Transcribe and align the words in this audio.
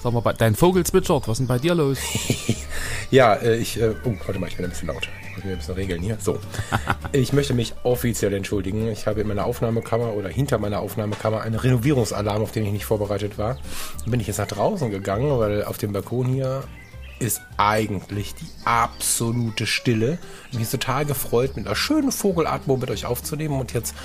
Sag 0.00 0.12
mal, 0.12 0.32
dein 0.32 0.54
Vogel 0.54 0.84
zwitschert. 0.84 1.26
Was 1.26 1.32
ist 1.32 1.38
denn 1.40 1.46
bei 1.48 1.58
dir 1.58 1.74
los? 1.74 1.98
ja, 3.10 3.34
äh, 3.34 3.56
ich. 3.56 3.80
Äh, 3.80 3.94
oh, 4.04 4.14
warte 4.24 4.38
mal, 4.38 4.46
ich 4.46 4.56
bin 4.56 4.64
ein 4.64 4.70
bisschen 4.70 4.88
laut. 4.88 5.08
Ich 5.30 5.36
muss 5.36 5.44
mir 5.44 5.52
ein 5.52 5.58
bisschen 5.58 5.74
regeln 5.74 6.02
hier. 6.02 6.18
So. 6.20 6.38
ich 7.12 7.32
möchte 7.32 7.52
mich 7.52 7.74
offiziell 7.82 8.32
entschuldigen. 8.32 8.88
Ich 8.88 9.06
habe 9.08 9.20
in 9.20 9.28
meiner 9.28 9.44
Aufnahmekammer 9.44 10.14
oder 10.14 10.28
hinter 10.28 10.58
meiner 10.58 10.80
Aufnahmekammer 10.80 11.40
einen 11.40 11.56
Renovierungsalarm, 11.56 12.42
auf 12.42 12.52
den 12.52 12.64
ich 12.64 12.72
nicht 12.72 12.84
vorbereitet 12.84 13.38
war. 13.38 13.56
Dann 14.02 14.10
bin 14.12 14.20
ich 14.20 14.28
jetzt 14.28 14.38
nach 14.38 14.46
draußen 14.46 14.90
gegangen, 14.90 15.36
weil 15.38 15.64
auf 15.64 15.78
dem 15.78 15.92
Balkon 15.92 16.26
hier 16.26 16.62
ist 17.18 17.40
eigentlich 17.56 18.36
die 18.36 18.46
absolute 18.64 19.66
Stille. 19.66 20.18
Ich 20.52 20.58
bin 20.58 20.70
total 20.70 21.04
gefreut, 21.04 21.56
mit 21.56 21.66
einer 21.66 21.74
schönen 21.74 22.12
Vogelatmung 22.12 22.78
mit 22.78 22.90
euch 22.90 23.04
aufzunehmen. 23.04 23.58
Und 23.58 23.72
jetzt 23.72 23.96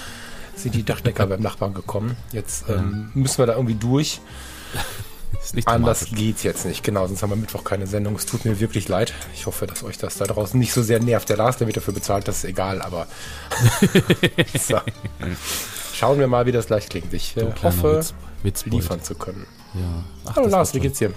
sind 0.56 0.74
die 0.74 0.84
Dachdecker 0.84 1.28
beim 1.28 1.42
Nachbarn 1.42 1.76
gekommen. 1.76 2.18
Jetzt 2.32 2.66
ähm, 2.68 3.12
müssen 3.14 3.38
wir 3.38 3.46
da 3.46 3.54
irgendwie 3.54 3.76
durch. 3.76 4.20
Anders 5.66 6.08
geht's 6.12 6.44
jetzt 6.44 6.66
nicht. 6.66 6.84
Genau, 6.84 7.08
sonst 7.08 7.22
haben 7.22 7.32
wir 7.32 7.36
Mittwoch 7.36 7.64
keine 7.64 7.88
Sendung. 7.88 8.16
Es 8.16 8.26
tut 8.26 8.46
mir 8.46 8.60
wirklich 8.60 8.88
leid. 8.88 9.14
Ich 9.34 9.46
hoffe, 9.46 9.68
dass 9.68 9.84
euch 9.84 9.98
das 9.98 10.18
da 10.18 10.26
draußen 10.26 10.60
nicht 10.60 10.74
so 10.74 10.82
sehr 10.82 11.00
nervt. 11.00 11.30
Der 11.30 11.38
Lars, 11.38 11.58
der 11.58 11.68
wird 11.68 11.78
dafür 11.78 11.94
bezahlt, 11.94 12.28
das 12.28 12.38
ist 12.38 12.46
egal, 12.46 12.82
aber 12.82 13.08
so. 14.60 14.80
schauen 15.94 16.20
wir 16.20 16.28
mal, 16.28 16.46
wie 16.46 16.52
das 16.52 16.68
gleich 16.68 16.88
klingt. 16.88 17.14
Ich 17.14 17.36
äh, 17.38 17.46
hoffe, 17.62 18.04
Witz, 18.42 18.66
liefern 18.66 19.02
zu 19.02 19.16
können. 19.16 19.46
Ja. 19.74 20.04
Ach, 20.26 20.36
Hallo 20.36 20.48
Lars, 20.48 20.74
wie 20.74 20.80
geht's 20.80 21.00
dir? 21.00 21.14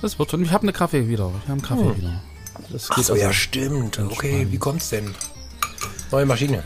Das 0.00 0.18
wird 0.18 0.30
schon. 0.30 0.42
Ich 0.42 0.52
habe 0.52 0.64
eine 0.64 0.72
Kaffee 0.72 1.08
wieder. 1.08 1.30
Wir 1.44 1.52
haben 1.52 1.62
Kaffee 1.62 1.84
hm. 1.84 1.96
wieder. 1.96 2.20
Das 2.70 2.90
Ach 2.90 2.98
so, 2.98 3.14
also 3.14 3.16
ja, 3.16 3.32
stimmt. 3.32 3.98
Okay, 3.98 4.46
wie 4.50 4.58
kommt's 4.58 4.90
denn? 4.90 5.14
Neue 6.10 6.26
Maschine. 6.26 6.62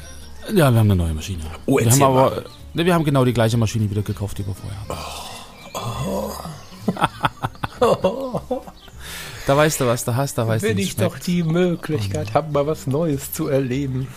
Ja, 0.49 0.71
wir 0.71 0.79
haben 0.79 0.91
eine 0.91 0.97
neue 0.97 1.15
Maschine. 1.15 1.45
Oh, 1.67 1.79
wir 1.79 1.91
haben 1.91 2.03
aber, 2.03 2.45
ne, 2.75 2.85
wir 2.85 2.95
haben 2.95 3.05
genau 3.05 3.25
die 3.25 3.33
gleiche 3.33 3.57
Maschine 3.57 3.91
wieder 3.91 4.03
gekauft, 4.03 4.39
die 4.39 4.47
wir 4.47 4.55
vorher 4.55 4.81
hatten. 4.81 4.93
Oh. 4.93 5.37
Oh. 6.07 6.33
Da 9.47 9.57
weißt 9.57 9.81
du, 9.81 9.87
was 9.87 10.05
du 10.05 10.17
hast, 10.17 10.39
da 10.39 10.47
weißt 10.47 10.65
Wenn 10.65 10.77
du, 10.77 10.83
ich 10.83 10.97
doch 10.97 11.19
die 11.19 11.43
Möglichkeit 11.43 12.35
habe, 12.35 12.53
mal 12.53 12.67
was 12.67 12.87
Neues 12.87 13.33
zu 13.33 13.49
erleben. 13.49 14.09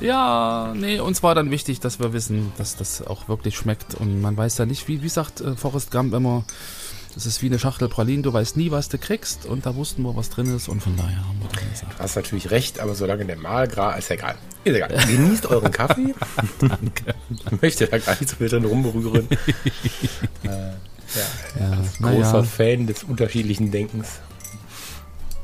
Ja, 0.00 0.74
nee, 0.76 1.00
uns 1.00 1.22
war 1.22 1.34
dann 1.34 1.50
wichtig, 1.50 1.80
dass 1.80 1.98
wir 2.00 2.12
wissen, 2.12 2.52
dass 2.58 2.76
das 2.76 3.06
auch 3.06 3.28
wirklich 3.28 3.56
schmeckt. 3.56 3.94
Und 3.94 4.20
man 4.20 4.36
weiß 4.36 4.58
ja 4.58 4.66
nicht, 4.66 4.88
wie, 4.88 5.02
wie 5.02 5.08
sagt 5.08 5.40
äh, 5.40 5.56
Forrest 5.56 5.90
Gump 5.90 6.12
immer, 6.12 6.44
das 7.14 7.24
ist 7.24 7.40
wie 7.42 7.46
eine 7.46 7.58
Schachtel 7.58 7.88
Pralinen, 7.88 8.22
du 8.22 8.30
weißt 8.32 8.58
nie, 8.58 8.70
was 8.70 8.90
du 8.90 8.98
kriegst. 8.98 9.46
Und 9.46 9.64
da 9.64 9.74
wussten 9.74 10.02
wir, 10.02 10.14
was 10.16 10.28
drin 10.28 10.54
ist. 10.54 10.68
Und 10.68 10.82
von 10.82 10.96
daher 10.96 11.26
haben 11.26 11.40
wir 11.40 11.48
das 11.48 11.70
gesagt. 11.70 11.98
Du 11.98 12.02
hast 12.02 12.16
natürlich 12.16 12.50
recht, 12.50 12.78
aber 12.78 12.94
solange 12.94 13.24
der 13.24 13.36
Mahlgras 13.36 13.98
ist 13.98 14.10
egal. 14.10 14.34
Ist 14.64 14.76
egal. 14.76 14.88
Genießt 15.08 15.46
euren 15.46 15.72
Kaffee. 15.72 16.14
Danke. 16.60 17.14
Ich 17.30 17.62
möchte 17.62 17.86
da 17.86 17.98
gar 17.98 18.16
nicht 18.20 18.28
so 18.28 18.36
viel 18.36 18.48
drin 18.48 18.66
rumberühren. 18.66 19.28
äh, 20.42 20.72
ja, 21.16 21.70
ja, 21.70 21.78
großer 22.00 22.38
ja. 22.38 22.42
Fan 22.42 22.86
des 22.86 23.04
unterschiedlichen 23.04 23.70
Denkens. 23.70 24.20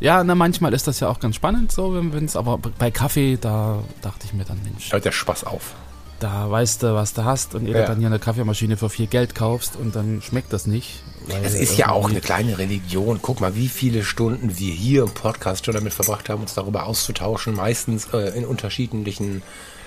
Ja, 0.01 0.25
na 0.25 0.35
manchmal 0.35 0.75
ist 0.75 0.89
das 0.89 0.99
ja 0.99 1.09
auch 1.09 1.21
ganz 1.21 1.37
spannend, 1.37 1.71
so 1.71 1.95
wenn 1.95 2.25
es, 2.25 2.35
aber 2.35 2.59
bei 2.59 2.91
Kaffee, 2.91 3.39
da 3.41 3.85
dachte 4.01 4.27
ich 4.27 4.33
mir 4.33 4.45
dann, 4.45 4.61
Mensch. 4.65 4.93
Hört 4.93 5.05
der 5.05 5.13
Spaß 5.13 5.45
auf. 5.45 5.75
Da 6.19 6.51
weißt 6.51 6.83
du, 6.83 6.95
was 6.95 7.15
du 7.15 7.25
hast 7.25 7.55
und 7.55 7.67
ihr 7.67 7.77
ja. 7.77 7.87
dann 7.87 7.99
hier 7.99 8.07
eine 8.07 8.19
Kaffeemaschine 8.19 8.77
für 8.77 8.89
viel 8.89 9.07
Geld 9.07 9.35
kaufst 9.35 9.77
und 9.77 9.97
dann 9.97 10.23
schmeckt 10.23 10.53
das 10.53 10.67
nicht. 10.67 11.03
Es 11.43 11.55
ist 11.55 11.77
ja 11.77 11.91
auch 11.91 12.09
eine 12.09 12.21
kleine 12.21 12.59
Religion. 12.59 13.21
Guck 13.23 13.41
mal, 13.41 13.55
wie 13.55 13.69
viele 13.69 14.05
Stunden 14.05 14.59
wir 14.59 14.73
hier 14.73 15.03
im 15.03 15.11
Podcast 15.11 15.67
schon 15.67 15.75
damit 15.75 15.93
verbracht 15.93 16.29
haben, 16.29 16.43
uns 16.43 16.55
darüber 16.55 16.87
auszutauschen. 16.87 17.55
Meistens 17.55 18.09
äh, 18.13 18.37
in 18.37 18.45
unterschiedlichen 18.45 19.43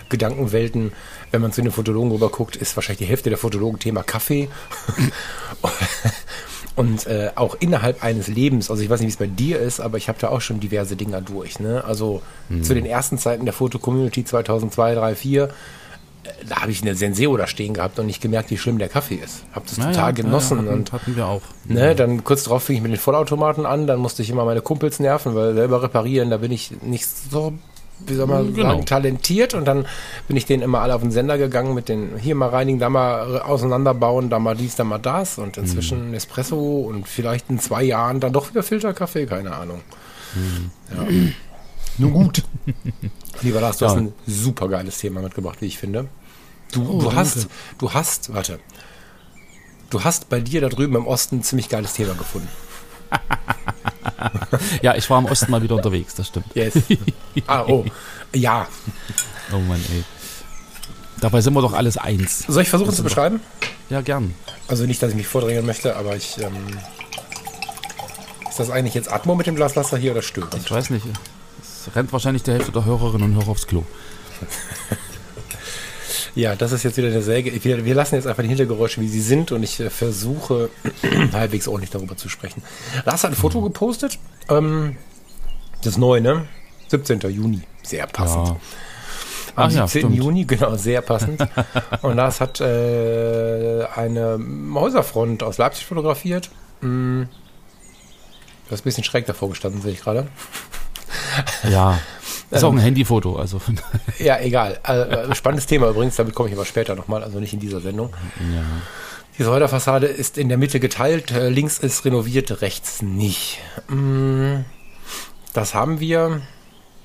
Gedankenwelten, 0.10 0.92
wenn 1.32 1.42
man 1.42 1.52
zu 1.52 1.62
den 1.62 1.72
Fotologen 1.72 2.12
rüber 2.12 2.30
guckt, 2.30 2.56
ist 2.56 2.76
wahrscheinlich 2.76 3.00
die 3.00 3.10
Hälfte 3.10 3.30
der 3.30 3.38
Fotologen 3.38 3.80
Thema 3.80 4.04
Kaffee. 4.04 4.50
Und 6.76 7.08
äh, 7.08 7.32
auch 7.36 7.56
innerhalb 7.62 8.04
eines 8.04 8.28
Lebens, 8.28 8.70
also 8.70 8.84
ich 8.84 8.90
weiß 8.90 9.00
nicht, 9.00 9.08
wie 9.08 9.14
es 9.14 9.30
bei 9.30 9.34
dir 9.34 9.60
ist, 9.60 9.80
aber 9.80 9.98
ich 9.98 10.10
habe 10.10 10.20
da 10.20 10.28
auch 10.28 10.42
schon 10.42 10.60
diverse 10.60 10.98
Dinger 10.98 11.22
durch. 11.22 11.60
Ne? 11.60 11.84
Also 11.86 12.22
mhm. 12.50 12.64
zu 12.64 12.74
den 12.74 12.86
ersten 12.86 13.18
Zeiten 13.18 13.46
der 13.46 13.54
Foto-Community 13.54 14.26
2002, 14.26 14.96
3, 14.96 15.16
4, 15.16 15.50
da 16.48 16.62
habe 16.62 16.72
ich 16.72 16.82
eine 16.82 16.96
Senseo 16.96 17.38
da 17.38 17.48
stehen 17.48 17.74
gehabt 17.74 18.00
und 18.00 18.08
nicht 18.08 18.22
gemerkt, 18.22 18.52
wie 18.52 18.58
schlimm 18.58 18.78
der 18.78 18.90
Kaffee 18.90 19.16
ist. 19.16 19.44
Habe 19.54 19.66
das 19.68 19.78
naja, 19.78 19.92
total 19.92 20.14
genossen. 20.14 20.58
Naja, 20.58 20.70
hatten, 20.70 20.80
und 20.80 20.92
hatten 20.92 21.16
wir 21.16 21.28
auch. 21.28 21.42
Ne, 21.66 21.96
dann 21.96 22.24
kurz 22.24 22.44
darauf 22.44 22.64
fing 22.64 22.78
ich 22.78 22.82
mit 22.82 22.92
den 22.92 23.00
Vollautomaten 23.00 23.66
an, 23.66 23.88
dann 23.88 24.00
musste 24.00 24.22
ich 24.22 24.30
immer 24.30 24.46
meine 24.46 24.62
Kumpels 24.62 25.00
nerven, 25.00 25.36
weil 25.36 25.54
selber 25.54 25.82
reparieren, 25.82 26.30
da 26.30 26.38
bin 26.38 26.52
ich 26.52 26.82
nicht 26.82 27.08
so 27.32 27.54
wie 28.00 28.14
soll 28.14 28.28
man 28.28 28.54
genau. 28.54 28.72
sagen, 28.72 28.86
talentiert 28.86 29.54
und 29.54 29.66
dann 29.66 29.86
bin 30.28 30.38
ich 30.38 30.46
denen 30.46 30.64
immer 30.64 30.82
alle 30.82 30.96
auf 30.96 31.02
den 31.02 31.12
Sender 31.12 31.38
gegangen 31.38 31.74
mit 31.74 31.90
den 31.90 32.18
hier 32.18 32.36
mal 32.36 32.50
reinigen, 32.50 32.80
da 32.80 32.90
mal 32.90 33.42
auseinanderbauen, 33.42 34.30
da 34.30 34.40
mal 34.40 34.56
dies, 34.56 34.76
da 34.76 34.84
mal 34.84 34.98
das 34.98 35.38
und 35.38 35.58
inzwischen 35.58 36.10
mhm. 36.10 36.14
Espresso 36.14 36.82
und 36.82 37.08
vielleicht 37.08 37.50
in 37.50 37.60
zwei 37.60 37.84
Jahren 37.84 38.20
dann 38.20 38.34
doch 38.34 38.50
wieder 38.50 38.64
Filterkaffee, 38.64 39.26
keine 39.26 39.54
Ahnung. 39.54 39.82
Mhm. 40.36 40.72
Ja. 40.96 41.08
Nun 41.98 42.12
gut. 42.12 42.44
Lieber 43.42 43.62
Lars, 43.62 43.78
du 43.78 43.86
ja. 43.86 43.92
hast 43.92 43.98
ein 43.98 44.14
super 44.28 44.68
geiles 44.68 44.98
Thema 44.98 45.22
mitgebracht, 45.22 45.62
wie 45.62 45.66
ich 45.66 45.78
finde. 45.78 46.08
Du, 46.72 46.86
oh, 46.88 47.00
du 47.00 47.14
hast, 47.14 47.48
du 47.78 47.94
hast, 47.94 48.34
warte, 48.34 48.60
du 49.90 50.04
hast 50.04 50.30
bei 50.30 50.42
dir 50.42 50.62
da 50.62 50.68
drüben 50.68 50.96
im 50.96 51.08
Osten 51.08 51.38
ein 51.38 51.44
ziemlich 51.44 51.70
geiles 51.70 51.94
Thema 51.94 52.14
gefunden. 52.16 52.50
ja, 54.82 54.96
ich 54.96 55.10
war 55.10 55.20
im 55.20 55.26
Osten 55.26 55.52
mal 55.52 55.62
wieder 55.62 55.76
unterwegs, 55.76 56.16
das 56.16 56.28
stimmt. 56.28 56.48
Yes. 56.54 56.74
Ah, 57.48 57.66
oh. 57.68 57.84
Ja. 58.34 58.66
Oh 59.52 59.60
Mann, 59.60 59.84
ey. 59.92 60.04
Dabei 61.20 61.42
sind 61.42 61.54
wir 61.54 61.62
doch 61.62 61.74
alles 61.74 61.98
eins. 61.98 62.46
Soll 62.48 62.64
ich 62.64 62.70
versuchen 62.70 62.94
zu 62.94 63.04
beschreiben? 63.04 63.42
Ja, 63.90 64.02
gern. 64.02 64.34
Also 64.68 64.86
nicht, 64.86 65.04
dass 65.04 65.12
ich 65.12 65.16
mich 65.16 65.28
vordrängen 65.28 65.66
möchte, 65.66 65.96
aber 65.96 66.16
ich. 66.16 66.38
Ähm, 66.40 66.54
ist 68.50 68.60
das 68.60 68.70
eigentlich 68.70 68.94
jetzt 68.94 69.12
Atmo 69.12 69.36
mit 69.36 69.48
dem 69.48 69.56
Glaswasser 69.56 69.98
hier 69.98 70.14
oder 70.14 70.22
störend? 70.22 70.56
Ich 70.56 70.72
weiß 70.72 70.90
nicht. 70.92 71.06
Es 71.62 71.94
rennt 71.94 72.14
wahrscheinlich 72.14 72.44
der 72.44 72.56
Hälfte 72.56 72.72
der 72.72 72.86
Hörerinnen 72.86 73.32
und 73.32 73.36
Hörer 73.36 73.50
aufs 73.50 73.68
Klo. 73.68 73.84
Ja, 76.36 76.56
das 76.56 76.72
ist 76.72 76.84
jetzt 76.84 76.98
wieder 76.98 77.08
eine 77.08 77.22
Säge. 77.22 77.64
Wir, 77.64 77.86
wir 77.86 77.96
lassen 77.96 78.16
jetzt 78.16 78.28
einfach 78.28 78.44
die 78.44 78.50
Hintergeräusche, 78.50 79.02
wie 79.02 79.08
sie 79.08 79.22
sind, 79.22 79.52
und 79.52 79.64
ich 79.64 79.80
äh, 79.80 79.90
versuche 79.90 80.70
halbwegs 81.34 81.68
ordentlich 81.68 81.92
darüber 81.92 82.18
zu 82.18 82.30
sprechen. 82.30 82.64
Lars 83.06 83.24
hat 83.24 83.32
ein 83.32 83.36
Foto 83.36 83.62
gepostet. 83.62 84.20
Ähm, 84.50 84.98
das 85.84 85.98
neue, 85.98 86.22
ne? 86.22 86.48
17. 86.88 87.20
Juni. 87.32 87.62
Sehr 87.84 88.08
passend. 88.08 88.50
Ja. 88.50 88.58
Am 89.56 89.68
Ach 89.68 89.88
17. 89.88 90.12
Ja, 90.12 90.18
Juni, 90.18 90.46
genau, 90.46 90.76
sehr 90.76 91.02
passend. 91.02 91.48
und 92.02 92.16
Lars 92.18 92.42
hat 92.42 92.60
äh, 92.60 93.86
eine 93.96 94.40
Häuserfront 94.74 95.44
aus 95.44 95.58
Leipzig 95.58 95.86
fotografiert. 95.86 96.50
Hm. 96.82 97.28
Du 98.66 98.72
hast 98.72 98.82
ein 98.82 98.84
bisschen 98.84 99.04
schräg 99.04 99.26
davor 99.28 99.50
gestanden, 99.50 99.82
sehe 99.82 99.94
ich 99.94 100.02
gerade. 100.02 100.28
Ja, 101.70 102.00
ist 102.52 102.64
auch 102.64 102.72
ein 102.72 102.78
ähm, 102.78 102.84
Handyfoto, 102.84 103.36
also. 103.38 103.60
ja, 104.20 104.38
egal. 104.42 104.80
Also, 104.84 105.34
spannendes 105.34 105.66
Thema 105.66 105.90
übrigens, 105.90 106.16
damit 106.16 106.36
komme 106.36 106.50
ich 106.50 106.56
aber 106.56 106.66
später 106.66 106.96
nochmal, 106.96 107.24
also 107.24 107.40
nicht 107.40 107.54
in 107.54 107.60
dieser 107.60 107.82
Sendung. 107.82 108.14
Ja. 108.40 108.64
Die 109.38 109.44
Säuderfassade 109.44 110.08
ist 110.08 110.38
in 110.38 110.48
der 110.48 110.58
Mitte 110.58 110.80
geteilt, 110.80 111.32
äh, 111.32 111.50
links 111.50 111.80
ist 111.80 112.06
renoviert, 112.06 112.62
rechts 112.62 113.02
nicht. 113.02 113.60
Mm, 113.90 114.62
das 115.54 115.74
haben 115.74 116.00
wir. 116.00 116.42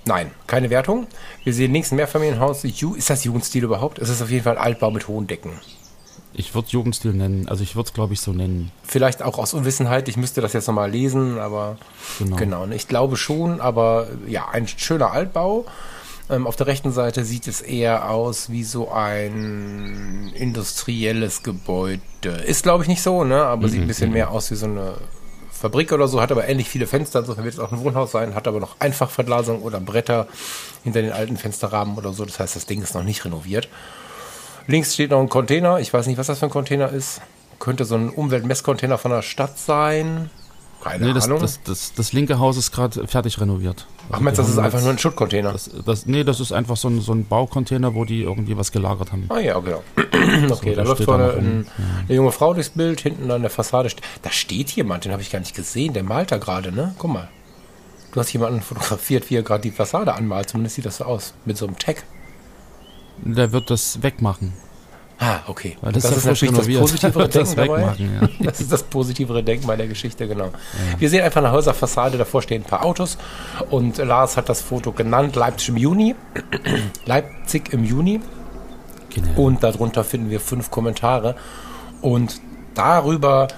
Nein, 0.07 0.31
keine 0.47 0.71
Wertung. 0.71 1.07
Wir 1.45 1.53
sehen 1.53 1.73
links 1.73 1.93
ein 1.93 1.97
Mehrfamilienhaus. 1.97 2.65
Ist 2.65 3.11
das 3.11 3.25
Jugendstil 3.25 3.65
überhaupt? 3.65 3.99
Es 3.99 4.09
ist 4.09 4.23
auf 4.23 4.31
jeden 4.31 4.45
Fall 4.45 4.57
Altbau 4.57 4.91
mit 4.91 5.09
hohen 5.09 5.27
Decken. 5.27 5.53
Ich 6.33 6.55
würde 6.55 6.69
Jugendstil 6.71 7.13
nennen, 7.13 7.49
also 7.49 7.63
ich 7.63 7.75
würde 7.75 7.89
es 7.89 7.93
glaube 7.93 8.15
ich 8.15 8.21
so 8.21 8.33
nennen. 8.33 8.71
Vielleicht 8.85 9.23
auch 9.23 9.39
aus 9.39 9.53
Unwissenheit, 9.53 10.09
ich 10.09 10.17
müsste 10.17 10.41
das 10.41 10.53
jetzt 10.53 10.69
nochmal 10.69 10.91
lesen, 10.91 11.39
aber 11.39 11.77
genau. 12.19 12.37
genau. 12.37 12.67
Ich 12.69 12.89
glaube 12.89 13.17
schon, 13.17 13.61
aber 13.61 14.07
ja, 14.27 14.49
ein 14.49 14.69
schöner 14.69 15.13
Altbau. 15.13 15.67
Ähm, 16.31 16.47
auf 16.47 16.55
der 16.55 16.69
rechten 16.69 16.93
Seite 16.93 17.25
sieht 17.25 17.49
es 17.49 17.61
eher 17.61 18.09
aus 18.09 18.51
wie 18.51 18.63
so 18.63 18.91
ein 18.93 20.31
industrielles 20.35 21.43
Gebäude. 21.43 22.01
Ist 22.47 22.63
glaube 22.63 22.85
ich 22.85 22.89
nicht 22.89 23.03
so, 23.03 23.25
ne? 23.25 23.43
Aber 23.43 23.67
mhm, 23.67 23.71
sieht 23.71 23.81
ein 23.81 23.89
bisschen 23.89 24.09
mhm. 24.11 24.15
mehr 24.15 24.31
aus 24.31 24.51
wie 24.53 24.57
so 24.57 24.67
eine 24.67 24.95
Fabrik 25.51 25.93
oder 25.93 26.09
so, 26.09 26.23
hat 26.23 26.33
aber 26.33 26.49
ähnlich 26.49 26.71
viele 26.71 26.87
Fenster, 26.87 27.19
insofern 27.19 27.45
wird 27.45 27.55
es 27.55 27.61
auch 27.61 27.71
ein 27.71 27.81
Wohnhaus 27.81 28.13
sein, 28.13 28.35
hat 28.35 28.49
aber 28.49 28.61
noch 28.61 28.77
Einfachverglasung 28.79 29.61
oder 29.61 29.79
Bretter 29.79 30.27
hinter 30.85 31.03
den 31.03 31.13
alten 31.13 31.37
Fensterrahmen 31.37 31.99
oder 31.99 32.15
so. 32.15 32.25
Das 32.25 32.41
heißt, 32.41 32.57
das 32.57 32.65
Ding 32.65 32.81
ist 32.81 32.95
noch 32.95 33.03
nicht 33.03 33.25
renoviert. 33.27 33.69
Links 34.71 34.95
steht 34.95 35.11
noch 35.11 35.21
ein 35.21 35.29
Container. 35.29 35.79
Ich 35.81 35.93
weiß 35.93 36.07
nicht, 36.07 36.19
was 36.19 36.27
das 36.29 36.39
für 36.39 36.47
ein 36.47 36.51
Container 36.51 36.91
ist. 36.91 37.21
Könnte 37.59 37.85
so 37.85 37.95
ein 37.97 38.09
Umweltmesscontainer 38.09 38.97
von 38.99 39.11
der 39.11 39.23
Stadt 39.23 39.59
sein. 39.59 40.31
Keine 40.83 41.09
Nee, 41.09 41.13
das, 41.13 41.27
Ahnung. 41.27 41.41
das, 41.41 41.61
das, 41.63 41.93
das 41.93 42.15
linke 42.15 42.39
Haus 42.39 42.57
ist 42.57 42.73
gerade 42.73 43.07
fertig 43.07 43.39
renoviert. 43.39 43.87
Ach, 44.11 44.19
meinst 44.21 44.39
du, 44.39 44.43
das 44.43 44.51
ist 44.53 44.59
einfach 44.59 44.81
nur 44.81 44.91
ein 44.91 44.99
Schuttcontainer? 44.99 45.53
Das, 45.53 45.71
das, 45.85 46.07
nee, 46.07 46.25
das 46.25 46.41
ist 46.41 46.53
einfach 46.53 46.77
so 46.79 46.89
ein, 46.89 47.03
so 47.03 47.13
ein 47.13 47.27
Baucontainer, 47.27 47.95
wo 47.95 48.07
die 48.07 48.23
irgendwie 48.23 48.57
was 48.57 48.73
gelagert 48.73 49.13
haben. 49.13 49.27
Ah 49.29 49.41
ja, 49.41 49.59
genau. 49.61 49.83
Okay, 50.51 50.75
da 50.75 50.83
das 50.83 50.89
läuft 50.89 51.01
da 51.01 51.05
vorne 51.05 51.33
ein, 51.35 51.67
eine 52.09 52.17
junge 52.17 52.33
Frau 52.33 52.55
durchs 52.55 52.71
Bild, 52.71 53.01
hinten 53.01 53.31
an 53.31 53.43
der 53.43 53.51
Fassade. 53.51 53.91
Da 54.23 54.31
steht 54.31 54.71
jemand, 54.71 55.05
den 55.05 55.13
habe 55.13 55.21
ich 55.23 55.31
gar 55.31 55.39
nicht 55.41 55.55
gesehen. 55.55 55.93
Der 55.93 56.03
malt 56.03 56.31
da 56.33 56.39
gerade, 56.39 56.73
ne? 56.73 56.95
Guck 56.99 57.11
mal. 57.13 57.29
Du 58.13 58.21
hast 58.21 58.33
jemanden 58.33 58.61
fotografiert, 58.63 59.29
wie 59.31 59.37
er 59.37 59.43
gerade 59.43 59.63
die 59.63 59.71
Fassade 59.71 60.15
anmalt. 60.15 60.49
Zumindest 60.51 60.77
sieht 60.77 60.87
das 60.87 60.97
so 60.99 61.05
aus. 61.05 61.35
Mit 61.45 61.57
so 61.59 61.67
einem 61.67 61.79
Tag. 61.79 62.03
Der 63.25 63.53
wird 63.53 63.71
das 63.71 64.03
wegmachen. 64.03 64.53
Ah, 65.23 65.41
okay. 65.49 65.77
Weil 65.83 65.93
das 65.93 66.05
ist 66.05 66.25
ja 66.25 66.35
frisch 66.35 66.43
renoviert. 66.45 66.81
positivere 66.81 67.29
das 67.29 67.55
Denken 67.55 67.57
dabei. 67.57 67.79
wegmachen, 67.83 68.21
ja. 68.23 68.29
Das 68.47 68.61
ist 68.61 68.73
das 68.73 68.83
positivere 68.83 69.43
Denken 69.43 69.67
bei 69.67 69.77
der 69.77 69.87
Geschichte, 69.87 70.27
genau. 70.27 70.51
Wir 70.99 71.11
sehen 71.11 71.23
einfach 71.23 71.43
eine 71.43 71.53
Häuserfassade, 71.53 72.17
davor 72.17 72.41
stehen 72.41 72.63
ein 72.63 72.67
paar 72.67 72.85
Autos 72.85 73.19
und 73.69 73.99
Lars 73.99 74.39
hat 74.39 74.49
das 74.49 74.63
Foto 74.63 74.93
genannt, 74.93 75.37
Leipzig 75.37 75.69
im 75.69 75.77
Juni. 75.77 76.15
Leipzig 77.05 77.71
im 77.75 77.85
Juni. 77.85 78.21
Genau. 79.11 79.43
Und 79.43 79.63
darunter 79.63 80.05
finden 80.05 80.31
wir 80.31 80.41
fünf 80.41 80.71
Kommentare. 80.71 81.35
Und 82.01 82.41
darüber 82.75 83.49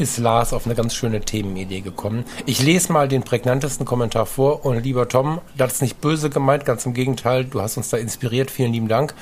ist 0.00 0.18
Lars 0.18 0.52
auf 0.52 0.66
eine 0.66 0.74
ganz 0.74 0.94
schöne 0.94 1.20
Themenidee 1.20 1.80
gekommen. 1.80 2.24
Ich 2.44 2.62
lese 2.62 2.92
mal 2.92 3.08
den 3.08 3.22
prägnantesten 3.22 3.86
Kommentar 3.86 4.26
vor. 4.26 4.64
Und 4.64 4.82
lieber 4.82 5.08
Tom, 5.08 5.40
das 5.56 5.74
ist 5.74 5.82
nicht 5.82 6.00
böse 6.00 6.30
gemeint, 6.30 6.64
ganz 6.64 6.86
im 6.86 6.94
Gegenteil. 6.94 7.44
Du 7.44 7.60
hast 7.60 7.76
uns 7.76 7.88
da 7.90 7.96
inspiriert. 7.96 8.50
Vielen 8.50 8.72
lieben 8.72 8.88
Dank. 8.88 9.14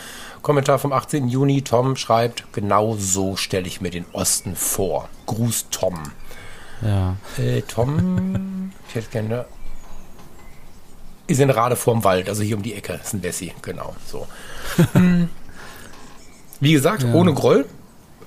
Kommentar 0.43 0.79
vom 0.79 0.93
18. 0.93 1.29
Juni. 1.29 1.63
Tom 1.63 1.97
schreibt, 1.97 2.45
genau 2.53 2.97
so 2.99 3.37
stelle 3.37 3.67
ich 3.67 3.81
mir 3.81 3.91
den 3.91 4.05
Osten 4.13 4.57
vor. 4.57 5.09
Gruß 5.27 5.67
Tom. 5.71 5.99
Ja. 6.83 7.17
Äh, 7.39 7.63
Tom, 7.63 8.73
ich 8.89 8.95
hätte 8.95 9.09
gerne. 9.11 9.45
Ist 11.27 11.41
in 11.41 11.49
Rade 11.49 11.77
vorm 11.77 12.05
Wald, 12.05 12.29
also 12.29 12.43
hier 12.43 12.57
um 12.57 12.63
die 12.63 12.75
Ecke. 12.75 13.01
Ist 13.03 13.15
ein 13.15 13.21
Bessi, 13.21 13.53
genau. 13.63 13.95
So. 14.07 14.27
Hm. 14.93 15.29
Wie 16.61 16.73
gesagt, 16.73 17.03
Ja. 17.03 17.13
ohne 17.15 17.33
Groll. 17.35 17.67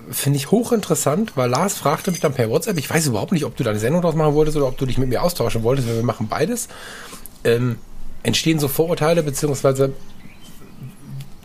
Finde 0.10 0.38
ich 0.38 0.52
hochinteressant, 0.52 1.36
weil 1.36 1.50
Lars 1.50 1.76
fragte 1.76 2.12
mich 2.12 2.20
dann 2.20 2.34
per 2.34 2.50
WhatsApp, 2.50 2.78
ich 2.78 2.90
weiß 2.90 3.08
überhaupt 3.08 3.32
nicht, 3.34 3.46
ob 3.46 3.56
du 3.58 3.64
da 3.64 3.72
eine 3.72 3.80
Sendung 3.80 4.02
draus 4.02 4.16
machen 4.16 4.34
wolltest 4.34 4.56
oder 4.56 4.68
ob 4.68 4.78
du 4.78 4.86
dich 4.86 4.98
mit 4.98 5.10
mir 5.10 5.22
austauschen 5.22 5.64
wolltest, 5.64 5.88
weil 5.88 5.98
wir 5.98 6.04
machen 6.04 6.28
beides. 6.30 6.70
Ähm, 7.44 7.78
entstehen 8.24 8.60
so 8.60 8.68
Vorurteile, 8.68 9.24
beziehungsweise 9.24 9.94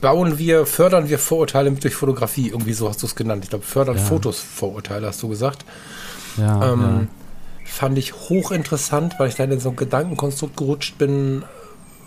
bauen 0.00 0.38
wir, 0.38 0.67
fördern 0.67 1.09
wir 1.09 1.19
Vorurteile 1.19 1.70
durch 1.73 1.94
Fotografie, 1.94 2.49
irgendwie 2.49 2.73
so 2.73 2.88
hast 2.88 3.03
du 3.03 3.06
es 3.06 3.14
genannt. 3.14 3.44
Ich 3.44 3.50
glaube, 3.50 3.64
fördern 3.64 3.97
Ja. 3.97 4.03
Fotos 4.03 4.41
Vorurteile, 4.41 5.06
hast 5.06 5.23
du 5.23 5.29
gesagt. 5.29 5.64
Ja, 6.37 6.73
Ähm, 6.73 7.09
Fand 7.64 7.97
ich 7.97 8.12
hochinteressant, 8.12 9.14
weil 9.19 9.29
ich 9.29 9.37
dann 9.37 9.50
in 9.50 9.59
so 9.59 9.70
ein 9.70 9.76
Gedankenkonstrukt 9.76 10.59
gerutscht 10.59 10.99
bin, 10.99 11.43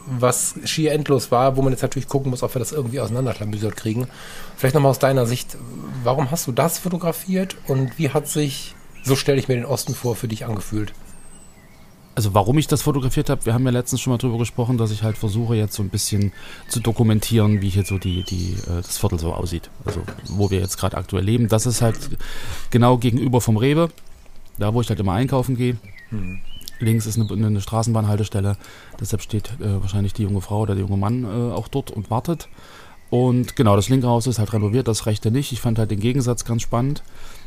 was 0.06 0.56
schier 0.66 0.92
endlos 0.92 1.32
war, 1.32 1.58
wo 1.58 1.62
man 1.62 1.74
jetzt 1.74 1.82
natürlich 1.82 2.08
gucken 2.08 2.30
muss, 2.30 2.44
ob 2.44 2.54
wir 2.56 2.60
das 2.60 2.72
irgendwie 2.72 3.00
auseinanderklamüsert 3.00 3.76
kriegen. 3.76 4.08
Vielleicht 4.56 4.76
nochmal 4.76 4.92
aus 4.92 5.00
deiner 5.00 5.26
Sicht, 5.26 5.58
warum 6.04 6.32
hast 6.32 6.48
du 6.48 6.52
das 6.52 6.80
fotografiert 6.80 7.58
und 7.68 7.98
wie 7.98 8.10
hat 8.10 8.28
sich, 8.28 8.76
so 9.04 9.16
stelle 9.16 9.40
ich 9.40 9.48
mir 9.48 9.56
den 9.56 9.66
Osten 9.66 9.96
vor, 9.96 10.16
für 10.16 10.28
dich 10.28 10.46
angefühlt? 10.46 10.94
Also 12.16 12.34
warum 12.34 12.58
ich 12.58 12.68
das 12.68 12.82
fotografiert 12.82 13.30
habe, 13.30 13.46
wir 13.46 13.54
haben 13.54 13.66
ja 13.66 13.72
letztens 13.72 14.00
schon 14.00 14.12
mal 14.12 14.18
drüber 14.18 14.38
gesprochen, 14.38 14.78
dass 14.78 14.90
ich 14.92 15.04
halt 15.04 15.18
versuche 15.18 15.56
jetzt 15.56 15.74
so 15.74 15.84
ein 15.84 15.90
bisschen 15.90 16.32
zu 16.70 16.80
dokumentieren, 16.80 17.62
wie 17.62 17.68
hier 17.68 17.84
so 17.84 17.98
die, 17.98 18.24
die, 18.24 18.54
äh, 18.70 18.82
das 18.82 18.98
Viertel 18.98 19.20
so 19.20 19.34
aussieht. 19.34 19.70
Also 19.84 20.02
wo 20.30 20.50
wir 20.50 20.60
jetzt 20.60 20.78
gerade 20.78 20.96
aktuell 20.96 21.26
leben. 21.26 21.50
Das 21.50 21.66
ist 21.66 21.82
halt 21.82 21.98
genau 22.70 22.98
gegenüber 22.98 23.42
vom 23.42 23.58
Rewe, 23.58 23.90
da 24.58 24.74
wo 24.74 24.80
ich 24.80 24.88
halt 24.88 25.00
immer 25.02 25.12
einkaufen 25.12 25.58
gehe. 25.58 25.76
Links 26.80 27.06
ist 27.06 27.20
eine, 27.20 27.32
eine 27.32 27.62
Straßenbahnhaltestelle, 27.62 28.58
deshalb 29.00 29.22
steht 29.22 29.52
äh, 29.60 29.82
wahrscheinlich 29.82 30.14
die 30.14 30.24
junge 30.24 30.42
Frau 30.42 30.62
oder 30.62 30.76
der 30.76 30.84
junge 30.84 30.98
Mann 30.98 31.24
äh, 31.24 31.54
auch 31.54 31.68
dort 31.68 31.92
und 31.92 32.10
wartet. 32.10 32.48
Und 33.10 33.56
genau, 33.56 33.76
das 33.76 33.90
linke 33.90 34.08
Haus 34.08 34.28
ist 34.28 34.40
halt 34.40 34.52
renoviert, 34.54 34.88
das 34.88 35.06
rechte 35.06 35.32
nicht. 35.32 35.52
Ich 35.52 35.62
fand 35.62 35.78
halt 35.78 35.92
den 35.92 36.00
Gegensatz 36.00 36.44
ganz 36.44 36.64
spannend, 36.64 37.04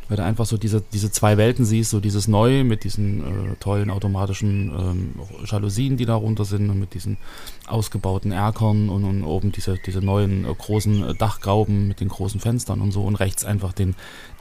weil 0.08 0.16
du 0.16 0.24
einfach 0.24 0.46
so 0.46 0.56
diese, 0.56 0.80
diese 0.80 1.10
zwei 1.10 1.36
Welten 1.36 1.64
siehst, 1.64 1.90
so 1.90 2.00
dieses 2.00 2.28
Neue 2.28 2.64
mit 2.64 2.84
diesen 2.84 3.20
äh, 3.20 3.56
tollen 3.60 3.90
automatischen 3.90 4.70
ähm, 4.70 5.14
Jalousien, 5.44 5.96
die 5.96 6.06
da 6.06 6.14
runter 6.14 6.44
sind 6.44 6.70
und 6.70 6.78
mit 6.78 6.94
diesen 6.94 7.18
ausgebauten 7.66 8.32
Erkern 8.32 8.88
und, 8.88 9.04
und 9.04 9.24
oben 9.24 9.52
diese, 9.52 9.76
diese 9.84 10.00
neuen 10.00 10.44
äh, 10.44 10.54
großen 10.54 11.10
äh, 11.10 11.14
Dachgauben 11.14 11.88
mit 11.88 12.00
den 12.00 12.08
großen 12.08 12.40
Fenstern 12.40 12.80
und 12.80 12.92
so 12.92 13.02
und 13.02 13.16
rechts 13.16 13.44
einfach 13.44 13.72
den, 13.72 13.94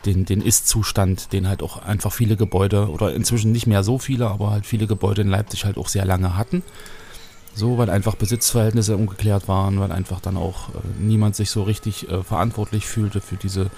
den, 0.07 0.25
den 0.25 0.41
Ist-Zustand, 0.41 1.33
den 1.33 1.47
halt 1.47 1.61
auch 1.61 1.83
einfach 1.83 2.11
viele 2.11 2.35
Gebäude 2.35 2.89
oder 2.89 3.13
inzwischen 3.13 3.51
nicht 3.51 3.67
mehr 3.67 3.83
so 3.83 3.99
viele, 3.99 4.27
aber 4.27 4.51
halt 4.51 4.65
viele 4.65 4.87
Gebäude 4.87 5.21
in 5.21 5.27
Leipzig 5.27 5.65
halt 5.65 5.77
auch 5.77 5.89
sehr 5.89 6.05
lange 6.05 6.37
hatten. 6.37 6.63
So, 7.53 7.77
weil 7.77 7.89
einfach 7.89 8.15
Besitzverhältnisse 8.15 8.95
ungeklärt 8.95 9.47
waren, 9.47 9.79
weil 9.79 9.91
einfach 9.91 10.21
dann 10.21 10.37
auch 10.37 10.69
äh, 10.69 10.73
niemand 10.99 11.35
sich 11.35 11.49
so 11.49 11.63
richtig 11.63 12.07
äh, 12.09 12.23
verantwortlich 12.23 12.85
fühlte 12.85 13.19
für 13.19 13.35
diese, 13.35 13.69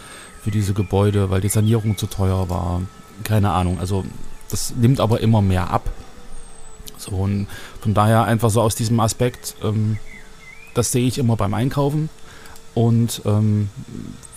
für 0.41 0.51
diese 0.51 0.73
Gebäude, 0.73 1.29
weil 1.29 1.41
die 1.41 1.49
Sanierung 1.49 1.97
zu 1.97 2.07
teuer 2.07 2.49
war. 2.49 2.81
Keine 3.23 3.51
Ahnung. 3.51 3.79
Also 3.79 4.05
das 4.49 4.73
nimmt 4.75 4.99
aber 4.99 5.21
immer 5.21 5.41
mehr 5.41 5.69
ab. 5.69 5.89
So, 6.97 7.11
und 7.11 7.47
von 7.79 7.93
daher 7.93 8.25
einfach 8.25 8.49
so 8.49 8.61
aus 8.61 8.75
diesem 8.75 8.99
Aspekt, 8.99 9.55
ähm, 9.63 9.97
das 10.73 10.91
sehe 10.91 11.07
ich 11.07 11.17
immer 11.17 11.37
beim 11.37 11.53
Einkaufen. 11.53 12.09
Und 12.75 13.21
ähm, 13.25 13.69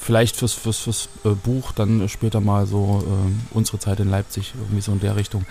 vielleicht 0.02 0.36
fürs, 0.36 0.52
fürs, 0.52 0.78
fürs 0.78 1.08
äh, 1.24 1.30
Buch 1.30 1.72
dann 1.72 2.08
später 2.08 2.40
mal 2.40 2.66
so 2.66 3.04
ähm, 3.06 3.40
unsere 3.52 3.78
Zeit 3.78 4.00
in 4.00 4.10
Leipzig, 4.10 4.52
irgendwie 4.58 4.80
so 4.80 4.92
in 4.92 5.00
der 5.00 5.16
Richtung. 5.16 5.44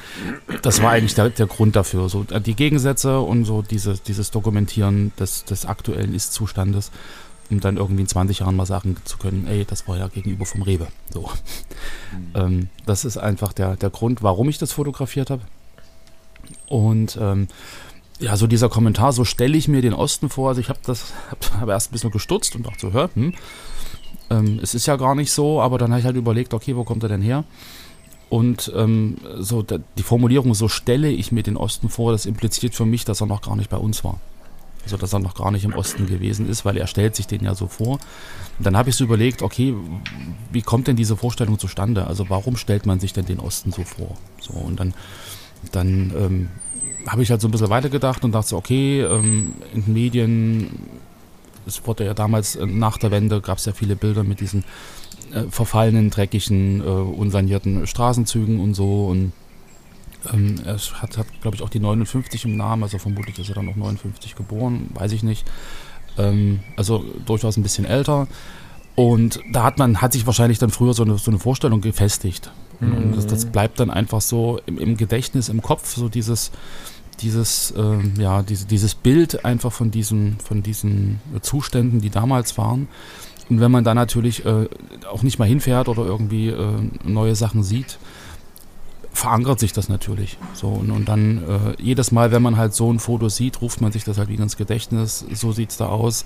Das 0.61 0.81
war 0.81 0.91
eigentlich 0.91 1.15
der, 1.15 1.29
der 1.29 1.47
Grund 1.47 1.75
dafür. 1.75 2.09
So 2.09 2.25
äh, 2.29 2.41
die 2.41 2.55
Gegensätze 2.55 3.19
und 3.21 3.45
so 3.45 3.61
diese, 3.61 3.95
dieses 3.95 4.31
Dokumentieren 4.31 5.13
des, 5.17 5.45
des 5.45 5.65
aktuellen 5.65 6.13
Ist-Zustandes, 6.13 6.91
um 7.49 7.61
dann 7.61 7.77
irgendwie 7.77 8.01
in 8.01 8.07
20 8.07 8.39
Jahren 8.39 8.55
mal 8.55 8.65
sagen 8.65 8.97
zu 9.05 9.17
können, 9.17 9.47
ey, 9.47 9.65
das 9.65 9.87
war 9.87 9.97
ja 9.97 10.07
gegenüber 10.07 10.45
vom 10.45 10.61
Rewe. 10.61 10.87
So. 11.09 11.29
Ähm, 12.35 12.67
das 12.85 13.05
ist 13.05 13.17
einfach 13.17 13.53
der, 13.53 13.77
der 13.77 13.89
Grund, 13.89 14.21
warum 14.21 14.49
ich 14.49 14.57
das 14.57 14.73
fotografiert 14.73 15.29
habe. 15.29 15.43
Und 16.67 17.17
ähm, 17.19 17.47
ja, 18.19 18.37
so 18.37 18.47
dieser 18.47 18.69
Kommentar, 18.69 19.13
so 19.13 19.25
stelle 19.25 19.57
ich 19.57 19.67
mir 19.67 19.81
den 19.81 19.93
Osten 19.93 20.29
vor. 20.29 20.49
Also 20.49 20.61
ich 20.61 20.69
habe 20.69 20.79
das, 20.85 21.13
habe 21.31 21.61
hab 21.61 21.69
erst 21.69 21.89
ein 21.89 21.93
bisschen 21.93 22.11
gestutzt 22.11 22.55
und 22.55 22.65
dachte 22.65 22.79
so, 22.79 22.93
hör, 22.93 23.09
hm, 23.13 23.33
ähm, 24.31 24.59
es 24.61 24.73
ist 24.73 24.85
ja 24.85 24.95
gar 24.95 25.15
nicht 25.15 25.31
so, 25.31 25.61
aber 25.61 25.77
dann 25.77 25.91
habe 25.91 25.99
ich 25.99 26.05
halt 26.05 26.15
überlegt, 26.15 26.53
okay, 26.53 26.75
wo 26.75 26.83
kommt 26.83 27.03
er 27.03 27.09
denn 27.09 27.21
her? 27.21 27.43
Und 28.29 28.71
ähm, 28.75 29.17
so 29.39 29.61
da, 29.61 29.77
die 29.97 30.03
Formulierung, 30.03 30.53
so 30.53 30.69
stelle 30.69 31.09
ich 31.09 31.33
mir 31.33 31.43
den 31.43 31.57
Osten 31.57 31.89
vor, 31.89 32.13
das 32.13 32.25
impliziert 32.25 32.73
für 32.73 32.85
mich, 32.85 33.03
dass 33.03 33.21
er 33.21 33.27
noch 33.27 33.41
gar 33.41 33.57
nicht 33.57 33.69
bei 33.69 33.77
uns 33.77 34.05
war. 34.05 34.19
Also 34.83 34.97
dass 34.97 35.13
er 35.13 35.19
noch 35.19 35.35
gar 35.35 35.51
nicht 35.51 35.65
im 35.65 35.73
Osten 35.73 36.07
gewesen 36.07 36.49
ist, 36.49 36.63
weil 36.63 36.77
er 36.77 36.87
stellt 36.87 37.15
sich 37.15 37.27
den 37.27 37.43
ja 37.43 37.55
so 37.55 37.67
vor. 37.67 37.99
Und 38.57 38.65
dann 38.65 38.77
habe 38.77 38.89
ich 38.89 38.95
so 38.95 39.03
überlegt, 39.03 39.41
okay, 39.41 39.75
wie 40.51 40.61
kommt 40.61 40.87
denn 40.87 40.95
diese 40.95 41.17
Vorstellung 41.17 41.59
zustande? 41.59 42.07
Also 42.07 42.29
warum 42.29 42.55
stellt 42.55 42.85
man 42.85 42.99
sich 42.99 43.11
denn 43.11 43.25
den 43.25 43.39
Osten 43.39 43.73
so 43.73 43.83
vor? 43.83 44.15
So 44.39 44.53
und 44.53 44.79
dann, 44.79 44.93
dann 45.73 46.13
ähm, 46.17 46.49
habe 47.07 47.23
ich 47.23 47.31
halt 47.31 47.41
so 47.41 47.47
ein 47.47 47.51
bisschen 47.51 47.69
weitergedacht 47.69 48.23
und 48.23 48.31
dachte 48.31 48.49
so, 48.49 48.57
okay, 48.57 49.01
ähm, 49.01 49.53
in 49.73 49.83
den 49.83 49.93
Medien, 49.93 50.79
es 51.65 51.85
wurde 51.85 52.05
ja 52.05 52.13
damals 52.13 52.55
äh, 52.55 52.65
nach 52.65 52.97
der 52.97 53.11
Wende, 53.11 53.41
gab 53.41 53.57
es 53.57 53.65
ja 53.65 53.73
viele 53.73 53.95
Bilder 53.95 54.23
mit 54.23 54.39
diesen 54.39 54.63
äh, 55.33 55.43
verfallenen, 55.49 56.09
dreckigen, 56.09 56.81
äh, 56.81 56.83
unsanierten 56.83 57.87
Straßenzügen 57.87 58.59
und 58.59 58.73
so 58.73 59.07
und 59.07 59.33
ähm, 60.31 60.55
er 60.65 60.77
hat, 60.77 61.17
hat 61.17 61.27
glaube 61.41 61.55
ich, 61.55 61.63
auch 61.63 61.69
die 61.69 61.79
59 61.79 62.45
im 62.45 62.57
Namen, 62.57 62.83
also 62.83 62.97
vermutlich 62.97 63.39
ist 63.39 63.49
er 63.49 63.55
dann 63.55 63.69
auch 63.69 63.75
59 63.75 64.35
geboren, 64.35 64.89
weiß 64.93 65.11
ich 65.13 65.23
nicht. 65.23 65.45
Ähm, 66.17 66.59
also 66.77 67.03
durchaus 67.25 67.57
ein 67.57 67.63
bisschen 67.63 67.85
älter. 67.85 68.27
Und 68.95 69.39
da 69.51 69.63
hat 69.63 69.77
man, 69.77 70.01
hat 70.01 70.13
sich 70.13 70.25
wahrscheinlich 70.25 70.59
dann 70.59 70.69
früher 70.69 70.93
so 70.93 71.03
eine, 71.03 71.17
so 71.17 71.31
eine 71.31 71.39
Vorstellung 71.39 71.81
gefestigt. 71.81 72.51
Und, 72.79 72.93
und 72.93 73.17
das, 73.17 73.25
das 73.27 73.45
bleibt 73.45 73.79
dann 73.79 73.89
einfach 73.89 74.21
so 74.21 74.59
im, 74.65 74.77
im 74.77 74.97
Gedächtnis, 74.97 75.49
im 75.49 75.61
Kopf, 75.61 75.95
so 75.95 76.09
dieses, 76.09 76.51
dieses, 77.21 77.73
ähm, 77.77 78.13
ja, 78.17 78.43
diese, 78.43 78.65
dieses 78.65 78.95
Bild 78.95 79.45
einfach 79.45 79.71
von 79.71 79.91
diesen, 79.91 80.37
von 80.39 80.63
diesen 80.63 81.19
Zuständen, 81.41 82.01
die 82.01 82.09
damals 82.09 82.57
waren. 82.57 82.87
Und 83.49 83.59
wenn 83.59 83.71
man 83.71 83.83
dann 83.83 83.97
natürlich 83.97 84.45
äh, 84.45 84.67
auch 85.11 85.23
nicht 85.23 85.39
mal 85.39 85.47
hinfährt 85.47 85.89
oder 85.89 86.05
irgendwie 86.05 86.47
äh, 86.47 86.89
neue 87.03 87.35
Sachen 87.35 87.63
sieht, 87.63 87.99
verankert 89.13 89.59
sich 89.59 89.73
das 89.73 89.89
natürlich. 89.89 90.37
So, 90.53 90.69
und, 90.69 90.89
und 90.89 91.07
dann 91.09 91.43
äh, 91.47 91.81
jedes 91.81 92.11
Mal, 92.11 92.31
wenn 92.31 92.41
man 92.41 92.57
halt 92.57 92.73
so 92.73 92.91
ein 92.91 92.99
Foto 92.99 93.29
sieht, 93.29 93.61
ruft 93.61 93.81
man 93.81 93.91
sich 93.91 94.03
das 94.03 94.17
halt 94.17 94.29
wieder 94.29 94.43
ins 94.43 94.55
Gedächtnis, 94.55 95.25
so 95.33 95.51
sieht's 95.51 95.77
da 95.77 95.87
aus. 95.87 96.23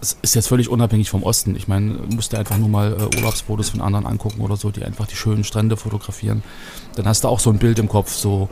Es 0.00 0.18
ist 0.20 0.34
jetzt 0.34 0.48
völlig 0.48 0.68
unabhängig 0.68 1.08
vom 1.08 1.22
Osten. 1.22 1.56
Ich 1.56 1.66
meine, 1.66 1.94
musst 2.14 2.32
du 2.32 2.36
einfach 2.36 2.58
nur 2.58 2.68
mal 2.68 2.92
äh, 2.92 3.16
Urlaubsfotos 3.16 3.70
von 3.70 3.80
anderen 3.80 4.06
angucken 4.06 4.42
oder 4.42 4.56
so, 4.56 4.70
die 4.70 4.84
einfach 4.84 5.06
die 5.06 5.16
schönen 5.16 5.44
Strände 5.44 5.76
fotografieren. 5.76 6.42
Dann 6.94 7.06
hast 7.06 7.24
du 7.24 7.28
auch 7.28 7.40
so 7.40 7.50
ein 7.50 7.58
Bild 7.58 7.78
im 7.78 7.88
Kopf, 7.88 8.12
so 8.12 8.50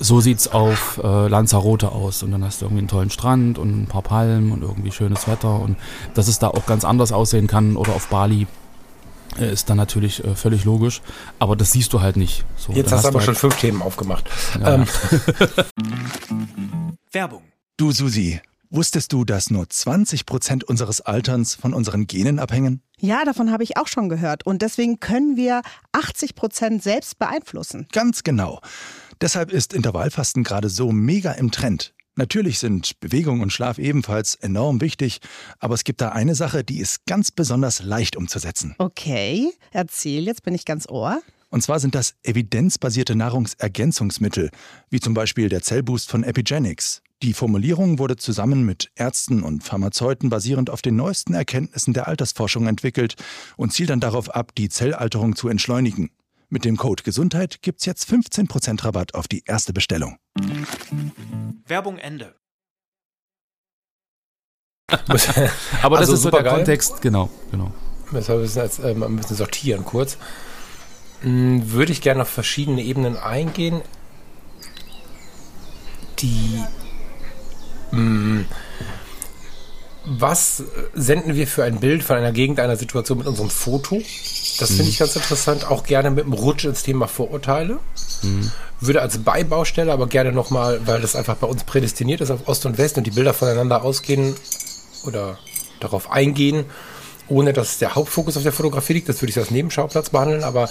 so 0.00 0.20
sieht's 0.20 0.48
auf 0.48 1.00
äh, 1.02 1.28
Lanzarote 1.28 1.92
aus 1.92 2.22
und 2.22 2.30
dann 2.30 2.44
hast 2.44 2.60
du 2.60 2.66
irgendwie 2.66 2.80
einen 2.80 2.88
tollen 2.88 3.10
Strand 3.10 3.58
und 3.58 3.82
ein 3.82 3.86
paar 3.86 4.02
Palmen 4.02 4.52
und 4.52 4.62
irgendwie 4.62 4.92
schönes 4.92 5.26
Wetter 5.28 5.60
und 5.60 5.76
dass 6.14 6.28
es 6.28 6.38
da 6.38 6.48
auch 6.48 6.66
ganz 6.66 6.84
anders 6.84 7.12
aussehen 7.12 7.46
kann 7.46 7.76
oder 7.76 7.94
auf 7.94 8.08
Bali 8.08 8.46
äh, 9.38 9.52
ist 9.52 9.68
dann 9.70 9.76
natürlich 9.76 10.24
äh, 10.24 10.34
völlig 10.34 10.64
logisch, 10.64 11.02
aber 11.38 11.56
das 11.56 11.72
siehst 11.72 11.92
du 11.92 12.00
halt 12.00 12.16
nicht. 12.16 12.44
So, 12.56 12.72
Jetzt 12.72 12.92
hast 12.92 13.04
du 13.04 13.08
aber 13.08 13.18
halt, 13.18 13.26
schon 13.26 13.34
fünf 13.34 13.60
Themen 13.60 13.82
aufgemacht. 13.82 14.28
Ja, 14.60 14.74
ähm, 14.74 14.86
Werbung. 17.12 17.42
Du 17.76 17.92
Susi, 17.92 18.40
wusstest 18.70 19.12
du, 19.12 19.24
dass 19.24 19.50
nur 19.50 19.68
20 19.68 20.26
Prozent 20.26 20.64
unseres 20.64 21.00
Alterns 21.00 21.54
von 21.54 21.74
unseren 21.74 22.06
Genen 22.06 22.38
abhängen? 22.38 22.82
Ja, 22.98 23.24
davon 23.24 23.52
habe 23.52 23.62
ich 23.62 23.76
auch 23.76 23.86
schon 23.86 24.08
gehört. 24.08 24.44
Und 24.44 24.62
deswegen 24.62 24.98
können 25.00 25.36
wir 25.36 25.62
80 25.92 26.34
Prozent 26.34 26.82
selbst 26.82 27.18
beeinflussen. 27.18 27.86
Ganz 27.92 28.24
genau. 28.24 28.60
Deshalb 29.20 29.50
ist 29.50 29.72
Intervallfasten 29.72 30.44
gerade 30.44 30.68
so 30.68 30.92
mega 30.92 31.32
im 31.32 31.50
Trend. 31.50 31.92
Natürlich 32.14 32.58
sind 32.58 32.98
Bewegung 33.00 33.40
und 33.40 33.52
Schlaf 33.52 33.78
ebenfalls 33.78 34.34
enorm 34.34 34.80
wichtig, 34.80 35.20
aber 35.60 35.74
es 35.74 35.84
gibt 35.84 36.00
da 36.00 36.10
eine 36.10 36.34
Sache, 36.34 36.64
die 36.64 36.80
ist 36.80 37.04
ganz 37.06 37.30
besonders 37.30 37.82
leicht 37.82 38.16
umzusetzen. 38.16 38.74
Okay, 38.78 39.52
erzähl, 39.70 40.24
jetzt 40.24 40.42
bin 40.42 40.54
ich 40.54 40.64
ganz 40.64 40.88
ohr. 40.88 41.20
Und 41.50 41.62
zwar 41.62 41.80
sind 41.80 41.94
das 41.94 42.14
evidenzbasierte 42.22 43.14
Nahrungsergänzungsmittel, 43.14 44.50
wie 44.90 45.00
zum 45.00 45.14
Beispiel 45.14 45.48
der 45.48 45.62
Zellboost 45.62 46.10
von 46.10 46.24
Epigenics. 46.24 47.02
Die 47.22 47.34
Formulierung 47.34 47.98
wurde 47.98 48.16
zusammen 48.16 48.64
mit 48.64 48.90
Ärzten 48.94 49.42
und 49.42 49.64
Pharmazeuten 49.64 50.28
basierend 50.28 50.70
auf 50.70 50.82
den 50.82 50.94
neuesten 50.94 51.34
Erkenntnissen 51.34 51.94
der 51.94 52.06
Altersforschung 52.06 52.68
entwickelt 52.68 53.16
und 53.56 53.72
zielt 53.72 53.90
dann 53.90 54.00
darauf 54.00 54.32
ab, 54.34 54.52
die 54.56 54.68
Zellalterung 54.68 55.34
zu 55.34 55.48
entschleunigen. 55.48 56.10
Mit 56.50 56.64
dem 56.64 56.76
Code 56.78 57.02
Gesundheit 57.02 57.60
gibt's 57.60 57.84
jetzt 57.84 58.08
15% 58.10 58.82
Rabatt 58.84 59.14
auf 59.14 59.28
die 59.28 59.42
erste 59.44 59.72
Bestellung. 59.72 60.16
Werbung 61.66 61.98
Ende. 61.98 62.34
aber 64.90 65.98
das 65.98 66.08
Also 66.08 66.14
ist 66.14 66.22
so 66.22 66.30
der 66.30 66.38
supergeil. 66.38 66.54
Kontext, 66.54 67.02
genau, 67.02 67.28
genau. 67.50 67.72
Das 68.12 68.28
wir 68.28 68.36
müssen 68.36 68.62
jetzt 68.62 68.78
ähm, 68.78 69.02
ein 69.02 69.16
bisschen 69.16 69.36
sortieren 69.36 69.84
kurz. 69.84 70.16
Hm, 71.20 71.70
Würde 71.72 71.92
ich 71.92 72.00
gerne 72.00 72.22
auf 72.22 72.28
verschiedene 72.28 72.82
Ebenen 72.82 73.18
eingehen. 73.18 73.82
Die. 76.20 76.64
Hm, 77.90 78.46
was 80.08 80.62
senden 80.94 81.34
wir 81.34 81.46
für 81.46 81.64
ein 81.64 81.80
Bild 81.80 82.02
von 82.02 82.16
einer 82.16 82.32
Gegend, 82.32 82.60
einer 82.60 82.76
Situation 82.76 83.18
mit 83.18 83.26
unserem 83.26 83.50
Foto? 83.50 84.00
Das 84.58 84.70
finde 84.70 84.90
ich 84.90 84.98
ganz 84.98 85.14
interessant. 85.14 85.70
Auch 85.70 85.84
gerne 85.84 86.10
mit 86.10 86.24
dem 86.24 86.32
Rutsch 86.32 86.64
ins 86.64 86.82
Thema 86.82 87.06
Vorurteile. 87.06 87.78
Würde 88.80 89.02
als 89.02 89.18
Beibaustelle 89.18 89.92
aber 89.92 90.06
gerne 90.06 90.32
nochmal, 90.32 90.80
weil 90.86 91.00
das 91.00 91.14
einfach 91.14 91.36
bei 91.36 91.46
uns 91.46 91.64
prädestiniert 91.64 92.20
ist 92.20 92.30
auf 92.30 92.48
Ost 92.48 92.66
und 92.66 92.78
West 92.78 92.96
und 92.96 93.06
die 93.06 93.10
Bilder 93.10 93.34
voneinander 93.34 93.82
ausgehen 93.82 94.34
oder 95.04 95.38
darauf 95.80 96.10
eingehen, 96.10 96.64
ohne 97.28 97.52
dass 97.52 97.78
der 97.78 97.94
Hauptfokus 97.94 98.36
auf 98.36 98.42
der 98.42 98.52
Fotografie 98.52 98.94
liegt. 98.94 99.08
Das 99.08 99.20
würde 99.20 99.30
ich 99.30 99.38
als 99.38 99.50
Nebenschauplatz 99.50 100.10
behandeln, 100.10 100.42
aber 100.42 100.68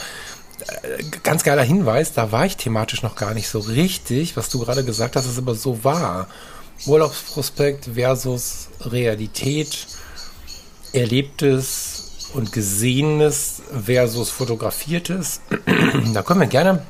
äh, 0.59 1.03
ganz 1.23 1.43
geiler 1.43 1.63
Hinweis, 1.63 2.13
da 2.13 2.31
war 2.31 2.45
ich 2.45 2.57
thematisch 2.57 3.03
noch 3.03 3.15
gar 3.15 3.33
nicht 3.33 3.47
so 3.47 3.59
richtig, 3.59 4.35
was 4.35 4.49
du 4.49 4.59
gerade 4.59 4.83
gesagt 4.83 5.15
hast, 5.15 5.25
ist 5.25 5.37
aber 5.37 5.55
so 5.55 5.83
wahr. 5.83 6.27
Urlaubsprospekt 6.85 7.89
versus 7.95 8.67
Realität, 8.81 9.87
Erlebtes 10.93 12.29
und 12.33 12.51
Gesehenes 12.51 13.61
versus 13.85 14.29
Fotografiertes. 14.29 15.41
da 16.13 16.23
können 16.23 16.39
wir 16.41 16.47
gerne 16.47 16.83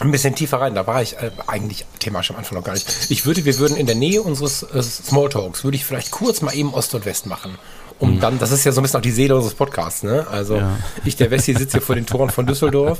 ein 0.00 0.10
bisschen 0.10 0.34
tiefer 0.34 0.60
rein. 0.60 0.74
Da 0.74 0.86
war 0.86 1.02
ich 1.02 1.14
äh, 1.18 1.30
eigentlich 1.46 1.86
thematisch 2.00 2.30
am 2.30 2.36
Anfang 2.36 2.58
noch 2.58 2.64
gar 2.64 2.72
nicht. 2.74 2.86
Ich 3.10 3.24
würde, 3.26 3.44
wir 3.44 3.58
würden 3.58 3.76
in 3.76 3.86
der 3.86 3.94
Nähe 3.94 4.22
unseres 4.22 4.62
äh, 4.62 4.82
Smalltalks, 4.82 5.64
würde 5.64 5.76
ich 5.76 5.84
vielleicht 5.84 6.10
kurz 6.10 6.42
mal 6.42 6.54
eben 6.54 6.74
Ost 6.74 6.94
und 6.94 7.04
West 7.06 7.26
machen. 7.26 7.56
Um 8.00 8.18
dann, 8.18 8.40
das 8.40 8.50
ist 8.50 8.64
ja 8.64 8.72
so 8.72 8.80
ein 8.80 8.82
bisschen 8.82 8.98
auch 8.98 9.02
die 9.02 9.12
Seele 9.12 9.36
unseres 9.36 9.54
Podcasts, 9.54 10.02
ne? 10.02 10.26
Also 10.28 10.56
Ja. 10.56 10.76
ich, 11.04 11.14
der 11.14 11.30
Wessi, 11.30 11.54
sitze 11.54 11.78
hier 11.78 11.80
vor 11.80 11.94
den 11.94 12.06
Toren 12.06 12.28
von 12.28 12.44
Düsseldorf 12.44 12.98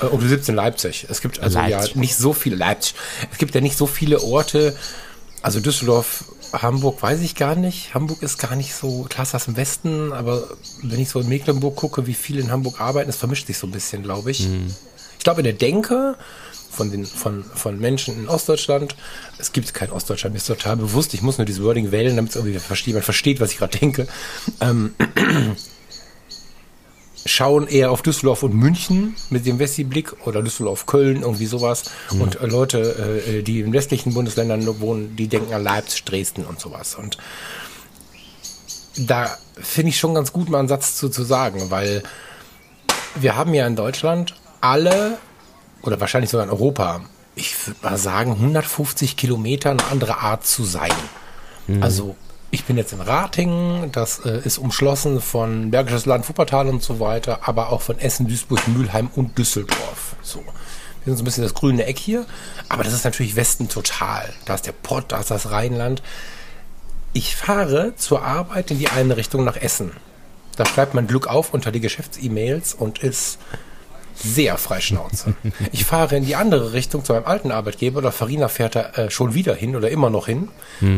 äh, 0.00 0.06
und 0.06 0.22
du 0.22 0.28
sitzt 0.28 0.48
in 0.48 0.54
Leipzig. 0.54 1.06
Es 1.10 1.20
gibt 1.20 1.40
also 1.40 1.58
Leipzig. 1.58 1.94
ja 1.94 2.00
nicht 2.00 2.16
so 2.16 2.32
viele 2.32 2.56
Leipzig. 2.56 2.94
Es 3.30 3.36
gibt 3.36 3.54
ja 3.54 3.60
nicht 3.60 3.76
so 3.76 3.86
viele 3.86 4.22
Orte. 4.22 4.74
Also 5.42 5.60
Düsseldorf, 5.60 6.24
Hamburg 6.52 7.02
weiß 7.02 7.20
ich 7.20 7.34
gar 7.34 7.54
nicht. 7.54 7.94
Hamburg 7.94 8.22
ist 8.22 8.38
gar 8.38 8.56
nicht 8.56 8.74
so, 8.74 9.06
klar 9.08 9.22
ist 9.22 9.32
das 9.34 9.48
im 9.48 9.56
Westen, 9.56 10.12
aber 10.12 10.48
wenn 10.82 11.00
ich 11.00 11.08
so 11.08 11.20
in 11.20 11.28
Mecklenburg 11.28 11.76
gucke, 11.76 12.06
wie 12.06 12.14
viele 12.14 12.40
in 12.40 12.50
Hamburg 12.50 12.80
arbeiten, 12.80 13.08
es 13.08 13.16
vermischt 13.16 13.46
sich 13.46 13.56
so 13.56 13.66
ein 13.66 13.70
bisschen, 13.70 14.02
glaube 14.02 14.30
ich. 14.30 14.46
Ich 15.18 15.24
glaube, 15.24 15.40
in 15.40 15.44
der 15.44 15.54
Denke 15.54 16.16
von, 16.70 16.90
den, 16.90 17.04
von, 17.06 17.44
von 17.44 17.78
Menschen 17.78 18.16
in 18.18 18.28
Ostdeutschland, 18.28 18.94
es 19.38 19.52
gibt 19.52 19.72
kein 19.74 19.90
Ostdeutschland, 19.90 20.34
mir 20.34 20.38
ist 20.38 20.46
total 20.46 20.76
bewusst, 20.76 21.14
ich 21.14 21.22
muss 21.22 21.38
nur 21.38 21.44
dieses 21.44 21.62
Wording 21.62 21.90
wählen, 21.90 22.16
damit 22.16 22.30
es 22.30 22.36
irgendwie 22.36 22.58
versteht, 22.58 22.94
man 22.94 23.02
versteht, 23.02 23.40
was 23.40 23.52
ich 23.52 23.58
gerade 23.58 23.78
denke. 23.78 24.06
Ähm, 24.60 24.94
schauen 27.26 27.66
eher 27.66 27.90
auf 27.90 28.02
Düsseldorf 28.02 28.42
und 28.42 28.54
München 28.54 29.14
mit 29.28 29.46
dem 29.46 29.58
Wessi-Blick 29.58 30.26
oder 30.26 30.42
Düsseldorf, 30.42 30.86
Köln, 30.86 31.22
irgendwie 31.22 31.46
sowas. 31.46 31.84
Und 32.20 32.40
äh, 32.40 32.46
Leute, 32.46 33.22
äh, 33.26 33.42
die 33.42 33.60
in 33.60 33.72
westlichen 33.72 34.14
Bundesländern 34.14 34.66
wohnen, 34.80 35.16
die 35.16 35.28
denken 35.28 35.52
an 35.52 35.62
Leipzig, 35.62 36.04
Dresden 36.04 36.44
und 36.44 36.60
sowas. 36.60 36.94
Und 36.94 37.18
da 38.96 39.36
finde 39.60 39.90
ich 39.90 39.98
schon 39.98 40.14
ganz 40.14 40.32
gut, 40.32 40.48
mal 40.48 40.58
einen 40.60 40.68
Satz 40.68 40.96
zu, 40.96 41.08
zu 41.08 41.22
sagen, 41.22 41.70
weil 41.70 42.02
wir 43.14 43.36
haben 43.36 43.54
ja 43.54 43.66
in 43.66 43.76
Deutschland 43.76 44.34
alle, 44.60 45.18
oder 45.82 46.00
wahrscheinlich 46.00 46.30
sogar 46.30 46.46
in 46.46 46.50
Europa, 46.50 47.02
ich 47.34 47.66
würde 47.66 47.80
mal 47.82 47.96
sagen, 47.96 48.32
150 48.32 49.16
Kilometer 49.16 49.70
eine 49.70 49.84
andere 49.90 50.18
Art 50.18 50.46
zu 50.46 50.64
sein. 50.64 50.92
Also 51.80 52.16
ich 52.50 52.64
bin 52.64 52.76
jetzt 52.76 52.92
in 52.92 53.00
Ratingen, 53.00 53.92
das 53.92 54.20
äh, 54.24 54.40
ist 54.44 54.58
umschlossen 54.58 55.20
von 55.20 55.70
Bergisches 55.70 56.06
Land, 56.06 56.28
Wuppertal 56.28 56.68
und 56.68 56.82
so 56.82 56.98
weiter, 56.98 57.40
aber 57.42 57.70
auch 57.70 57.80
von 57.80 57.98
Essen, 57.98 58.26
Duisburg, 58.26 58.66
Mülheim 58.68 59.08
und 59.14 59.38
Düsseldorf. 59.38 60.16
So. 60.22 60.40
Wir 61.04 61.12
sind 61.12 61.16
so 61.16 61.22
ein 61.22 61.24
bisschen 61.24 61.44
das 61.44 61.54
grüne 61.54 61.86
Eck 61.86 61.98
hier, 61.98 62.26
aber 62.68 62.84
das 62.84 62.92
ist 62.92 63.04
natürlich 63.04 63.36
Westen 63.36 63.68
total. 63.68 64.28
Da 64.44 64.54
ist 64.54 64.66
der 64.66 64.72
Pott, 64.72 65.06
da 65.08 65.20
ist 65.20 65.30
das 65.30 65.50
Rheinland. 65.50 66.02
Ich 67.12 67.36
fahre 67.36 67.94
zur 67.96 68.22
Arbeit 68.22 68.70
in 68.70 68.78
die 68.78 68.88
eine 68.88 69.16
Richtung 69.16 69.44
nach 69.44 69.56
Essen. 69.56 69.92
Da 70.56 70.66
schreibt 70.66 70.92
man 70.92 71.06
Glück 71.06 71.26
auf 71.26 71.54
unter 71.54 71.72
die 71.72 71.80
Geschäfts-E-Mails 71.80 72.74
und 72.74 72.98
ist 72.98 73.38
sehr 74.14 74.58
freischnauze. 74.58 75.34
Ich 75.72 75.84
fahre 75.84 76.16
in 76.16 76.24
die 76.24 76.36
andere 76.36 76.72
Richtung 76.72 77.04
zu 77.04 77.12
meinem 77.12 77.26
alten 77.26 77.50
Arbeitgeber 77.50 77.98
oder 77.98 78.12
Farina 78.12 78.48
fährt 78.48 78.76
da 78.76 78.90
äh, 78.90 79.10
schon 79.10 79.34
wieder 79.34 79.54
hin 79.54 79.76
oder 79.76 79.90
immer 79.90 80.10
noch 80.10 80.26
hin. 80.26 80.48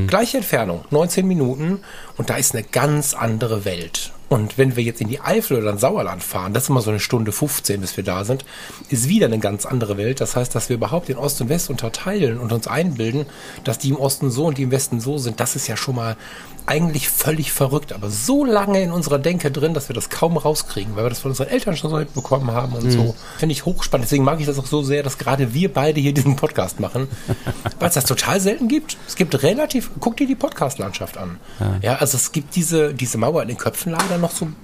Gleiche 0.07 0.39
Entfernung, 0.39 0.85
19 0.91 1.27
Minuten 1.27 1.81
und 2.17 2.31
da 2.31 2.37
ist 2.37 2.55
eine 2.55 2.65
ganz 2.65 3.15
andere 3.15 3.65
Welt. 3.65 4.13
Und 4.33 4.57
wenn 4.57 4.77
wir 4.77 4.83
jetzt 4.83 5.03
in 5.03 5.09
die 5.09 5.21
Eifel 5.21 5.59
oder 5.59 5.73
in 5.73 5.77
Sauerland 5.77 6.23
fahren, 6.23 6.55
das 6.55 6.63
ist 6.63 6.69
immer 6.71 6.81
so 6.81 6.89
eine 6.89 7.01
Stunde 7.01 7.33
15, 7.33 7.83
bis 7.83 7.99
wir 7.99 8.03
da 8.03 8.25
sind, 8.25 8.47
ist 8.89 9.07
wieder 9.07 9.27
eine 9.27 9.39
ganz 9.39 9.67
andere 9.67 9.99
Welt. 9.99 10.23
Das 10.23 10.37
heißt, 10.37 10.55
dass 10.55 10.71
wir 10.71 10.77
überhaupt 10.77 11.09
den 11.09 11.19
Ost 11.19 11.43
und 11.43 11.51
West 11.51 11.69
unterteilen 11.69 12.39
und 12.39 12.51
uns 12.51 12.67
einbilden, 12.67 13.27
dass 13.65 13.77
die 13.77 13.91
im 13.91 13.97
Osten 13.97 14.31
so 14.31 14.47
und 14.47 14.57
die 14.57 14.63
im 14.63 14.71
Westen 14.71 15.01
so 15.01 15.19
sind, 15.19 15.39
das 15.39 15.55
ist 15.55 15.67
ja 15.67 15.77
schon 15.77 15.97
mal 15.97 16.17
eigentlich 16.65 17.09
völlig 17.09 17.53
verrückt, 17.53 17.93
aber 17.93 18.09
so 18.09 18.45
lange 18.45 18.81
in 18.83 18.93
unserer 18.93 19.19
Denke 19.19 19.51
drin, 19.51 19.75
dass 19.75 19.89
wir 19.89 19.95
das 19.95 20.11
kaum 20.11 20.37
rauskriegen, 20.37 20.95
weil 20.95 21.05
wir 21.05 21.11
das 21.11 21.19
von 21.19 21.33
unseren 21.33 21.49
Eltern 21.49 21.77
schon 21.77 21.91
so 21.91 21.97
mitbekommen 21.97 22.53
haben 22.53 22.75
und 22.75 22.91
so. 22.91 23.15
Finde 23.39 23.53
ich 23.53 23.65
hochspannend. 23.65 24.05
Deswegen 24.07 24.25
mag 24.25 24.41
ich 24.41 24.47
das 24.47 24.59
auch 24.59 24.67
so 24.67 24.83
sehr, 24.83 25.03
dass 25.03 25.19
gerade 25.19 25.55
wir 25.55 25.73
beide 25.73 26.01
hier 26.01 26.15
diesen 26.15 26.37
Podcast 26.37 26.79
machen, 26.79 27.09
weil 27.81 27.89
es 27.89 27.95
das 27.95 28.05
total 28.05 28.41
selten 28.41 28.69
gibt. 28.69 28.97
Es 29.09 29.17
gibt 29.17 29.43
relativ, 29.43 29.91
guck 29.99 30.17
dir 30.17 30.27
die 30.27 30.37
Podcast-Landschaft 30.37 31.19
an. 31.19 31.41
Ja. 31.83 31.97
also 31.97 32.17
es 32.17 32.33
gibt 32.33 32.55
diese, 32.55 32.95
diese 32.95 33.19
Mauer 33.19 33.43
in 33.43 33.49
den 33.49 33.59
Köpfen 33.59 33.93
leider 33.93 34.19
noch 34.23 34.31
so 34.31 34.47
ein 34.47 34.57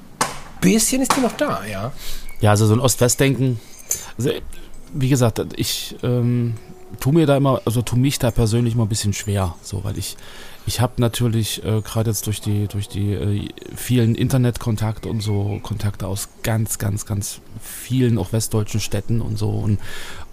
bisschen 0.61 1.03
ist 1.03 1.15
die 1.17 1.21
noch 1.21 1.33
da, 1.33 1.65
ja. 1.67 1.93
Ja, 2.41 2.51
also 2.51 2.67
so 2.67 2.75
ein 2.75 2.81
Ost-West-Denken. 2.81 3.61
Also, 4.17 4.31
wie 4.95 5.09
gesagt, 5.09 5.41
ich 5.57 5.97
ähm, 6.03 6.55
tu 7.01 7.13
mir 7.13 7.27
da 7.27 7.37
immer, 7.37 7.61
also 7.65 7.83
tu 7.83 7.97
mich 7.97 8.19
da 8.19 8.31
persönlich 8.31 8.75
mal 8.75 8.85
ein 8.85 8.89
bisschen 8.89 9.13
schwer, 9.13 9.55
so, 9.63 9.85
weil 9.85 9.99
ich, 9.99 10.17
ich 10.67 10.81
habe 10.81 10.95
natürlich 10.99 11.65
äh, 11.65 11.81
gerade 11.83 12.11
jetzt 12.11 12.27
durch 12.27 12.41
die, 12.41 12.67
durch 12.69 12.89
die 12.89 13.13
äh, 13.13 13.49
vielen 13.77 14.15
Internetkontakte 14.15 15.09
und 15.09 15.21
so 15.21 15.61
Kontakte 15.63 16.07
aus 16.07 16.29
ganz, 16.43 16.79
ganz, 16.79 17.07
ganz 17.07 17.41
vielen 17.63 18.19
auch 18.19 18.33
westdeutschen 18.33 18.81
Städten 18.81 19.21
und 19.21 19.39
so 19.39 19.51
und 19.51 19.79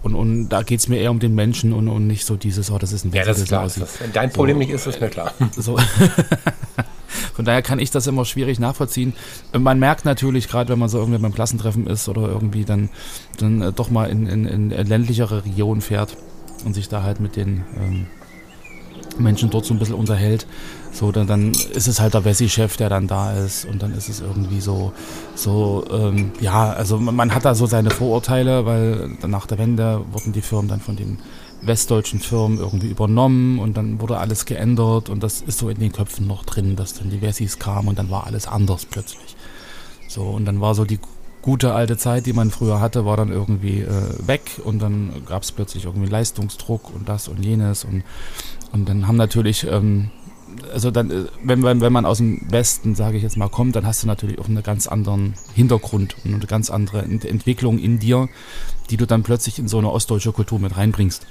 und, 0.02 0.14
und 0.14 0.48
da 0.50 0.62
geht's 0.62 0.86
mir 0.86 0.98
eher 0.98 1.10
um 1.10 1.18
den 1.18 1.34
Menschen 1.34 1.72
und, 1.72 1.88
und 1.88 2.06
nicht 2.06 2.26
so 2.26 2.36
dieses, 2.36 2.70
oh, 2.70 2.78
das 2.78 2.92
ist 2.92 3.04
ein 3.04 3.12
Ja, 3.12 3.24
das 3.24 3.38
ist 3.38 3.48
klar. 3.48 3.64
Das, 3.64 3.98
dein 4.12 4.32
Problem 4.32 4.58
nicht 4.58 4.70
ist, 4.70 4.86
ist 4.86 5.00
mir 5.00 5.08
klar. 5.08 5.32
So. 5.56 5.76
Von 7.34 7.44
daher 7.44 7.62
kann 7.62 7.78
ich 7.78 7.90
das 7.90 8.06
immer 8.06 8.24
schwierig 8.24 8.58
nachvollziehen. 8.58 9.14
Man 9.56 9.78
merkt 9.78 10.04
natürlich, 10.04 10.48
gerade 10.48 10.70
wenn 10.70 10.78
man 10.78 10.88
so 10.88 10.98
irgendwie 10.98 11.18
beim 11.18 11.34
Klassentreffen 11.34 11.86
ist 11.86 12.08
oder 12.08 12.28
irgendwie 12.28 12.64
dann, 12.64 12.88
dann 13.38 13.62
äh, 13.62 13.72
doch 13.72 13.90
mal 13.90 14.08
in, 14.10 14.26
in, 14.26 14.46
in 14.46 14.70
ländlichere 14.70 15.44
Regionen 15.44 15.80
fährt 15.80 16.16
und 16.64 16.74
sich 16.74 16.88
da 16.88 17.02
halt 17.02 17.20
mit 17.20 17.36
den 17.36 17.64
ähm, 17.78 18.06
Menschen 19.18 19.50
dort 19.50 19.64
so 19.64 19.74
ein 19.74 19.78
bisschen 19.78 19.94
unterhält. 19.94 20.46
So, 20.92 21.12
dann, 21.12 21.26
dann 21.26 21.52
ist 21.52 21.88
es 21.88 22.00
halt 22.00 22.14
der 22.14 22.24
Wessi-Chef, 22.24 22.76
der 22.76 22.88
dann 22.88 23.06
da 23.06 23.32
ist 23.32 23.66
und 23.66 23.82
dann 23.82 23.92
ist 23.92 24.08
es 24.08 24.20
irgendwie 24.20 24.60
so, 24.60 24.92
so 25.34 25.84
ähm, 25.90 26.32
ja, 26.40 26.72
also 26.72 26.98
man, 26.98 27.14
man 27.14 27.34
hat 27.34 27.44
da 27.44 27.54
so 27.54 27.66
seine 27.66 27.90
Vorurteile, 27.90 28.64
weil 28.64 29.10
nach 29.26 29.46
der 29.46 29.58
Wende 29.58 30.00
wurden 30.12 30.32
die 30.32 30.40
Firmen 30.40 30.68
dann 30.68 30.80
von 30.80 30.96
den 30.96 31.18
westdeutschen 31.66 32.20
Firmen 32.20 32.58
irgendwie 32.58 32.88
übernommen 32.88 33.58
und 33.58 33.76
dann 33.76 34.00
wurde 34.00 34.18
alles 34.18 34.44
geändert 34.44 35.08
und 35.08 35.22
das 35.22 35.40
ist 35.42 35.58
so 35.58 35.68
in 35.68 35.78
den 35.78 35.92
Köpfen 35.92 36.26
noch 36.26 36.44
drin, 36.44 36.76
dass 36.76 36.94
dann 36.94 37.10
die 37.10 37.20
Wessis 37.20 37.58
kamen 37.58 37.88
und 37.88 37.98
dann 37.98 38.10
war 38.10 38.26
alles 38.26 38.46
anders 38.46 38.86
plötzlich. 38.86 39.36
So, 40.08 40.22
und 40.22 40.44
dann 40.44 40.60
war 40.60 40.74
so 40.74 40.84
die 40.84 40.98
gute 41.46 41.74
alte 41.74 41.96
Zeit, 41.96 42.26
die 42.26 42.32
man 42.32 42.50
früher 42.50 42.80
hatte, 42.80 43.04
war 43.04 43.16
dann 43.16 43.30
irgendwie 43.30 43.82
äh, 43.82 44.26
weg 44.26 44.60
und 44.64 44.80
dann 44.80 45.22
gab 45.26 45.44
es 45.44 45.52
plötzlich 45.52 45.84
irgendwie 45.84 46.08
Leistungsdruck 46.08 46.92
und 46.92 47.08
das 47.08 47.28
und 47.28 47.44
jenes 47.44 47.84
und, 47.84 48.02
und 48.72 48.88
dann 48.88 49.06
haben 49.06 49.16
natürlich, 49.16 49.64
ähm, 49.64 50.10
also 50.72 50.90
dann, 50.90 51.10
äh, 51.10 51.24
wenn, 51.44 51.62
wenn, 51.62 51.80
wenn 51.80 51.92
man 51.92 52.04
aus 52.04 52.18
dem 52.18 52.40
Westen, 52.50 52.96
sage 52.96 53.16
ich 53.16 53.22
jetzt 53.22 53.36
mal, 53.36 53.48
kommt, 53.48 53.76
dann 53.76 53.86
hast 53.86 54.02
du 54.02 54.08
natürlich 54.08 54.40
auch 54.40 54.48
einen 54.48 54.60
ganz 54.64 54.88
anderen 54.88 55.34
Hintergrund 55.54 56.16
und 56.24 56.34
eine 56.34 56.46
ganz 56.46 56.68
andere 56.68 57.02
Ent 57.02 57.24
Entwicklung 57.24 57.78
in 57.78 58.00
dir, 58.00 58.28
die 58.90 58.96
du 58.96 59.06
dann 59.06 59.22
plötzlich 59.22 59.60
in 59.60 59.68
so 59.68 59.78
eine 59.78 59.90
ostdeutsche 59.92 60.32
Kultur 60.32 60.58
mit 60.58 60.76
reinbringst. 60.76 61.26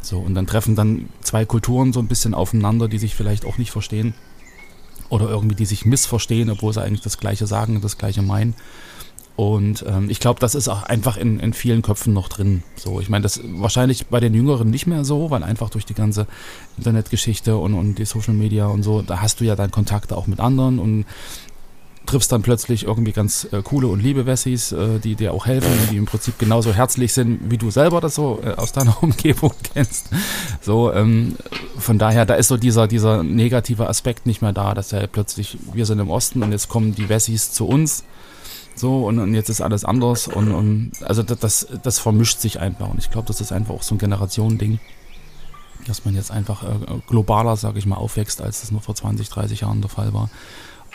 So, 0.00 0.18
und 0.18 0.34
dann 0.34 0.46
treffen 0.46 0.76
dann 0.76 1.08
zwei 1.20 1.44
Kulturen 1.44 1.92
so 1.92 2.00
ein 2.00 2.08
bisschen 2.08 2.34
aufeinander, 2.34 2.88
die 2.88 2.98
sich 2.98 3.14
vielleicht 3.14 3.44
auch 3.44 3.58
nicht 3.58 3.70
verstehen 3.70 4.14
oder 5.08 5.28
irgendwie 5.28 5.56
die 5.56 5.66
sich 5.66 5.84
missverstehen, 5.86 6.50
obwohl 6.50 6.72
sie 6.72 6.82
eigentlich 6.82 7.02
das 7.02 7.18
Gleiche 7.18 7.46
sagen 7.46 7.76
und 7.76 7.84
das 7.84 7.98
Gleiche 7.98 8.22
meinen. 8.22 8.54
Und 9.38 9.84
ähm, 9.86 10.10
ich 10.10 10.18
glaube, 10.18 10.40
das 10.40 10.56
ist 10.56 10.66
auch 10.66 10.82
einfach 10.82 11.16
in, 11.16 11.38
in 11.38 11.52
vielen 11.52 11.80
Köpfen 11.80 12.12
noch 12.12 12.28
drin. 12.28 12.64
So, 12.74 12.98
ich 13.00 13.08
meine, 13.08 13.22
das 13.22 13.40
wahrscheinlich 13.44 14.08
bei 14.08 14.18
den 14.18 14.34
Jüngeren 14.34 14.68
nicht 14.68 14.88
mehr 14.88 15.04
so, 15.04 15.30
weil 15.30 15.44
einfach 15.44 15.70
durch 15.70 15.86
die 15.86 15.94
ganze 15.94 16.26
Internetgeschichte 16.76 17.56
und, 17.56 17.74
und 17.74 18.00
die 18.00 18.04
Social 18.04 18.34
Media 18.34 18.66
und 18.66 18.82
so, 18.82 19.00
da 19.00 19.20
hast 19.20 19.40
du 19.40 19.44
ja 19.44 19.54
dann 19.54 19.70
Kontakte 19.70 20.16
auch 20.16 20.26
mit 20.26 20.40
anderen 20.40 20.80
und 20.80 21.04
triffst 22.08 22.32
dann 22.32 22.42
plötzlich 22.42 22.84
irgendwie 22.84 23.12
ganz 23.12 23.46
äh, 23.52 23.62
coole 23.62 23.86
und 23.86 24.00
liebe 24.00 24.24
Wessis, 24.24 24.72
äh, 24.72 24.98
die 24.98 25.14
dir 25.14 25.34
auch 25.34 25.46
helfen, 25.46 25.70
die 25.90 25.96
im 25.96 26.06
Prinzip 26.06 26.38
genauso 26.38 26.72
herzlich 26.72 27.12
sind, 27.12 27.50
wie 27.50 27.58
du 27.58 27.70
selber 27.70 28.00
das 28.00 28.14
so 28.14 28.40
äh, 28.42 28.54
aus 28.54 28.72
deiner 28.72 28.96
Umgebung 29.02 29.52
kennst. 29.74 30.06
So, 30.62 30.92
ähm, 30.92 31.36
von 31.78 31.98
daher, 31.98 32.24
da 32.24 32.34
ist 32.34 32.48
so 32.48 32.56
dieser, 32.56 32.88
dieser 32.88 33.22
negative 33.22 33.88
Aspekt 33.88 34.26
nicht 34.26 34.40
mehr 34.40 34.52
da, 34.52 34.74
dass 34.74 34.90
ja 34.90 35.06
plötzlich, 35.06 35.58
wir 35.72 35.84
sind 35.84 35.98
im 35.98 36.10
Osten 36.10 36.42
und 36.42 36.50
jetzt 36.50 36.68
kommen 36.68 36.94
die 36.94 37.08
Wessis 37.08 37.52
zu 37.52 37.68
uns 37.68 38.04
so 38.74 39.06
und, 39.06 39.18
und 39.18 39.34
jetzt 39.34 39.50
ist 39.50 39.60
alles 39.60 39.84
anders 39.84 40.28
und, 40.28 40.52
und 40.52 40.92
also 41.02 41.22
das, 41.22 41.66
das, 41.82 41.98
vermischt 41.98 42.38
sich 42.38 42.60
einfach 42.60 42.88
und 42.88 42.98
ich 42.98 43.10
glaube, 43.10 43.26
das 43.26 43.40
ist 43.40 43.52
einfach 43.52 43.74
auch 43.74 43.82
so 43.82 43.96
ein 43.96 43.98
Generationending, 43.98 44.78
dass 45.86 46.04
man 46.04 46.14
jetzt 46.14 46.30
einfach 46.30 46.62
äh, 46.62 47.00
globaler, 47.08 47.56
sage 47.56 47.80
ich 47.80 47.86
mal, 47.86 47.96
aufwächst, 47.96 48.40
als 48.40 48.60
das 48.60 48.70
noch 48.70 48.82
vor 48.82 48.94
20, 48.94 49.28
30 49.28 49.60
Jahren 49.62 49.80
der 49.80 49.90
Fall 49.90 50.14
war 50.14 50.30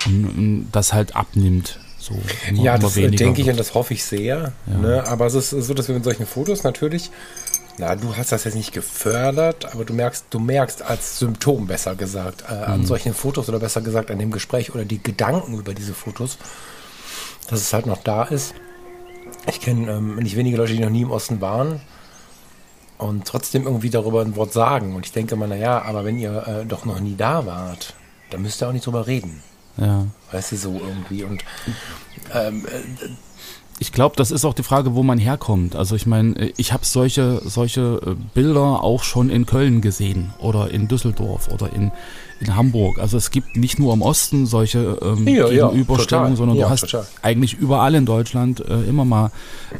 und, 0.05 0.67
das 0.71 0.93
halt 0.93 1.15
abnimmt. 1.15 1.79
So, 1.97 2.15
ja, 2.51 2.77
das 2.77 2.97
äh, 2.97 3.09
denke 3.09 3.41
ich 3.41 3.49
und 3.49 3.57
das 3.57 3.73
hoffe 3.73 3.93
ich 3.93 4.03
sehr. 4.03 4.51
Ja. 4.67 4.77
Ne? 4.77 5.07
Aber 5.07 5.25
es 5.25 5.35
ist 5.35 5.51
so, 5.51 5.73
dass 5.73 5.87
wir 5.87 5.95
mit 5.95 6.03
solchen 6.03 6.25
Fotos 6.25 6.63
natürlich 6.63 7.11
na, 7.77 7.95
du 7.95 8.15
hast 8.15 8.31
das 8.31 8.43
jetzt 8.43 8.55
nicht 8.55 8.71
gefördert, 8.71 9.73
aber 9.73 9.83
du 9.83 9.93
merkst, 9.93 10.25
du 10.29 10.39
merkst 10.39 10.83
als 10.83 11.17
Symptom 11.17 11.65
besser 11.65 11.95
gesagt 11.95 12.43
äh, 12.47 12.53
an 12.53 12.81
mhm. 12.81 12.85
solchen 12.85 13.13
Fotos 13.13 13.49
oder 13.49 13.59
besser 13.59 13.81
gesagt 13.81 14.11
an 14.11 14.19
dem 14.19 14.31
Gespräch 14.31 14.73
oder 14.75 14.85
die 14.85 15.01
Gedanken 15.01 15.57
über 15.57 15.73
diese 15.73 15.93
Fotos, 15.93 16.37
dass 17.49 17.61
es 17.61 17.73
halt 17.73 17.87
noch 17.87 18.03
da 18.03 18.23
ist. 18.23 18.53
Ich 19.47 19.59
kenne 19.59 19.91
ähm, 19.91 20.17
nicht 20.17 20.35
wenige 20.35 20.57
Leute, 20.57 20.73
die 20.73 20.79
noch 20.79 20.91
nie 20.91 21.01
im 21.01 21.11
Osten 21.11 21.41
waren 21.41 21.81
und 22.99 23.25
trotzdem 23.25 23.65
irgendwie 23.65 23.89
darüber 23.89 24.21
ein 24.21 24.35
Wort 24.35 24.53
sagen. 24.53 24.95
Und 24.95 25.07
ich 25.07 25.11
denke 25.11 25.35
mal, 25.35 25.49
naja, 25.49 25.81
aber 25.81 26.05
wenn 26.05 26.19
ihr 26.19 26.47
äh, 26.47 26.65
doch 26.65 26.85
noch 26.85 26.99
nie 26.99 27.15
da 27.15 27.45
wart, 27.47 27.95
dann 28.29 28.43
müsst 28.43 28.61
ihr 28.61 28.67
auch 28.67 28.73
nicht 28.73 28.85
drüber 28.85 29.07
reden. 29.07 29.41
Ja. 29.77 30.07
Weißt 30.31 30.51
du, 30.51 30.57
so 30.57 30.79
irgendwie. 30.79 31.23
Und 31.23 31.43
ähm, 32.33 32.65
äh, 32.67 33.09
ich 33.83 33.91
glaube, 33.91 34.15
das 34.15 34.31
ist 34.31 34.45
auch 34.45 34.53
die 34.53 34.63
Frage, 34.63 34.95
wo 34.95 35.03
man 35.03 35.17
herkommt. 35.17 35.75
Also 35.75 35.97
ich 35.97 36.05
meine, 36.05 36.53
ich 36.55 36.71
habe 36.71 36.85
solche, 36.85 37.41
solche 37.43 37.99
äh, 38.05 38.15
Bilder 38.33 38.81
auch 38.81 39.03
schon 39.03 39.29
in 39.29 39.45
Köln 39.45 39.81
gesehen 39.81 40.33
oder 40.39 40.71
in 40.71 40.87
Düsseldorf 40.87 41.49
oder 41.49 41.73
in, 41.73 41.91
in 42.39 42.55
Hamburg. 42.55 42.97
Also 42.97 43.17
es 43.17 43.29
gibt 43.29 43.57
nicht 43.57 43.79
nur 43.79 43.93
im 43.93 44.01
Osten 44.01 44.45
solche 44.45 44.97
ähm, 45.01 45.27
ja, 45.27 45.49
Gegenüberstellungen, 45.49 46.31
ja, 46.31 46.37
sondern 46.37 46.57
ja, 46.57 46.63
du 46.63 46.69
hast 46.69 46.91
total. 46.91 47.05
eigentlich 47.23 47.55
überall 47.55 47.93
in 47.95 48.05
Deutschland 48.05 48.61
äh, 48.61 48.83
immer 48.83 49.03
mal 49.03 49.31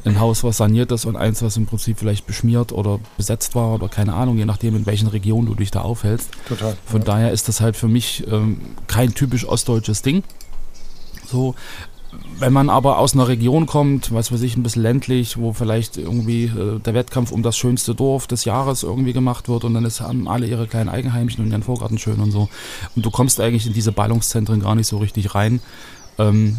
ein 0.03 0.19
Haus, 0.19 0.43
was 0.43 0.57
saniert 0.57 0.91
ist 0.91 1.05
und 1.05 1.15
eins, 1.15 1.41
was 1.41 1.55
im 1.55 1.65
Prinzip 1.65 1.97
vielleicht 1.97 2.27
beschmiert 2.27 2.73
oder 2.73 2.99
besetzt 3.15 3.55
war 3.55 3.73
oder 3.73 3.87
keine 3.87 4.15
Ahnung, 4.15 4.37
je 4.37 4.43
nachdem, 4.43 4.75
in 4.75 4.85
welchen 4.85 5.07
Regionen 5.07 5.47
du 5.47 5.55
dich 5.55 5.71
da 5.71 5.79
aufhältst. 5.79 6.29
Total. 6.49 6.75
Von 6.85 7.05
daher 7.05 7.31
ist 7.31 7.47
das 7.47 7.61
halt 7.61 7.77
für 7.77 7.87
mich 7.87 8.27
ähm, 8.29 8.59
kein 8.87 9.13
typisch 9.13 9.47
ostdeutsches 9.47 10.01
Ding. 10.01 10.23
So, 11.25 11.55
wenn 12.39 12.53
man 12.53 12.69
aber 12.69 12.97
aus 12.97 13.13
einer 13.13 13.27
Region 13.27 13.65
kommt, 13.65 14.13
was 14.13 14.31
weiß 14.31 14.41
ich, 14.41 14.57
ein 14.57 14.63
bisschen 14.63 14.81
ländlich, 14.81 15.37
wo 15.37 15.53
vielleicht 15.53 15.97
irgendwie 15.97 16.45
äh, 16.45 16.79
der 16.79 16.93
Wettkampf 16.93 17.31
um 17.31 17.43
das 17.43 17.57
schönste 17.57 17.95
Dorf 17.95 18.27
des 18.27 18.45
Jahres 18.45 18.83
irgendwie 18.83 19.13
gemacht 19.13 19.47
wird 19.49 19.63
und 19.63 19.73
dann 19.73 19.85
ist, 19.85 20.01
haben 20.01 20.27
alle 20.27 20.47
ihre 20.47 20.67
kleinen 20.67 20.89
Eigenheimchen 20.89 21.43
und 21.43 21.51
ihren 21.51 21.63
Vorgarten 21.63 21.97
schön 21.97 22.19
und 22.19 22.31
so. 22.31 22.49
Und 22.95 23.05
du 23.05 23.11
kommst 23.11 23.39
eigentlich 23.39 23.65
in 23.67 23.73
diese 23.73 23.91
Ballungszentren 23.91 24.59
gar 24.59 24.75
nicht 24.75 24.87
so 24.87 24.97
richtig 24.97 25.35
rein. 25.35 25.61
Ähm, 26.17 26.57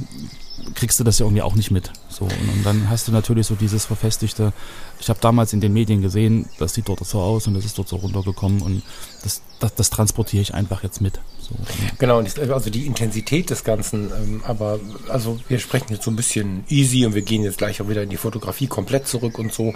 kriegst 0.74 0.98
du 0.98 1.04
das 1.04 1.18
ja 1.18 1.26
irgendwie 1.26 1.42
auch 1.42 1.54
nicht 1.54 1.70
mit. 1.70 1.92
So, 2.08 2.24
und, 2.24 2.32
und 2.32 2.64
dann 2.64 2.88
hast 2.88 3.08
du 3.08 3.12
natürlich 3.12 3.46
so 3.46 3.54
dieses 3.54 3.84
verfestigte, 3.84 4.52
ich 5.00 5.08
habe 5.08 5.20
damals 5.20 5.52
in 5.52 5.60
den 5.60 5.72
Medien 5.72 6.00
gesehen, 6.00 6.46
das 6.58 6.74
sieht 6.74 6.88
dort 6.88 7.04
so 7.04 7.20
aus 7.20 7.46
und 7.46 7.54
das 7.54 7.64
ist 7.64 7.76
dort 7.76 7.88
so 7.88 7.96
runtergekommen 7.96 8.62
und 8.62 8.82
das, 9.22 9.42
das, 9.60 9.74
das 9.74 9.90
transportiere 9.90 10.42
ich 10.42 10.54
einfach 10.54 10.82
jetzt 10.82 11.00
mit. 11.00 11.20
So. 11.44 11.54
Genau, 11.98 12.18
also 12.18 12.70
die 12.70 12.86
Intensität 12.86 13.50
des 13.50 13.64
Ganzen, 13.64 14.10
ähm, 14.10 14.42
aber 14.46 14.80
also 15.08 15.38
wir 15.48 15.58
sprechen 15.58 15.86
jetzt 15.90 16.04
so 16.04 16.10
ein 16.10 16.16
bisschen 16.16 16.64
easy 16.68 17.04
und 17.04 17.14
wir 17.14 17.22
gehen 17.22 17.42
jetzt 17.42 17.58
gleich 17.58 17.82
auch 17.82 17.88
wieder 17.88 18.02
in 18.02 18.08
die 18.08 18.16
Fotografie 18.16 18.66
komplett 18.66 19.06
zurück 19.06 19.38
und 19.38 19.52
so. 19.52 19.74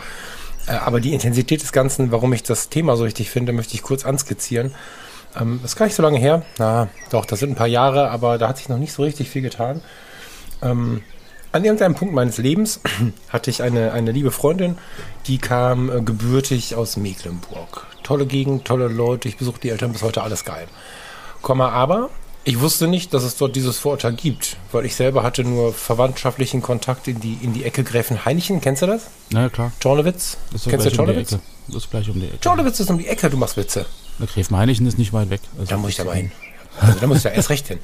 Äh, 0.67 0.73
aber 0.73 1.01
die 1.01 1.13
Intensität 1.13 1.63
des 1.63 1.73
Ganzen, 1.73 2.11
warum 2.11 2.33
ich 2.33 2.43
das 2.43 2.71
Thema 2.71 2.97
so 2.97 3.05
richtig 3.05 3.31
finde, 3.31 3.53
möchte 3.53 3.75
ich 3.75 3.83
kurz 3.83 4.07
anskizzieren. 4.07 4.75
Ähm, 5.39 5.61
ist 5.63 5.77
gar 5.77 5.87
nicht 5.87 5.95
so 5.95 6.03
lange 6.03 6.19
her. 6.19 6.43
Na, 6.59 6.89
doch, 7.11 7.27
das 7.27 7.41
sind 7.41 7.51
ein 7.51 7.57
paar 7.57 7.67
Jahre, 7.67 8.11
aber 8.11 8.39
da 8.39 8.49
hat 8.49 8.59
sich 8.59 8.69
noch 8.69 8.79
nicht 8.79 8.93
so 8.93 9.03
richtig 9.03 9.29
viel 9.29 9.43
getan. 9.43 9.83
Ähm, 10.63 11.03
an 11.53 11.65
irgendeinem 11.65 11.95
Punkt 11.95 12.15
meines 12.15 12.39
Lebens 12.39 12.81
hatte 13.29 13.51
ich 13.51 13.63
eine, 13.63 13.93
eine 13.93 14.13
liebe 14.13 14.31
Freundin, 14.31 14.79
die 15.27 15.39
kam 15.39 15.91
äh, 15.91 16.01
gebürtig 16.03 16.75
aus 16.75 16.97
Mecklenburg. 16.97 17.87
Tolle 18.03 18.27
Gegend, 18.27 18.65
tolle 18.65 18.89
Leute, 18.89 19.29
ich 19.29 19.37
besuche 19.37 19.61
die 19.61 19.71
Eltern 19.71 19.93
bis 19.93 20.03
heute, 20.03 20.23
alles 20.23 20.45
geil. 20.45 20.67
Komma, 21.43 21.71
aber 21.71 22.11
ich 22.45 22.61
wusste 22.61 22.89
nicht, 22.89 23.13
dass 23.13 23.25
es 23.25 23.37
dort 23.37 23.57
dieses 23.57 23.79
Vorurteil 23.79 24.15
gibt, 24.15 24.57
weil 24.73 24.87
ich 24.87 24.95
selber 24.95 25.23
hatte 25.23 25.45
nur 25.45 25.73
verwandtschaftlichen 25.75 26.63
Kontakt 26.63 27.07
in 27.07 27.21
die, 27.21 27.39
in 27.43 27.53
die 27.53 27.65
Ecke 27.65 27.85
Gräfen 27.85 28.25
Heinchen. 28.25 28.61
Kennst 28.61 28.81
du 28.83 28.87
das? 28.87 29.09
Ja, 29.33 29.49
klar. 29.51 29.73
Tornewitz? 29.81 30.39
Kennst 30.67 30.87
du 30.87 30.91
Tornewitz? 30.91 31.33
Um 31.33 31.41
das 31.67 31.77
ist 31.85 31.91
gleich 31.91 32.09
um 32.09 32.19
die 32.21 32.27
Ecke. 32.27 32.41
Tornewitz 32.41 32.81
ist 32.81 32.91
um 32.91 32.99
die 32.99 33.07
Ecke, 33.07 33.29
du 33.29 33.37
machst 33.37 33.57
Witze. 33.57 33.85
Der 34.19 34.27
Gräfen 34.27 34.57
Heinchen 34.57 34.87
ist 34.87 34.99
nicht 34.99 35.13
weit 35.13 35.29
weg. 35.31 35.43
Also 35.59 35.71
da 35.71 35.77
muss 35.77 35.91
ich 35.91 35.97
da 35.97 36.05
mal 36.05 36.17
hin. 36.17 36.33
Also 36.81 37.01
da 37.01 37.07
muss 37.07 37.19
ich 37.19 37.25
ja 37.25 37.31
erst 37.31 37.51
recht 37.51 37.67
hin. 37.69 37.79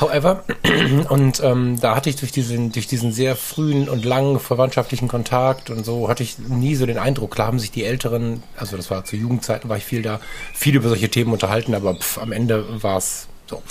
However, 0.00 0.44
und 1.08 1.40
ähm, 1.42 1.78
da 1.80 1.96
hatte 1.96 2.10
ich 2.10 2.16
durch 2.16 2.32
diesen, 2.32 2.72
durch 2.72 2.86
diesen 2.86 3.12
sehr 3.12 3.36
frühen 3.36 3.88
und 3.88 4.04
langen 4.04 4.38
verwandtschaftlichen 4.38 5.08
Kontakt 5.08 5.70
und 5.70 5.84
so, 5.84 6.08
hatte 6.08 6.22
ich 6.22 6.38
nie 6.38 6.74
so 6.74 6.86
den 6.86 6.98
Eindruck, 6.98 7.32
klar 7.32 7.48
haben 7.48 7.58
sich 7.58 7.70
die 7.70 7.84
Älteren, 7.84 8.42
also 8.56 8.76
das 8.76 8.90
war 8.90 9.04
zu 9.04 9.16
Jugendzeiten, 9.16 9.68
war 9.68 9.76
ich 9.76 9.84
viel 9.84 10.02
da, 10.02 10.20
viel 10.54 10.76
über 10.76 10.88
solche 10.88 11.08
Themen 11.08 11.32
unterhalten, 11.32 11.74
aber 11.74 11.94
pff, 11.94 12.18
am 12.18 12.32
Ende 12.32 12.82
war 12.82 12.98
es 12.98 13.28
so. 13.46 13.62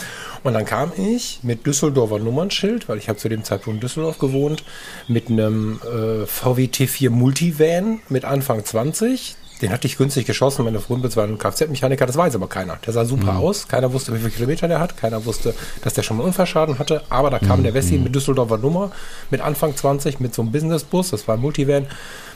Und 0.43 0.53
dann 0.53 0.65
kam 0.65 0.91
ich 0.97 1.39
mit 1.43 1.65
Düsseldorfer 1.65 2.19
Nummernschild, 2.19 2.89
weil 2.89 2.97
ich 2.97 3.09
habe 3.09 3.19
zu 3.19 3.29
dem 3.29 3.43
Zeitpunkt 3.43 3.77
in 3.77 3.81
Düsseldorf 3.81 4.17
gewohnt, 4.17 4.63
mit 5.07 5.29
einem 5.29 5.79
äh, 5.83 6.25
VW 6.25 6.65
T4 6.65 7.09
Multivan 7.09 7.99
mit 8.09 8.25
Anfang 8.25 8.63
20, 8.63 9.35
den 9.61 9.71
hatte 9.71 9.87
ich 9.87 9.97
günstig 9.97 10.25
geschossen. 10.25 10.65
Meine 10.65 10.79
Freundin 10.79 11.15
war 11.15 11.23
ein 11.23 11.37
Kfz-Mechaniker, 11.37 12.05
das 12.05 12.15
weiß 12.15 12.35
aber 12.35 12.47
keiner. 12.47 12.77
Der 12.85 12.93
sah 12.93 13.05
super 13.05 13.33
mhm. 13.33 13.39
aus. 13.39 13.67
Keiner 13.67 13.91
wusste, 13.91 14.13
wie 14.13 14.19
viele 14.19 14.31
Kilometer 14.31 14.67
der 14.67 14.79
hat. 14.79 14.97
Keiner 14.97 15.25
wusste, 15.25 15.53
dass 15.83 15.93
der 15.93 16.03
schon 16.03 16.17
mal 16.17 16.23
Unfallschaden 16.23 16.79
hatte. 16.79 17.01
Aber 17.09 17.29
da 17.29 17.39
kam 17.39 17.59
mhm. 17.59 17.63
der 17.63 17.73
Wessi 17.73 17.97
mit 17.97 18.13
Düsseldorfer 18.13 18.57
Nummer, 18.57 18.91
mit 19.31 19.41
Anfang 19.41 19.75
20, 19.75 20.19
mit 20.19 20.35
so 20.35 20.41
einem 20.41 20.51
Businessbus, 20.51 21.09
das 21.09 21.27
war 21.27 21.35
ein 21.35 21.41
Multivan, 21.41 21.87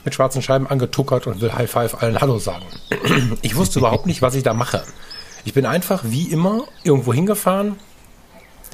mit 0.04 0.16
schwarzen 0.16 0.42
Scheiben 0.42 0.68
angetuckert 0.68 1.28
und 1.28 1.42
will 1.42 1.54
High 1.54 1.70
Five 1.70 2.02
allen 2.02 2.20
Hallo 2.20 2.40
sagen. 2.40 2.66
Ich 3.42 3.56
wusste 3.56 3.80
überhaupt 3.80 4.06
nicht, 4.06 4.22
was 4.22 4.36
ich 4.36 4.44
da 4.44 4.54
mache. 4.54 4.84
Ich 5.44 5.54
bin 5.54 5.66
einfach 5.66 6.04
wie 6.06 6.32
immer 6.32 6.64
irgendwo 6.84 7.14
hingefahren, 7.14 7.78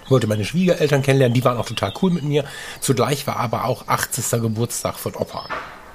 wollte 0.10 0.28
meine 0.28 0.46
Schwiegereltern 0.46 1.02
kennenlernen, 1.02 1.34
die 1.34 1.44
waren 1.44 1.58
auch 1.58 1.66
total 1.66 1.94
cool 2.02 2.12
mit 2.12 2.24
mir. 2.24 2.44
Zugleich 2.80 3.28
war 3.28 3.38
aber 3.38 3.66
auch 3.66 3.88
80. 3.88 4.42
Geburtstag 4.42 4.98
von 4.98 5.16
Opa. 5.16 5.46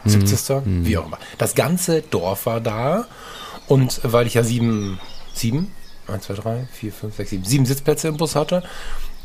70. 0.04 0.64
Mhm. 0.64 0.86
Wie 0.86 0.98
auch 0.98 1.06
immer. 1.06 1.18
Das 1.38 1.54
ganze 1.54 2.02
Dorf 2.02 2.46
war 2.46 2.60
da. 2.60 3.06
Und 3.68 4.00
weil 4.02 4.26
ich 4.26 4.34
ja 4.34 4.42
sieben, 4.42 5.00
sieben, 5.34 5.72
eins, 6.08 6.24
zwei, 6.24 6.34
drei, 6.34 6.66
vier, 6.72 6.92
fünf, 6.92 7.16
sechs, 7.16 7.30
sieben, 7.30 7.44
sieben 7.44 7.66
Sitzplätze 7.66 8.08
im 8.08 8.16
Bus 8.16 8.34
hatte, 8.34 8.62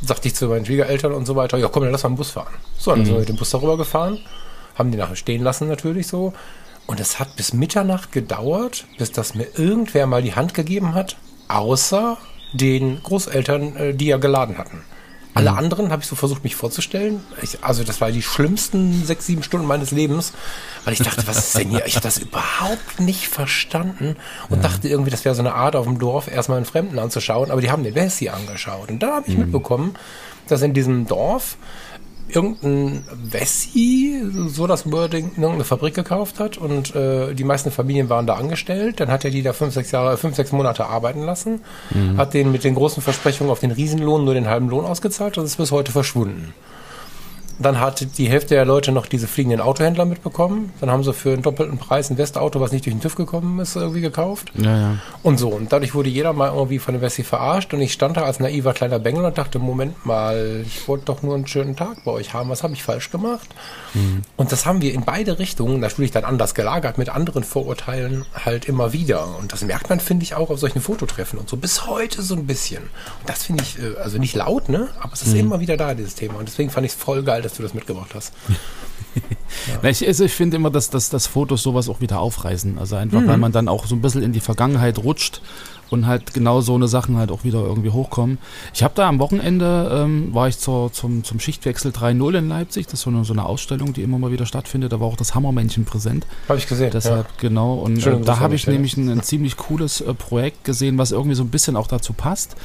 sagte 0.02 0.28
ich 0.28 0.36
zu 0.36 0.48
meinen 0.48 0.66
Schwiegereltern 0.66 1.14
und 1.14 1.26
so 1.26 1.36
weiter, 1.36 1.58
ja 1.58 1.68
komm, 1.68 1.84
dann 1.84 1.92
lass 1.92 2.04
mal 2.04 2.10
einen 2.10 2.18
Bus 2.18 2.32
fahren. 2.32 2.54
So, 2.78 2.92
dann 2.92 3.02
mhm. 3.02 3.06
sind 3.06 3.14
wir 3.16 3.20
mit 3.20 3.30
dem 3.30 3.36
Bus 3.36 3.50
darüber 3.50 3.78
gefahren, 3.78 4.20
haben 4.76 4.92
die 4.92 4.98
nachher 4.98 5.16
stehen 5.16 5.44
lassen 5.44 5.68
natürlich 5.68 6.08
so. 6.08 6.34
Und 6.86 7.00
es 7.00 7.20
hat 7.20 7.36
bis 7.36 7.54
Mitternacht 7.54 8.12
gedauert, 8.12 8.86
bis 8.98 9.12
das 9.12 9.36
mir 9.36 9.48
irgendwer 9.56 10.08
mal 10.08 10.22
die 10.22 10.36
Hand 10.36 10.54
gegeben 10.54 10.94
hat, 10.94 11.18
außer 11.50 12.18
den 12.54 13.04
Großeltern, 13.04 13.76
äh, 13.76 13.94
die 13.94 14.06
ja 14.06 14.18
geladen 14.18 14.58
hatten. 14.58 14.84
Alle 15.38 15.52
mhm. 15.52 15.58
anderen 15.58 15.92
habe 15.92 16.02
ich 16.02 16.08
so 16.08 16.16
versucht, 16.16 16.44
mich 16.44 16.56
vorzustellen. 16.56 17.24
Ich, 17.44 17.64
also 17.64 17.84
das 17.84 18.02
war 18.02 18.12
die 18.12 18.24
schlimmsten 18.24 19.06
sechs, 19.06 19.28
sieben 19.28 19.44
Stunden 19.44 19.68
meines 19.68 19.92
Lebens, 19.92 20.34
weil 20.84 20.94
ich 20.94 21.00
dachte, 21.00 21.28
was 21.28 21.38
ist 21.38 21.58
denn 21.58 21.70
hier? 21.70 21.86
Ich 21.86 21.96
habe 21.96 22.04
das 22.04 22.18
überhaupt 22.18 23.00
nicht 23.00 23.28
verstanden 23.28 24.16
und 24.50 24.58
ja. 24.58 24.64
dachte 24.64 24.90
irgendwie, 24.90 25.12
das 25.12 25.26
wäre 25.26 25.36
so 25.36 25.42
eine 25.42 25.54
Art 25.54 25.76
auf 25.76 25.86
dem 25.86 26.00
Dorf, 26.00 26.28
erstmal 26.28 26.58
einen 26.58 26.66
Fremden 26.66 26.98
anzuschauen, 26.98 27.52
aber 27.52 27.62
die 27.62 27.70
haben 27.70 27.84
den 27.84 27.94
Wessi 27.94 28.30
angeschaut. 28.30 28.90
Und 28.90 29.00
da 29.00 29.18
habe 29.18 29.28
ich 29.28 29.36
mhm. 29.36 29.44
mitbekommen, 29.44 29.96
dass 30.48 30.64
in 30.64 30.74
diesem 30.74 31.06
Dorf 31.06 31.58
irgendein 32.30 33.04
Wessi, 33.30 34.22
so 34.48 34.68
das 34.68 34.92
Wording, 34.92 35.32
in 35.36 35.44
irgendeine 35.44 35.64
Fabrik 35.64 35.94
gekauft 35.94 36.40
hat 36.40 36.58
und 36.58 36.96
äh, 36.96 37.34
die 37.34 37.44
meisten 37.44 37.72
Familien 37.72 38.10
waren 38.10 38.28
da 38.28 38.36
angestellt. 38.36 39.00
Dann 39.00 39.10
hat 39.10 39.26
er 39.26 39.32
die 39.32 39.42
da 39.42 39.54
fünf, 39.54 39.74
sechs 39.74 39.92
Jahre, 39.92 40.18
fünf, 40.18 40.36
sechs 40.36 40.52
Monate 40.52 40.86
arbeiten 40.86 41.24
lassen, 41.24 41.62
hat 42.18 42.34
den 42.34 42.52
mit 42.52 42.64
den 42.64 42.76
großen 42.76 43.02
Versprechungen 43.02 43.52
auf 43.52 43.60
den 43.60 43.72
Riesenlohn 43.72 44.26
nur 44.26 44.34
den 44.34 44.48
halben 44.48 44.70
Lohn 44.70 44.86
ausgezahlt 44.86 45.38
und 45.38 45.46
ist 45.46 45.58
bis 45.58 45.72
heute 45.72 45.92
verschwunden. 45.92 46.54
Dann 47.60 47.80
hat 47.80 48.18
die 48.18 48.30
Hälfte 48.30 48.56
der 48.56 48.66
Leute 48.66 48.92
noch 48.92 49.08
diese 49.08 49.28
fliegenden 49.28 49.62
Autohändler 49.62 50.06
mitbekommen. 50.06 50.72
Dann 50.80 50.92
haben 50.92 51.04
sie 51.04 51.14
für 51.14 51.34
einen 51.34 51.42
doppelten 51.42 51.78
Preis 51.78 52.10
ein 52.10 52.18
Westauto, 52.18 52.60
was 52.60 52.72
nicht 52.72 52.86
durch 52.86 52.96
den 52.96 53.02
TÜV 53.02 53.16
gekommen 53.16 53.60
ist, 53.60 53.76
irgendwie 53.76 54.02
gekauft. 54.02 54.52
Ja, 54.56 54.78
ja. 54.78 54.98
Und 55.24 55.38
so. 55.38 55.50
Und 55.50 55.72
dadurch 55.72 55.96
wurde 55.96 56.10
jeder 56.10 56.34
mal 56.34 56.54
irgendwie 56.54 56.80
von 56.80 56.94
der 56.94 57.02
Wessi 57.02 57.24
verarscht. 57.24 57.74
Und 57.74 57.82
ich 57.82 57.94
stand 57.94 58.18
da 58.18 58.22
als 58.22 58.40
naiver 58.40 58.74
kleiner 58.74 59.00
Bengel 59.00 59.26
und 59.26 59.38
dachte, 59.38 59.60
Moment 59.60 60.06
mal, 60.06 60.64
ich 60.66 60.88
wollte 60.88 61.06
doch 61.06 61.24
nur 61.24 61.36
einen 61.36 61.48
schönen 61.48 61.76
Tag 61.76 62.04
bei 62.06 62.12
euch 62.12 62.34
haben. 62.34 62.50
Was 62.50 62.64
habe 62.64 62.74
ich 62.74 62.84
falsch 62.84 63.12
gemacht? 63.12 63.48
Und 64.36 64.52
das 64.52 64.66
haben 64.66 64.82
wir 64.82 64.94
in 64.94 65.04
beide 65.04 65.40
Richtungen, 65.40 65.80
natürlich 65.80 66.12
dann 66.12 66.26
anders 66.26 66.54
gelagert, 66.54 66.98
mit 66.98 67.10
anderen 67.10 67.44
Vorurteilen 67.44 68.26
halt 68.34 68.66
immer 68.66 68.94
wieder. 68.94 69.38
Und 69.38 69.54
das 69.54 69.64
merkt 69.64 69.90
man, 69.90 70.00
finde 70.00 70.24
ich, 70.24 70.36
auch 70.36 70.50
auf 70.50 70.60
solchen 70.60 70.82
Fototreffen 70.82 71.40
und 71.40 71.50
so 71.50 71.58
bis 71.58 71.88
heute 71.88 72.22
so 72.22 72.36
ein 72.36 72.46
bisschen. 72.46 72.84
Und 72.84 73.28
das 73.28 73.44
finde 73.44 73.64
ich, 73.64 73.80
äh, 73.80 73.98
also 73.98 74.18
nicht 74.18 74.36
laut, 74.36 74.70
ne? 74.70 74.90
Aber 75.00 75.14
es 75.14 75.24
ist 75.24 75.34
immer 75.34 75.60
wieder 75.60 75.78
da, 75.78 75.94
dieses 75.94 76.16
Thema. 76.16 76.40
Und 76.40 76.48
deswegen 76.48 76.70
fand 76.70 76.86
ich 76.86 76.94
es 76.94 76.98
voll 76.98 77.24
geil, 77.24 77.42
dass 77.48 77.58
du 77.58 77.64
das 77.64 77.74
mitgebracht 77.74 78.14
hast. 78.14 78.34
Na, 79.82 79.90
ich, 79.90 80.06
also 80.06 80.26
ich 80.26 80.34
finde 80.34 80.58
immer, 80.58 80.70
dass, 80.70 80.90
dass, 80.90 81.10
dass 81.10 81.28
Fotos 81.28 81.64
sowas 81.64 81.90
auch 81.90 82.02
wieder 82.02 82.20
aufreißen. 82.20 82.78
Also 82.78 82.96
einfach, 82.96 83.26
weil 83.26 83.38
man 83.38 83.52
dann 83.52 83.68
auch 83.68 83.86
so 83.86 83.96
ein 83.96 84.02
bisschen 84.02 84.22
in 84.22 84.34
die 84.34 84.40
Vergangenheit 84.40 85.00
rutscht 85.00 85.42
und 85.90 86.06
halt 86.06 86.34
genau 86.34 86.62
so 86.62 86.76
eine 86.76 86.88
Sachen 86.88 87.18
halt 87.18 87.32
auch 87.32 87.44
wieder 87.44 87.60
irgendwie 87.60 87.90
hochkommen. 87.90 88.38
Ich 88.74 88.84
habe 88.84 88.94
da 88.96 89.08
am 89.08 89.20
Wochenende, 89.20 89.90
ähm, 89.94 90.34
war 90.34 90.48
ich 90.48 90.60
zur, 90.60 90.92
zum, 90.92 91.24
zum 91.24 91.40
Schichtwechsel 91.40 91.92
3.0 91.92 92.38
in 92.38 92.50
Leipzig. 92.50 92.86
Das 92.88 92.96
ist 92.96 93.02
so 93.02 93.10
eine, 93.10 93.24
so 93.24 93.34
eine 93.34 93.46
Ausstellung, 93.46 93.94
die 93.94 94.04
immer 94.04 94.18
mal 94.18 94.32
wieder 94.32 94.46
stattfindet. 94.46 94.92
Da 94.92 95.00
war 95.00 95.08
auch 95.08 95.16
das 95.16 95.36
Hammermännchen 95.36 95.86
präsent. 95.86 96.26
Habe 96.50 96.60
ich 96.60 96.68
gesehen. 96.68 96.92
Deshalb, 96.92 97.38
genau. 97.38 97.76
Und 97.76 98.06
äh, 98.06 98.20
da 98.22 98.40
habe 98.40 98.56
ich 98.56 98.68
nämlich 98.68 98.98
ein, 98.98 99.10
ein 99.10 99.24
ziemlich 99.24 99.58
cooles 99.58 100.02
äh, 100.02 100.14
Projekt 100.14 100.64
gesehen, 100.64 100.98
was 100.98 101.12
irgendwie 101.12 101.36
so 101.36 101.44
ein 101.44 101.50
bisschen 101.50 101.76
auch 101.76 101.88
dazu 101.88 102.14
passt. 102.14 102.56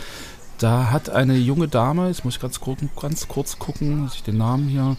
Da 0.62 0.92
hat 0.92 1.10
eine 1.10 1.34
junge 1.34 1.66
Dame, 1.66 2.06
jetzt 2.06 2.24
muss 2.24 2.36
ich 2.36 2.40
ganz, 2.40 2.60
gucken, 2.60 2.88
ganz 3.00 3.26
kurz 3.26 3.58
gucken, 3.58 4.04
dass 4.04 4.14
ich 4.14 4.22
den 4.22 4.36
Namen 4.36 4.68
hier, 4.68 4.96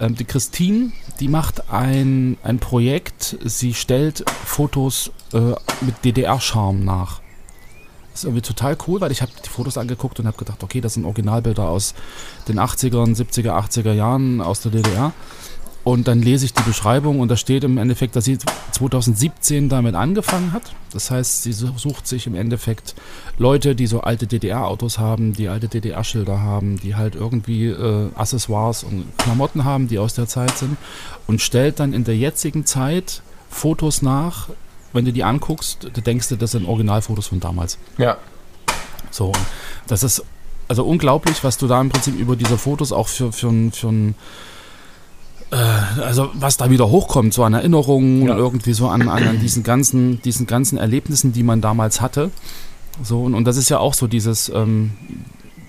ähm, 0.00 0.14
die 0.14 0.26
Christine, 0.26 0.92
die 1.18 1.28
macht 1.28 1.70
ein, 1.72 2.36
ein 2.42 2.58
Projekt, 2.58 3.38
sie 3.42 3.72
stellt 3.72 4.22
Fotos 4.44 5.10
äh, 5.32 5.54
mit 5.80 6.04
DDR-Charme 6.04 6.84
nach. 6.84 7.22
Das 8.10 8.20
ist 8.20 8.24
irgendwie 8.24 8.42
total 8.42 8.76
cool, 8.86 9.00
weil 9.00 9.10
ich 9.10 9.22
habe 9.22 9.32
die 9.42 9.48
Fotos 9.48 9.78
angeguckt 9.78 10.20
und 10.20 10.26
habe 10.26 10.36
gedacht, 10.36 10.62
okay, 10.62 10.82
das 10.82 10.92
sind 10.92 11.06
Originalbilder 11.06 11.66
aus 11.66 11.94
den 12.46 12.60
80ern, 12.60 13.16
70er, 13.16 13.52
80er 13.52 13.94
Jahren 13.94 14.42
aus 14.42 14.60
der 14.60 14.72
DDR. 14.72 15.14
Und 15.88 16.06
dann 16.06 16.20
lese 16.20 16.44
ich 16.44 16.52
die 16.52 16.62
Beschreibung 16.64 17.18
und 17.18 17.28
da 17.30 17.36
steht 17.38 17.64
im 17.64 17.78
Endeffekt, 17.78 18.14
dass 18.14 18.26
sie 18.26 18.36
2017 18.72 19.70
damit 19.70 19.94
angefangen 19.94 20.52
hat. 20.52 20.74
Das 20.92 21.10
heißt, 21.10 21.44
sie 21.44 21.52
sucht 21.52 22.06
sich 22.06 22.26
im 22.26 22.34
Endeffekt 22.34 22.94
Leute, 23.38 23.74
die 23.74 23.86
so 23.86 24.02
alte 24.02 24.26
DDR-Autos 24.26 24.98
haben, 24.98 25.32
die 25.32 25.48
alte 25.48 25.68
DDR-Schilder 25.68 26.40
haben, 26.42 26.78
die 26.78 26.94
halt 26.94 27.14
irgendwie 27.14 27.68
äh, 27.68 28.10
Accessoires 28.14 28.84
und 28.84 29.04
Klamotten 29.16 29.64
haben, 29.64 29.88
die 29.88 29.98
aus 29.98 30.12
der 30.12 30.26
Zeit 30.26 30.58
sind 30.58 30.76
und 31.26 31.40
stellt 31.40 31.80
dann 31.80 31.94
in 31.94 32.04
der 32.04 32.16
jetzigen 32.16 32.66
Zeit 32.66 33.22
Fotos 33.48 34.02
nach. 34.02 34.48
Wenn 34.92 35.06
du 35.06 35.12
die 35.14 35.24
anguckst, 35.24 35.88
du 35.92 36.00
denkst 36.02 36.28
du, 36.28 36.36
das 36.36 36.50
sind 36.50 36.66
Originalfotos 36.66 37.28
von 37.28 37.40
damals. 37.40 37.78
Ja. 37.96 38.18
So, 39.10 39.32
das 39.86 40.02
ist 40.02 40.22
also 40.68 40.84
unglaublich, 40.84 41.42
was 41.44 41.56
du 41.56 41.66
da 41.66 41.80
im 41.80 41.88
Prinzip 41.88 42.14
über 42.18 42.36
diese 42.36 42.58
Fotos 42.58 42.92
auch 42.92 43.08
für, 43.08 43.32
für, 43.32 43.48
ein- 43.48 43.72
für 43.72 43.88
ein 43.88 44.14
also 45.50 46.30
was 46.34 46.56
da 46.56 46.70
wieder 46.70 46.88
hochkommt, 46.90 47.32
so 47.32 47.42
an 47.44 47.54
Erinnerungen 47.54 48.26
Ja. 48.26 48.32
und 48.34 48.38
irgendwie 48.38 48.74
so 48.74 48.88
an, 48.88 49.08
an, 49.08 49.26
an 49.26 49.40
diesen 49.40 49.62
ganzen, 49.62 50.20
diesen 50.22 50.46
ganzen 50.46 50.76
Erlebnissen, 50.78 51.32
die 51.32 51.42
man 51.42 51.60
damals 51.60 52.00
hatte. 52.00 52.30
So, 53.02 53.22
und, 53.22 53.34
und 53.34 53.44
das 53.44 53.56
ist 53.56 53.68
ja 53.68 53.78
auch 53.78 53.94
so 53.94 54.06
dieses, 54.08 54.48
ähm, 54.48 54.90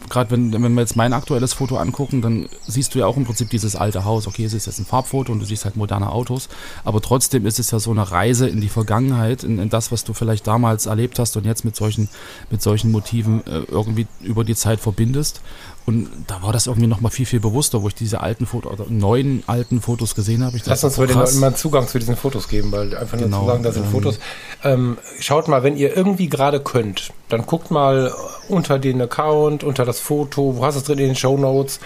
gerade 0.10 0.32
wenn, 0.32 0.52
wenn 0.52 0.74
wir 0.74 0.82
jetzt 0.82 0.96
mein 0.96 1.14
aktuelles 1.14 1.54
Foto 1.54 1.78
angucken, 1.78 2.22
dann 2.24 2.50
siehst 2.68 2.96
du 2.96 3.00
ja 3.00 3.06
auch 3.06 3.16
im 3.16 3.26
Prinzip 3.26 3.52
dieses 3.52 3.76
alte 3.76 4.04
Haus. 4.04 4.26
Okay, 4.28 4.44
es 4.46 4.54
ist 4.54 4.66
jetzt 4.66 4.80
ein 4.80 4.86
Farbfoto 4.86 5.32
und 5.32 5.40
du 5.40 5.46
siehst 5.46 5.64
halt 5.66 5.76
moderne 5.78 6.12
Autos, 6.12 6.50
aber 6.84 7.00
trotzdem 7.02 7.46
ist 7.46 7.60
es 7.60 7.70
ja 7.70 7.80
so 7.80 7.92
eine 7.92 8.10
Reise 8.12 8.48
in 8.50 8.60
die 8.62 8.70
Vergangenheit, 8.70 9.44
in, 9.44 9.60
in 9.60 9.70
das, 9.70 9.92
was 9.92 10.04
du 10.04 10.14
vielleicht 10.14 10.48
damals 10.48 10.88
erlebt 10.88 11.20
hast 11.20 11.38
und 11.38 11.46
jetzt 11.46 11.64
mit 11.64 11.76
solchen, 11.76 12.10
mit 12.50 12.62
solchen 12.64 12.92
Motiven 12.92 13.46
äh, 13.46 13.60
irgendwie 13.70 14.08
über 14.22 14.44
die 14.44 14.56
Zeit 14.56 14.80
verbindest. 14.80 15.42
Und 15.86 16.08
da 16.28 16.44
war 16.44 16.54
das 16.54 16.68
irgendwie 16.68 16.88
nochmal 16.88 17.12
viel, 17.12 17.26
viel 17.26 17.40
bewusster, 17.40 17.82
wo 17.82 17.88
ich 17.88 17.96
diese 17.96 18.22
alten 18.22 18.46
Fotos, 18.46 18.72
oder 18.74 18.86
neuen 18.90 19.44
alten 19.48 19.82
Fotos 19.82 20.14
gesehen 20.14 20.44
habe. 20.44 20.56
Ich 20.58 20.66
Lass 20.66 20.84
uns 20.84 20.98
mal 20.98 21.08
den. 21.08 21.18
Leuten 21.18 21.40
mal 21.40 21.56
Zugang 21.56 21.88
zu 21.88 21.98
diesen 21.98 22.16
Fotos 22.16 22.48
geben, 22.48 22.72
weil 22.72 22.96
einfach 22.96 23.18
nur 23.18 23.26
Genau, 23.26 23.42
zu 23.42 23.48
sagen, 23.48 23.64
da 23.64 23.72
sind 23.72 23.86
ähm, 23.86 23.92
Fotos. 23.92 24.20
Ähm, 24.64 24.98
schaut 25.20 25.48
mal, 25.48 25.64
wenn 25.64 25.76
ihr 25.78 25.96
irgendwie 25.98 26.30
gerade 26.30 26.60
könnt, 26.60 27.12
dann 27.30 27.46
guckt 27.46 27.72
mal 27.72 28.14
unter 28.50 28.78
den 28.78 29.02
Account, 29.02 29.64
unter 29.64 29.84
das 29.86 30.00
Foto, 30.00 30.58
wo 30.58 30.66
hast 30.66 30.76
du 30.76 30.80
es 30.80 30.86
drin 30.86 31.00
in 31.00 31.08
den 31.08 31.16
Show 31.16 31.38
Notes, 31.38 31.80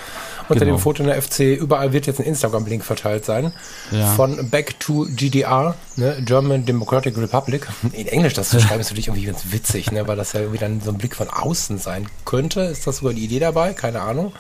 unter 0.50 0.66
Genau. 0.66 0.78
dem 0.78 0.82
Foto 0.82 1.02
in 1.04 1.08
der 1.08 1.22
FC, 1.22 1.40
überall 1.58 1.94
wird 1.94 2.06
jetzt 2.06 2.20
ein 2.20 2.26
Instagram-Link 2.26 2.84
verteilt 2.84 3.24
sein. 3.26 3.54
Ja. 3.92 4.08
Von 4.14 4.50
Back 4.50 4.80
to 4.82 5.06
GDR, 5.16 5.76
ne, 5.96 6.22
German 6.24 6.66
Democratic 6.66 7.18
Republic. 7.18 7.68
In 7.92 8.08
Englisch 8.08 8.34
das 8.34 8.50
zu 8.50 8.60
schreiben 8.60 8.82
ist 8.82 8.90
natürlich 8.90 9.08
irgendwie 9.08 9.26
ganz 9.26 9.52
witzig, 9.52 9.92
ne, 9.92 10.08
weil 10.08 10.18
das 10.18 10.34
ja 10.34 10.42
irgendwie 10.42 10.60
dann 10.60 10.82
so 10.82 10.92
ein 10.92 10.98
Blick 10.98 11.16
von 11.16 11.30
außen 11.30 11.78
sein 11.78 12.08
könnte. 12.26 12.62
Ist 12.62 12.88
das 12.88 12.98
sogar 12.98 13.14
die 13.14 13.24
Idee 13.26 13.40
dabei? 13.40 13.74
Keine 13.74 14.02
Ahnung. 14.02 14.34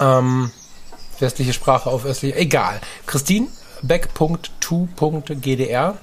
Ähm, 0.00 0.50
westliche 1.18 1.52
Sprache 1.52 1.90
auf 1.90 2.04
östliche, 2.04 2.36
egal. 2.36 2.80
Christine, 3.06 3.48
back.to.gdr 3.82 5.94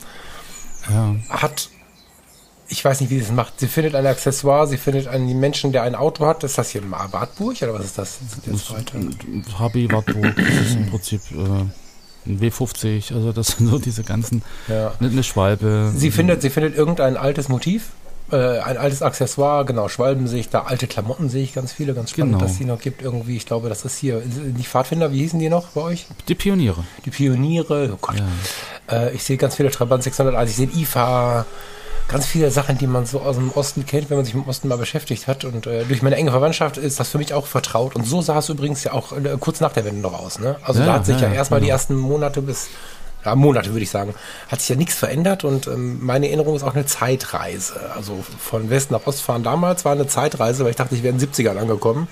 Ja. 0.89 1.15
hat, 1.30 1.69
ich 2.67 2.84
weiß 2.84 3.01
nicht, 3.01 3.10
wie 3.10 3.19
sie 3.19 3.25
es 3.25 3.32
macht. 3.32 3.60
Sie 3.60 3.67
findet 3.67 3.95
ein 3.95 4.06
Accessoire, 4.06 4.67
sie 4.67 4.78
findet 4.78 5.08
einen 5.08 5.39
Menschen, 5.39 5.71
der 5.71 5.84
ein 5.84 5.95
Auto 5.95 6.25
hat. 6.25 6.43
Ist 6.43 6.58
das 6.58 6.69
hier 6.69 6.82
ein 6.82 6.91
Wartburg 6.91 7.62
oder 7.62 7.73
was 7.73 7.86
ist 7.86 7.97
das? 7.97 8.17
das. 8.45 8.69
HB 9.60 9.91
Wartburg, 9.91 10.36
das 10.36 10.67
ist 10.67 10.75
im 10.75 10.89
Prinzip 10.89 11.21
äh, 11.32 11.65
ein 12.27 12.39
W50, 12.39 13.13
also 13.13 13.31
das 13.31 13.47
sind 13.47 13.67
so 13.67 13.77
diese 13.79 14.03
ganzen, 14.03 14.41
Ja. 14.67 14.93
eine, 14.99 15.23
Schwalbe. 15.23 15.91
Sie 15.95 16.11
findet, 16.11 16.41
sie 16.41 16.49
findet 16.49 16.75
irgendein 16.75 17.17
altes 17.17 17.49
Motiv, 17.49 17.89
äh, 18.31 18.59
ein 18.59 18.77
altes 18.77 19.01
Accessoire, 19.03 19.65
genau, 19.65 19.88
Schwalben 19.88 20.27
sehe 20.27 20.39
ich 20.39 20.49
da, 20.49 20.61
alte 20.63 20.88
Klamotten 20.88 21.29
sehe 21.29 21.43
ich 21.43 21.53
ganz 21.53 21.71
viele, 21.71 21.93
ganz 21.93 22.09
spannend, 22.11 22.33
Genau. 22.35 22.45
dass 22.45 22.57
die 22.57 22.65
noch 22.65 22.79
gibt 22.79 23.01
irgendwie. 23.03 23.38
Ich 23.38 23.45
glaube, 23.45 23.69
das 23.69 23.85
ist 23.85 23.97
hier, 23.97 24.21
nicht 24.57 24.67
Pfadfinder, 24.67 25.11
wie 25.11 25.19
hießen 25.19 25.39
die 25.39 25.49
noch 25.49 25.67
bei 25.69 25.81
euch? 25.81 26.07
Die 26.27 26.35
Pioniere. 26.35 26.83
Die 27.05 27.11
Pioniere, 27.11 27.91
oh 27.93 27.97
Gott. 28.01 28.15
Äh, 28.89 29.13
ich 29.13 29.23
sehe 29.23 29.38
ganz 29.38 29.55
viele 29.55 29.69
Trabant 29.69 30.01
601, 30.03 30.49
ich 30.49 30.55
sehe 30.57 30.69
IFA, 30.75 31.45
ganz 32.07 32.25
viele 32.25 32.51
Sachen, 32.51 32.77
die 32.77 32.87
man 32.87 33.05
so 33.05 33.21
aus 33.21 33.35
dem 33.35 33.51
Osten 33.51 33.85
kennt, 33.85 34.09
wenn 34.09 34.17
man 34.17 34.25
sich 34.25 34.33
mit 34.33 34.45
dem 34.45 34.49
Osten 34.49 34.67
mal 34.67 34.77
beschäftigt 34.77 35.27
hat. 35.27 35.43
Und 35.45 35.67
äh, 35.67 35.85
durch 35.85 36.01
meine 36.01 36.15
enge 36.15 36.31
Verwandtschaft 36.31 36.77
ist 36.77 36.99
das 36.99 37.09
für 37.09 37.17
mich 37.17 37.33
auch 37.33 37.47
vertraut. 37.47 37.95
Und 37.95 38.05
so 38.05 38.21
sah 38.21 38.39
es 38.39 38.49
übrigens 38.49 38.83
ja 38.83 38.93
auch 38.93 39.11
äh, 39.11 39.37
kurz 39.39 39.59
nach 39.59 39.73
der 39.73 39.85
Wende 39.85 40.01
noch 40.01 40.17
aus. 40.19 40.39
Ne? 40.39 40.55
Also 40.63 40.81
Ja, 40.81 40.85
da 40.85 40.93
hat 40.93 41.05
sich 41.05 41.19
ja, 41.19 41.27
ja, 41.27 41.33
erstmal 41.33 41.59
die 41.59 41.67
genau. 41.67 41.75
ersten 41.75 41.95
Monate 41.95 42.41
bis, 42.41 42.67
ja, 43.25 43.35
Monate 43.35 43.71
würde 43.71 43.83
ich 43.83 43.89
sagen, 43.89 44.13
hat 44.49 44.61
sich 44.61 44.69
ja 44.69 44.75
nichts 44.75 44.95
verändert. 44.95 45.43
Und 45.43 45.67
ähm, 45.67 46.05
meine 46.05 46.27
Erinnerung 46.27 46.55
ist 46.55 46.63
auch 46.63 46.75
eine 46.75 46.85
Zeitreise. 46.85 47.73
Also 47.95 48.23
von 48.39 48.69
West 48.69 48.91
nach 48.91 49.05
Ost 49.07 49.21
fahren 49.21 49.43
damals 49.43 49.83
war 49.83 49.93
eine 49.93 50.07
Zeitreise, 50.07 50.63
weil 50.63 50.71
ich 50.71 50.77
dachte, 50.77 50.95
ich 50.95 51.03
wäre 51.03 51.13
in 51.13 51.19
den 51.19 51.29
70ern 51.29 51.57
angekommen. 51.57 52.07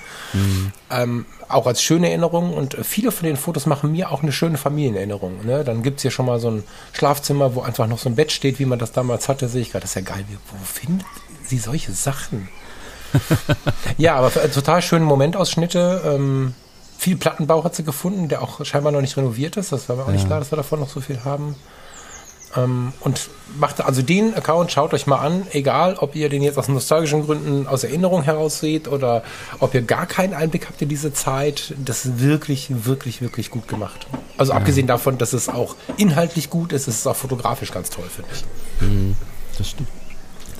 Ähm, 0.89 1.25
auch 1.47 1.67
als 1.67 1.83
schöne 1.83 2.09
Erinnerung 2.09 2.53
und 2.53 2.75
äh, 2.75 2.83
viele 2.83 3.11
von 3.11 3.27
den 3.27 3.37
Fotos 3.37 3.65
machen 3.65 3.91
mir 3.91 4.11
auch 4.11 4.23
eine 4.23 4.31
schöne 4.31 4.57
Familienerinnerung. 4.57 5.45
Ne? 5.45 5.63
Dann 5.63 5.83
gibt's 5.83 6.01
hier 6.01 6.11
schon 6.11 6.25
mal 6.25 6.39
so 6.39 6.49
ein 6.49 6.63
Schlafzimmer, 6.93 7.55
wo 7.55 7.61
einfach 7.61 7.87
noch 7.87 7.99
so 7.99 8.09
ein 8.09 8.15
Bett 8.15 8.31
steht, 8.31 8.59
wie 8.59 8.65
man 8.65 8.79
das 8.79 8.91
damals 8.91 9.29
hatte, 9.29 9.47
sehe 9.47 9.61
ich 9.61 9.71
gerade. 9.71 9.83
Das 9.83 9.91
ist 9.91 9.95
ja 9.95 10.01
geil. 10.01 10.25
Wo 10.29 10.65
findet 10.65 11.05
sie 11.45 11.59
solche 11.59 11.91
Sachen? 11.91 12.49
ja, 13.97 14.15
aber 14.15 14.31
für, 14.31 14.41
äh, 14.41 14.49
total 14.49 14.81
schöne 14.81 15.05
Momentausschnitte. 15.05 16.01
Ähm, 16.05 16.55
viel 17.03 17.17
Plattenbau 17.17 17.65
hat 17.65 17.75
sie 17.75 17.83
gefunden, 17.83 18.29
der 18.29 18.41
auch 18.41 18.63
scheinbar 18.63 18.93
noch 18.93 19.01
nicht 19.01 19.17
renoviert 19.17 19.57
ist. 19.57 19.73
Das 19.73 19.89
war 19.89 19.97
mir 19.97 20.03
auch 20.03 20.11
nicht 20.11 20.25
klar, 20.25 20.39
dass 20.39 20.51
wir 20.51 20.55
davon 20.55 20.79
noch 20.79 20.89
so 20.89 21.01
viel 21.01 21.25
haben. 21.25 21.55
Ähm, 22.55 22.93
und 23.01 23.29
macht 23.59 23.81
also 23.81 24.01
den 24.01 24.33
Account, 24.35 24.71
schaut 24.71 24.93
euch 24.93 25.05
mal 25.05 25.17
an, 25.17 25.45
egal 25.51 25.95
ob 25.95 26.15
ihr 26.15 26.29
den 26.29 26.41
jetzt 26.41 26.57
aus 26.57 26.69
nostalgischen 26.69 27.25
Gründen 27.25 27.67
aus 27.67 27.83
Erinnerung 27.83 28.23
heraus 28.23 28.59
seht 28.59 28.87
oder 28.87 29.23
ob 29.59 29.73
ihr 29.73 29.81
gar 29.81 30.05
keinen 30.05 30.33
Einblick 30.33 30.67
habt 30.67 30.81
in 30.81 30.87
diese 30.87 31.11
Zeit. 31.11 31.73
Das 31.83 32.05
ist 32.05 32.21
wirklich, 32.21 32.85
wirklich, 32.85 33.21
wirklich 33.21 33.49
gut 33.51 33.67
gemacht. 33.67 34.07
Also 34.37 34.53
abgesehen 34.53 34.87
davon, 34.87 35.17
dass 35.17 35.33
es 35.33 35.49
auch 35.49 35.75
inhaltlich 35.97 36.49
gut 36.49 36.71
ist, 36.71 36.87
ist 36.87 36.99
es 36.99 37.07
auch 37.07 37.17
fotografisch 37.17 37.71
ganz 37.71 37.89
toll, 37.89 38.05
finde 38.09 38.29
ich. 38.33 38.45
Das 39.57 39.69
stimmt. 39.69 39.89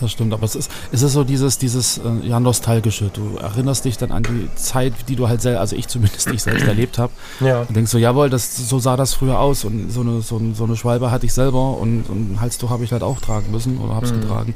Das 0.03 0.11
stimmt, 0.11 0.33
aber 0.33 0.43
es 0.43 0.55
ist, 0.55 0.69
es 0.91 1.01
ist 1.01 1.13
so 1.13 1.23
dieses, 1.23 1.57
dieses 1.57 1.99
äh, 1.99 2.27
ja, 2.27 2.37
Nostalgische. 2.41 3.09
Du 3.13 3.37
erinnerst 3.37 3.85
dich 3.85 3.97
dann 3.97 4.11
an 4.11 4.23
die 4.23 4.49
Zeit, 4.55 4.93
die 5.07 5.15
du 5.15 5.29
halt 5.29 5.41
selber, 5.41 5.61
also 5.61 5.77
ich 5.77 5.87
zumindest 5.87 6.27
ich 6.27 6.43
selbst 6.43 6.63
erlebt 6.67 6.97
habe. 6.97 7.13
Ja. 7.39 7.61
Und 7.61 7.73
denkst 7.73 7.89
so, 7.89 7.97
jawohl, 7.97 8.29
das, 8.29 8.67
so 8.67 8.79
sah 8.79 8.97
das 8.97 9.13
früher 9.13 9.39
aus. 9.39 9.63
Und 9.63 9.89
so 9.91 10.01
eine, 10.01 10.21
so, 10.21 10.41
so 10.55 10.65
eine 10.65 10.75
Schwalbe 10.75 11.09
hatte 11.09 11.25
ich 11.25 11.31
selber 11.31 11.77
und, 11.77 12.09
und 12.09 12.33
ein 12.33 12.41
Halstuch 12.41 12.69
habe 12.69 12.83
ich 12.83 12.91
halt 12.91 13.01
auch 13.01 13.21
tragen 13.21 13.49
müssen 13.49 13.77
oder 13.77 13.95
habe 13.95 14.05
es 14.05 14.11
getragen. 14.11 14.55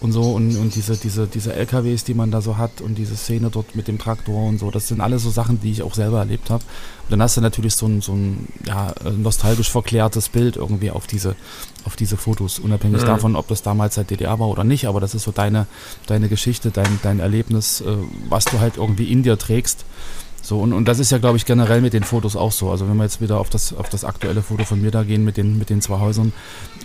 und 0.00 0.10
so 0.10 0.32
und, 0.32 0.56
und 0.56 0.74
diese, 0.74 0.96
diese, 0.96 1.28
diese 1.28 1.54
LKWs, 1.54 2.02
die 2.02 2.14
man 2.14 2.32
da 2.32 2.40
so 2.40 2.56
hat 2.56 2.80
und 2.80 2.96
diese 2.96 3.16
Szene 3.16 3.48
dort 3.50 3.76
mit 3.76 3.86
dem 3.86 3.98
Traktor 3.98 4.48
und 4.48 4.58
so, 4.58 4.72
das 4.72 4.88
sind 4.88 5.00
alles 5.00 5.22
so 5.22 5.30
Sachen, 5.30 5.60
die 5.60 5.70
ich 5.70 5.84
auch 5.84 5.94
selber 5.94 6.18
erlebt 6.18 6.50
habe. 6.50 6.64
Und 7.04 7.12
dann 7.12 7.22
hast 7.22 7.36
du 7.36 7.40
natürlich 7.40 7.76
so 7.76 7.86
ein, 7.86 8.00
so 8.00 8.14
ein 8.14 8.48
ja, 8.66 8.92
nostalgisch 9.16 9.70
verklärtes 9.70 10.30
Bild 10.30 10.56
irgendwie 10.56 10.90
auf 10.90 11.06
diese, 11.06 11.36
auf 11.84 11.96
diese 11.96 12.16
Fotos, 12.16 12.58
unabhängig 12.58 13.02
Mhm. 13.02 13.06
davon, 13.06 13.36
ob 13.36 13.48
das 13.48 13.62
damals 13.62 13.94
der 13.96 14.04
DDR 14.04 14.38
war 14.38 14.48
oder 14.48 14.64
nicht, 14.64 14.86
aber 14.86 15.00
das 15.00 15.14
ist 15.14 15.22
so 15.24 15.32
deine, 15.32 15.66
deine 16.06 16.28
Geschichte, 16.28 16.70
dein, 16.70 16.98
dein 17.02 17.20
Erlebnis, 17.20 17.80
äh, 17.80 17.84
was 18.28 18.44
du 18.44 18.60
halt 18.60 18.76
irgendwie 18.76 19.10
in 19.10 19.22
dir 19.22 19.38
trägst. 19.38 19.84
So, 20.42 20.58
und, 20.58 20.72
und 20.72 20.86
das 20.86 20.98
ist 20.98 21.10
ja, 21.12 21.18
glaube 21.18 21.36
ich, 21.36 21.44
generell 21.44 21.82
mit 21.82 21.92
den 21.92 22.02
Fotos 22.02 22.34
auch 22.34 22.50
so. 22.50 22.70
Also 22.70 22.88
wenn 22.88 22.96
wir 22.96 23.04
jetzt 23.04 23.20
wieder 23.20 23.38
auf 23.38 23.50
das, 23.50 23.74
auf 23.74 23.90
das 23.90 24.04
aktuelle 24.04 24.42
Foto 24.42 24.64
von 24.64 24.80
mir 24.80 24.90
da 24.90 25.02
gehen 25.02 25.22
mit 25.22 25.36
den, 25.36 25.58
mit 25.58 25.68
den 25.68 25.82
zwei 25.82 25.98
Häusern, 26.00 26.32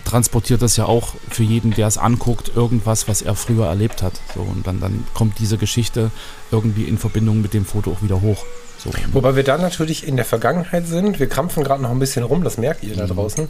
transportiert 0.03 0.61
das 0.61 0.75
ja 0.75 0.85
auch 0.85 1.13
für 1.29 1.43
jeden, 1.43 1.71
der 1.71 1.87
es 1.87 1.97
anguckt, 1.97 2.51
irgendwas, 2.53 3.07
was 3.07 3.21
er 3.21 3.33
früher 3.33 3.65
erlebt 3.67 4.03
hat. 4.03 4.13
So, 4.35 4.41
und 4.41 4.67
dann, 4.67 4.81
dann 4.81 5.05
kommt 5.13 5.39
diese 5.39 5.57
Geschichte 5.57 6.11
irgendwie 6.51 6.83
in 6.83 6.97
Verbindung 6.97 7.41
mit 7.41 7.53
dem 7.53 7.65
Foto 7.65 7.91
auch 7.91 8.03
wieder 8.03 8.21
hoch. 8.21 8.43
So. 8.77 8.89
Wobei 9.13 9.37
wir 9.37 9.43
da 9.43 9.57
natürlich 9.57 10.05
in 10.05 10.17
der 10.17 10.25
Vergangenheit 10.25 10.85
sind. 10.85 11.17
Wir 11.19 11.27
krampfen 11.27 11.63
gerade 11.63 11.81
noch 11.81 11.91
ein 11.91 11.99
bisschen 11.99 12.23
rum, 12.23 12.43
das 12.43 12.57
merkt 12.57 12.83
ihr 12.83 12.95
da 12.97 13.07
draußen. 13.07 13.47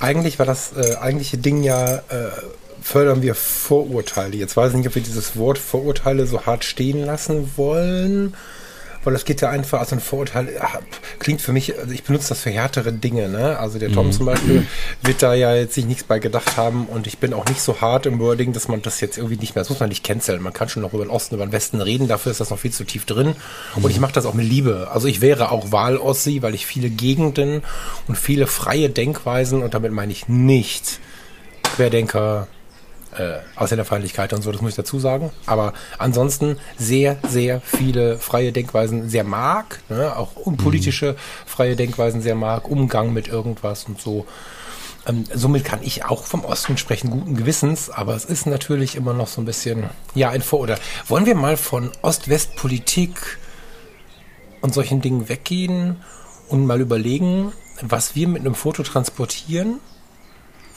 Eigentlich 0.00 0.38
war 0.38 0.46
das 0.46 0.72
äh, 0.76 0.96
eigentliche 0.96 1.38
Ding 1.38 1.62
ja, 1.62 1.96
äh, 1.96 2.30
fördern 2.82 3.22
wir 3.22 3.34
Vorurteile. 3.34 4.36
Jetzt 4.36 4.56
weiß 4.56 4.72
ich 4.72 4.78
nicht, 4.78 4.88
ob 4.88 4.94
wir 4.94 5.02
dieses 5.02 5.36
Wort 5.36 5.58
Vorurteile 5.58 6.26
so 6.26 6.46
hart 6.46 6.64
stehen 6.64 7.04
lassen 7.04 7.52
wollen. 7.56 8.34
Weil 9.04 9.12
das 9.12 9.24
geht 9.24 9.40
ja 9.40 9.48
einfach, 9.48 9.80
also 9.80 9.96
ein 9.96 10.00
Vorurteil 10.00 10.48
klingt 11.18 11.40
für 11.40 11.52
mich, 11.52 11.78
also 11.78 11.92
ich 11.92 12.02
benutze 12.02 12.30
das 12.30 12.40
für 12.40 12.50
härtere 12.50 12.92
Dinge, 12.92 13.28
ne? 13.28 13.58
Also 13.58 13.78
der 13.78 13.92
Tom 13.92 14.12
zum 14.12 14.26
Beispiel 14.26 14.66
wird 15.02 15.22
da 15.22 15.34
ja 15.34 15.54
jetzt 15.54 15.74
sich 15.74 15.86
nichts 15.86 16.04
bei 16.04 16.18
gedacht 16.18 16.56
haben 16.56 16.86
und 16.86 17.06
ich 17.06 17.18
bin 17.18 17.32
auch 17.32 17.46
nicht 17.46 17.60
so 17.60 17.80
hart 17.80 18.06
im 18.06 18.18
Wording, 18.18 18.52
dass 18.52 18.68
man 18.68 18.82
das 18.82 19.00
jetzt 19.00 19.16
irgendwie 19.16 19.36
nicht 19.36 19.54
mehr, 19.54 19.62
das 19.62 19.70
muss 19.70 19.80
man 19.80 19.88
nicht 19.88 20.04
canceln. 20.04 20.42
Man 20.42 20.52
kann 20.52 20.68
schon 20.68 20.82
noch 20.82 20.92
über 20.92 21.04
den 21.04 21.10
Osten, 21.10 21.36
über 21.36 21.46
den 21.46 21.52
Westen 21.52 21.80
reden, 21.80 22.08
dafür 22.08 22.32
ist 22.32 22.40
das 22.40 22.50
noch 22.50 22.58
viel 22.58 22.72
zu 22.72 22.84
tief 22.84 23.04
drin. 23.04 23.36
Und 23.76 23.90
ich 23.90 24.00
mache 24.00 24.12
das 24.12 24.26
auch 24.26 24.34
mit 24.34 24.48
Liebe. 24.48 24.88
Also 24.92 25.06
ich 25.08 25.20
wäre 25.20 25.52
auch 25.52 25.72
Wahl-Ossi, 25.72 26.42
weil 26.42 26.54
ich 26.54 26.66
viele 26.66 26.90
Gegenden 26.90 27.62
und 28.08 28.18
viele 28.18 28.46
freie 28.46 28.90
Denkweisen, 28.90 29.62
und 29.62 29.74
damit 29.74 29.92
meine 29.92 30.12
ich 30.12 30.28
nicht 30.28 31.00
Querdenker, 31.62 32.48
äh, 33.16 33.38
Ausländerfeindlichkeit 33.56 34.32
und 34.32 34.42
so, 34.42 34.52
das 34.52 34.60
muss 34.60 34.72
ich 34.72 34.76
dazu 34.76 34.98
sagen. 34.98 35.30
Aber 35.46 35.72
ansonsten 35.98 36.56
sehr, 36.76 37.18
sehr 37.28 37.60
viele 37.60 38.18
freie 38.18 38.52
Denkweisen 38.52 39.08
sehr 39.08 39.24
mag, 39.24 39.80
ne? 39.88 40.16
auch 40.16 40.36
unpolitische 40.36 41.16
freie 41.46 41.76
Denkweisen 41.76 42.20
sehr 42.20 42.34
mag, 42.34 42.68
Umgang 42.68 43.12
mit 43.12 43.28
irgendwas 43.28 43.84
und 43.84 44.00
so. 44.00 44.26
Ähm, 45.06 45.24
somit 45.32 45.64
kann 45.64 45.80
ich 45.82 46.04
auch 46.04 46.24
vom 46.24 46.44
Osten 46.44 46.76
sprechen, 46.76 47.10
guten 47.10 47.36
Gewissens, 47.36 47.90
aber 47.90 48.14
es 48.14 48.24
ist 48.24 48.46
natürlich 48.46 48.94
immer 48.96 49.14
noch 49.14 49.28
so 49.28 49.40
ein 49.40 49.46
bisschen, 49.46 49.84
ja, 50.14 50.30
ein 50.30 50.42
Vor- 50.42 50.60
oder 50.60 50.78
wollen 51.06 51.26
wir 51.26 51.34
mal 51.34 51.56
von 51.56 51.90
Ost-West-Politik 52.02 53.38
und 54.60 54.74
solchen 54.74 55.00
Dingen 55.00 55.28
weggehen 55.28 55.96
und 56.48 56.66
mal 56.66 56.80
überlegen, 56.80 57.52
was 57.80 58.14
wir 58.14 58.28
mit 58.28 58.40
einem 58.40 58.54
Foto 58.54 58.82
transportieren 58.82 59.80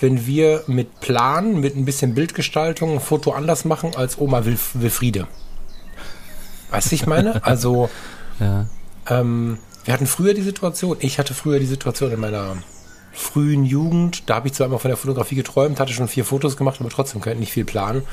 wenn 0.02 0.26
wir 0.26 0.64
mit 0.68 1.00
Plan, 1.00 1.60
mit 1.60 1.76
ein 1.76 1.86
bisschen 1.86 2.14
Bildgestaltung 2.14 2.94
ein 2.94 3.00
Foto 3.00 3.32
anders 3.32 3.66
machen 3.66 3.96
als 3.96 4.20
Oma 4.20 4.46
Wilf 4.46 4.72
Wilfriede. 4.74 5.28
Weißt 6.72 6.92
du, 6.92 6.96
ich 6.96 7.06
meine? 7.06 7.42
Also, 7.46 7.90
Ja. 8.40 8.66
ähm, 9.10 9.58
wir 9.86 9.94
hatten 9.94 10.08
früher 10.08 10.34
die 10.34 10.42
Situation, 10.42 10.98
ich 11.00 11.20
hatte 11.20 11.34
früher 11.34 11.60
die 11.60 11.66
Situation 11.66 12.12
in 12.12 12.20
meiner 12.20 12.56
frühen 13.14 13.66
Jugend, 13.66 14.30
da 14.30 14.36
habe 14.36 14.48
ich 14.48 14.54
zwar 14.54 14.68
immer 14.68 14.80
von 14.80 14.90
der 14.90 14.96
Fotografie 14.98 15.36
geträumt, 15.36 15.80
hatte 15.80 15.92
schon 15.92 16.08
vier 16.08 16.24
Fotos 16.24 16.56
gemacht, 16.56 16.78
aber 16.80 16.90
trotzdem 16.90 17.20
konnte 17.20 17.40
nicht 17.40 17.52
viel 17.52 17.66
planen. 17.66 18.04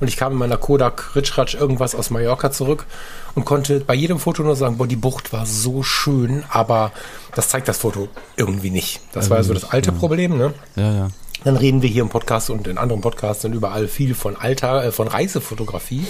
Und 0.00 0.08
ich 0.08 0.16
kam 0.16 0.32
in 0.32 0.38
meiner 0.38 0.56
Kodak 0.56 1.14
Ritschratsch 1.14 1.54
irgendwas 1.54 1.94
aus 1.94 2.10
Mallorca 2.10 2.50
zurück 2.50 2.86
und 3.34 3.44
konnte 3.44 3.80
bei 3.80 3.94
jedem 3.94 4.18
Foto 4.18 4.42
nur 4.42 4.56
sagen, 4.56 4.78
boah, 4.78 4.86
die 4.86 4.96
Bucht 4.96 5.32
war 5.32 5.44
so 5.44 5.82
schön, 5.82 6.42
aber 6.48 6.92
das 7.34 7.48
zeigt 7.50 7.68
das 7.68 7.78
Foto 7.78 8.08
irgendwie 8.36 8.70
nicht. 8.70 9.00
Das 9.12 9.28
war 9.28 9.36
ja 9.38 9.42
so 9.42 9.52
das 9.52 9.70
alte 9.70 9.92
Problem, 9.92 10.38
ne? 10.38 10.54
Ja, 10.74 10.92
ja. 10.92 11.08
Dann 11.46 11.56
reden 11.56 11.80
wir 11.80 11.88
hier 11.88 12.02
im 12.02 12.08
Podcast 12.08 12.50
und 12.50 12.66
in 12.66 12.76
anderen 12.76 13.00
Podcasts 13.00 13.44
und 13.44 13.52
überall 13.52 13.86
viel 13.86 14.16
von 14.16 14.34
Alter, 14.34 14.84
äh, 14.84 14.90
von 14.90 15.06
Reisefotografie, 15.06 16.04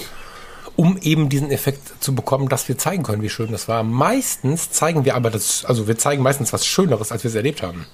um 0.75 0.97
eben 0.97 1.29
diesen 1.29 1.51
Effekt 1.51 2.03
zu 2.03 2.15
bekommen, 2.15 2.49
dass 2.49 2.67
wir 2.67 2.79
zeigen 2.79 3.03
können, 3.03 3.21
wie 3.21 3.29
schön 3.29 3.51
das 3.51 3.67
war. 3.67 3.83
Meistens 3.83 4.71
zeigen 4.71 5.05
wir 5.05 5.13
aber 5.13 5.29
das, 5.29 5.63
also 5.63 5.87
wir 5.87 5.95
zeigen 5.95 6.23
meistens 6.23 6.53
was 6.53 6.65
Schöneres, 6.65 7.11
als 7.11 7.23
wir 7.23 7.29
es 7.29 7.35
erlebt 7.35 7.61
haben. 7.61 7.85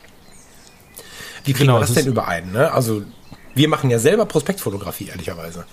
Wie 1.43 1.51
kriegen 1.51 1.65
Genau, 1.65 1.73
wir 1.75 1.81
das 1.81 1.89
es 1.89 1.95
denn 1.95 2.07
überein? 2.07 2.53
Ne? 2.53 2.71
Also 2.71 3.03
wir 3.55 3.67
machen 3.67 3.89
ja 3.89 3.99
selber 3.99 4.25
Prospektfotografie, 4.25 5.09
ehrlicherweise. 5.09 5.65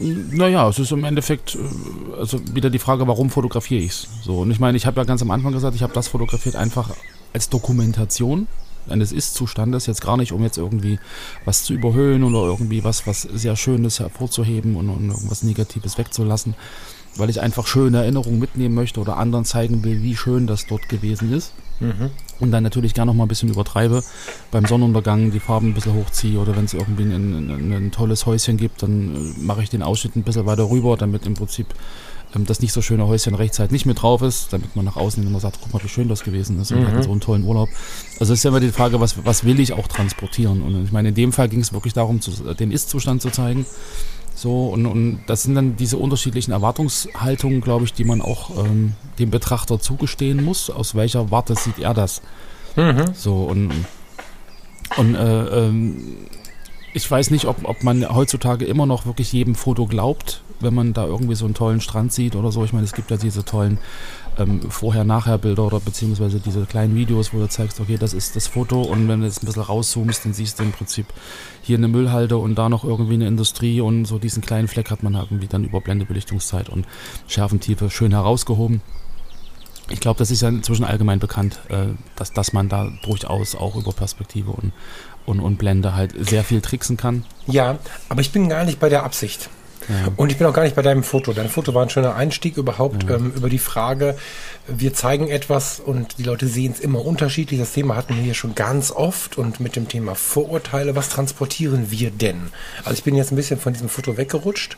Naja, 0.00 0.68
es 0.68 0.80
ist 0.80 0.90
im 0.90 1.04
Endeffekt 1.04 1.54
äh, 1.54 2.18
also 2.18 2.40
wieder 2.52 2.70
die 2.70 2.80
Frage, 2.80 3.06
warum 3.06 3.30
fotografiere 3.30 3.82
ich 3.82 3.92
es? 3.92 4.08
So, 4.24 4.40
und 4.40 4.50
ich 4.50 4.58
meine, 4.58 4.76
ich 4.76 4.84
habe 4.84 5.00
ja 5.00 5.04
ganz 5.04 5.22
am 5.22 5.30
Anfang 5.30 5.52
gesagt, 5.52 5.76
ich 5.76 5.82
habe 5.84 5.92
das 5.92 6.08
fotografiert 6.08 6.56
einfach 6.56 6.90
als 7.32 7.48
Dokumentation 7.50 8.48
eines 8.90 9.12
Ist-Zustandes, 9.12 9.86
jetzt 9.86 10.02
gar 10.02 10.16
nicht, 10.16 10.32
um 10.32 10.42
jetzt 10.42 10.58
irgendwie 10.58 10.98
was 11.44 11.64
zu 11.64 11.74
überhöhen 11.74 12.24
oder 12.24 12.46
irgendwie 12.46 12.84
was, 12.84 13.06
was 13.06 13.22
sehr 13.22 13.56
Schönes 13.56 14.00
hervorzuheben 14.00 14.76
und, 14.76 14.88
und 14.88 15.08
irgendwas 15.08 15.42
Negatives 15.42 15.98
wegzulassen, 15.98 16.54
weil 17.16 17.30
ich 17.30 17.40
einfach 17.40 17.66
schöne 17.66 17.98
Erinnerungen 17.98 18.38
mitnehmen 18.38 18.74
möchte 18.74 19.00
oder 19.00 19.16
anderen 19.16 19.44
zeigen 19.44 19.84
will, 19.84 20.02
wie 20.02 20.16
schön 20.16 20.46
das 20.46 20.66
dort 20.66 20.88
gewesen 20.88 21.32
ist. 21.32 21.52
Und 22.40 22.50
dann 22.50 22.62
natürlich 22.62 22.94
gerne 22.94 23.10
noch 23.10 23.16
mal 23.16 23.24
ein 23.24 23.28
bisschen 23.28 23.48
übertreibe. 23.48 24.02
Beim 24.50 24.66
Sonnenuntergang 24.66 25.30
die 25.30 25.40
Farben 25.40 25.68
ein 25.68 25.74
bisschen 25.74 25.94
hochziehe 25.94 26.38
oder 26.38 26.56
wenn 26.56 26.64
es 26.64 26.74
irgendwie 26.74 27.04
ein, 27.04 27.50
ein, 27.50 27.72
ein 27.72 27.90
tolles 27.92 28.26
Häuschen 28.26 28.56
gibt, 28.56 28.82
dann 28.82 29.14
äh, 29.14 29.40
mache 29.40 29.62
ich 29.62 29.70
den 29.70 29.82
Ausschnitt 29.82 30.16
ein 30.16 30.22
bisschen 30.22 30.46
weiter 30.46 30.70
rüber, 30.70 30.96
damit 30.96 31.26
im 31.26 31.34
Prinzip 31.34 31.68
das 32.34 32.60
nicht 32.60 32.72
so 32.72 32.82
schöne 32.82 33.06
Häuschen 33.06 33.34
rechts 33.34 33.58
halt 33.58 33.72
nicht 33.72 33.86
mit 33.86 34.02
drauf 34.02 34.22
ist, 34.22 34.52
damit 34.52 34.76
man 34.76 34.84
nach 34.84 34.96
außen 34.96 35.26
immer 35.26 35.40
sagt, 35.40 35.58
guck 35.62 35.72
mal, 35.72 35.82
wie 35.82 35.88
schön 35.88 36.08
das 36.08 36.24
gewesen 36.24 36.60
ist 36.60 36.70
und 36.70 36.80
wir 36.80 36.88
hatten 36.88 37.02
so 37.02 37.10
einen 37.10 37.20
tollen 37.20 37.44
Urlaub. 37.44 37.68
Also 38.20 38.32
ist 38.32 38.44
ja 38.44 38.50
immer 38.50 38.60
die 38.60 38.70
Frage, 38.70 39.00
was, 39.00 39.24
was 39.24 39.44
will 39.44 39.60
ich 39.60 39.72
auch 39.72 39.88
transportieren? 39.88 40.62
Und 40.62 40.84
ich 40.84 40.92
meine, 40.92 41.08
in 41.08 41.14
dem 41.14 41.32
Fall 41.32 41.48
ging 41.48 41.60
es 41.60 41.72
wirklich 41.72 41.94
darum, 41.94 42.20
zu, 42.20 42.30
den 42.54 42.70
Ist-Zustand 42.70 43.22
zu 43.22 43.30
zeigen. 43.30 43.64
So, 44.34 44.68
und, 44.68 44.86
und 44.86 45.20
das 45.26 45.42
sind 45.42 45.56
dann 45.56 45.76
diese 45.76 45.96
unterschiedlichen 45.96 46.52
Erwartungshaltungen, 46.52 47.60
glaube 47.60 47.86
ich, 47.86 47.92
die 47.92 48.04
man 48.04 48.20
auch 48.20 48.64
ähm, 48.64 48.94
dem 49.18 49.30
Betrachter 49.30 49.80
zugestehen 49.80 50.44
muss. 50.44 50.70
Aus 50.70 50.94
welcher 50.94 51.30
Warte 51.30 51.56
sieht 51.56 51.80
er 51.80 51.92
das? 51.94 52.22
So, 53.14 53.44
und, 53.44 53.72
und 54.96 55.14
äh, 55.16 55.66
ähm, 55.66 56.16
ich 56.94 57.10
weiß 57.10 57.30
nicht, 57.32 57.46
ob, 57.46 57.64
ob 57.64 57.82
man 57.82 58.08
heutzutage 58.14 58.64
immer 58.64 58.86
noch 58.86 59.06
wirklich 59.06 59.32
jedem 59.32 59.54
Foto 59.54 59.86
glaubt, 59.86 60.42
wenn 60.60 60.74
man 60.74 60.92
da 60.92 61.06
irgendwie 61.06 61.34
so 61.34 61.44
einen 61.44 61.54
tollen 61.54 61.80
Strand 61.80 62.12
sieht 62.12 62.36
oder 62.36 62.52
so. 62.52 62.64
Ich 62.64 62.72
meine, 62.72 62.84
es 62.84 62.92
gibt 62.92 63.10
ja 63.10 63.16
diese 63.16 63.44
tollen 63.44 63.78
ähm, 64.38 64.70
Vorher-Nachher-Bilder 64.70 65.64
oder 65.64 65.80
beziehungsweise 65.80 66.40
diese 66.40 66.64
kleinen 66.66 66.94
Videos, 66.94 67.32
wo 67.32 67.38
du 67.38 67.48
zeigst, 67.48 67.80
okay, 67.80 67.96
das 67.98 68.14
ist 68.14 68.36
das 68.36 68.46
Foto 68.46 68.82
und 68.82 69.08
wenn 69.08 69.20
du 69.20 69.26
jetzt 69.26 69.42
ein 69.42 69.46
bisschen 69.46 69.62
rauszoomst, 69.62 70.24
dann 70.24 70.32
siehst 70.32 70.58
du 70.58 70.62
im 70.62 70.72
Prinzip 70.72 71.06
hier 71.62 71.76
eine 71.76 71.88
Müllhalde 71.88 72.38
und 72.38 72.56
da 72.56 72.68
noch 72.68 72.84
irgendwie 72.84 73.14
eine 73.14 73.26
Industrie 73.26 73.80
und 73.80 74.04
so 74.04 74.18
diesen 74.18 74.42
kleinen 74.42 74.68
Fleck 74.68 74.90
hat 74.90 75.02
man 75.02 75.14
irgendwie 75.14 75.48
dann 75.48 75.64
über 75.64 75.80
Blendebelichtungszeit 75.80 76.68
und 76.68 76.86
Schärfentiefe 77.26 77.90
schön 77.90 78.12
herausgehoben. 78.12 78.80
Ich 79.90 80.00
glaube, 80.00 80.18
das 80.18 80.30
ist 80.30 80.42
ja 80.42 80.48
inzwischen 80.48 80.84
allgemein 80.84 81.18
bekannt, 81.18 81.60
äh, 81.68 81.86
dass, 82.16 82.32
dass 82.32 82.52
man 82.52 82.68
da 82.68 82.90
durchaus 83.02 83.54
auch 83.54 83.74
über 83.74 83.92
Perspektive 83.92 84.50
und, 84.50 84.72
und, 85.24 85.40
und 85.40 85.56
Blende 85.56 85.94
halt 85.94 86.14
sehr 86.18 86.44
viel 86.44 86.60
tricksen 86.60 86.96
kann. 86.96 87.24
Ja, 87.46 87.78
aber 88.08 88.20
ich 88.20 88.30
bin 88.30 88.48
gar 88.48 88.64
nicht 88.64 88.80
bei 88.80 88.90
der 88.90 89.04
Absicht. 89.04 89.48
Ja. 89.88 90.12
Und 90.16 90.30
ich 90.30 90.38
bin 90.38 90.46
auch 90.46 90.52
gar 90.52 90.62
nicht 90.62 90.76
bei 90.76 90.82
deinem 90.82 91.02
Foto. 91.02 91.32
Dein 91.32 91.48
Foto 91.48 91.74
war 91.74 91.82
ein 91.82 91.90
schöner 91.90 92.14
Einstieg 92.14 92.56
überhaupt 92.56 93.08
ähm, 93.08 93.32
über 93.34 93.48
die 93.48 93.58
Frage, 93.58 94.16
wir 94.66 94.92
zeigen 94.92 95.28
etwas 95.28 95.80
und 95.80 96.18
die 96.18 96.24
Leute 96.24 96.46
sehen 96.46 96.72
es 96.72 96.80
immer 96.80 97.04
unterschiedlich. 97.04 97.58
Das 97.58 97.72
Thema 97.72 97.96
hatten 97.96 98.14
wir 98.14 98.22
hier 98.22 98.34
schon 98.34 98.54
ganz 98.54 98.90
oft 98.90 99.38
und 99.38 99.60
mit 99.60 99.76
dem 99.76 99.88
Thema 99.88 100.14
Vorurteile, 100.14 100.94
was 100.94 101.08
transportieren 101.08 101.90
wir 101.90 102.10
denn? 102.10 102.50
Also 102.84 102.92
ich 102.92 103.04
bin 103.04 103.14
jetzt 103.14 103.32
ein 103.32 103.36
bisschen 103.36 103.58
von 103.58 103.72
diesem 103.72 103.88
Foto 103.88 104.16
weggerutscht. 104.16 104.76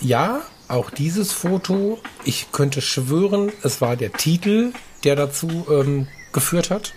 Ja, 0.00 0.42
auch 0.68 0.90
dieses 0.90 1.32
Foto, 1.32 1.98
ich 2.24 2.50
könnte 2.52 2.80
schwören, 2.80 3.52
es 3.62 3.80
war 3.80 3.96
der 3.96 4.12
Titel, 4.12 4.72
der 5.04 5.16
dazu 5.16 5.66
ähm, 5.70 6.08
geführt 6.32 6.70
hat. 6.70 6.92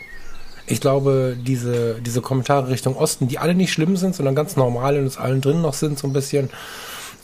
Ich 0.65 0.81
glaube, 0.81 1.35
diese, 1.39 1.99
diese 2.01 2.21
Kommentare 2.21 2.69
Richtung 2.69 2.95
Osten, 2.95 3.27
die 3.27 3.39
alle 3.39 3.55
nicht 3.55 3.71
schlimm 3.71 3.97
sind, 3.97 4.15
sondern 4.15 4.35
ganz 4.35 4.55
normal 4.55 4.97
und 4.97 5.05
es 5.05 5.17
allen 5.17 5.41
drin 5.41 5.61
noch 5.61 5.73
sind, 5.73 5.97
so 5.97 6.07
ein 6.07 6.13
bisschen, 6.13 6.49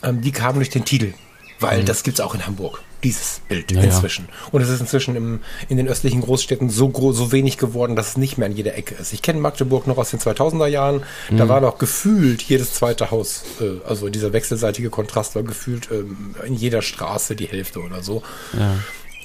ähm, 0.06 0.20
die 0.20 0.32
kamen 0.32 0.56
durch 0.56 0.70
den 0.70 0.84
Titel. 0.84 1.12
Weil 1.58 1.84
das 1.84 2.02
gibt's 2.02 2.20
auch 2.20 2.34
in 2.34 2.46
Hamburg, 2.46 2.82
dieses 3.02 3.40
Bild 3.48 3.72
Ja, 3.72 3.78
ja. 3.78 3.84
inzwischen. 3.84 4.28
Und 4.52 4.60
es 4.60 4.68
ist 4.68 4.80
inzwischen 4.80 5.16
im, 5.16 5.40
in 5.70 5.78
den 5.78 5.88
östlichen 5.88 6.20
Großstädten 6.20 6.68
so, 6.68 6.90
gro 6.90 7.12
so 7.12 7.32
wenig 7.32 7.56
geworden, 7.56 7.96
dass 7.96 8.08
es 8.10 8.16
nicht 8.18 8.36
mehr 8.36 8.46
an 8.46 8.54
jeder 8.54 8.74
Ecke 8.76 8.94
ist. 8.94 9.14
Ich 9.14 9.22
kenne 9.22 9.40
Magdeburg 9.40 9.86
noch 9.86 9.96
aus 9.96 10.10
den 10.10 10.20
2000er 10.20 10.66
Jahren. 10.66 11.02
Da 11.30 11.48
war 11.48 11.62
noch 11.62 11.78
gefühlt 11.78 12.42
jedes 12.42 12.74
zweite 12.74 13.10
Haus, 13.10 13.44
äh, 13.60 13.82
also 13.88 14.10
dieser 14.10 14.34
wechselseitige 14.34 14.90
Kontrast 14.90 15.34
war 15.34 15.44
gefühlt 15.44 15.88
ähm, 15.90 16.34
in 16.44 16.54
jeder 16.54 16.82
Straße 16.82 17.36
die 17.36 17.46
Hälfte 17.46 17.80
oder 17.80 18.02
so. 18.02 18.22
Ja. 18.52 18.74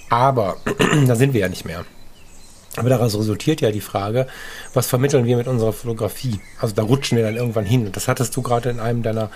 Aber 0.09 0.55
da 1.07 1.15
sind 1.15 1.33
wir 1.33 1.41
ja 1.41 1.49
nicht 1.49 1.65
mehr. 1.65 1.85
Aber 2.77 2.89
daraus 2.89 3.17
resultiert 3.17 3.59
ja 3.59 3.71
die 3.71 3.81
Frage, 3.81 4.27
was 4.73 4.87
vermitteln 4.87 5.25
wir 5.25 5.35
mit 5.35 5.47
unserer 5.47 5.73
Fotografie? 5.73 6.39
Also 6.59 6.73
da 6.73 6.83
rutschen 6.83 7.17
wir 7.17 7.25
dann 7.25 7.35
irgendwann 7.35 7.65
hin. 7.65 7.85
Und 7.85 7.97
das 7.97 8.07
hattest 8.07 8.35
du 8.35 8.41
gerade 8.41 8.69
in 8.69 8.79
einem 8.79 9.03
deiner, 9.03 9.29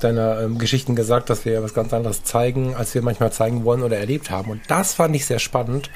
deiner 0.00 0.40
ähm, 0.42 0.58
Geschichten 0.58 0.96
gesagt, 0.96 1.30
dass 1.30 1.44
wir 1.44 1.62
was 1.62 1.72
ganz 1.72 1.92
anderes 1.92 2.24
zeigen, 2.24 2.74
als 2.74 2.92
wir 2.94 3.02
manchmal 3.02 3.32
zeigen 3.32 3.64
wollen 3.64 3.84
oder 3.84 3.98
erlebt 3.98 4.30
haben. 4.30 4.50
Und 4.50 4.62
das 4.66 4.94
fand 4.94 5.14
ich 5.14 5.24
sehr 5.24 5.38
spannend. 5.38 5.88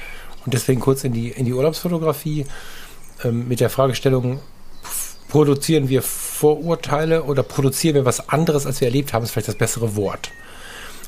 Und 0.44 0.54
deswegen 0.54 0.80
kurz 0.80 1.02
in 1.02 1.12
die, 1.12 1.30
in 1.30 1.46
die 1.46 1.52
Urlaubsfotografie 1.52 2.46
ähm, 3.24 3.48
mit 3.48 3.58
der 3.58 3.70
Fragestellung, 3.70 4.38
produzieren 5.28 5.88
wir 5.88 6.00
Vorurteile 6.00 7.24
oder 7.24 7.42
produzieren 7.42 7.96
wir 7.96 8.04
was 8.04 8.28
anderes, 8.28 8.66
als 8.66 8.80
wir 8.80 8.86
erlebt 8.86 9.12
haben, 9.12 9.24
ist 9.24 9.32
vielleicht 9.32 9.48
das 9.48 9.56
bessere 9.56 9.96
Wort. 9.96 10.30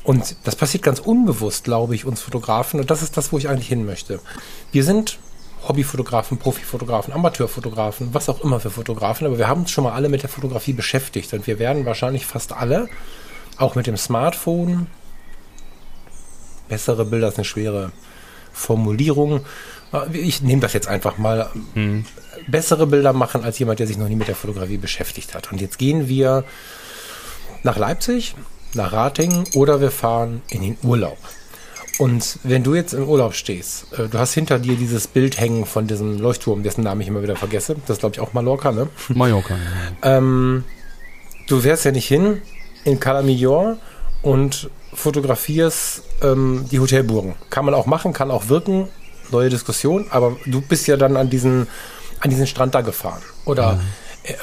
Und 0.03 0.35
das 0.43 0.57
passiert 0.57 0.83
ganz 0.83 0.99
unbewusst, 0.99 1.63
glaube 1.63 1.95
ich, 1.95 2.03
uns 2.03 2.21
Fotografen. 2.21 2.79
Und 2.79 2.91
das 2.91 3.01
ist 3.03 3.15
das, 3.15 3.31
wo 3.31 3.37
ich 3.37 3.47
eigentlich 3.47 3.67
hin 3.67 3.85
möchte. 3.85 4.19
Wir 4.73 4.83
sind 4.83 5.19
Hobbyfotografen, 5.67 6.37
Profifotografen, 6.37 7.13
Amateurfotografen, 7.13 8.13
was 8.13 8.29
auch 8.29 8.43
immer 8.43 8.59
für 8.59 8.69
Fotografen, 8.69 9.27
aber 9.27 9.37
wir 9.37 9.47
haben 9.47 9.61
uns 9.61 9.71
schon 9.71 9.83
mal 9.83 9.93
alle 9.93 10.09
mit 10.09 10.21
der 10.21 10.29
Fotografie 10.29 10.73
beschäftigt 10.73 11.33
und 11.33 11.47
wir 11.47 11.59
werden 11.59 11.85
wahrscheinlich 11.85 12.25
fast 12.25 12.53
alle, 12.53 12.89
auch 13.57 13.75
mit 13.75 13.87
dem 13.87 13.97
Smartphone, 13.97 14.87
bessere 16.67 17.05
Bilder 17.05 17.29
ist 17.29 17.37
eine 17.37 17.45
schwere 17.45 17.91
Formulierung. 18.53 19.45
Ich 20.11 20.41
nehme 20.41 20.61
das 20.61 20.73
jetzt 20.73 20.87
einfach 20.87 21.17
mal. 21.17 21.49
Hm. 21.73 22.05
Bessere 22.47 22.87
Bilder 22.87 23.13
machen 23.13 23.43
als 23.43 23.57
jemand, 23.59 23.79
der 23.79 23.87
sich 23.87 23.97
noch 23.97 24.09
nie 24.09 24.15
mit 24.15 24.27
der 24.27 24.35
Fotografie 24.35 24.77
beschäftigt 24.77 25.33
hat. 25.33 25.51
Und 25.51 25.61
jetzt 25.61 25.77
gehen 25.77 26.07
wir 26.07 26.43
nach 27.63 27.77
Leipzig, 27.77 28.35
nach 28.73 28.91
Ratingen 28.91 29.45
oder 29.53 29.81
wir 29.81 29.91
fahren 29.91 30.41
in 30.49 30.61
den 30.61 30.77
Urlaub. 30.83 31.17
Und 31.97 32.39
wenn 32.43 32.63
du 32.63 32.75
jetzt 32.75 32.93
im 32.93 33.07
Urlaub 33.07 33.33
stehst, 33.33 33.91
äh, 33.93 34.07
du 34.07 34.19
hast 34.19 34.33
hinter 34.33 34.59
dir 34.59 34.75
dieses 34.75 35.07
Bild 35.07 35.39
hängen 35.39 35.65
von 35.65 35.87
diesem 35.87 36.19
Leuchtturm, 36.19 36.63
dessen 36.63 36.83
Namen 36.83 37.01
ich 37.01 37.07
immer 37.07 37.23
wieder 37.23 37.35
vergesse. 37.35 37.75
Das 37.87 37.97
ist, 37.97 37.99
glaube 37.99 38.15
ich, 38.15 38.19
auch 38.19 38.33
Mallorca, 38.33 38.71
ne? 38.71 38.87
Mallorca, 39.09 39.55
ja. 39.55 40.17
ähm, 40.17 40.63
du 41.47 41.61
fährst 41.61 41.85
ja 41.85 41.91
nicht 41.91 42.07
hin 42.07 42.41
in 42.83 42.99
Calamillor 42.99 43.77
und 44.21 44.69
fotografierst 44.93 46.03
ähm, 46.21 46.65
die 46.71 46.79
Hotelburgen. 46.79 47.35
Kann 47.49 47.65
man 47.65 47.73
auch 47.73 47.85
machen, 47.85 48.13
kann 48.13 48.31
auch 48.31 48.49
wirken. 48.49 48.89
Neue 49.29 49.49
Diskussion, 49.49 50.05
aber 50.09 50.37
du 50.45 50.61
bist 50.61 50.87
ja 50.87 50.95
dann 50.95 51.17
an 51.17 51.29
diesen, 51.29 51.67
an 52.21 52.29
diesen 52.29 52.47
Strand 52.47 52.73
da 52.75 52.79
gefahren. 52.79 53.21
Oder 53.43 53.73
mhm. 53.73 53.81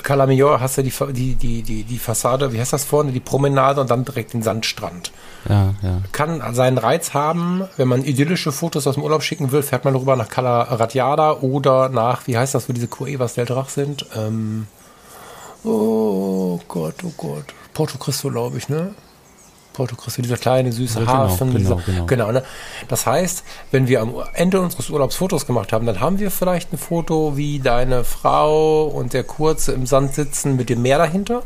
Calamillor 0.02 0.60
hast 0.60 0.76
du 0.76 0.82
die, 0.82 0.92
die, 1.12 1.34
die, 1.34 1.62
die, 1.62 1.84
die 1.84 1.98
Fassade, 1.98 2.52
wie 2.52 2.60
heißt 2.60 2.72
das 2.72 2.84
vorne, 2.84 3.12
die 3.12 3.20
Promenade 3.20 3.80
und 3.80 3.90
dann 3.90 4.04
direkt 4.04 4.34
den 4.34 4.42
Sandstrand. 4.42 5.10
Ja, 5.48 5.74
ja. 5.82 6.00
Kann 6.12 6.54
seinen 6.54 6.78
Reiz 6.78 7.14
haben, 7.14 7.64
wenn 7.76 7.88
man 7.88 8.04
idyllische 8.04 8.52
Fotos 8.52 8.86
aus 8.86 8.94
dem 8.94 9.02
Urlaub 9.02 9.22
schicken 9.22 9.52
will, 9.52 9.62
fährt 9.62 9.84
man 9.84 9.94
rüber 9.94 10.16
nach 10.16 10.28
Cala 10.28 10.62
Ratjada 10.62 11.38
oder 11.40 11.88
nach, 11.88 12.26
wie 12.26 12.36
heißt 12.36 12.54
das, 12.54 12.68
wo 12.68 12.72
diese 12.72 12.88
Cuevas 12.88 13.34
del 13.34 13.46
Drach 13.46 13.68
sind? 13.68 14.06
Ähm, 14.16 14.66
oh 15.64 16.58
Gott, 16.68 16.96
oh 17.04 17.12
Gott. 17.16 17.44
Porto 17.72 17.98
Cristo, 17.98 18.30
glaube 18.30 18.58
ich, 18.58 18.68
ne? 18.68 18.94
Porto 19.74 19.96
Cristo, 19.96 20.22
dieser 20.22 20.36
kleine, 20.36 20.72
süße 20.72 21.00
ja, 21.00 21.04
genau, 21.04 21.18
Hafen. 21.18 21.52
Genau, 21.52 21.58
dieser, 21.58 21.92
genau. 21.92 22.06
genau 22.06 22.32
ne? 22.32 22.44
Das 22.88 23.06
heißt, 23.06 23.44
wenn 23.72 23.88
wir 23.88 24.00
am 24.00 24.14
Ende 24.32 24.60
unseres 24.60 24.88
Urlaubs 24.88 25.16
Fotos 25.16 25.46
gemacht 25.46 25.72
haben, 25.72 25.84
dann 25.84 26.00
haben 26.00 26.20
wir 26.20 26.30
vielleicht 26.30 26.72
ein 26.72 26.78
Foto, 26.78 27.36
wie 27.36 27.58
deine 27.58 28.04
Frau 28.04 28.84
und 28.84 29.12
der 29.12 29.24
Kurze 29.24 29.72
im 29.72 29.86
Sand 29.86 30.14
sitzen 30.14 30.56
mit 30.56 30.70
dem 30.70 30.80
Meer 30.82 30.98
dahinter. 30.98 31.42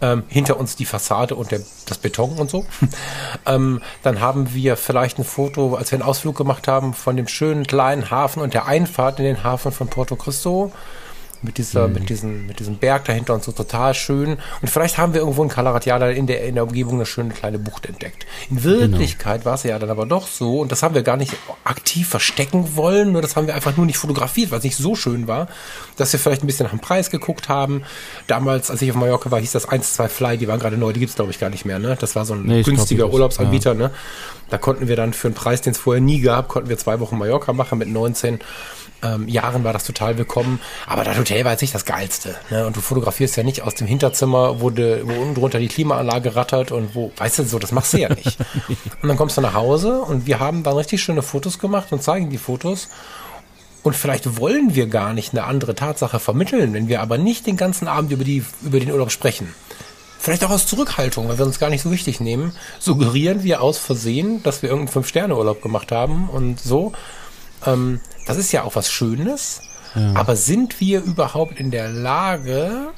Ähm, 0.00 0.22
hinter 0.28 0.60
uns 0.60 0.76
die 0.76 0.84
Fassade 0.84 1.34
und 1.34 1.50
der, 1.50 1.60
das 1.86 1.98
Beton 1.98 2.38
und 2.38 2.48
so. 2.48 2.64
ähm, 3.46 3.82
dann 4.04 4.20
haben 4.20 4.54
wir 4.54 4.76
vielleicht 4.76 5.18
ein 5.18 5.24
Foto, 5.24 5.74
als 5.74 5.90
wir 5.90 5.96
einen 5.96 6.08
Ausflug 6.08 6.36
gemacht 6.36 6.68
haben, 6.68 6.94
von 6.94 7.16
dem 7.16 7.26
schönen 7.26 7.66
kleinen 7.66 8.08
Hafen 8.10 8.40
und 8.40 8.54
der 8.54 8.66
Einfahrt 8.66 9.18
in 9.18 9.24
den 9.24 9.42
Hafen 9.42 9.72
von 9.72 9.88
Porto 9.88 10.14
Cristo 10.14 10.72
mit 11.42 11.58
dieser, 11.58 11.88
mhm. 11.88 11.94
mit 11.94 12.08
diesem, 12.08 12.46
mit 12.46 12.58
diesem 12.58 12.76
Berg 12.76 13.04
dahinter 13.04 13.34
und 13.34 13.44
so 13.44 13.52
total 13.52 13.94
schön. 13.94 14.38
Und 14.60 14.68
vielleicht 14.68 14.98
haben 14.98 15.14
wir 15.14 15.20
irgendwo 15.20 15.42
in 15.42 15.48
Calaratiada 15.48 16.08
in 16.10 16.26
der, 16.26 16.44
in 16.44 16.54
der 16.54 16.64
Umgebung 16.64 16.94
eine 16.94 17.06
schöne 17.06 17.32
kleine 17.32 17.58
Bucht 17.58 17.86
entdeckt. 17.86 18.26
In 18.50 18.62
Wirklichkeit 18.64 19.40
genau. 19.40 19.46
war 19.46 19.54
es 19.54 19.62
ja 19.62 19.78
dann 19.78 19.90
aber 19.90 20.06
doch 20.06 20.26
so, 20.26 20.60
und 20.60 20.72
das 20.72 20.82
haben 20.82 20.94
wir 20.94 21.02
gar 21.02 21.16
nicht 21.16 21.34
aktiv 21.64 22.08
verstecken 22.08 22.76
wollen, 22.76 23.12
nur 23.12 23.22
das 23.22 23.36
haben 23.36 23.46
wir 23.46 23.54
einfach 23.54 23.76
nur 23.76 23.86
nicht 23.86 23.98
fotografiert, 23.98 24.50
weil 24.50 24.58
es 24.58 24.64
nicht 24.64 24.76
so 24.76 24.94
schön 24.94 25.28
war, 25.28 25.48
dass 25.96 26.12
wir 26.12 26.20
vielleicht 26.20 26.42
ein 26.42 26.46
bisschen 26.46 26.64
nach 26.64 26.72
dem 26.72 26.80
Preis 26.80 27.10
geguckt 27.10 27.48
haben. 27.48 27.82
Damals, 28.26 28.70
als 28.70 28.82
ich 28.82 28.90
auf 28.90 28.96
Mallorca 28.96 29.30
war, 29.30 29.40
hieß 29.40 29.52
das 29.52 29.68
1, 29.68 29.94
2 29.94 30.08
Fly, 30.08 30.38
die 30.38 30.48
waren 30.48 30.58
gerade 30.58 30.76
neu, 30.76 30.92
die 30.92 31.00
gibt's 31.00 31.14
glaube 31.14 31.30
ich 31.30 31.38
gar 31.38 31.50
nicht 31.50 31.64
mehr, 31.64 31.78
ne? 31.78 31.96
Das 31.98 32.16
war 32.16 32.24
so 32.24 32.34
ein 32.34 32.42
nee, 32.42 32.62
günstiger 32.62 33.04
glaub, 33.04 33.14
Urlaubsanbieter, 33.14 33.72
ja. 33.72 33.78
ne? 33.78 33.90
Da 34.50 34.58
konnten 34.58 34.88
wir 34.88 34.96
dann 34.96 35.12
für 35.12 35.28
einen 35.28 35.34
Preis, 35.34 35.60
den 35.60 35.72
es 35.72 35.78
vorher 35.78 36.00
nie 36.00 36.20
gab, 36.20 36.48
konnten 36.48 36.68
wir 36.68 36.78
zwei 36.78 37.00
Wochen 37.00 37.18
Mallorca 37.18 37.52
machen 37.52 37.78
mit 37.78 37.88
19 37.88 38.40
ähm, 39.02 39.28
Jahren 39.28 39.64
war 39.64 39.72
das 39.72 39.84
total 39.84 40.18
willkommen. 40.18 40.60
Aber 40.86 41.04
das 41.04 41.16
Hotel 41.28 41.44
war 41.44 41.52
jetzt 41.52 41.60
nicht 41.60 41.74
das 41.74 41.84
Geilste. 41.84 42.36
Ne? 42.48 42.66
Und 42.66 42.76
du 42.76 42.80
fotografierst 42.80 43.36
ja 43.36 43.42
nicht 43.42 43.60
aus 43.60 43.74
dem 43.74 43.86
Hinterzimmer, 43.86 44.62
wo, 44.62 44.70
de, 44.70 45.02
wo 45.04 45.12
unten 45.12 45.34
drunter 45.34 45.58
die 45.58 45.68
Klimaanlage 45.68 46.34
rattert 46.34 46.72
und 46.72 46.94
wo, 46.94 47.12
weißt 47.16 47.40
du, 47.40 47.44
so, 47.44 47.58
das 47.58 47.70
machst 47.70 47.92
du 47.92 47.98
ja 47.98 48.08
nicht. 48.08 48.38
und 49.02 49.08
dann 49.08 49.18
kommst 49.18 49.36
du 49.36 49.42
nach 49.42 49.52
Hause 49.52 50.00
und 50.00 50.26
wir 50.26 50.40
haben 50.40 50.62
dann 50.62 50.74
richtig 50.74 51.02
schöne 51.02 51.20
Fotos 51.20 51.58
gemacht 51.58 51.92
und 51.92 52.02
zeigen 52.02 52.30
die 52.30 52.38
Fotos. 52.38 52.88
Und 53.82 53.94
vielleicht 53.94 54.38
wollen 54.38 54.74
wir 54.74 54.86
gar 54.86 55.12
nicht 55.12 55.32
eine 55.34 55.44
andere 55.44 55.74
Tatsache 55.74 56.18
vermitteln, 56.18 56.72
wenn 56.72 56.88
wir 56.88 57.02
aber 57.02 57.18
nicht 57.18 57.46
den 57.46 57.58
ganzen 57.58 57.88
Abend 57.88 58.10
über, 58.10 58.24
die, 58.24 58.42
über 58.62 58.80
den 58.80 58.90
Urlaub 58.90 59.12
sprechen. 59.12 59.54
Vielleicht 60.18 60.44
auch 60.44 60.50
aus 60.50 60.66
Zurückhaltung, 60.66 61.28
weil 61.28 61.38
wir 61.38 61.44
uns 61.44 61.58
gar 61.58 61.70
nicht 61.70 61.82
so 61.82 61.90
wichtig 61.90 62.20
nehmen, 62.20 62.52
suggerieren 62.78 63.44
wir 63.44 63.60
aus 63.60 63.76
Versehen, 63.76 64.42
dass 64.42 64.62
wir 64.62 64.70
irgendeinen 64.70 64.94
Fünf-Sterne-Urlaub 64.94 65.62
gemacht 65.62 65.92
haben 65.92 66.28
und 66.30 66.58
so. 66.58 66.92
Ähm, 67.66 68.00
das 68.26 68.38
ist 68.38 68.50
ja 68.50 68.64
auch 68.64 68.74
was 68.74 68.90
Schönes. 68.90 69.60
Aber 70.14 70.36
sind 70.36 70.80
wir 70.80 71.02
überhaupt 71.02 71.58
in 71.58 71.70
der 71.70 71.88
Lage, 71.88 72.90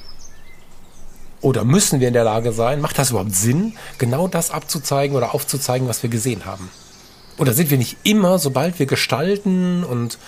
oder 1.41 1.63
müssen 1.63 1.99
wir 1.99 2.07
in 2.07 2.13
der 2.13 2.23
Lage 2.23 2.51
sein, 2.51 2.81
macht 2.81 2.97
das 2.99 3.11
überhaupt 3.11 3.35
Sinn, 3.35 3.73
genau 3.97 4.27
das 4.27 4.51
abzuzeigen 4.51 5.15
oder 5.15 5.33
aufzuzeigen, 5.33 5.87
was 5.87 6.03
wir 6.03 6.09
gesehen 6.09 6.45
haben? 6.45 6.69
Oder 7.37 7.53
sind 7.53 7.71
wir 7.71 7.77
nicht 7.77 7.97
immer, 8.03 8.37
sobald 8.37 8.77
wir 8.77 8.85
gestalten 8.85 9.83
und 9.83 10.19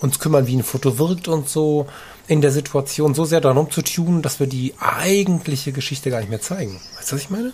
uns 0.00 0.18
kümmern, 0.18 0.46
wie 0.46 0.56
ein 0.56 0.62
Foto 0.62 0.98
wirkt 0.98 1.28
und 1.28 1.48
so, 1.48 1.86
in 2.28 2.40
der 2.40 2.52
Situation 2.52 3.14
so 3.14 3.24
sehr 3.24 3.40
darum 3.40 3.70
zu 3.70 3.82
tun, 3.82 4.22
dass 4.22 4.38
wir 4.38 4.46
die 4.46 4.74
eigentliche 4.78 5.72
Geschichte 5.72 6.10
gar 6.10 6.20
nicht 6.20 6.30
mehr 6.30 6.40
zeigen? 6.40 6.80
Weißt 6.96 7.10
du, 7.10 7.16
was 7.16 7.22
ich 7.22 7.30
meine? 7.30 7.52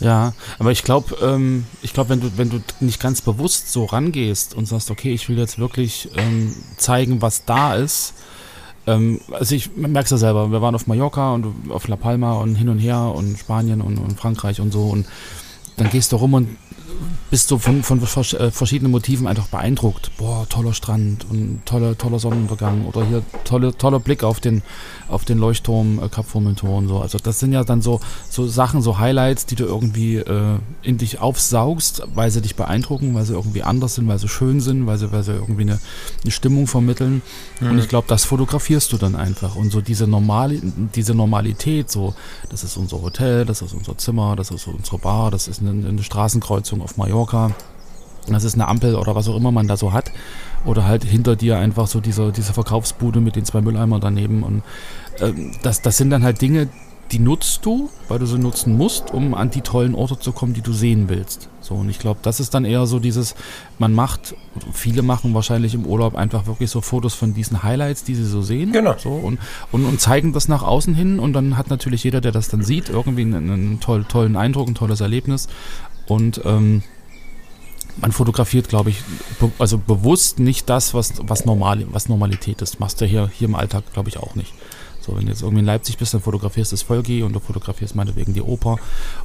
Ja, 0.00 0.32
aber 0.58 0.70
ich 0.70 0.84
glaube, 0.84 1.16
ähm, 1.22 1.64
ich 1.82 1.92
glaube, 1.92 2.10
wenn 2.10 2.20
du, 2.20 2.30
wenn 2.36 2.50
du 2.50 2.60
nicht 2.80 3.00
ganz 3.00 3.20
bewusst 3.20 3.72
so 3.72 3.84
rangehst 3.84 4.54
und 4.54 4.66
sagst, 4.66 4.90
okay, 4.90 5.12
ich 5.12 5.28
will 5.28 5.38
jetzt 5.38 5.58
wirklich 5.58 6.10
ähm, 6.16 6.54
zeigen, 6.76 7.20
was 7.20 7.44
da 7.44 7.74
ist. 7.74 8.14
Ähm, 8.86 9.20
also 9.32 9.54
ich 9.54 9.76
merk's 9.76 10.10
ja 10.10 10.16
selber, 10.16 10.52
wir 10.52 10.62
waren 10.62 10.74
auf 10.74 10.86
Mallorca 10.86 11.34
und 11.34 11.70
auf 11.70 11.88
La 11.88 11.96
Palma 11.96 12.34
und 12.34 12.54
hin 12.54 12.68
und 12.68 12.78
her 12.78 13.12
und 13.14 13.38
Spanien 13.38 13.80
und, 13.80 13.98
und 13.98 14.18
Frankreich 14.18 14.60
und 14.60 14.72
so 14.72 14.84
und 14.84 15.06
dann 15.76 15.90
gehst 15.90 16.12
du 16.12 16.16
rum 16.16 16.34
und 16.34 16.56
bist 17.30 17.50
du 17.50 17.58
von, 17.58 17.82
von 17.82 18.00
äh, 18.00 18.50
verschiedenen 18.50 18.90
Motiven 18.90 19.26
einfach 19.26 19.48
beeindruckt. 19.48 20.10
Boah, 20.16 20.46
toller 20.48 20.72
Strand 20.72 21.26
und 21.30 21.60
toller, 21.64 21.96
toller 21.96 22.18
Sonnenuntergang 22.18 22.86
oder 22.86 23.04
hier 23.04 23.22
tolle, 23.44 23.76
toller 23.76 24.00
Blick 24.00 24.24
auf 24.24 24.40
den, 24.40 24.62
auf 25.08 25.24
den 25.24 25.38
Leuchtturm 25.38 26.02
äh, 26.02 26.08
Kap 26.08 26.26
Formentor 26.26 26.78
und 26.78 26.88
so. 26.88 27.00
Also 27.00 27.18
das 27.18 27.38
sind 27.38 27.52
ja 27.52 27.64
dann 27.64 27.82
so, 27.82 28.00
so 28.30 28.46
Sachen, 28.46 28.82
so 28.82 28.98
Highlights, 28.98 29.46
die 29.46 29.54
du 29.54 29.64
irgendwie 29.64 30.16
äh, 30.16 30.58
in 30.82 30.98
dich 30.98 31.20
aufsaugst, 31.20 32.02
weil 32.14 32.30
sie 32.30 32.40
dich 32.40 32.56
beeindrucken, 32.56 33.14
weil 33.14 33.24
sie 33.24 33.34
irgendwie 33.34 33.62
anders 33.62 33.94
sind, 33.96 34.08
weil 34.08 34.18
sie 34.18 34.28
schön 34.28 34.60
sind, 34.60 34.86
weil 34.86 34.98
sie, 34.98 35.12
weil 35.12 35.22
sie 35.22 35.32
irgendwie 35.32 35.62
eine, 35.62 35.78
eine 36.22 36.30
Stimmung 36.30 36.66
vermitteln. 36.66 37.22
Mhm. 37.60 37.70
Und 37.70 37.78
ich 37.78 37.88
glaube, 37.88 38.06
das 38.08 38.24
fotografierst 38.24 38.92
du 38.92 38.96
dann 38.96 39.16
einfach. 39.16 39.56
Und 39.56 39.70
so 39.70 39.80
diese, 39.80 40.06
Normali 40.06 40.60
diese 40.94 41.14
Normalität, 41.14 41.90
so, 41.90 42.14
das 42.48 42.64
ist 42.64 42.76
unser 42.76 43.02
Hotel, 43.02 43.44
das 43.44 43.62
ist 43.62 43.74
unser 43.74 43.96
Zimmer, 43.98 44.36
das 44.36 44.50
ist 44.50 44.66
unsere 44.66 44.98
Bar, 44.98 45.30
das 45.30 45.48
ist 45.48 45.60
eine, 45.60 45.88
eine 45.88 46.02
Straßenkreuzung 46.02 46.80
auf 46.88 46.96
Mallorca. 46.96 47.50
Das 48.26 48.44
ist 48.44 48.54
eine 48.54 48.68
Ampel 48.68 48.94
oder 48.94 49.14
was 49.14 49.28
auch 49.28 49.36
immer 49.36 49.52
man 49.52 49.68
da 49.68 49.76
so 49.76 49.92
hat. 49.92 50.10
Oder 50.64 50.86
halt 50.86 51.04
hinter 51.04 51.36
dir 51.36 51.58
einfach 51.58 51.86
so 51.86 52.00
diese, 52.00 52.32
diese 52.32 52.52
Verkaufsbude 52.52 53.20
mit 53.20 53.36
den 53.36 53.44
zwei 53.44 53.60
Mülleimern 53.60 54.00
daneben. 54.00 54.42
Und 54.42 54.62
ähm, 55.20 55.52
das, 55.62 55.82
das 55.82 55.96
sind 55.96 56.10
dann 56.10 56.22
halt 56.22 56.40
Dinge, 56.40 56.68
die 57.10 57.18
nutzt 57.18 57.64
du, 57.64 57.88
weil 58.08 58.18
du 58.18 58.26
sie 58.26 58.38
nutzen 58.38 58.76
musst, 58.76 59.12
um 59.12 59.34
an 59.34 59.50
die 59.50 59.62
tollen 59.62 59.94
Orte 59.94 60.18
zu 60.18 60.32
kommen, 60.32 60.52
die 60.52 60.60
du 60.60 60.72
sehen 60.72 61.08
willst. 61.08 61.48
So, 61.60 61.74
und 61.74 61.88
ich 61.88 61.98
glaube, 61.98 62.20
das 62.22 62.40
ist 62.40 62.54
dann 62.54 62.64
eher 62.64 62.86
so 62.86 62.98
dieses, 62.98 63.34
man 63.78 63.94
macht, 63.94 64.34
viele 64.72 65.02
machen 65.02 65.34
wahrscheinlich 65.34 65.74
im 65.74 65.86
Urlaub 65.86 66.14
einfach 66.16 66.46
wirklich 66.46 66.70
so 66.70 66.80
Fotos 66.80 67.14
von 67.14 67.34
diesen 67.34 67.62
Highlights, 67.62 68.04
die 68.04 68.14
sie 68.14 68.24
so 68.24 68.42
sehen. 68.42 68.72
Genau. 68.72 68.94
So, 68.98 69.10
und, 69.10 69.38
und, 69.72 69.84
und 69.84 70.00
zeigen 70.00 70.32
das 70.32 70.48
nach 70.48 70.62
außen 70.62 70.94
hin 70.94 71.18
und 71.18 71.32
dann 71.32 71.56
hat 71.56 71.70
natürlich 71.70 72.04
jeder, 72.04 72.20
der 72.20 72.32
das 72.32 72.48
dann 72.48 72.62
sieht, 72.62 72.88
irgendwie 72.88 73.22
einen, 73.22 73.50
einen 73.50 73.80
toll, 73.80 74.04
tollen 74.04 74.36
Eindruck, 74.36 74.68
ein 74.68 74.74
tolles 74.74 75.00
Erlebnis. 75.00 75.48
Und 76.08 76.40
ähm, 76.44 76.82
man 78.00 78.12
fotografiert, 78.12 78.68
glaube 78.68 78.90
ich, 78.90 79.02
be 79.38 79.50
also 79.58 79.78
bewusst 79.78 80.38
nicht 80.38 80.68
das, 80.68 80.94
was, 80.94 81.14
was, 81.22 81.44
normal, 81.44 81.84
was 81.90 82.08
Normalität 82.08 82.62
ist. 82.62 82.80
Machst 82.80 83.00
du 83.00 83.06
hier, 83.06 83.30
hier 83.32 83.48
im 83.48 83.54
Alltag, 83.54 83.84
glaube 83.92 84.08
ich, 84.08 84.18
auch 84.18 84.34
nicht. 84.34 84.52
So, 85.08 85.16
wenn 85.16 85.24
du 85.24 85.30
jetzt 85.30 85.40
irgendwie 85.40 85.60
in 85.60 85.66
Leipzig 85.66 85.96
bist, 85.96 86.12
dann 86.12 86.20
fotografierst 86.20 86.70
du 86.70 86.76
das 86.76 86.82
Volki 86.82 87.22
und 87.22 87.32
du 87.32 87.40
fotografierst 87.40 87.94
meinetwegen 87.94 88.34
die 88.34 88.42
Oper 88.42 88.76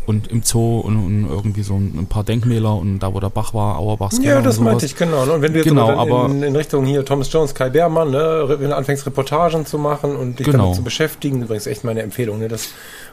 und 0.06 0.28
im 0.28 0.42
Zoo 0.42 0.80
und, 0.80 0.96
und 0.96 1.30
irgendwie 1.30 1.62
so 1.64 1.76
ein, 1.76 1.94
ein, 1.98 2.08
paar 2.08 2.24
Denkmäler 2.24 2.76
und 2.76 3.00
da, 3.00 3.14
wo 3.14 3.20
der 3.20 3.30
Bach 3.30 3.54
war, 3.54 3.78
Auerbachs 3.78 4.18
Ja, 4.22 4.42
das 4.42 4.62
meinte 4.62 4.86
ich, 4.86 4.96
genau. 4.96 5.24
Und 5.24 5.42
wenn 5.42 5.52
du 5.52 5.60
jetzt 5.60 5.68
genau, 5.68 5.90
aber 5.90 6.28
in, 6.28 6.42
in, 6.42 6.56
Richtung 6.56 6.86
hier 6.86 7.04
Thomas 7.04 7.32
Jones, 7.34 7.54
Kai 7.54 7.70
Beermann, 7.70 8.12
ne, 8.12 8.46
wenn 8.48 8.70
du 8.70 8.76
anfängst, 8.76 9.06
Reportagen 9.06 9.66
zu 9.66 9.78
machen 9.78 10.16
und 10.16 10.40
dich 10.40 10.46
Genau. 10.46 10.64
damit 10.64 10.76
zu 10.76 10.84
beschäftigen, 10.84 11.42
übrigens 11.42 11.68
echt 11.68 11.84
meine 11.84 12.02
Empfehlung, 12.02 12.40
ne, 12.40 12.48
das 12.48 12.70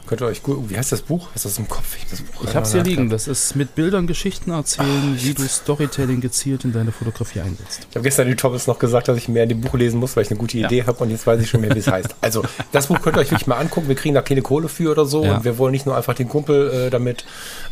könnt 0.07 0.21
ihr 0.21 0.27
euch 0.27 0.41
gut, 0.41 0.69
wie 0.69 0.77
heißt 0.77 0.91
das 0.91 1.01
Buch? 1.01 1.27
Hast 1.33 1.45
du 1.45 1.49
das 1.49 1.57
im 1.57 1.67
Kopf? 1.67 1.97
Ich, 1.97 2.09
das 2.09 2.21
Buch 2.21 2.45
Ich 2.45 2.55
hab's 2.55 2.71
hier 2.71 2.83
liegen. 2.83 3.09
Das 3.09 3.27
ist 3.27 3.55
mit 3.55 3.75
Bildern 3.75 4.07
Geschichten 4.07 4.51
erzählen, 4.51 5.17
wie 5.17 5.33
du 5.33 5.43
Storytelling 5.43 6.21
gezielt 6.21 6.63
in 6.63 6.71
deine 6.71 6.91
Fotografie 6.91 7.41
einsetzt. 7.41 7.87
Ich 7.89 7.95
habe 7.95 8.03
gestern 8.03 8.27
die 8.27 8.35
Thomas 8.35 8.67
noch 8.67 8.79
gesagt, 8.79 9.07
dass 9.07 9.17
ich 9.17 9.27
mehr 9.27 9.43
in 9.43 9.49
dem 9.49 9.61
Buch 9.61 9.73
lesen 9.73 9.99
muss, 9.99 10.15
weil 10.15 10.23
ich 10.23 10.31
eine 10.31 10.39
gute 10.39 10.57
Idee 10.57 10.83
habe 10.85 11.03
und 11.03 11.09
jetzt 11.09 11.27
weiß 11.27 11.41
ich 11.41 11.49
schon 11.49 11.61
mehr, 11.61 11.73
wie 11.75 11.79
es 11.79 11.87
heißt. 11.87 12.15
Also, 12.21 12.43
das 12.71 12.87
Buch 12.87 13.01
könnt 13.01 13.17
ihr 13.17 13.21
euch 13.21 13.31
wirklich 13.31 13.47
mal 13.47 13.57
angucken. 13.57 13.87
Wir 13.87 13.95
kriegen 13.95 14.15
da 14.15 14.21
keine 14.21 14.41
Kohle 14.41 14.67
für 14.69 14.91
oder 14.91 15.05
so 15.05 15.23
Ja. 15.23 15.35
und 15.35 15.43
wir 15.43 15.57
wollen 15.57 15.71
nicht 15.71 15.85
nur 15.85 15.95
einfach 15.97 16.13
den 16.13 16.29
Kumpel 16.29 16.87
äh, 16.87 16.89
damit 16.89 17.25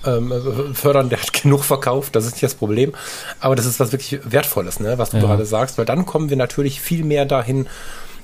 ähm, 0.05 0.31
äh, 0.31 0.73
fördern, 0.73 1.09
der 1.09 1.21
hat 1.21 1.33
genug 1.41 1.63
verkauft, 1.63 2.15
das 2.15 2.25
ist 2.25 2.33
nicht 2.33 2.43
das 2.43 2.55
Problem. 2.55 2.93
Aber 3.39 3.55
das 3.55 3.65
ist 3.65 3.79
was 3.79 3.91
wirklich 3.91 4.19
Wertvolles, 4.23 4.79
ne, 4.79 4.97
was 4.97 5.09
du 5.11 5.17
Ja. 5.17 5.23
gerade 5.23 5.45
sagst, 5.45 5.77
weil 5.77 5.85
dann 5.85 6.05
kommen 6.05 6.29
wir 6.29 6.37
natürlich 6.37 6.81
viel 6.81 7.03
mehr 7.03 7.25
dahin, 7.25 7.67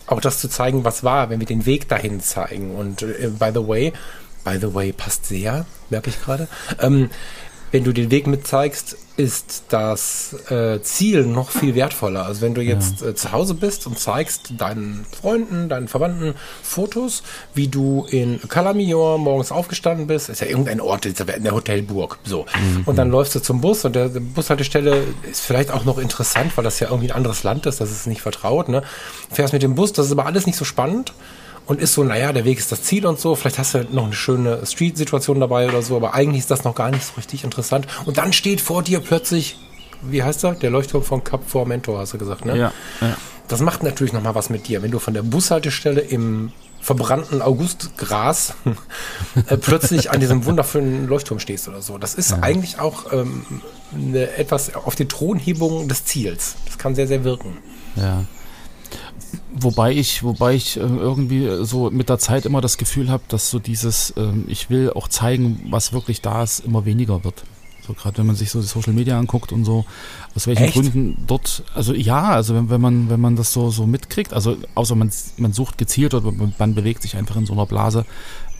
auch 0.07 0.21
das 0.21 0.39
zu 0.39 0.47
zeigen, 0.49 0.83
was 0.85 1.03
war, 1.03 1.29
wenn 1.29 1.39
wir 1.39 1.47
den 1.47 1.65
Weg 1.65 1.87
dahin 1.89 2.19
zeigen. 2.21 2.75
Und 2.75 3.01
äh, 3.01 3.29
by 3.39 3.49
the 3.53 3.67
way, 3.67 3.93
by 4.43 4.57
the 4.61 4.73
way, 4.73 4.91
passt 4.93 5.25
sehr, 5.25 5.65
merke 5.89 6.09
ich 6.11 6.21
gerade. 6.21 6.47
Ähm, 6.79 7.09
wenn 7.75 7.83
du 7.83 7.91
den 7.91 8.09
Weg 8.09 8.25
mit 8.25 8.47
zeigst, 8.47 8.95
ist 9.17 9.65
das 9.67 10.33
äh, 10.49 10.79
Ziel 10.81 11.25
noch 11.25 11.49
viel 11.49 11.75
wertvoller. 11.75 12.25
Also 12.25 12.39
wenn 12.39 12.53
du 12.53 12.61
jetzt 12.61 13.01
äh, 13.01 13.15
zu 13.15 13.33
Hause 13.33 13.53
bist 13.53 13.85
und 13.85 13.99
zeigst 13.99 14.53
deinen 14.57 15.05
Freunden, 15.11 15.67
deinen 15.67 15.89
Verwandten 15.89 16.35
Fotos, 16.63 17.21
wie 17.53 17.67
du 17.67 18.07
in 18.09 18.39
Calamior 18.47 19.17
morgens 19.17 19.51
aufgestanden 19.51 20.07
bist, 20.07 20.29
ist 20.29 20.39
ja 20.39 20.47
irgendein 20.47 20.79
Ort, 20.79 21.05
ist 21.05 21.19
ja 21.19 21.25
in 21.25 21.43
der 21.43 21.53
Hotelburg, 21.53 22.17
so. 22.23 22.45
Und 22.85 22.97
dann 22.97 23.09
läufst 23.09 23.35
du 23.35 23.41
zum 23.41 23.59
Bus 23.59 23.83
und 23.83 23.93
der, 23.93 24.07
die 24.07 24.21
Bushaltestelle 24.21 25.03
ist 25.29 25.41
vielleicht 25.41 25.69
auch 25.69 25.83
noch 25.83 25.97
interessant, 25.97 26.55
weil 26.55 26.63
das 26.63 26.79
ja 26.79 26.87
irgendwie 26.87 27.11
ein 27.11 27.17
anderes 27.17 27.43
Land 27.43 27.65
ist, 27.65 27.81
das 27.81 27.91
ist 27.91 28.07
nicht 28.07 28.21
vertraut, 28.21 28.69
ne? 28.69 28.83
Fährst 29.29 29.51
mit 29.51 29.63
dem 29.63 29.75
Bus, 29.75 29.91
das 29.91 30.05
ist 30.05 30.13
aber 30.13 30.27
alles 30.27 30.45
nicht 30.45 30.57
so 30.57 30.63
spannend 30.63 31.11
und 31.65 31.81
ist 31.81 31.93
so, 31.93 32.03
naja, 32.03 32.31
der 32.31 32.45
Weg 32.45 32.59
ist 32.59 32.71
das 32.71 32.83
Ziel 32.83 33.05
und 33.05 33.19
so. 33.19 33.35
Vielleicht 33.35 33.57
hast 33.57 33.73
du 33.73 33.85
noch 33.91 34.05
eine 34.05 34.13
schöne 34.13 34.65
Street-Situation 34.65 35.39
dabei 35.39 35.67
oder 35.67 35.81
so, 35.81 35.95
aber 35.95 36.13
eigentlich 36.13 36.41
ist 36.41 36.51
das 36.51 36.63
noch 36.63 36.75
gar 36.75 36.91
nicht 36.91 37.03
so 37.03 37.13
richtig 37.17 37.43
interessant. 37.43 37.87
Und 38.05 38.17
dann 38.17 38.33
steht 38.33 38.61
vor 38.61 38.83
dir 38.83 38.99
plötzlich, 38.99 39.57
wie 40.01 40.23
heißt 40.23 40.43
er? 40.43 40.53
Der 40.53 40.69
Leuchtturm 40.69 41.03
von 41.03 41.23
Cap 41.23 41.41
Mentor, 41.65 41.99
hast 41.99 42.13
du 42.13 42.17
gesagt, 42.17 42.45
ne? 42.45 42.57
Ja, 42.57 42.73
ja. 43.01 43.17
Das 43.47 43.61
macht 43.61 43.83
natürlich 43.83 44.13
noch 44.13 44.23
mal 44.23 44.35
was 44.35 44.49
mit 44.49 44.67
dir, 44.67 44.81
wenn 44.81 44.91
du 44.91 44.99
von 44.99 45.13
der 45.13 45.21
Bushaltestelle 45.21 46.01
im 46.01 46.51
verbrannten 46.81 47.41
Augustgras 47.41 48.53
äh, 49.47 49.57
plötzlich 49.57 50.11
an 50.11 50.19
diesem 50.19 50.45
wundervollen 50.45 51.07
Leuchtturm 51.07 51.39
stehst 51.39 51.67
oder 51.67 51.81
so. 51.81 51.97
Das 51.97 52.13
ist 52.13 52.33
eigentlich 52.33 52.79
auch 52.79 53.11
ähm, 53.11 53.43
eine, 53.91 54.37
etwas 54.37 54.75
auf 54.75 54.95
die 54.95 55.07
Thronhebung 55.07 55.87
des 55.87 56.05
Ziels. 56.05 56.55
Das 56.65 56.77
kann 56.77 56.93
sehr, 56.93 57.07
sehr 57.07 57.23
wirken. 57.23 57.57
Ja. 57.95 58.25
Wobei 59.57 59.93
ich, 59.93 60.23
wobei 60.23 60.55
ich 60.55 60.77
äh, 60.77 60.81
irgendwie 60.81 61.65
so 61.65 61.89
mit 61.89 62.09
der 62.09 62.19
Zeit 62.19 62.45
immer 62.45 62.61
das 62.61 62.77
Gefühl 62.77 63.09
habe, 63.09 63.23
dass 63.29 63.49
so 63.49 63.59
dieses, 63.59 64.13
ähm, 64.17 64.45
ich 64.47 64.69
will 64.69 64.91
auch 64.93 65.07
zeigen, 65.07 65.67
was 65.69 65.93
wirklich 65.93 66.21
da 66.21 66.43
ist, 66.43 66.59
immer 66.59 66.85
weniger 66.85 67.23
wird. 67.23 67.43
So 67.85 67.93
gerade 67.93 68.17
wenn 68.17 68.25
man 68.25 68.35
sich 68.35 68.49
so 68.49 68.59
die 68.59 68.67
Social 68.67 68.93
Media 68.93 69.17
anguckt 69.17 69.51
und 69.51 69.63
so, 69.63 69.85
aus 70.35 70.47
welchen 70.47 70.63
Echt? 70.63 70.73
Gründen 70.73 71.23
dort, 71.27 71.63
also 71.73 71.93
ja, 71.93 72.29
also 72.29 72.55
wenn, 72.55 72.69
wenn 72.69 72.81
man, 72.81 73.09
wenn 73.09 73.21
man 73.21 73.35
das 73.35 73.53
so, 73.53 73.69
so 73.69 73.85
mitkriegt, 73.85 74.33
also 74.33 74.57
außer 74.73 74.95
man, 74.95 75.11
man 75.37 75.53
sucht 75.53 75.77
gezielt 75.77 76.13
oder 76.13 76.31
man, 76.31 76.53
man 76.57 76.75
bewegt 76.75 77.03
sich 77.03 77.15
einfach 77.15 77.35
in 77.35 77.45
so 77.45 77.53
einer 77.53 77.65
Blase, 77.65 78.05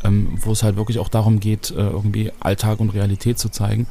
ähm, 0.03 0.37
wo 0.41 0.51
es 0.51 0.63
halt 0.63 0.77
wirklich 0.77 0.99
auch 0.99 1.09
darum 1.09 1.39
geht, 1.39 1.71
äh, 1.71 1.75
irgendwie 1.75 2.31
Alltag 2.39 2.79
und 2.79 2.91
Realität 2.91 3.39
zu 3.39 3.49
zeigen. 3.49 3.87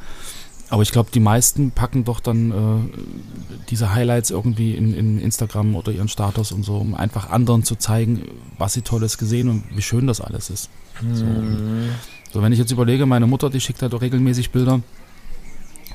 Aber 0.69 0.81
ich 0.81 0.91
glaube, 0.91 1.09
die 1.13 1.19
meisten 1.19 1.71
packen 1.71 2.05
doch 2.05 2.19
dann 2.19 2.51
äh, 2.51 3.65
diese 3.69 3.93
Highlights 3.93 4.31
irgendwie 4.31 4.73
in, 4.73 4.93
in 4.95 5.19
Instagram 5.19 5.75
oder 5.75 5.91
ihren 5.91 6.07
Status 6.07 6.51
und 6.51 6.63
so, 6.63 6.77
um 6.77 6.95
einfach 6.95 7.29
anderen 7.29 7.63
zu 7.63 7.75
zeigen, 7.75 8.23
was 8.57 8.73
sie 8.73 8.81
Tolles 8.81 9.17
gesehen 9.17 9.47
und 9.49 9.63
wie 9.75 9.81
schön 9.83 10.07
das 10.07 10.21
alles 10.21 10.49
ist. 10.49 10.69
So, 11.13 11.23
und, 11.25 11.89
so, 12.33 12.41
wenn 12.41 12.51
ich 12.51 12.59
jetzt 12.59 12.71
überlege, 12.71 13.05
meine 13.05 13.27
Mutter, 13.27 13.49
die 13.49 13.61
schickt 13.61 13.81
halt 13.81 13.93
auch 13.93 14.01
regelmäßig 14.01 14.49
Bilder. 14.51 14.81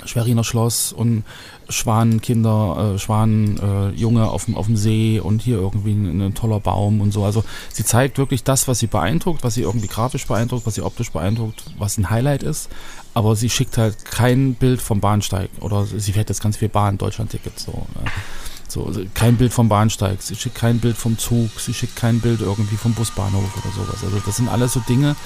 Schweriner 0.06 0.44
Schloss 0.44 0.92
und 0.94 1.24
Schwanenkinder, 1.68 2.94
äh, 2.94 2.98
Schwanenjunge 2.98 4.20
äh, 4.22 4.24
auf, 4.24 4.46
dem- 4.46 4.56
auf 4.56 4.64
dem 4.64 4.76
See 4.76 5.20
und 5.20 5.42
hier 5.42 5.58
irgendwie 5.58 5.92
ein, 5.92 6.20
ein 6.22 6.34
toller 6.34 6.58
Baum 6.58 7.02
und 7.02 7.12
so. 7.12 7.22
Also 7.24 7.44
sie 7.70 7.84
zeigt 7.84 8.16
wirklich 8.16 8.42
das, 8.42 8.66
was 8.66 8.78
sie 8.78 8.86
beeindruckt, 8.86 9.44
was 9.44 9.54
sie 9.54 9.60
irgendwie 9.62 9.88
grafisch 9.88 10.26
beeindruckt, 10.26 10.64
was 10.64 10.74
sie 10.76 10.82
optisch 10.82 11.10
beeindruckt, 11.12 11.64
was 11.78 11.98
ein 11.98 12.08
Highlight 12.08 12.42
ist. 12.42 12.70
Aber 13.12 13.34
sie 13.36 13.50
schickt 13.50 13.76
halt 13.76 14.04
kein 14.04 14.54
Bild 14.54 14.80
vom 14.80 15.00
Bahnsteig 15.00 15.50
oder 15.60 15.84
sie 15.84 16.12
fährt 16.12 16.28
jetzt 16.28 16.42
ganz 16.42 16.56
viel 16.56 16.68
Bahn, 16.68 16.96
Deutschlandticket 16.96 17.58
so. 17.58 17.72
Ne? 17.72 18.10
So, 18.68 18.86
also 18.86 19.02
kein 19.14 19.36
Bild 19.36 19.52
vom 19.52 19.68
Bahnsteig, 19.68 20.22
sie 20.22 20.36
schickt 20.36 20.54
kein 20.54 20.78
Bild 20.78 20.96
vom 20.96 21.18
Zug, 21.18 21.50
sie 21.58 21.74
schickt 21.74 21.96
kein 21.96 22.20
Bild 22.20 22.40
irgendwie 22.40 22.76
vom 22.76 22.94
Busbahnhof 22.94 23.56
oder 23.56 23.74
sowas. 23.74 24.04
Also 24.04 24.22
das 24.24 24.36
sind 24.36 24.48
alles 24.48 24.74
so 24.74 24.80
Dinge, 24.88 25.16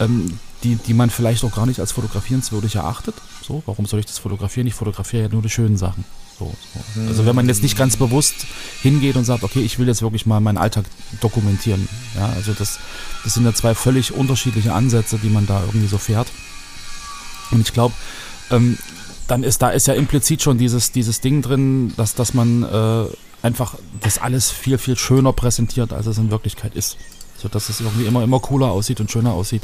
ähm, 0.00 0.38
die, 0.64 0.74
die 0.74 0.94
man 0.94 1.10
vielleicht 1.10 1.44
auch 1.44 1.54
gar 1.54 1.66
nicht 1.66 1.78
als 1.78 1.92
fotografierenswürdig 1.92 2.74
erachtet. 2.74 3.14
So, 3.46 3.62
warum 3.66 3.86
soll 3.86 4.00
ich 4.00 4.06
das 4.06 4.18
fotografieren? 4.18 4.66
Ich 4.66 4.74
fotografiere 4.74 5.24
ja 5.24 5.28
nur 5.28 5.42
die 5.42 5.50
schönen 5.50 5.76
Sachen. 5.76 6.04
So, 6.38 6.52
so. 6.94 7.00
Also 7.02 7.26
wenn 7.26 7.34
man 7.34 7.46
jetzt 7.46 7.62
nicht 7.62 7.76
ganz 7.76 7.96
bewusst 7.96 8.34
hingeht 8.82 9.16
und 9.16 9.24
sagt, 9.24 9.42
okay, 9.42 9.60
ich 9.60 9.78
will 9.78 9.88
jetzt 9.88 10.02
wirklich 10.02 10.26
mal 10.26 10.40
meinen 10.40 10.58
Alltag 10.58 10.84
dokumentieren. 11.20 11.88
Ja, 12.16 12.26
also 12.30 12.52
das, 12.52 12.78
das 13.24 13.34
sind 13.34 13.44
ja 13.44 13.54
zwei 13.54 13.74
völlig 13.74 14.12
unterschiedliche 14.12 14.72
Ansätze, 14.72 15.18
die 15.18 15.30
man 15.30 15.46
da 15.46 15.62
irgendwie 15.64 15.88
so 15.88 15.98
fährt. 15.98 16.28
Und 17.50 17.60
ich 17.60 17.72
glaube, 17.72 17.94
ähm, 18.50 18.78
dann 19.26 19.42
ist 19.42 19.60
da 19.62 19.70
ist 19.70 19.86
ja 19.86 19.94
implizit 19.94 20.42
schon 20.42 20.58
dieses, 20.58 20.92
dieses 20.92 21.20
Ding 21.20 21.42
drin, 21.42 21.92
dass, 21.96 22.14
dass 22.14 22.34
man 22.34 22.62
äh, 22.62 23.04
einfach 23.42 23.76
das 24.00 24.18
alles 24.18 24.50
viel, 24.50 24.78
viel 24.78 24.96
schöner 24.96 25.32
präsentiert, 25.32 25.92
als 25.92 26.06
es 26.06 26.18
in 26.18 26.30
Wirklichkeit 26.30 26.74
ist. 26.74 26.96
So 27.36 27.48
dass 27.48 27.68
es 27.68 27.80
irgendwie 27.80 28.06
immer, 28.06 28.24
immer 28.24 28.40
cooler 28.40 28.68
aussieht 28.68 29.00
und 29.00 29.10
schöner 29.10 29.32
aussieht, 29.32 29.62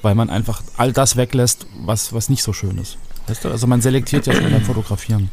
weil 0.00 0.14
man 0.14 0.28
einfach 0.28 0.62
all 0.76 0.92
das 0.92 1.16
weglässt, 1.16 1.66
was, 1.84 2.12
was 2.12 2.28
nicht 2.28 2.42
so 2.42 2.52
schön 2.52 2.78
ist. 2.78 2.96
Weißt 3.28 3.44
du? 3.44 3.50
Also 3.50 3.68
man 3.68 3.80
selektiert 3.80 4.26
ja 4.26 4.34
schon 4.34 4.50
beim 4.50 4.64
Fotografieren. 4.64 5.30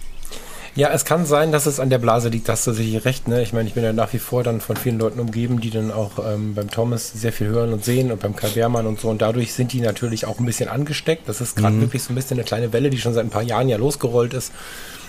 Ja, 0.79 0.91
es 0.93 1.03
kann 1.03 1.25
sein, 1.25 1.51
dass 1.51 1.65
es 1.65 1.81
an 1.81 1.89
der 1.89 1.97
Blase 1.97 2.29
liegt, 2.29 2.47
hast 2.47 2.65
du 2.65 2.71
sicher 2.71 3.03
recht. 3.03 3.27
Ne? 3.27 3.41
Ich 3.41 3.51
meine, 3.51 3.67
ich 3.67 3.73
bin 3.73 3.83
ja 3.83 3.91
nach 3.91 4.13
wie 4.13 4.17
vor 4.17 4.43
dann 4.43 4.61
von 4.61 4.77
vielen 4.77 4.97
Leuten 4.97 5.19
umgeben, 5.19 5.59
die 5.59 5.71
dann 5.71 5.91
auch 5.91 6.19
ähm, 6.25 6.55
beim 6.55 6.71
Thomas 6.71 7.11
sehr 7.11 7.33
viel 7.33 7.47
hören 7.47 7.73
und 7.73 7.83
sehen 7.83 8.13
und 8.13 8.21
beim 8.21 8.33
Kai 8.33 8.47
Beermann 8.47 8.87
und 8.87 8.97
so. 8.97 9.09
Und 9.09 9.21
dadurch 9.21 9.51
sind 9.51 9.73
die 9.73 9.81
natürlich 9.81 10.25
auch 10.25 10.39
ein 10.39 10.45
bisschen 10.45 10.69
angesteckt. 10.69 11.27
Das 11.27 11.41
ist 11.41 11.57
gerade 11.57 11.81
wirklich 11.81 12.03
so 12.03 12.13
ein 12.13 12.15
bisschen 12.15 12.37
eine 12.37 12.45
kleine 12.45 12.71
Welle, 12.71 12.89
die 12.89 12.97
schon 12.97 13.13
seit 13.13 13.25
ein 13.25 13.29
paar 13.29 13.43
Jahren 13.43 13.67
ja 13.67 13.75
losgerollt 13.75 14.33
ist. 14.33 14.53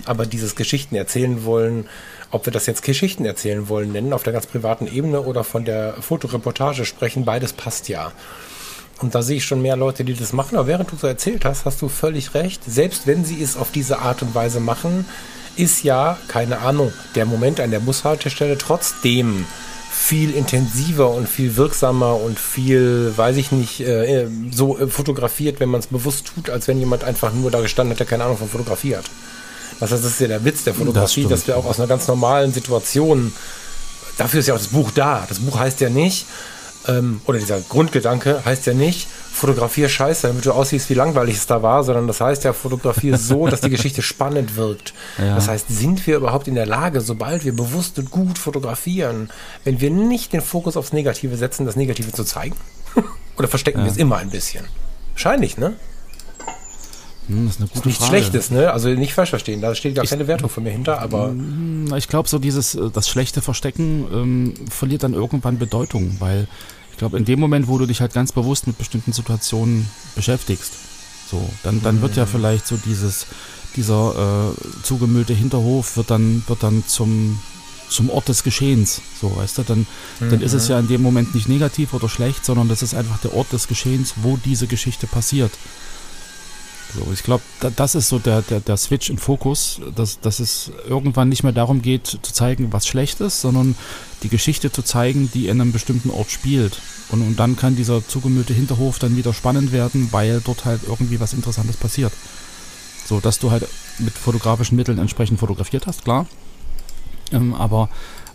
Aber 0.06 0.26
dieses 0.26 0.56
Geschichten 0.56 0.96
erzählen 0.96 1.44
wollen, 1.44 1.88
ob 2.32 2.46
wir 2.46 2.52
das 2.52 2.66
jetzt 2.66 2.82
Geschichten 2.82 3.24
erzählen 3.24 3.68
wollen 3.68 3.92
nennen, 3.92 4.12
auf 4.12 4.24
der 4.24 4.32
ganz 4.32 4.48
privaten 4.48 4.88
Ebene 4.88 5.20
oder 5.20 5.44
von 5.44 5.64
der 5.64 5.94
Fotoreportage 6.00 6.84
sprechen, 6.84 7.24
beides 7.24 7.52
passt 7.52 7.88
ja. 7.88 8.10
Und 9.00 9.14
da 9.14 9.22
sehe 9.22 9.36
ich 9.36 9.44
schon 9.44 9.62
mehr 9.62 9.76
Leute, 9.76 10.02
die 10.02 10.14
das 10.14 10.32
machen. 10.32 10.58
Aber 10.58 10.66
während 10.66 10.90
du 10.90 10.96
so 10.96 11.06
erzählt 11.06 11.44
hast, 11.44 11.64
hast 11.64 11.80
du 11.80 11.88
völlig 11.88 12.34
recht. 12.34 12.60
Selbst 12.66 13.06
wenn 13.06 13.24
sie 13.24 13.40
es 13.40 13.56
auf 13.56 13.70
diese 13.70 14.00
Art 14.00 14.22
und 14.22 14.34
Weise 14.34 14.58
machen, 14.58 15.06
ist 15.56 15.82
ja, 15.82 16.18
keine 16.28 16.58
Ahnung, 16.58 16.92
der 17.14 17.26
Moment 17.26 17.60
an 17.60 17.70
der 17.70 17.80
Bushaltestelle 17.80 18.58
trotzdem 18.58 19.46
viel 19.90 20.34
intensiver 20.34 21.10
und 21.10 21.28
viel 21.28 21.56
wirksamer 21.56 22.16
und 22.16 22.38
viel, 22.38 23.12
weiß 23.16 23.36
ich 23.36 23.52
nicht, 23.52 23.80
äh, 23.80 24.28
so 24.50 24.78
äh, 24.78 24.86
fotografiert, 24.86 25.60
wenn 25.60 25.68
man 25.68 25.80
es 25.80 25.88
bewusst 25.88 26.26
tut, 26.26 26.48
als 26.48 26.68
wenn 26.68 26.78
jemand 26.78 27.04
einfach 27.04 27.32
nur 27.32 27.50
da 27.50 27.60
gestanden 27.60 27.92
hat, 27.92 28.00
der 28.00 28.06
keine 28.06 28.24
Ahnung 28.24 28.38
von 28.38 28.48
Fotografie 28.48 28.96
hat. 28.96 29.04
Heißt, 29.80 29.92
das 29.92 30.04
ist 30.04 30.20
ja 30.20 30.28
der 30.28 30.44
Witz 30.44 30.64
der 30.64 30.74
Fotografie, 30.74 31.20
stimmt. 31.20 31.32
dass 31.32 31.46
wir 31.46 31.56
auch 31.56 31.64
aus 31.64 31.78
einer 31.78 31.88
ganz 31.88 32.06
normalen 32.06 32.52
Situation, 32.52 33.32
dafür 34.18 34.40
ist 34.40 34.46
ja 34.46 34.54
auch 34.54 34.58
das 34.58 34.68
Buch 34.68 34.90
da. 34.94 35.26
Das 35.28 35.40
Buch 35.40 35.58
heißt 35.58 35.80
ja 35.80 35.90
nicht, 35.90 36.26
ähm, 36.88 37.20
oder 37.26 37.38
dieser 37.38 37.60
Grundgedanke 37.60 38.44
heißt 38.44 38.66
ja 38.66 38.74
nicht, 38.74 39.08
fotografier 39.08 39.88
scheiße, 39.88 40.26
damit 40.26 40.46
du 40.46 40.52
aussiehst, 40.52 40.90
wie 40.90 40.94
langweilig 40.94 41.36
es 41.36 41.46
da 41.46 41.62
war, 41.62 41.84
sondern 41.84 42.06
das 42.06 42.20
heißt 42.20 42.44
ja, 42.44 42.52
fotografier 42.52 43.16
so, 43.16 43.46
dass 43.48 43.60
die 43.60 43.70
Geschichte 43.70 44.02
spannend 44.02 44.56
wirkt. 44.56 44.94
Ja. 45.18 45.34
Das 45.34 45.48
heißt, 45.48 45.66
sind 45.68 46.06
wir 46.06 46.16
überhaupt 46.16 46.48
in 46.48 46.54
der 46.54 46.66
Lage, 46.66 47.00
sobald 47.00 47.44
wir 47.44 47.54
bewusst 47.54 47.98
und 47.98 48.10
gut 48.10 48.38
fotografieren, 48.38 49.30
wenn 49.64 49.80
wir 49.80 49.90
nicht 49.90 50.32
den 50.32 50.40
Fokus 50.40 50.76
aufs 50.76 50.92
Negative 50.92 51.36
setzen, 51.36 51.66
das 51.66 51.76
Negative 51.76 52.12
zu 52.12 52.24
zeigen? 52.24 52.56
oder 53.36 53.48
verstecken 53.48 53.84
wir 53.84 53.90
es 53.90 53.96
immer 53.96 54.16
ein 54.16 54.30
bisschen? 54.30 54.64
Wahrscheinlich, 55.12 55.58
ne? 55.58 55.74
Hm, 57.30 57.46
das 57.46 57.56
ist 57.56 57.60
eine 57.60 57.68
gute 57.68 57.88
Nichts 57.88 58.04
Frage. 58.04 58.16
Schlechtes, 58.16 58.50
ne? 58.50 58.72
Also 58.72 58.88
nicht 58.88 59.14
falsch 59.14 59.30
verstehen, 59.30 59.60
da 59.60 59.74
steht 59.74 59.94
gar 59.94 60.04
keine 60.04 60.26
Wertung 60.26 60.48
von 60.48 60.64
mir 60.64 60.70
hinter, 60.70 61.00
aber 61.00 61.32
Na, 61.34 61.96
Ich 61.96 62.08
glaube, 62.08 62.28
so 62.28 62.38
dieses, 62.38 62.74
äh, 62.74 62.90
das 62.92 63.08
schlechte 63.08 63.40
Verstecken 63.40 64.06
ähm, 64.12 64.54
verliert 64.68 65.04
dann 65.04 65.14
irgendwann 65.14 65.58
Bedeutung, 65.58 66.16
weil 66.18 66.48
ich 66.90 66.98
glaube, 66.98 67.16
in 67.16 67.24
dem 67.24 67.40
Moment, 67.40 67.68
wo 67.68 67.78
du 67.78 67.86
dich 67.86 68.00
halt 68.00 68.12
ganz 68.12 68.32
bewusst 68.32 68.66
mit 68.66 68.76
bestimmten 68.76 69.12
Situationen 69.12 69.88
beschäftigst, 70.16 70.72
so, 71.30 71.48
dann, 71.62 71.80
dann 71.82 72.02
wird 72.02 72.16
ja 72.16 72.26
vielleicht 72.26 72.66
so 72.66 72.76
dieses, 72.76 73.26
dieser 73.76 74.50
äh, 74.50 74.82
zugemüllte 74.82 75.32
Hinterhof 75.32 75.96
wird 75.96 76.10
dann, 76.10 76.42
wird 76.48 76.62
dann 76.62 76.82
zum, 76.86 77.38
zum 77.88 78.10
Ort 78.10 78.28
des 78.28 78.42
Geschehens. 78.42 79.00
So, 79.20 79.36
weißt 79.36 79.58
du, 79.58 79.62
dann, 79.62 79.86
mhm. 80.18 80.30
dann 80.30 80.40
ist 80.40 80.54
es 80.54 80.66
ja 80.66 80.78
in 80.78 80.88
dem 80.88 81.02
Moment 81.02 81.34
nicht 81.34 81.48
negativ 81.48 81.94
oder 81.94 82.08
schlecht, 82.08 82.44
sondern 82.44 82.68
das 82.68 82.82
ist 82.82 82.94
einfach 82.94 83.18
der 83.18 83.34
Ort 83.34 83.52
des 83.52 83.68
Geschehens, 83.68 84.14
wo 84.16 84.38
diese 84.44 84.66
Geschichte 84.66 85.06
passiert. 85.06 85.52
So, 86.94 87.12
ich 87.12 87.22
glaube, 87.22 87.42
da, 87.60 87.70
das 87.70 87.94
ist 87.94 88.08
so 88.08 88.18
der, 88.18 88.42
der, 88.42 88.60
der 88.60 88.76
Switch 88.76 89.10
im 89.10 89.18
Fokus, 89.18 89.80
dass, 89.94 90.20
dass 90.20 90.40
es 90.40 90.72
irgendwann 90.88 91.28
nicht 91.28 91.42
mehr 91.42 91.52
darum 91.52 91.82
geht, 91.82 92.06
zu 92.06 92.32
zeigen, 92.32 92.72
was 92.72 92.86
schlecht 92.86 93.20
ist, 93.20 93.40
sondern 93.40 93.76
die 94.22 94.28
Geschichte 94.28 94.72
zu 94.72 94.82
zeigen, 94.82 95.30
die 95.32 95.46
in 95.46 95.60
einem 95.60 95.72
bestimmten 95.72 96.10
Ort 96.10 96.30
spielt. 96.30 96.80
Und, 97.10 97.22
und 97.22 97.38
dann 97.38 97.56
kann 97.56 97.76
dieser 97.76 98.06
zugemüllte 98.06 98.54
Hinterhof 98.54 98.98
dann 98.98 99.16
wieder 99.16 99.32
spannend 99.32 99.72
werden, 99.72 100.08
weil 100.10 100.40
dort 100.40 100.64
halt 100.64 100.82
irgendwie 100.86 101.20
was 101.20 101.32
Interessantes 101.32 101.76
passiert. 101.76 102.12
So, 103.04 103.20
dass 103.20 103.38
du 103.38 103.50
halt 103.50 103.66
mit 103.98 104.12
fotografischen 104.14 104.76
Mitteln 104.76 104.98
entsprechend 104.98 105.38
fotografiert 105.38 105.86
hast, 105.86 106.04
klar. 106.04 106.26
Ähm, 107.32 107.54
aber 107.54 107.88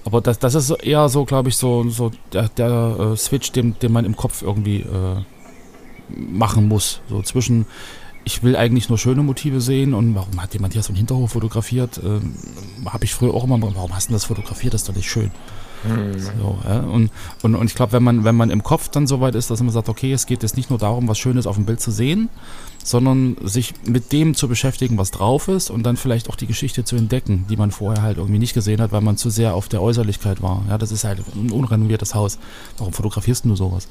aber 0.05 0.21
das, 0.21 0.37
das 0.37 0.53
ist 0.53 0.69
eher 0.69 1.09
so, 1.09 1.25
glaube 1.25 1.49
ich, 1.49 1.57
so, 1.57 1.89
so 1.89 2.11
der, 2.31 2.47
der 2.49 3.13
äh, 3.13 3.17
Switch, 3.17 3.51
den, 3.51 3.77
den 3.79 3.91
man 3.91 4.05
im 4.05 4.15
Kopf 4.15 4.43
irgendwie 4.43 4.81
äh, 4.81 5.23
machen 6.09 6.67
muss. 6.67 7.01
So 7.09 7.23
zwischen 7.23 7.65
ich 8.25 8.43
will 8.43 8.55
eigentlich 8.55 8.89
nur 8.89 8.97
schöne 8.97 9.23
Motive 9.23 9.61
sehen 9.61 9.93
und 9.93 10.15
warum 10.15 10.41
hat 10.41 10.53
jemand 10.53 10.73
hier 10.73 10.81
so 10.81 10.89
einen 10.89 10.97
Hinterhof 10.97 11.31
fotografiert? 11.31 12.01
Ähm, 12.03 12.35
Habe 12.85 13.05
ich 13.05 13.13
früher 13.13 13.33
auch 13.33 13.43
immer, 13.43 13.61
warum 13.61 13.95
hast 13.95 14.09
du 14.09 14.13
das 14.13 14.25
fotografiert? 14.25 14.73
Das 14.73 14.81
ist 14.81 14.89
doch 14.89 14.95
nicht 14.95 15.09
schön. 15.09 15.31
Mhm. 15.83 16.19
So, 16.19 16.57
ja? 16.67 16.79
und, 16.79 17.11
und, 17.43 17.55
und 17.55 17.67
ich 17.67 17.75
glaube, 17.75 17.93
wenn 17.93 18.03
man, 18.03 18.23
wenn 18.23 18.35
man 18.35 18.49
im 18.49 18.63
Kopf 18.63 18.89
dann 18.89 19.05
so 19.05 19.21
weit 19.21 19.35
ist, 19.35 19.51
dass 19.51 19.61
man 19.61 19.69
sagt, 19.69 19.89
okay, 19.89 20.11
es 20.11 20.25
geht 20.25 20.41
jetzt 20.41 20.57
nicht 20.57 20.71
nur 20.71 20.79
darum, 20.79 21.07
was 21.07 21.19
Schönes 21.19 21.45
auf 21.45 21.55
dem 21.55 21.65
Bild 21.65 21.79
zu 21.79 21.91
sehen, 21.91 22.29
sondern 22.83 23.37
sich 23.43 23.73
mit 23.85 24.11
dem 24.11 24.33
zu 24.35 24.47
beschäftigen, 24.47 24.97
was 24.97 25.11
drauf 25.11 25.47
ist 25.47 25.69
und 25.69 25.83
dann 25.83 25.97
vielleicht 25.97 26.29
auch 26.29 26.35
die 26.35 26.47
Geschichte 26.47 26.83
zu 26.83 26.95
entdecken, 26.95 27.45
die 27.49 27.57
man 27.57 27.71
vorher 27.71 28.01
halt 28.01 28.17
irgendwie 28.17 28.39
nicht 28.39 28.53
gesehen 28.53 28.81
hat, 28.81 28.91
weil 28.91 29.01
man 29.01 29.17
zu 29.17 29.29
sehr 29.29 29.53
auf 29.53 29.69
der 29.69 29.81
Äußerlichkeit 29.81 30.41
war. 30.41 30.63
Ja, 30.67 30.77
das 30.77 30.91
ist 30.91 31.03
halt 31.03 31.19
ein 31.35 31.51
unrenoviertes 31.51 32.15
Haus. 32.15 32.39
Warum 32.77 32.93
fotografierst 32.93 33.45
du 33.45 33.55
sowas? 33.55 33.87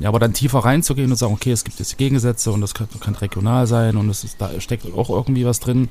Ja, 0.00 0.08
aber 0.08 0.18
dann 0.18 0.32
tiefer 0.32 0.60
reinzugehen 0.60 1.10
und 1.10 1.16
sagen, 1.16 1.32
okay, 1.32 1.50
es 1.50 1.64
gibt 1.64 1.78
jetzt 1.78 1.98
Gegensätze 1.98 2.52
und 2.52 2.60
das 2.60 2.74
kann, 2.74 2.88
kann 3.00 3.16
regional 3.16 3.66
sein 3.66 3.96
und 3.96 4.08
es 4.08 4.22
ist, 4.22 4.40
da 4.40 4.60
steckt 4.60 4.86
auch 4.94 5.10
irgendwie 5.10 5.44
was 5.44 5.58
drin. 5.58 5.88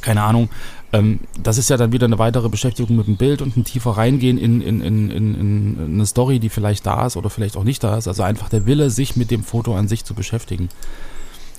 Keine 0.00 0.22
Ahnung. 0.22 0.48
Ähm, 0.92 1.20
das 1.42 1.58
ist 1.58 1.70
ja 1.70 1.76
dann 1.76 1.92
wieder 1.92 2.06
eine 2.06 2.18
weitere 2.18 2.48
Beschäftigung 2.48 2.96
mit 2.96 3.06
dem 3.06 3.16
Bild 3.16 3.42
und 3.42 3.56
ein 3.56 3.64
tiefer 3.64 3.90
reingehen 3.90 4.38
in, 4.38 4.60
in, 4.60 4.80
in, 4.80 5.10
in, 5.10 5.34
in 5.34 5.94
eine 5.94 6.06
Story, 6.06 6.38
die 6.38 6.48
vielleicht 6.48 6.86
da 6.86 7.06
ist 7.06 7.16
oder 7.16 7.30
vielleicht 7.30 7.56
auch 7.56 7.64
nicht 7.64 7.82
da 7.82 7.98
ist. 7.98 8.08
Also 8.08 8.22
einfach 8.22 8.48
der 8.48 8.64
Wille, 8.64 8.90
sich 8.90 9.16
mit 9.16 9.30
dem 9.30 9.42
Foto 9.42 9.74
an 9.74 9.88
sich 9.88 10.04
zu 10.04 10.14
beschäftigen. 10.14 10.68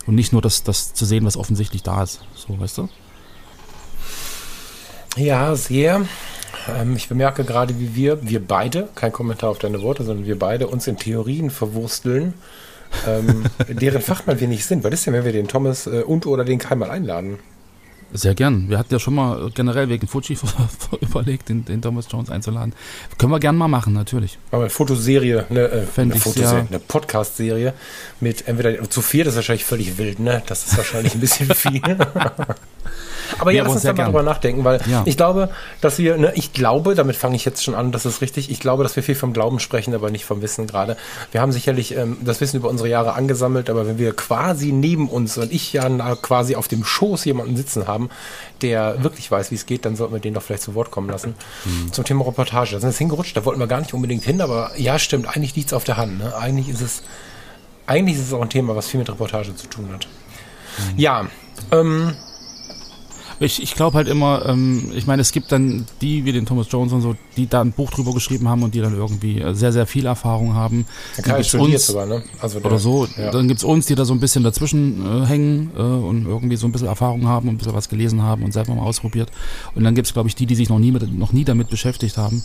Und 0.06 0.16
nicht 0.16 0.34
nur 0.34 0.41
das, 0.41 0.64
das 0.64 0.93
zu 0.93 1.06
sehen, 1.06 1.26
was 1.26 1.38
offensichtlich 1.38 1.84
da 1.84 2.04
ist. 2.04 2.22
So, 2.36 2.60
weißt 2.60 2.78
du? 2.80 2.89
Ja, 5.16 5.56
sehr. 5.56 6.06
Ähm, 6.68 6.95
ich 6.95 7.09
bemerke 7.09 7.43
gerade, 7.43 7.80
wie 7.80 7.95
wir, 7.95 8.28
wir 8.28 8.45
beide, 8.45 8.89
kein 8.95 9.11
Kommentar 9.11 9.49
auf 9.49 9.59
deine 9.59 9.82
Worte, 9.82 10.03
sondern 10.03 10.26
wir 10.26 10.39
beide 10.39 10.68
uns 10.68 10.88
in 10.88 10.97
Theorien 10.97 11.49
verwursteln, 11.49 12.34
ähm, 13.07 13.45
deren 13.68 14.01
Fachmann 14.01 14.39
wir 14.39 14.47
nicht 14.47 14.66
sind. 14.66 14.84
Was 14.84 14.93
ist 14.93 15.05
denn, 15.05 15.14
wenn 15.14 15.26
wir 15.26 15.32
den 15.34 15.47
Thomas 15.47 15.88
äh, 15.88 16.03
und 16.03 16.26
oder 16.26 16.45
den 16.45 16.59
Kai 16.59 16.76
mal 16.76 16.91
einladen? 16.91 17.39
Sehr 18.16 18.36
gern. 18.36 18.70
Wir 18.70 18.78
hatten 18.78 18.93
ja 18.93 18.99
schon 18.99 19.16
mal 19.16 19.49
generell 19.55 19.89
wegen 19.89 20.07
Fuji 20.07 20.38
überlegt, 21.01 21.49
den, 21.49 21.66
den, 21.66 21.82
Thomas 21.82 22.05
Jones 22.11 22.30
einzuladen. 22.30 22.74
Können 23.18 23.32
wir 23.32 23.39
gern 23.39 23.55
mal 23.55 23.68
machen, 23.68 23.93
natürlich. 23.93 24.38
Aber 24.51 24.64
eine 24.64 24.70
Fotoserie, 24.70 25.47
eine, 25.49 25.61
äh, 25.61 25.86
eine, 25.97 26.16
Fotoserie, 26.16 26.68
eine 26.70 26.80
Podcast-Serie 26.80 27.74
mit 28.20 28.47
entweder 28.47 28.88
zu 28.88 29.01
vier, 29.01 29.24
das 29.24 29.34
ist 29.34 29.38
wahrscheinlich 29.38 29.66
völlig 29.66 29.97
wild, 29.97 30.20
ne? 30.20 30.43
Das 30.45 30.68
ist 30.68 30.78
wahrscheinlich 30.78 31.16
ein 31.16 31.22
bisschen 31.22 31.47
viel. 31.55 31.82
Aber 33.39 33.51
ja, 33.51 33.57
ja 33.57 33.63
lass 33.63 33.73
uns 33.73 33.84
da 33.84 33.93
mal 33.93 34.05
drüber 34.05 34.23
nachdenken, 34.23 34.63
weil 34.63 34.81
ja. 34.89 35.03
ich 35.05 35.17
glaube, 35.17 35.49
dass 35.81 35.97
wir, 35.97 36.17
ne, 36.17 36.34
ich 36.36 36.53
glaube, 36.53 36.95
damit 36.95 37.15
fange 37.15 37.36
ich 37.36 37.45
jetzt 37.45 37.63
schon 37.63 37.75
an, 37.75 37.91
das 37.91 38.05
ist 38.05 38.21
richtig, 38.21 38.49
ich 38.49 38.59
glaube, 38.59 38.84
dass 38.84 38.95
wir 38.95 39.03
viel 39.03 39.15
vom 39.15 39.34
Glauben 39.34 39.59
sprechen, 39.59 39.93
aber 39.93 40.11
nicht 40.11 40.25
vom 40.25 40.41
Wissen 40.41 40.67
gerade. 40.67 40.97
Wir 41.31 41.41
haben 41.41 41.51
sicherlich 41.51 41.95
ähm, 41.95 42.17
das 42.23 42.41
Wissen 42.41 42.57
über 42.57 42.69
unsere 42.69 42.89
Jahre 42.89 43.13
angesammelt, 43.13 43.69
aber 43.69 43.88
wenn 43.88 43.97
wir 43.97 44.13
quasi 44.15 44.71
neben 44.71 45.09
uns 45.09 45.38
und 45.38 45.51
ich 45.51 45.73
ja 45.73 45.89
quasi 46.15 46.55
auf 46.55 46.67
dem 46.67 46.84
Schoß 46.84 47.25
jemanden 47.25 47.55
sitzen 47.55 47.88
haben, 47.88 48.09
der 48.61 49.03
wirklich 49.03 49.29
weiß, 49.29 49.51
wie 49.51 49.55
es 49.55 49.65
geht, 49.65 49.86
dann 49.86 49.95
sollten 49.95 50.13
wir 50.13 50.19
den 50.19 50.34
doch 50.34 50.41
vielleicht 50.41 50.63
zu 50.63 50.75
Wort 50.75 50.91
kommen 50.91 51.09
lassen. 51.09 51.36
Mhm. 51.65 51.91
Zum 51.91 52.05
Thema 52.05 52.25
Reportage. 52.25 52.71
Da 52.71 52.79
sind 52.79 52.91
wir 52.91 52.97
hingerutscht, 52.97 53.36
da 53.36 53.45
wollten 53.45 53.59
wir 53.59 53.67
gar 53.67 53.79
nicht 53.79 53.93
unbedingt 53.93 54.23
hin, 54.23 54.41
aber 54.41 54.71
ja, 54.77 54.97
stimmt, 54.99 55.27
eigentlich 55.27 55.55
liegt 55.55 55.67
es 55.67 55.73
auf 55.73 55.84
der 55.84 55.97
Hand. 55.97 56.19
Ne? 56.19 56.36
Eigentlich 56.36 56.69
ist 56.69 56.81
es, 56.81 57.03
eigentlich 57.86 58.17
ist 58.17 58.27
es 58.27 58.34
auch 58.34 58.41
ein 58.41 58.49
Thema, 58.49 58.75
was 58.75 58.88
viel 58.88 58.99
mit 58.99 59.09
Reportage 59.09 59.55
zu 59.55 59.67
tun 59.67 59.89
hat. 59.93 60.07
Mhm. 60.77 60.99
Ja, 60.99 61.27
ähm, 61.71 62.15
ich, 63.39 63.61
ich 63.61 63.75
glaube 63.75 63.97
halt 63.97 64.07
immer, 64.07 64.45
ähm, 64.45 64.91
ich 64.95 65.07
meine, 65.07 65.21
es 65.21 65.31
gibt 65.31 65.51
dann 65.51 65.86
die, 66.01 66.25
wie 66.25 66.31
den 66.31 66.45
Thomas 66.45 66.67
Jones 66.69 66.93
und 66.93 67.01
so, 67.01 67.15
die 67.38 67.47
da 67.47 67.61
ein 67.61 67.71
Buch 67.71 67.91
drüber 67.91 68.13
geschrieben 68.13 68.47
haben 68.47 68.63
und 68.63 68.75
die 68.75 68.81
dann 68.81 68.95
irgendwie 68.95 69.41
äh, 69.41 69.53
sehr, 69.53 69.71
sehr 69.71 69.88
viel 69.88 70.05
Erfahrung 70.05 70.53
haben. 70.53 70.86
Der 71.17 71.23
Kai 71.23 71.43
studiert 71.43 71.81
sogar, 71.81 72.05
ne? 72.05 72.23
Also 72.39 72.59
der, 72.59 72.71
oder 72.71 72.79
so. 72.79 73.07
Ja. 73.17 73.31
Dann 73.31 73.47
gibt's 73.47 73.63
uns, 73.63 73.86
die 73.86 73.95
da 73.95 74.05
so 74.05 74.13
ein 74.13 74.19
bisschen 74.19 74.43
dazwischen 74.43 75.23
äh, 75.23 75.25
hängen 75.25 75.71
äh, 75.75 75.81
und 75.81 76.25
irgendwie 76.25 76.55
so 76.55 76.67
ein 76.67 76.71
bisschen 76.71 76.88
Erfahrung 76.88 77.27
haben 77.27 77.47
und 77.47 77.55
ein 77.55 77.57
bisschen 77.57 77.73
was 77.73 77.89
gelesen 77.89 78.21
haben 78.21 78.43
und 78.43 78.53
selber 78.53 78.75
mal 78.75 78.84
ausprobiert. 78.84 79.31
Und 79.75 79.84
dann 79.84 79.95
gibt's 79.95 80.13
glaube 80.13 80.29
ich, 80.29 80.36
die, 80.36 80.45
die 80.45 80.55
sich 80.55 80.69
noch 80.69 80.79
nie, 80.79 80.91
mit, 80.91 81.17
noch 81.17 81.34
nie 81.34 81.43
damit 81.43 81.69
beschäftigt 81.69 82.17
haben. 82.17 82.43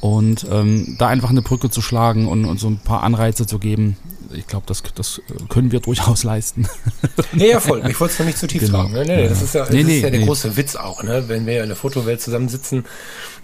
Und 0.00 0.46
ähm, 0.50 0.96
da 0.98 1.08
einfach 1.08 1.30
eine 1.30 1.42
Brücke 1.42 1.70
zu 1.70 1.82
schlagen 1.82 2.28
und, 2.28 2.44
und 2.44 2.60
so 2.60 2.68
ein 2.68 2.78
paar 2.78 3.02
Anreize 3.02 3.46
zu 3.46 3.58
geben, 3.58 3.96
ich 4.32 4.46
glaube, 4.46 4.64
das, 4.66 4.82
das 4.94 5.20
können 5.48 5.72
wir 5.72 5.80
durchaus 5.80 6.22
leisten. 6.24 6.68
Nee, 7.32 7.50
ja, 7.50 7.60
voll. 7.60 7.82
Ich 7.88 7.98
wollte 8.00 8.12
es 8.12 8.18
noch 8.18 8.26
nicht 8.26 8.38
zu 8.38 8.46
tief 8.46 8.62
genau. 8.62 8.82
fragen. 8.82 8.92
Nee, 8.92 9.04
nee, 9.04 9.28
das 9.28 9.42
ist 9.42 9.54
ja, 9.54 9.64
das 9.64 9.70
nee, 9.70 9.80
ist 9.80 10.02
ja 10.02 10.10
der 10.10 10.20
nee. 10.20 10.26
große 10.26 10.56
Witz 10.56 10.76
auch, 10.76 11.02
ne? 11.02 11.24
wenn 11.28 11.46
wir 11.46 11.62
in 11.62 11.68
der 11.68 11.76
Fotowelt 11.76 12.20
zusammensitzen. 12.20 12.84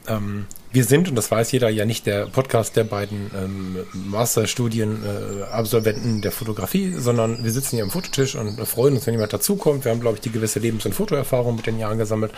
Ähm, 0.07 0.45
wir 0.73 0.85
sind, 0.85 1.09
und 1.09 1.15
das 1.15 1.31
weiß 1.31 1.53
jeder, 1.53 1.69
ja 1.69 1.85
nicht 1.85 2.07
der 2.07 2.27
Podcast 2.27 2.75
der 2.77 2.83
beiden 2.85 3.31
ähm, 3.37 3.77
Masterstudien-Absolventen 3.93 6.19
äh, 6.19 6.23
der 6.23 6.33
Fotografie, 6.33 6.95
sondern 6.97 7.45
wir 7.45 7.53
sitzen 7.53 7.77
hier 7.77 7.85
am 7.85 7.91
Fototisch 7.91 8.35
und 8.35 8.57
freuen 8.67 8.95
uns, 8.95 9.07
wenn 9.07 9.15
jemand 9.15 9.33
dazukommt. 9.33 9.85
Wir 9.85 9.93
haben, 9.93 10.01
glaube 10.01 10.17
ich, 10.17 10.23
die 10.23 10.33
gewisse 10.33 10.59
Lebens- 10.59 10.87
und 10.87 10.95
Fotoerfahrung 10.95 11.57
mit 11.57 11.67
den 11.67 11.79
Jahren 11.79 11.99
gesammelt. 11.99 12.33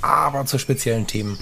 Aber 0.00 0.46
zu 0.46 0.58
speziellen 0.58 1.06
Themen 1.06 1.38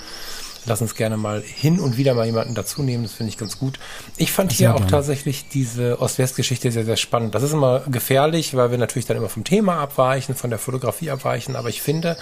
Lass 0.67 0.83
uns 0.83 0.95
gerne 0.95 1.17
mal 1.17 1.43
hin 1.43 1.81
und 1.81 1.97
wieder 1.97 2.15
mal 2.15 2.27
jemanden 2.27 2.55
dazu 2.55 2.83
nehmen. 2.83 3.05
Das 3.05 3.13
finde 3.13 3.31
ich 3.31 3.39
ganz 3.39 3.59
gut. 3.59 3.79
Ich 4.17 4.33
fand 4.33 4.53
hier 4.53 4.75
auch 4.75 4.85
tatsächlich 4.85 5.49
diese 5.49 6.01
Ost-West-Geschichte 6.01 6.71
sehr, 6.71 6.85
sehr 6.85 6.97
spannend. 6.97 7.35
Das 7.35 7.43
ist 7.43 7.53
immer 7.53 7.81
gefährlich, 7.91 8.55
weil 8.55 8.71
wir 8.71 8.79
natürlich 8.79 9.07
dann 9.07 9.17
immer 9.17 9.29
vom 9.29 9.45
Thema 9.45 9.79
abweichen, 9.79 10.35
von 10.35 10.51
der 10.51 10.59
Fotografie 10.59 11.11
abweichen. 11.11 11.57
Aber 11.57 11.69
ich 11.69 11.81
finde, 11.81 12.17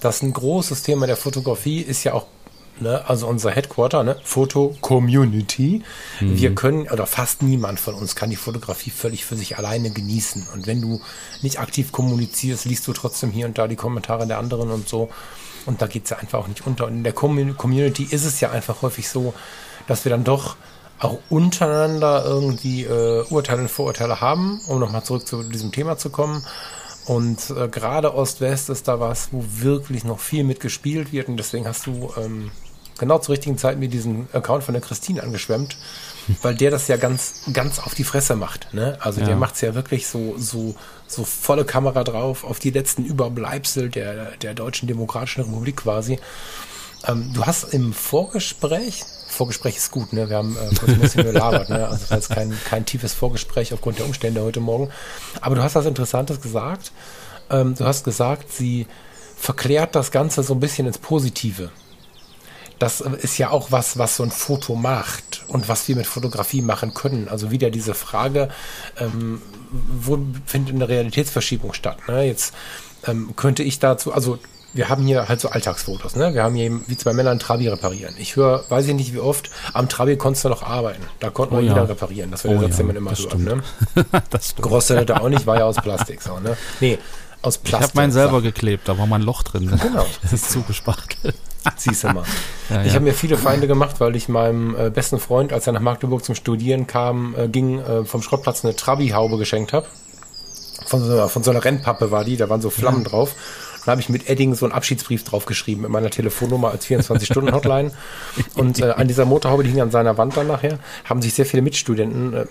dass 0.00 0.22
ein 0.22 0.32
großes 0.32 0.82
Thema 0.82 1.06
der 1.06 1.16
Fotografie 1.16 1.80
ist 1.80 2.04
ja 2.04 2.12
auch 2.12 2.26
Ne, 2.80 3.02
also 3.08 3.26
unser 3.26 3.50
Headquarter, 3.50 4.04
ne, 4.04 4.16
Foto-Community. 4.22 5.82
Mhm. 6.20 6.38
Wir 6.38 6.54
können, 6.54 6.88
oder 6.88 7.06
fast 7.06 7.42
niemand 7.42 7.80
von 7.80 7.94
uns 7.94 8.14
kann 8.14 8.30
die 8.30 8.36
Fotografie 8.36 8.90
völlig 8.90 9.24
für 9.24 9.36
sich 9.36 9.58
alleine 9.58 9.90
genießen. 9.90 10.46
Und 10.54 10.68
wenn 10.68 10.80
du 10.80 11.00
nicht 11.42 11.58
aktiv 11.58 11.90
kommunizierst, 11.90 12.66
liest 12.66 12.86
du 12.86 12.92
trotzdem 12.92 13.32
hier 13.32 13.46
und 13.46 13.58
da 13.58 13.66
die 13.66 13.74
Kommentare 13.74 14.28
der 14.28 14.38
anderen 14.38 14.70
und 14.70 14.88
so. 14.88 15.08
Und 15.66 15.82
da 15.82 15.86
geht 15.86 16.04
es 16.04 16.10
ja 16.10 16.18
einfach 16.18 16.38
auch 16.38 16.48
nicht 16.48 16.66
unter. 16.66 16.86
Und 16.86 16.94
in 16.94 17.04
der 17.04 17.12
Community 17.12 18.04
ist 18.04 18.24
es 18.24 18.40
ja 18.40 18.50
einfach 18.50 18.82
häufig 18.82 19.08
so, 19.08 19.34
dass 19.86 20.04
wir 20.04 20.10
dann 20.10 20.24
doch 20.24 20.56
auch 21.00 21.18
untereinander 21.28 22.24
irgendwie 22.24 22.84
äh, 22.84 23.24
Urteile 23.30 23.62
und 23.62 23.68
Vorurteile 23.68 24.20
haben, 24.20 24.60
um 24.66 24.80
nochmal 24.80 25.04
zurück 25.04 25.26
zu 25.26 25.42
diesem 25.42 25.72
Thema 25.72 25.96
zu 25.96 26.10
kommen. 26.10 26.44
Und 27.06 27.50
äh, 27.50 27.68
gerade 27.68 28.14
Ost-West 28.14 28.68
ist 28.68 28.88
da 28.88 29.00
was, 29.00 29.28
wo 29.32 29.42
wirklich 29.46 30.04
noch 30.04 30.18
viel 30.18 30.44
mitgespielt 30.44 31.12
wird. 31.12 31.28
Und 31.28 31.36
deswegen 31.36 31.66
hast 31.66 31.86
du 31.86 32.12
ähm, 32.18 32.50
genau 32.98 33.18
zur 33.18 33.32
richtigen 33.32 33.56
Zeit 33.56 33.78
mir 33.78 33.88
diesen 33.88 34.28
Account 34.32 34.64
von 34.64 34.74
der 34.74 34.82
Christine 34.82 35.22
angeschwemmt, 35.22 35.78
weil 36.42 36.54
der 36.54 36.70
das 36.70 36.88
ja 36.88 36.96
ganz, 36.96 37.42
ganz 37.52 37.78
auf 37.78 37.94
die 37.94 38.04
Fresse 38.04 38.36
macht. 38.36 38.74
Ne? 38.74 38.98
Also 39.00 39.20
ja. 39.20 39.26
der 39.26 39.36
macht 39.36 39.54
es 39.54 39.62
ja 39.62 39.74
wirklich 39.74 40.06
so, 40.06 40.34
so 40.36 40.74
so 41.08 41.24
volle 41.24 41.64
Kamera 41.64 42.04
drauf 42.04 42.44
auf 42.44 42.58
die 42.58 42.70
letzten 42.70 43.04
Überbleibsel 43.04 43.88
der, 43.88 44.32
der 44.42 44.54
Deutschen 44.54 44.88
Demokratischen 44.88 45.42
Republik 45.42 45.78
quasi. 45.78 46.18
Ähm, 47.06 47.30
du 47.34 47.46
hast 47.46 47.72
im 47.74 47.92
Vorgespräch, 47.92 49.04
Vorgespräch 49.28 49.76
ist 49.76 49.90
gut, 49.90 50.12
ne? 50.12 50.28
Wir 50.28 50.36
haben 50.36 50.56
äh, 50.56 50.74
kurz 50.74 50.92
ein 50.92 51.00
bisschen 51.00 51.24
gelabert, 51.24 51.68
ne? 51.68 51.86
Also 51.88 52.06
das 52.08 52.24
ist 52.24 52.30
kein, 52.30 52.56
kein 52.64 52.84
tiefes 52.84 53.14
Vorgespräch 53.14 53.72
aufgrund 53.72 53.98
der 53.98 54.06
Umstände 54.06 54.42
heute 54.42 54.60
Morgen. 54.60 54.90
Aber 55.40 55.54
du 55.54 55.62
hast 55.62 55.74
was 55.74 55.86
Interessantes 55.86 56.40
gesagt. 56.40 56.92
Ähm, 57.50 57.74
du 57.74 57.84
hast 57.84 58.04
gesagt, 58.04 58.52
sie 58.52 58.86
verklärt 59.36 59.94
das 59.94 60.10
Ganze 60.10 60.42
so 60.42 60.54
ein 60.54 60.60
bisschen 60.60 60.86
ins 60.86 60.98
Positive 60.98 61.70
das 62.78 63.00
ist 63.00 63.38
ja 63.38 63.50
auch 63.50 63.72
was, 63.72 63.98
was 63.98 64.16
so 64.16 64.22
ein 64.22 64.30
Foto 64.30 64.74
macht 64.74 65.44
und 65.48 65.68
was 65.68 65.88
wir 65.88 65.96
mit 65.96 66.06
Fotografie 66.06 66.62
machen 66.62 66.94
können. 66.94 67.28
Also 67.28 67.50
wieder 67.50 67.70
diese 67.70 67.94
Frage, 67.94 68.48
ähm, 68.98 69.42
wo 69.70 70.18
findet 70.46 70.74
eine 70.74 70.88
Realitätsverschiebung 70.88 71.72
statt? 71.72 71.98
Ne? 72.08 72.24
Jetzt 72.24 72.54
ähm, 73.06 73.34
könnte 73.36 73.62
ich 73.62 73.78
dazu, 73.78 74.12
also 74.12 74.38
wir 74.74 74.88
haben 74.88 75.06
hier 75.06 75.28
halt 75.28 75.40
so 75.40 75.48
Alltagsfotos, 75.48 76.14
ne? 76.16 76.34
Wir 76.34 76.42
haben 76.42 76.54
hier 76.54 76.70
wie 76.86 76.96
zwei 76.96 77.12
Männer 77.12 77.30
ein 77.30 77.38
Trabi 77.38 77.68
reparieren. 77.68 78.14
Ich 78.18 78.36
höre, 78.36 78.64
weiß 78.68 78.86
ich 78.86 78.94
nicht 78.94 79.14
wie 79.14 79.18
oft, 79.18 79.50
am 79.72 79.88
Trabi 79.88 80.16
konntest 80.16 80.44
du 80.44 80.50
noch 80.50 80.62
arbeiten. 80.62 81.02
Da 81.20 81.30
konnte 81.30 81.54
man 81.54 81.64
oh, 81.64 81.66
jeder 81.66 81.78
ja. 81.78 81.84
reparieren. 81.84 82.30
Das 82.30 82.44
war 82.44 82.50
der 82.50 82.60
oh, 82.60 82.62
Satz, 82.62 82.72
ja, 82.72 82.76
den 82.78 82.86
man 82.88 82.96
immer 82.96 83.10
hört, 83.10 83.38
ne? 83.38 83.62
das 84.30 84.50
stimmt. 84.50 84.62
Gerostet 84.62 84.98
hätte 84.98 85.20
auch 85.20 85.28
nicht, 85.28 85.46
war 85.46 85.56
ja 85.56 85.64
aus 85.64 85.76
Plastik, 85.76 86.20
so, 86.20 86.38
ne? 86.38 86.56
Nee, 86.80 86.98
aus 87.40 87.56
Ich 87.56 87.62
Plastik. 87.62 87.90
habe 87.90 87.98
meinen 87.98 88.12
selber 88.12 88.42
geklebt, 88.42 88.88
da 88.88 88.98
war 88.98 89.06
mal 89.06 89.16
ein 89.16 89.22
Loch 89.22 89.42
drin. 89.42 89.68
Genau. 89.82 90.06
Das 90.22 90.32
ist 90.32 90.50
zugespachtelt. 90.50 91.34
Siehst 91.76 92.04
du 92.04 92.08
mal. 92.08 92.24
Ja, 92.70 92.82
Ich 92.82 92.88
ja. 92.88 92.94
habe 92.94 93.06
mir 93.06 93.14
viele 93.14 93.38
Feinde 93.38 93.66
gemacht, 93.66 93.98
weil 93.98 94.14
ich 94.14 94.28
meinem 94.28 94.76
äh, 94.76 94.90
besten 94.90 95.18
Freund, 95.18 95.54
als 95.54 95.66
er 95.66 95.72
nach 95.72 95.80
Magdeburg 95.80 96.22
zum 96.22 96.34
Studieren 96.34 96.86
kam, 96.86 97.34
äh, 97.34 97.48
ging, 97.48 97.78
äh, 97.78 98.04
vom 98.04 98.20
Schrottplatz 98.20 98.62
eine 98.62 98.76
Trabi-Haube 98.76 99.38
geschenkt 99.38 99.72
habe. 99.72 99.86
Von 100.84 101.02
so, 101.02 101.28
von 101.28 101.42
so 101.42 101.50
einer 101.50 101.64
Rennpappe 101.64 102.10
war 102.10 102.24
die, 102.24 102.36
da 102.36 102.50
waren 102.50 102.60
so 102.60 102.68
Flammen 102.68 103.04
drauf. 103.04 103.34
Dann 103.88 103.92
habe 103.92 104.02
ich 104.02 104.10
mit 104.10 104.28
Edding 104.28 104.54
so 104.54 104.66
einen 104.66 104.74
Abschiedsbrief 104.74 105.24
draufgeschrieben 105.24 105.80
mit 105.80 105.90
meiner 105.90 106.10
Telefonnummer 106.10 106.70
als 106.72 106.84
24-Stunden-Hotline. 106.86 107.90
Und 108.54 108.80
äh, 108.80 108.90
an 108.90 109.08
dieser 109.08 109.24
Motorhaube, 109.24 109.62
die 109.62 109.70
hing 109.70 109.80
an 109.80 109.90
seiner 109.90 110.18
Wand 110.18 110.36
dann 110.36 110.46
nachher, 110.46 110.78
haben 111.06 111.22
sich 111.22 111.32
sehr 111.32 111.46
viele 111.46 111.62
Mitstudenten 111.62 112.34
äh, 112.34 112.44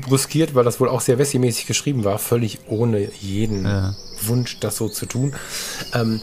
brüskiert, 0.00 0.54
weil 0.54 0.64
das 0.64 0.80
wohl 0.80 0.88
auch 0.88 1.02
sehr 1.02 1.18
Wessi-mäßig 1.18 1.66
geschrieben 1.66 2.04
war, 2.04 2.18
völlig 2.18 2.60
ohne 2.66 3.10
jeden 3.20 3.66
Ja. 3.66 3.94
Wunsch, 4.22 4.58
das 4.60 4.78
so 4.78 4.88
zu 4.88 5.04
tun. 5.04 5.34
Ähm, 5.92 6.22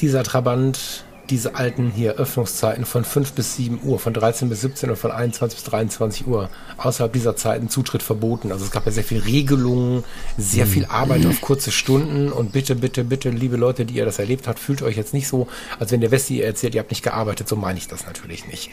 dieser 0.00 0.24
Trabant, 0.24 1.04
diese 1.30 1.54
alten 1.54 1.90
hier 1.90 2.14
Öffnungszeiten 2.14 2.84
von 2.84 3.04
5 3.04 3.32
bis 3.32 3.56
7 3.56 3.80
Uhr, 3.82 3.98
von 3.98 4.14
13 4.14 4.48
bis 4.48 4.62
17 4.62 4.90
und 4.90 4.96
von 4.96 5.10
21 5.10 5.58
bis 5.58 5.64
23 5.70 6.26
Uhr. 6.26 6.48
Außerhalb 6.76 7.12
dieser 7.12 7.36
Zeiten 7.36 7.68
Zutritt 7.68 8.02
verboten. 8.02 8.52
Also 8.52 8.64
es 8.64 8.70
gab 8.70 8.86
ja 8.86 8.92
sehr 8.92 9.04
viel 9.04 9.20
Regelungen, 9.20 10.04
sehr 10.36 10.66
viel 10.66 10.86
Arbeit 10.86 11.26
auf 11.26 11.40
kurze 11.40 11.72
Stunden 11.72 12.32
und 12.32 12.52
bitte, 12.52 12.74
bitte, 12.74 13.04
bitte, 13.04 13.30
liebe 13.30 13.56
Leute, 13.56 13.84
die 13.84 13.94
ihr 13.94 14.04
das 14.04 14.18
erlebt 14.18 14.48
habt, 14.48 14.58
fühlt 14.58 14.82
euch 14.82 14.96
jetzt 14.96 15.14
nicht 15.14 15.28
so, 15.28 15.48
als 15.78 15.92
wenn 15.92 16.00
der 16.00 16.10
Westi 16.10 16.38
ihr 16.38 16.46
erzählt, 16.46 16.74
ihr 16.74 16.80
habt 16.80 16.90
nicht 16.90 17.02
gearbeitet. 17.02 17.48
So 17.48 17.56
meine 17.56 17.78
ich 17.78 17.88
das 17.88 18.06
natürlich 18.06 18.46
nicht. 18.46 18.70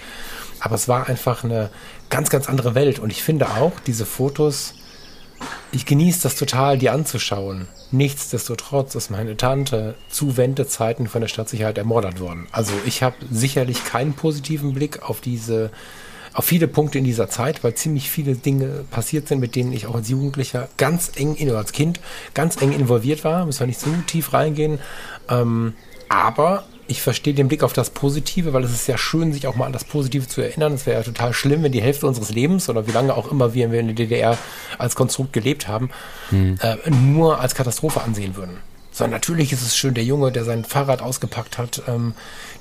Aber 0.59 0.75
es 0.75 0.87
war 0.87 1.07
einfach 1.07 1.43
eine 1.43 1.69
ganz, 2.09 2.29
ganz 2.29 2.47
andere 2.47 2.75
Welt. 2.75 2.99
Und 2.99 3.11
ich 3.11 3.23
finde 3.23 3.49
auch, 3.49 3.73
diese 3.85 4.05
Fotos, 4.05 4.73
ich 5.71 5.85
genieße 5.85 6.23
das 6.23 6.35
total, 6.35 6.77
die 6.77 6.89
anzuschauen. 6.89 7.67
Nichtsdestotrotz 7.91 8.95
ist 8.95 9.09
meine 9.09 9.37
Tante 9.37 9.95
zu 10.09 10.37
Wendezeiten 10.37 11.07
von 11.07 11.21
der 11.21 11.27
Stadtsicherheit 11.27 11.77
ermordet 11.77 12.19
worden. 12.19 12.47
Also 12.51 12.73
ich 12.85 13.03
habe 13.03 13.15
sicherlich 13.29 13.83
keinen 13.85 14.13
positiven 14.13 14.73
Blick 14.73 15.03
auf 15.03 15.21
diese, 15.21 15.71
auf 16.33 16.45
viele 16.45 16.67
Punkte 16.67 16.97
in 16.97 17.03
dieser 17.03 17.29
Zeit, 17.29 17.63
weil 17.63 17.75
ziemlich 17.75 18.09
viele 18.09 18.35
Dinge 18.35 18.85
passiert 18.89 19.27
sind, 19.27 19.39
mit 19.39 19.55
denen 19.55 19.73
ich 19.73 19.87
auch 19.87 19.95
als 19.95 20.09
Jugendlicher 20.09 20.69
ganz 20.77 21.11
eng, 21.15 21.35
oder 21.41 21.57
als 21.57 21.73
Kind 21.73 21.99
ganz 22.33 22.61
eng 22.61 22.71
involviert 22.71 23.23
war. 23.23 23.45
Müssen 23.45 23.61
wir 23.61 23.67
nicht 23.67 23.79
zu 23.79 23.89
tief 24.07 24.33
reingehen. 24.33 24.79
Ähm, 25.29 25.73
aber 26.07 26.65
ich 26.87 27.01
verstehe 27.01 27.33
den 27.33 27.47
Blick 27.47 27.63
auf 27.63 27.73
das 27.73 27.89
Positive, 27.89 28.53
weil 28.53 28.63
es 28.63 28.71
ist 28.71 28.87
ja 28.87 28.97
schön, 28.97 29.33
sich 29.33 29.47
auch 29.47 29.55
mal 29.55 29.65
an 29.65 29.73
das 29.73 29.83
Positive 29.83 30.27
zu 30.27 30.41
erinnern. 30.41 30.73
Es 30.73 30.85
wäre 30.85 30.99
ja 30.99 31.03
total 31.03 31.33
schlimm, 31.33 31.63
wenn 31.63 31.71
die 31.71 31.81
Hälfte 31.81 32.05
unseres 32.07 32.31
Lebens 32.31 32.69
oder 32.69 32.87
wie 32.87 32.91
lange 32.91 33.15
auch 33.15 33.31
immer 33.31 33.53
wir 33.53 33.65
in 33.65 33.87
der 33.87 33.95
DDR 33.95 34.37
als 34.77 34.95
Konstrukt 34.95 35.33
gelebt 35.33 35.67
haben, 35.67 35.89
äh, 36.31 36.75
nur 36.89 37.39
als 37.39 37.55
Katastrophe 37.55 38.01
ansehen 38.01 38.35
würden. 38.35 38.57
Sondern 38.91 39.11
natürlich 39.11 39.51
ist 39.51 39.61
es 39.61 39.75
schön, 39.75 39.93
der 39.93 40.05
Junge, 40.05 40.31
der 40.31 40.45
sein 40.45 40.63
Fahrrad 40.63 41.01
ausgepackt 41.01 41.57
hat. 41.57 41.81
Ähm, 41.87 42.13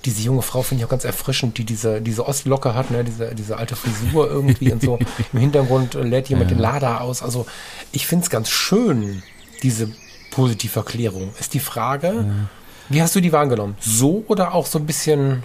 diese 0.04 0.22
junge 0.22 0.42
Frau 0.42 0.62
finde 0.62 0.80
ich 0.80 0.86
auch 0.86 0.90
ganz 0.90 1.04
erfrischend, 1.04 1.58
die 1.58 1.64
diese, 1.64 2.00
diese 2.00 2.26
Ostlocke 2.26 2.74
hat, 2.74 2.90
ne? 2.90 3.04
diese, 3.04 3.34
diese 3.34 3.56
alte 3.56 3.76
Frisur 3.76 4.28
irgendwie 4.30 4.72
und 4.72 4.82
so. 4.82 4.98
Im 5.32 5.38
Hintergrund 5.38 5.94
äh, 5.94 6.02
lädt 6.02 6.28
jemand 6.28 6.50
den 6.50 6.58
Lader 6.58 7.02
aus. 7.02 7.22
Also 7.22 7.46
ich 7.92 8.06
finde 8.06 8.24
es 8.24 8.30
ganz 8.30 8.50
schön, 8.50 9.22
diese 9.62 9.92
Positivverklärung. 10.32 11.32
Ist 11.38 11.54
die 11.54 11.60
Frage, 11.60 12.26
wie 12.88 13.02
hast 13.02 13.14
du 13.16 13.20
die 13.20 13.32
wahrgenommen? 13.32 13.76
So 13.80 14.24
oder 14.28 14.54
auch 14.54 14.66
so 14.66 14.78
ein 14.78 14.86
bisschen, 14.86 15.42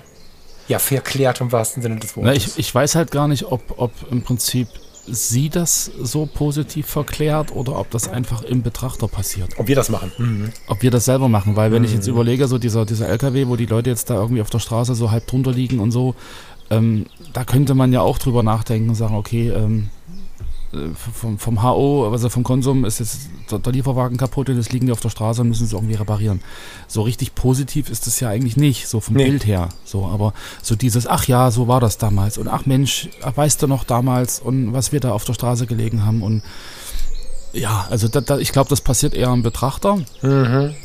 ja, 0.68 0.80
verklärt 0.80 1.42
im 1.42 1.52
wahrsten 1.52 1.82
Sinne 1.82 1.98
des 1.98 2.16
Na, 2.16 2.24
Wortes? 2.24 2.48
ich, 2.48 2.60
ich 2.60 2.76
weiß 2.76 2.96
halt 2.96 3.12
gar 3.12 3.28
nicht, 3.28 3.46
ob, 3.46 3.62
ob 3.78 3.92
im 4.12 4.22
Prinzip 4.22 4.68
sie 5.12 5.50
das 5.50 5.90
so 6.02 6.28
positiv 6.28 6.86
verklärt 6.88 7.56
oder 7.56 7.80
ob 7.80 7.90
das 7.90 8.08
einfach 8.08 8.44
im 8.44 8.62
Betrachter 8.62 9.08
passiert. 9.08 9.58
Ob 9.58 9.68
wir 9.68 9.76
das 9.76 9.90
machen? 9.90 10.12
Mhm. 10.18 10.52
Ob 10.68 10.82
wir 10.82 10.92
das 10.92 11.06
selber 11.06 11.30
machen, 11.30 11.56
weil 11.56 11.72
wenn 11.72 11.84
ich 11.84 11.94
jetzt 11.94 12.08
überlege, 12.08 12.48
so 12.48 12.58
dieser, 12.58 12.86
dieser 12.86 13.08
LKW, 13.08 13.48
wo 13.48 13.56
die 13.56 13.66
Leute 13.66 13.90
jetzt 13.90 14.10
da 14.10 14.16
irgendwie 14.16 14.42
auf 14.42 14.50
der 14.50 14.60
Straße 14.60 14.94
so 14.96 15.10
halb 15.10 15.26
drunter 15.26 15.52
liegen 15.52 15.80
und 15.80 15.92
so, 15.92 16.16
ähm, 16.70 17.08
da 17.34 17.44
könnte 17.44 17.74
man 17.74 17.92
ja 17.92 18.02
auch 18.02 18.20
drüber 18.20 18.44
nachdenken 18.44 18.90
und 18.90 18.96
sagen, 18.96 19.16
okay, 19.16 19.50
ähm, 19.50 19.90
äh, 19.90 19.99
vom, 21.14 21.40
vom 21.40 21.64
HO, 21.64 22.10
also 22.12 22.30
vom 22.30 22.44
Konsum 22.44 22.86
ist 22.86 23.00
jetzt 23.00 23.30
der, 23.52 23.60
der 23.60 23.74
Lieferwagen 23.74 24.18
kaputt 24.18 24.50
und 24.50 24.58
jetzt 24.58 24.72
liegen 24.72 24.86
die 24.86 24.92
auf 24.92 25.00
der 25.00 25.10
Straße 25.10 25.42
und 25.42 25.50
müssen 25.50 25.66
sie 25.66 25.76
irgendwie 25.76 25.96
reparieren. 25.96 26.42
So 26.88 27.02
richtig 27.02 27.34
positiv 27.36 27.90
ist 27.90 28.06
es 28.08 28.20
ja 28.20 28.30
eigentlich 28.30 28.56
nicht, 28.58 28.88
so 28.88 29.00
vom 29.00 29.16
Nee. 29.16 29.26
Bild 29.26 29.46
her. 29.46 29.70
So, 29.84 30.06
aber 30.06 30.34
so 30.62 30.76
dieses, 30.76 31.08
ach 31.08 31.26
ja, 31.26 31.50
so 31.52 31.68
war 31.68 31.80
das 31.80 31.98
damals 31.98 32.38
und 32.38 32.48
ach 32.48 32.66
Mensch, 32.66 33.10
weißt 33.36 33.62
du 33.64 33.68
noch 33.68 33.84
damals 33.84 34.40
und 34.40 34.74
was 34.74 34.92
wir 34.92 35.00
da 35.00 35.12
auf 35.12 35.24
der 35.24 35.34
Straße 35.34 35.66
gelegen 35.66 36.06
haben 36.06 36.22
und 36.22 36.44
ja, 37.52 37.88
also 37.90 38.08
da, 38.08 38.22
da, 38.22 38.38
ich 38.38 38.52
glaube, 38.52 38.70
das 38.70 38.82
passiert 38.82 39.16
eher 39.16 39.30
im 39.34 39.42
Betrachter. 39.42 39.98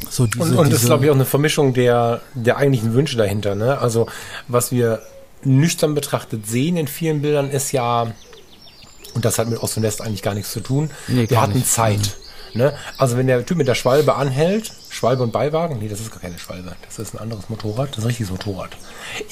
So 0.08 0.26
diese, 0.26 0.42
Und, 0.42 0.56
und 0.56 0.72
das 0.72 0.80
ist, 0.80 0.86
glaube 0.86 1.04
ich, 1.04 1.10
auch 1.10 1.14
eine 1.14 1.26
Vermischung 1.26 1.74
der, 1.74 2.22
der 2.32 2.56
eigentlichen 2.56 2.94
Wünsche 2.94 3.18
dahinter. 3.18 3.54
Ne? 3.54 3.76
Also, 3.76 4.06
was 4.48 4.72
wir 4.72 5.02
nüchtern 5.44 5.94
betrachtet 5.94 6.46
sehen 6.46 6.78
in 6.78 6.86
vielen 6.88 7.20
Bildern, 7.20 7.50
ist 7.50 7.72
ja, 7.72 8.12
und 9.14 9.24
das 9.24 9.38
hat 9.38 9.48
mit 9.48 9.62
Ost 9.62 9.76
und 9.76 9.82
West 9.82 10.00
eigentlich 10.00 10.22
gar 10.22 10.34
nichts 10.34 10.52
zu 10.52 10.60
tun, 10.60 10.90
Nee, 11.08 11.28
wir 11.28 11.40
hatten 11.40 11.54
nicht. 11.54 11.70
Zeit. 11.70 12.16
Ne? 12.52 12.72
Also, 12.98 13.16
wenn 13.16 13.26
der 13.26 13.44
Typ 13.44 13.56
mit 13.58 13.66
der 13.66 13.74
Schwalbe 13.74 14.14
anhält, 14.14 14.70
Schwalbe 14.88 15.24
und 15.24 15.32
Beiwagen, 15.32 15.78
nee, 15.80 15.88
das 15.88 15.98
ist 16.00 16.12
gar 16.12 16.20
keine 16.20 16.38
Schwalbe, 16.38 16.76
das 16.86 17.00
ist 17.00 17.12
ein 17.14 17.18
anderes 17.18 17.48
Motorrad, 17.48 17.88
das 17.90 17.98
ist 17.98 18.04
ein 18.04 18.08
richtiges 18.08 18.30
Motorrad. 18.30 18.70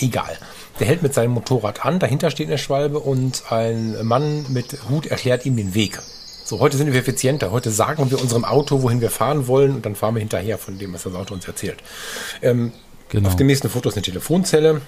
Egal. 0.00 0.36
Der 0.80 0.88
hält 0.88 1.02
mit 1.04 1.14
seinem 1.14 1.30
Motorrad 1.32 1.84
an, 1.86 2.00
dahinter 2.00 2.30
steht 2.32 2.48
eine 2.48 2.58
Schwalbe 2.58 2.98
und 2.98 3.44
ein 3.50 4.04
Mann 4.04 4.46
mit 4.48 4.76
Hut 4.90 5.06
erklärt 5.06 5.46
ihm 5.46 5.56
den 5.56 5.74
Weg. 5.74 6.00
So, 6.44 6.58
heute 6.58 6.76
sind 6.76 6.92
wir 6.92 6.98
effizienter. 6.98 7.52
Heute 7.52 7.70
sagen 7.70 8.10
wir 8.10 8.20
unserem 8.20 8.44
Auto, 8.44 8.82
wohin 8.82 9.00
wir 9.00 9.10
fahren 9.10 9.46
wollen 9.46 9.76
und 9.76 9.86
dann 9.86 9.94
fahren 9.94 10.16
wir 10.16 10.20
hinterher 10.20 10.58
von 10.58 10.78
dem, 10.78 10.92
was 10.92 11.04
das 11.04 11.14
Auto 11.14 11.32
uns 11.34 11.46
erzählt. 11.46 11.78
Ähm, 12.42 12.72
Genau. 13.08 13.28
Auf 13.28 13.36
dem 13.36 13.46
nächsten 13.46 13.68
Foto 13.68 13.90
ist 13.90 13.96
eine 13.96 14.02
Telefonzelle. 14.02 14.80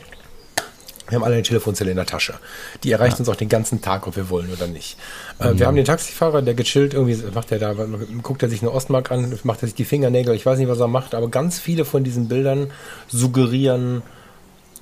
Wir 1.09 1.17
haben 1.17 1.25
alle 1.25 1.35
eine 1.35 1.43
Telefonzelle 1.43 1.91
in 1.91 1.97
der 1.97 2.07
Tasche. 2.07 2.35
Die 2.83 2.91
erreicht 2.93 3.19
uns 3.19 3.29
auch 3.29 3.37
den 3.37 3.49
ganzen 3.51 3.83
Tag, 3.83 4.07
ob 4.07 4.17
wir 4.17 4.31
wollen 4.31 4.51
oder 4.53 4.67
nicht. 4.67 4.97
Äh, 5.39 5.53
Mhm. 5.53 5.59
wir 5.59 5.67
haben 5.67 5.77
den 5.77 5.85
Taxifahrer, 5.85 6.41
der 6.43 6.55
gechillt, 6.55 6.95
irgendwie 6.95 7.17
macht 7.35 7.53
er 7.53 7.59
da, 7.59 7.75
guckt 8.23 8.43
er 8.43 8.49
sich 8.49 8.63
eine 8.63 8.73
Ostmark 8.73 9.11
an, 9.11 9.39
macht 9.45 9.63
er 9.63 9.69
sich 9.69 9.75
die 9.75 9.85
Fingernägel, 9.85 10.35
ich 10.35 10.47
weiß 10.47 10.59
nicht, 10.59 10.69
was 10.69 10.81
er 10.81 10.89
macht, 10.89 11.15
aber 11.15 11.29
ganz 11.29 11.59
viele 11.59 11.85
von 11.85 12.05
diesen 12.05 12.29
Bildern 12.29 12.71
suggerieren 13.09 14.03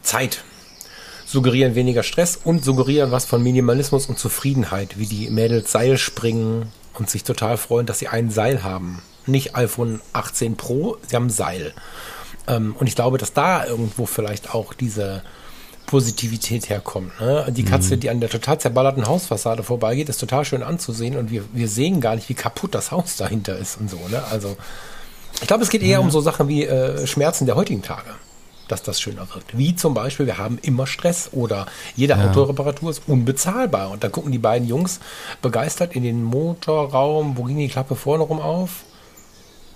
Zeit 0.03 0.43
suggerieren 1.25 1.75
weniger 1.75 2.03
Stress 2.03 2.39
und 2.43 2.63
suggerieren 2.63 3.11
was 3.11 3.25
von 3.25 3.43
Minimalismus 3.43 4.07
und 4.07 4.19
Zufriedenheit, 4.19 4.99
wie 4.99 5.07
die 5.07 5.31
Mädels 5.31 5.73
Seil 5.73 5.97
springen 5.97 6.71
und 6.95 7.09
sich 7.09 7.25
total 7.25 7.57
freuen, 7.57 7.87
dass 7.87 7.99
sie 8.01 8.09
ein 8.09 8.31
Seil 8.31 8.63
haben. 8.63 9.03
Nicht 9.25 9.57
iPhone 9.57 10.01
18 10.13 10.57
Pro, 10.57 10.99
sie 11.09 11.17
haben 11.17 11.31
Seil. 11.31 11.73
Ähm, 12.49 12.77
und 12.79 12.87
ich 12.87 12.97
glaube, 12.97 13.17
dass 13.17 13.33
da 13.33 13.65
irgendwo 13.65 14.05
vielleicht 14.05 14.55
auch 14.55 14.75
diese 14.75 15.23
Positivität 15.93 16.71
herkommt. 16.71 17.21
Ne? 17.21 17.45
Die 17.51 17.67
Katze, 17.67 17.99
die 17.99 18.09
an 18.09 18.19
der 18.19 18.31
total 18.31 18.59
zerballerten 18.59 19.07
Hausfassade 19.07 19.63
vorbeigeht, 19.63 20.09
ist 20.09 20.17
total 20.17 20.47
schön 20.47 20.63
anzusehen 20.63 21.19
und 21.19 21.31
wir, 21.31 21.45
wir 21.53 21.69
sehen 21.69 22.01
gar 22.01 22.15
nicht, 22.15 22.31
wie 22.31 22.35
kaputt 22.35 22.75
das 22.75 22.93
Haus 22.93 23.19
dahinter 23.19 23.59
ist 23.59 23.79
und 23.79 23.91
so. 23.91 23.99
Ne? 24.09 24.23
Also 24.31 24.57
ich 25.43 25.47
glaube, 25.47 25.63
es 25.63 25.69
geht 25.69 25.83
eher 25.83 26.01
um 26.01 26.11
so 26.11 26.23
Sachen 26.23 26.49
wie 26.49 26.65
äh, 26.65 27.07
Schmerzen 27.07 27.45
der 27.45 27.57
heutigen 27.57 27.83
Tage, 27.83 28.09
dass 28.69 28.83
das 28.83 29.03
schöner 29.03 29.29
wirkt. 29.35 29.59
Wie 29.59 29.77
zum 29.77 29.93
Beispiel, 29.93 30.25
wir 30.25 30.39
haben 30.39 30.59
immer 30.63 30.87
Stress 30.87 31.29
oder 31.33 31.67
jede 31.95 32.17
Autoreparatur 32.17 32.89
ist 32.89 33.03
unbezahlbar. 33.07 33.91
Und 33.91 34.03
dann 34.03 34.13
gucken 34.13 34.33
die 34.33 34.39
beiden 34.39 34.67
Jungs 34.67 34.99
begeistert 35.43 35.95
in 35.95 36.05
den 36.05 36.25
Motorraum, 36.25 37.37
wo 37.37 37.43
ging 37.43 37.59
die 37.59 37.69
Klappe 37.69 37.97
vorne 37.97 38.25
rum 38.25 38.41
auf? 38.41 38.85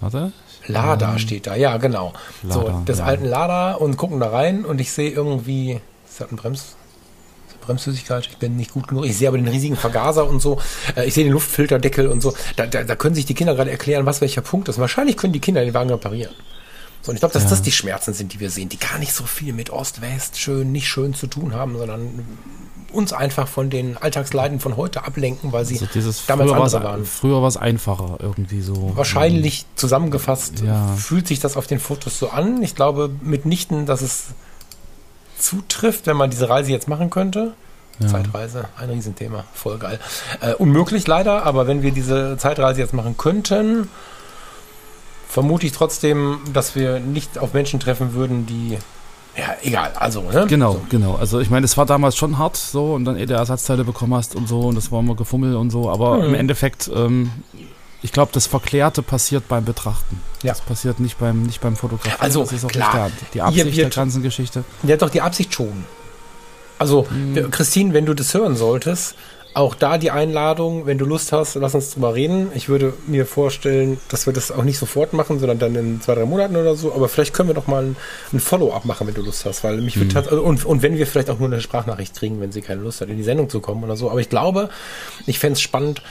Warte. 0.00 0.32
Lada 0.66 1.18
steht 1.18 1.46
da, 1.46 1.56
ja, 1.56 1.76
genau. 1.76 2.14
so, 2.42 2.62
Lada, 2.62 2.82
des 2.86 3.00
ja. 3.00 3.04
alten 3.04 3.26
Lada 3.26 3.74
und 3.74 3.98
gucken 3.98 4.18
da 4.18 4.30
rein 4.30 4.64
und 4.64 4.80
ich 4.80 4.92
sehe 4.92 5.10
irgendwie, 5.10 5.82
ist 6.16 6.20
das 6.22 6.30
ein 6.32 6.36
Brems? 6.36 6.76
Bremsflüssigkeit, 7.60 8.26
ich 8.30 8.36
bin 8.38 8.56
nicht 8.56 8.72
gut 8.72 8.88
genug. 8.88 9.04
Ich 9.06 9.18
sehe 9.18 9.28
aber 9.28 9.36
den 9.38 9.48
riesigen 9.48 9.76
Vergaser 9.76 10.26
und 10.28 10.40
so. 10.40 10.58
Äh, 10.94 11.06
Ich 11.06 11.14
sehe 11.14 11.24
den 11.24 11.32
Luftfilterdeckel 11.32 12.06
und 12.08 12.20
so. 12.22 12.34
Da, 12.56 12.66
da, 12.66 12.84
da 12.84 12.96
können 12.96 13.14
sich 13.14 13.26
die 13.26 13.34
Kinder 13.34 13.54
gerade 13.54 13.70
erklären, 13.70 14.06
was 14.06 14.20
welcher 14.20 14.40
Punkt 14.40 14.68
ist. 14.68 14.78
Wahrscheinlich 14.78 15.16
können 15.16 15.32
die 15.32 15.40
Kinder 15.40 15.64
den 15.64 15.74
Wagen 15.74 15.90
reparieren. 15.90 16.32
So, 17.02 17.10
und 17.10 17.16
ich 17.16 17.20
glaube, 17.20 17.34
dass 17.34 17.46
das 17.48 17.62
die 17.62 17.72
Schmerzen 17.72 18.14
sind, 18.14 18.32
die 18.32 18.40
wir 18.40 18.50
sehen, 18.50 18.68
die 18.68 18.78
gar 18.78 18.98
nicht 18.98 19.12
so 19.12 19.24
viel 19.24 19.52
mit 19.52 19.70
Ost-West 19.70 20.38
schön, 20.38 20.72
nicht 20.72 20.88
schön 20.88 21.12
zu 21.14 21.26
tun 21.26 21.54
haben, 21.54 21.76
sondern 21.76 22.24
uns 22.92 23.12
einfach 23.12 23.46
von 23.48 23.68
den 23.68 23.96
Alltagsleiden 23.96 24.58
von 24.60 24.76
heute 24.76 25.04
ablenken, 25.04 25.52
weil 25.52 25.64
sie 25.66 25.78
Also 25.80 26.12
damals 26.28 26.52
andere 26.52 26.82
waren. 26.84 27.04
früher 27.04 27.42
war 27.42 27.48
es 27.48 27.56
einfacher 27.56 28.18
irgendwie 28.20 28.60
so. 28.62 28.92
Wahrscheinlich 28.96 29.66
zusammengefasst 29.76 30.60
Ja. 30.64 30.94
fühlt 30.96 31.26
sich 31.28 31.40
das 31.40 31.56
auf 31.56 31.66
den 31.66 31.78
Fotos 31.80 32.18
so 32.18 32.30
an. 32.30 32.62
Ich 32.62 32.74
glaube 32.74 33.10
mitnichten, 33.22 33.86
dass 33.86 34.02
es 34.02 34.26
zutrifft, 35.38 36.06
wenn 36.06 36.16
man 36.16 36.30
diese 36.30 36.48
Reise 36.48 36.70
jetzt 36.72 36.88
machen 36.88 37.10
könnte. 37.10 37.52
Zeitreise, 38.06 38.66
ein 38.78 38.90
Riesenthema, 38.90 39.44
voll 39.54 39.78
geil. 39.78 39.98
Äh, 40.42 40.52
unmöglich 40.54 41.06
leider, 41.06 41.46
aber 41.46 41.66
wenn 41.66 41.80
wir 41.80 41.92
diese 41.92 42.36
Zeitreise 42.36 42.78
jetzt 42.80 42.92
machen 42.92 43.16
könnten, 43.16 43.88
vermute 45.28 45.64
ich 45.66 45.72
trotzdem, 45.72 46.40
dass 46.52 46.74
wir 46.74 47.00
nicht 47.00 47.38
auf 47.38 47.54
Menschen 47.54 47.80
treffen 47.80 48.12
würden, 48.12 48.44
die. 48.44 48.76
Ja, 49.34 49.54
egal, 49.62 49.92
also, 49.96 50.22
ne? 50.22 50.46
Genau, 50.46 50.72
So. 50.72 50.80
genau. 50.90 51.14
Also 51.16 51.40
ich 51.40 51.48
meine, 51.50 51.64
es 51.64 51.76
war 51.78 51.84
damals 51.86 52.16
schon 52.16 52.38
hart 52.38 52.56
so 52.56 52.94
und 52.94 53.04
dann 53.06 53.16
eh 53.18 53.24
der 53.26 53.38
Ersatzteile 53.38 53.84
bekommen 53.84 54.14
hast 54.14 54.34
und 54.34 54.46
so 54.48 54.60
und 54.60 54.74
das 54.74 54.90
war 54.92 55.00
immer 55.00 55.14
Gefummel 55.14 55.56
und 55.56 55.70
so, 55.70 55.90
aber 55.90 56.18
Mhm. 56.18 56.24
im 56.24 56.34
Endeffekt, 56.34 56.90
ähm, 56.94 57.30
ich 58.06 58.12
glaube, 58.12 58.30
das 58.32 58.46
Verklärte 58.46 59.02
passiert 59.02 59.48
beim 59.48 59.64
Betrachten. 59.64 60.22
Ja. 60.42 60.52
Das 60.52 60.60
passiert 60.60 61.00
nicht 61.00 61.18
beim, 61.18 61.42
nicht 61.42 61.60
beim 61.60 61.74
Fotografieren. 61.76 62.20
Also, 62.20 62.40
das 62.44 62.52
ist 62.52 62.64
auch 62.64 62.68
klar, 62.68 63.06
nicht 63.06 63.20
der, 63.20 63.28
die 63.34 63.42
Absicht 63.42 63.64
hier 63.64 63.74
der 63.74 63.82
wird- 63.84 63.94
ganzen 63.96 64.22
Geschichte. 64.22 64.64
Der 64.82 64.94
hat 64.94 65.02
doch 65.02 65.10
die 65.10 65.20
Absicht 65.20 65.52
schon. 65.52 65.84
Also, 66.78 67.06
Mhm. 67.10 67.50
Christine, 67.50 67.92
wenn 67.94 68.06
du 68.06 68.14
das 68.14 68.32
hören 68.34 68.54
solltest, 68.56 69.14
auch 69.54 69.74
da 69.74 69.96
die 69.96 70.10
Einladung, 70.10 70.84
wenn 70.84 70.98
du 70.98 71.06
Lust 71.06 71.32
hast, 71.32 71.54
lass 71.54 71.74
uns 71.74 71.92
drüber 71.94 72.14
reden. 72.14 72.48
Ich 72.54 72.68
würde 72.68 72.92
mir 73.06 73.24
vorstellen, 73.24 73.98
dass 74.10 74.26
wir 74.26 74.34
das 74.34 74.52
auch 74.52 74.64
nicht 74.64 74.78
sofort 74.78 75.14
machen, 75.14 75.38
sondern 75.38 75.58
dann 75.58 75.74
in 75.74 76.00
zwei, 76.02 76.14
drei 76.14 76.26
Monaten 76.26 76.56
oder 76.56 76.76
so. 76.76 76.92
Aber 76.94 77.08
vielleicht 77.08 77.32
können 77.32 77.48
wir 77.48 77.54
doch 77.54 77.66
mal 77.66 77.82
ein, 77.82 77.96
ein 78.34 78.40
Follow-up 78.40 78.84
machen, 78.84 79.06
wenn 79.06 79.14
du 79.14 79.22
Lust 79.22 79.46
hast. 79.46 79.64
Weil 79.64 79.78
mich 79.78 79.96
Mhm. 79.96 80.12
wird 80.14 80.16
also, 80.28 80.42
und, 80.42 80.66
und 80.66 80.82
wenn 80.82 80.98
wir 80.98 81.06
vielleicht 81.06 81.30
auch 81.30 81.38
nur 81.38 81.48
eine 81.48 81.62
Sprachnachricht 81.62 82.14
kriegen, 82.14 82.38
wenn 82.42 82.52
sie 82.52 82.60
keine 82.60 82.82
Lust 82.82 83.00
hat, 83.00 83.08
in 83.08 83.16
die 83.16 83.22
Sendung 83.22 83.48
zu 83.48 83.60
kommen 83.60 83.82
oder 83.82 83.96
so. 83.96 84.10
Aber 84.10 84.20
ich 84.20 84.28
glaube, 84.28 84.68
ich 85.24 85.38
fände 85.38 85.54
es 85.54 85.62
spannend, 85.62 86.02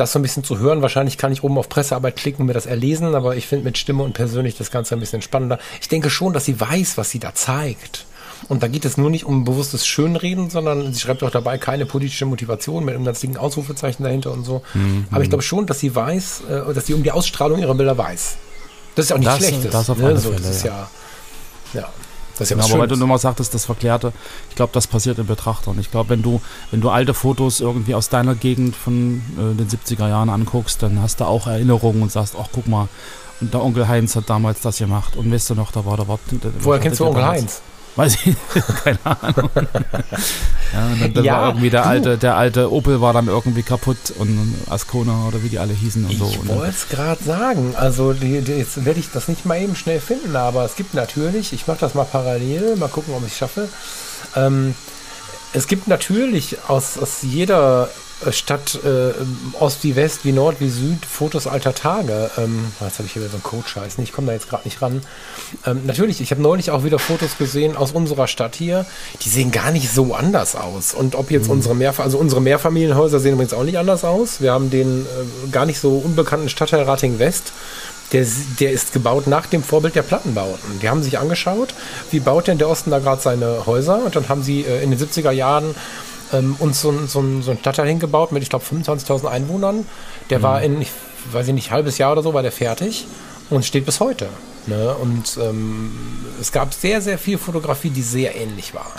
das 0.00 0.12
so 0.12 0.18
ein 0.18 0.22
bisschen 0.22 0.44
zu 0.44 0.58
hören. 0.58 0.82
Wahrscheinlich 0.82 1.18
kann 1.18 1.32
ich 1.32 1.42
oben 1.44 1.58
auf 1.58 1.68
Pressearbeit 1.68 2.16
klicken 2.16 2.42
und 2.42 2.46
mir 2.46 2.52
das 2.54 2.66
erlesen, 2.66 3.14
aber 3.14 3.36
ich 3.36 3.46
finde 3.46 3.64
mit 3.64 3.78
Stimme 3.78 4.02
und 4.02 4.12
persönlich 4.14 4.56
das 4.56 4.70
Ganze 4.70 4.94
ein 4.94 5.00
bisschen 5.00 5.22
spannender. 5.22 5.58
Ich 5.80 5.88
denke 5.88 6.10
schon, 6.10 6.32
dass 6.32 6.44
sie 6.44 6.60
weiß, 6.60 6.96
was 6.98 7.10
sie 7.10 7.18
da 7.18 7.34
zeigt. 7.34 8.04
Und 8.48 8.62
da 8.62 8.68
geht 8.68 8.84
es 8.84 8.96
nur 8.96 9.10
nicht 9.10 9.24
um 9.24 9.44
bewusstes 9.44 9.84
Schönreden, 9.84 10.48
sondern 10.48 10.92
sie 10.92 11.00
schreibt 11.00 11.24
auch 11.24 11.30
dabei 11.30 11.58
keine 11.58 11.86
politische 11.86 12.24
Motivation 12.24 12.84
mit 12.84 12.94
einem 12.94 13.04
ganz 13.04 13.18
dicken 13.20 13.36
Ausrufezeichen 13.36 14.04
dahinter 14.04 14.30
und 14.32 14.44
so. 14.44 14.62
Aber 15.10 15.22
ich 15.24 15.28
glaube 15.28 15.42
schon, 15.42 15.66
dass 15.66 15.80
sie 15.80 15.92
weiß, 15.94 16.42
äh, 16.48 16.72
dass 16.72 16.86
sie 16.86 16.94
um 16.94 17.02
die 17.02 17.10
Ausstrahlung 17.10 17.58
ihrer 17.58 17.74
Bilder 17.74 17.98
weiß. 17.98 18.36
Das 18.94 19.06
ist 19.06 19.12
auch 19.12 19.18
nicht 19.18 19.28
Das- 19.28 19.38
schlechtes. 19.38 19.70
das 19.72 19.90
auf 19.90 19.98
ne? 19.98 20.06
alle 20.06 20.18
so, 20.18 20.30
Fälle, 20.30 20.42
das 20.42 20.56
ist 20.56 20.64
ja, 20.64 20.88
ja, 21.74 21.88
das 22.38 22.46
ist 22.46 22.50
ja 22.50 22.56
Genau, 22.56 22.64
was 22.64 22.72
aber 22.72 22.80
weil 22.80 22.88
du 22.88 22.94
Schönes. 22.94 23.00
nochmal 23.00 23.18
sagtest, 23.18 23.52
das 23.54 23.64
Verklärte, 23.64 24.12
ich 24.48 24.56
glaube, 24.56 24.70
das 24.72 24.86
passiert 24.86 25.18
in 25.18 25.26
Betrachtern. 25.26 25.78
Ich 25.78 25.90
glaube, 25.90 26.10
wenn 26.10 26.22
du, 26.22 26.40
wenn 26.70 26.80
du 26.80 26.90
alte 26.90 27.14
Fotos 27.14 27.60
irgendwie 27.60 27.94
aus 27.94 28.08
deiner 28.08 28.34
Gegend 28.34 28.74
von 28.76 29.22
äh, 29.36 29.54
den 29.54 29.68
70er 29.68 30.08
Jahren 30.08 30.30
anguckst, 30.30 30.82
dann 30.82 31.00
hast 31.02 31.20
du 31.20 31.24
auch 31.24 31.46
Erinnerungen 31.46 32.02
und 32.02 32.12
sagst, 32.12 32.34
ach 32.40 32.48
guck 32.52 32.66
mal, 32.68 32.88
und 33.40 33.54
der 33.54 33.62
Onkel 33.62 33.86
Heinz 33.86 34.16
hat 34.16 34.28
damals 34.28 34.60
das 34.62 34.78
gemacht. 34.78 35.16
Und 35.16 35.30
weißt 35.32 35.50
du 35.50 35.54
noch, 35.54 35.70
da 35.70 35.84
war 35.84 35.96
der 35.96 36.08
Wort. 36.08 36.20
Woher 36.60 36.80
kennst 36.80 36.98
du 37.00 37.06
Onkel 37.06 37.24
Heinz? 37.24 37.60
Weiß 37.96 38.16
ich, 38.24 38.36
keine 38.84 38.98
Ahnung. 39.04 39.50
ja, 40.72 41.04
und 41.04 41.16
dann, 41.16 41.24
Ja, 41.24 41.32
war 41.40 41.48
irgendwie 41.48 41.70
der 41.70 41.82
du. 41.82 41.88
alte, 41.88 42.18
der 42.18 42.36
alte 42.36 42.72
Opel 42.72 43.00
war 43.00 43.12
dann 43.12 43.26
irgendwie 43.26 43.62
kaputt 43.62 44.12
und 44.18 44.54
Ascona 44.70 45.26
oder 45.26 45.42
wie 45.42 45.48
die 45.48 45.58
alle 45.58 45.72
hießen 45.72 46.04
und 46.04 46.12
Ich 46.12 46.18
so. 46.18 46.26
Und 46.26 46.48
dann- 46.48 46.58
wollte 46.58 46.70
es 46.76 46.88
gerade 46.88 47.22
sagen. 47.24 47.74
Also 47.76 48.12
die, 48.12 48.40
die, 48.42 48.52
jetzt 48.52 48.84
werde 48.84 49.00
ich 49.00 49.10
das 49.10 49.26
nicht 49.28 49.44
mal 49.46 49.60
eben 49.60 49.74
schnell 49.74 50.00
finden, 50.00 50.36
aber 50.36 50.64
es 50.64 50.76
gibt 50.76 50.94
natürlich, 50.94 51.52
ich 51.52 51.66
mache 51.66 51.78
das 51.80 51.94
mal 51.94 52.04
parallel, 52.04 52.76
mal 52.76 52.88
gucken, 52.88 53.14
ob 53.14 53.26
ich 53.26 53.32
es 53.32 53.38
schaffe. 53.38 53.68
Ähm, 54.36 54.74
es 55.52 55.66
gibt 55.66 55.88
natürlich 55.88 56.58
aus, 56.68 56.98
aus 56.98 57.18
jeder 57.22 57.88
äh, 58.26 58.32
Stadt, 58.32 58.78
äh, 58.84 59.12
Ost 59.60 59.84
wie 59.84 59.96
West, 59.96 60.24
wie 60.24 60.32
Nord 60.32 60.60
wie 60.60 60.68
Süd, 60.68 61.04
Fotos 61.04 61.46
alter 61.46 61.74
Tage. 61.74 62.30
Ähm, 62.36 62.72
jetzt 62.80 62.98
habe 62.98 63.06
ich 63.06 63.12
hier 63.12 63.22
wieder 63.22 63.30
so 63.30 63.36
einen 63.36 63.42
Code-Scheiß. 63.42 63.98
Ich 63.98 64.12
komme 64.12 64.28
da 64.28 64.32
jetzt 64.32 64.48
gerade 64.48 64.64
nicht 64.64 64.82
ran. 64.82 65.02
Ähm, 65.66 65.86
natürlich, 65.86 66.20
ich 66.20 66.30
habe 66.30 66.42
neulich 66.42 66.70
auch 66.70 66.84
wieder 66.84 66.98
Fotos 66.98 67.38
gesehen 67.38 67.76
aus 67.76 67.92
unserer 67.92 68.26
Stadt 68.26 68.56
hier. 68.56 68.86
Die 69.22 69.28
sehen 69.28 69.52
gar 69.52 69.70
nicht 69.70 69.90
so 69.92 70.14
anders 70.14 70.56
aus. 70.56 70.94
Und 70.94 71.14
ob 71.14 71.30
jetzt 71.30 71.48
unsere 71.48 71.74
Mehrfa 71.74 72.02
also 72.02 72.18
unsere 72.18 72.40
Mehrfamilienhäuser 72.40 73.20
sehen 73.20 73.34
übrigens 73.34 73.54
auch 73.54 73.64
nicht 73.64 73.78
anders 73.78 74.04
aus. 74.04 74.40
Wir 74.40 74.52
haben 74.52 74.70
den 74.70 75.02
äh, 75.02 75.50
gar 75.50 75.66
nicht 75.66 75.78
so 75.78 75.98
unbekannten 75.98 76.48
Stadtteil 76.48 76.82
Rating 76.82 77.18
West. 77.18 77.52
Der, 78.12 78.26
der 78.58 78.72
ist 78.72 78.94
gebaut 78.94 79.26
nach 79.26 79.46
dem 79.46 79.62
Vorbild 79.62 79.94
der 79.94 80.02
Plattenbauten. 80.02 80.80
Die 80.80 80.88
haben 80.88 81.02
sich 81.02 81.18
angeschaut, 81.18 81.74
wie 82.10 82.20
baut 82.20 82.46
denn 82.46 82.56
der 82.56 82.70
Osten 82.70 82.90
da 82.90 83.00
gerade 83.00 83.20
seine 83.20 83.66
Häuser? 83.66 84.02
Und 84.02 84.16
dann 84.16 84.28
haben 84.30 84.42
sie 84.42 84.62
äh, 84.62 84.82
in 84.82 84.90
den 84.90 84.98
70er 84.98 85.30
Jahren 85.30 85.74
ähm, 86.32 86.56
uns 86.58 86.80
so, 86.80 86.90
ein- 86.90 87.06
so, 87.08 87.22
so 87.42 87.50
ein 87.50 87.58
Stadtteil 87.58 87.86
hingebaut 87.88 88.32
mit, 88.32 88.42
ich 88.42 88.48
glaube, 88.50 88.64
25.000 88.64 89.26
Einwohnern. 89.28 89.86
Der 90.30 90.42
war 90.42 90.62
in, 90.62 90.80
ich 90.82 90.90
weiß 91.32 91.48
ich 91.48 91.54
nicht, 91.54 91.70
halbes 91.70 91.98
Jahr 91.98 92.12
oder 92.12 92.22
so 92.22 92.32
war 92.34 92.42
der 92.42 92.52
fertig 92.52 93.06
und 93.50 93.64
steht 93.64 93.86
bis 93.86 94.00
heute. 94.00 94.28
Ne? 94.66 94.94
Und 94.94 95.38
ähm, 95.42 95.90
es 96.40 96.52
gab 96.52 96.74
sehr, 96.74 97.00
sehr 97.00 97.18
viel 97.18 97.38
Fotografie, 97.38 97.90
die 97.90 98.02
sehr 98.02 98.36
ähnlich 98.36 98.74
war. 98.74 98.92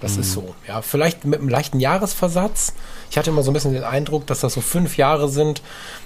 Das 0.00 0.16
ist 0.16 0.32
so. 0.32 0.54
Ja, 0.68 0.80
vielleicht 0.80 1.24
mit 1.24 1.40
einem 1.40 1.48
leichten 1.48 1.80
Jahresversatz. 1.80 2.72
Ich 3.10 3.18
hatte 3.18 3.30
immer 3.30 3.42
so 3.42 3.50
ein 3.50 3.54
bisschen 3.54 3.72
den 3.72 3.82
Eindruck, 3.82 4.28
dass 4.28 4.38
das 4.40 4.54
so 4.54 4.60
fünf 4.60 4.96
Jahre 4.96 5.28
sind, 5.28 5.60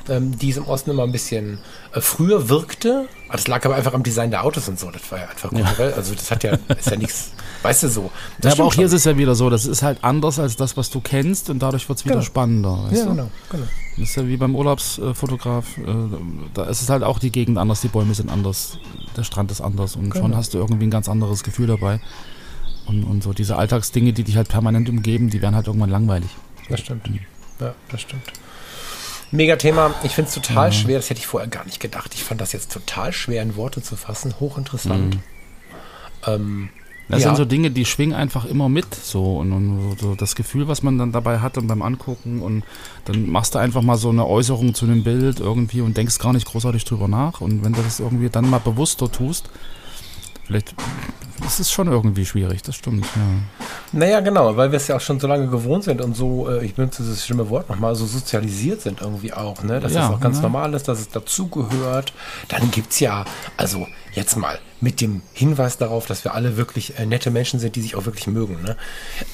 ähm, 0.09 0.39
die 0.39 0.49
es 0.51 0.57
im 0.57 0.67
Osten 0.67 0.91
immer 0.91 1.03
ein 1.03 1.13
bisschen 1.13 1.59
äh, 1.93 2.01
früher 2.01 2.49
wirkte. 2.49 3.07
Aber 3.29 3.37
Das 3.37 3.49
lag 3.49 3.65
aber 3.67 3.75
einfach 3.75 3.93
am 3.93 4.03
Design 4.03 4.31
der 4.31 4.45
Autos 4.45 4.67
und 4.69 4.79
so. 4.81 4.91
Das 4.91 5.03
war 5.13 5.19
ja 5.19 5.29
einfach 5.29 5.51
kulturell. 5.51 5.93
Also 5.93 6.15
das 6.15 6.31
hat 6.31 6.43
ja, 6.43 6.53
ist 6.79 6.91
ja 6.91 6.97
nichts, 6.97 7.33
weißt 7.63 7.83
du 7.83 7.89
so. 7.91 8.11
Das 8.41 8.55
Ja, 8.57 8.59
aber 8.61 8.69
auch 8.69 8.73
hier 8.75 8.87
ist 8.87 8.93
schon. 8.93 8.97
es 8.97 9.05
ja 9.05 9.19
wieder 9.19 9.35
so, 9.35 9.51
das 9.51 9.67
ist 9.67 9.83
halt 9.83 9.99
anders 10.03 10.39
als 10.39 10.57
das, 10.57 10.77
was 10.79 10.89
du 10.89 11.01
kennst 11.01 11.51
und 11.51 11.59
dadurch 11.61 11.87
wird 11.89 11.99
es 11.99 12.05
wieder 12.07 12.15
Genau. 12.15 12.25
spannender. 12.25 12.89
Ja, 12.93 13.03
du? 13.05 13.11
genau, 13.11 13.31
genau. 13.51 13.65
Das 13.99 14.09
ist 14.09 14.17
ja 14.17 14.27
wie 14.27 14.39
beim 14.39 14.55
Urlaubsfotograf. 14.57 15.67
Äh, 15.77 15.83
da 16.55 16.65
ist 16.65 16.81
es 16.81 16.89
halt 16.89 17.03
auch 17.03 17.19
die 17.19 17.31
Gegend 17.31 17.59
anders, 17.59 17.83
die 17.83 17.89
Bäume 17.89 18.15
sind 18.15 18.31
anders, 18.31 18.79
der 19.19 19.25
Strand 19.25 19.51
ist 19.51 19.61
anders 19.61 19.97
und 19.97 20.13
schon 20.15 20.23
Genau. 20.25 20.37
hast 20.37 20.55
du 20.55 20.59
irgendwie 20.59 20.87
ein 20.87 20.91
ganz 20.91 21.09
anderes 21.11 21.43
Gefühl 21.43 21.67
dabei. 21.67 22.01
Und, 22.87 23.05
und 23.05 23.23
so 23.23 23.33
diese 23.33 23.57
Alltagsdinge, 23.57 24.13
die 24.13 24.25
dich 24.25 24.37
halt 24.37 24.49
permanent 24.49 24.89
umgeben, 24.89 25.31
die 25.31 25.41
werden 25.41 25.55
halt 25.55 25.67
irgendwann 25.67 25.91
langweilig. 25.91 26.31
Das 26.69 26.81
stimmt. 26.81 27.09
Ja, 27.61 27.75
das 27.91 28.01
stimmt. 28.01 28.25
Mega 29.31 29.57
Thema. 29.57 29.95
Ich 30.03 30.13
finde 30.13 30.29
es 30.29 30.35
total 30.35 30.73
schwer. 30.73 30.99
Das 30.99 31.09
hätte 31.09 31.21
ich 31.21 31.27
vorher 31.27 31.49
gar 31.49 31.65
nicht 31.65 31.81
gedacht. 31.81 32.13
Ich 32.15 32.23
fand 32.23 32.41
das 32.41 32.53
jetzt 32.53 32.73
total 32.73 33.13
schwer 33.13 33.43
in 33.43 33.57
Worte 33.57 33.81
zu 33.83 33.97
fassen. 33.97 34.35
Hochinteressant. 34.41 35.19
Ähm, 36.27 36.69
Das 37.09 37.23
ja. 37.23 37.29
sind 37.29 37.37
so 37.37 37.45
Dinge, 37.45 37.71
die 37.71 37.85
schwingen 37.85 38.15
einfach 38.15 38.45
immer 38.45 38.69
mit, 38.69 38.95
so 38.95 39.39
und, 39.39 39.53
und 39.53 39.97
so 40.01 40.15
das 40.15 40.35
Gefühl, 40.35 40.69
was 40.69 40.83
man 40.83 40.99
dann 40.99 41.13
dabei 41.13 41.41
hat 41.41 41.59
und 41.59 41.67
beim 41.67 41.83
Angucken 41.83 42.41
und 42.43 42.63
dann 43.07 43.29
machst 43.29 43.55
du 43.55 43.59
einfach 43.59 43.83
mal 43.83 43.97
so 43.97 44.11
eine 44.11 44.27
Äußerung 44.27 44.75
zu 44.75 44.85
einem 44.87 45.03
Bild 45.03 45.41
irgendwie 45.41 45.81
und 45.81 45.97
denkst 45.97 46.19
gar 46.19 46.33
nicht 46.33 46.47
großartig 46.47 46.85
drüber 46.85 47.09
nach 47.09 47.41
und 47.41 47.65
wenn 47.65 47.73
du 47.73 47.83
das 47.83 48.01
irgendwie 48.01 48.31
dann 48.31 48.49
mal 48.49 48.61
bewusster 48.61 49.11
tust, 49.11 49.51
vielleicht 50.53 50.75
ist 51.47 51.61
es 51.61 51.71
schon 51.73 51.89
irgendwie 51.89 52.25
schwierig, 52.25 52.63
das 52.63 52.77
stimmt, 52.77 53.05
ja. 53.17 53.23
Naja, 53.93 54.21
genau, 54.21 54.57
weil 54.57 54.71
wir 54.71 54.77
es 54.77 54.89
ja 54.89 54.97
auch 54.97 55.01
schon 55.01 55.21
so 55.21 55.27
lange 55.27 55.49
gewohnt 55.49 55.85
sind 55.85 56.01
und 56.01 56.17
so, 56.17 56.49
äh, 56.49 56.65
ich 56.65 56.75
benutze 56.75 57.03
dieses 57.03 57.27
schlimme 57.27 57.49
Wort 57.51 57.69
nochmal, 57.69 57.95
so 57.95 58.07
sozialisiert 58.07 58.81
sind 58.81 59.01
irgendwie 59.01 59.33
auch, 59.33 59.63
ne? 59.63 59.81
Dass 59.81 59.93
Ja, 59.93 60.03
das 60.03 60.11
auch 60.11 60.21
ganz 60.21 60.37
ne? 60.37 60.43
normal 60.43 60.73
ist, 60.75 60.89
dass 60.89 61.01
es 61.01 61.09
dazugehört. 61.09 62.13
Dann 62.49 62.71
gibt's 62.71 63.01
ja, 63.01 63.25
also 63.57 63.87
jetzt 64.13 64.37
mal 64.37 64.59
mit 64.81 65.01
dem 65.01 65.23
Hinweis 65.33 65.79
darauf, 65.79 66.07
dass 66.07 66.25
wir 66.25 66.35
alle 66.35 66.57
wirklich 66.57 66.99
äh, 66.99 67.07
nette 67.07 67.31
Menschen 67.31 67.61
sind, 67.61 67.77
die 67.77 67.83
sich 67.83 67.97
auch 67.97 68.07
wirklich 68.07 68.27
mögen. 68.27 68.63
Ne? 68.63 68.77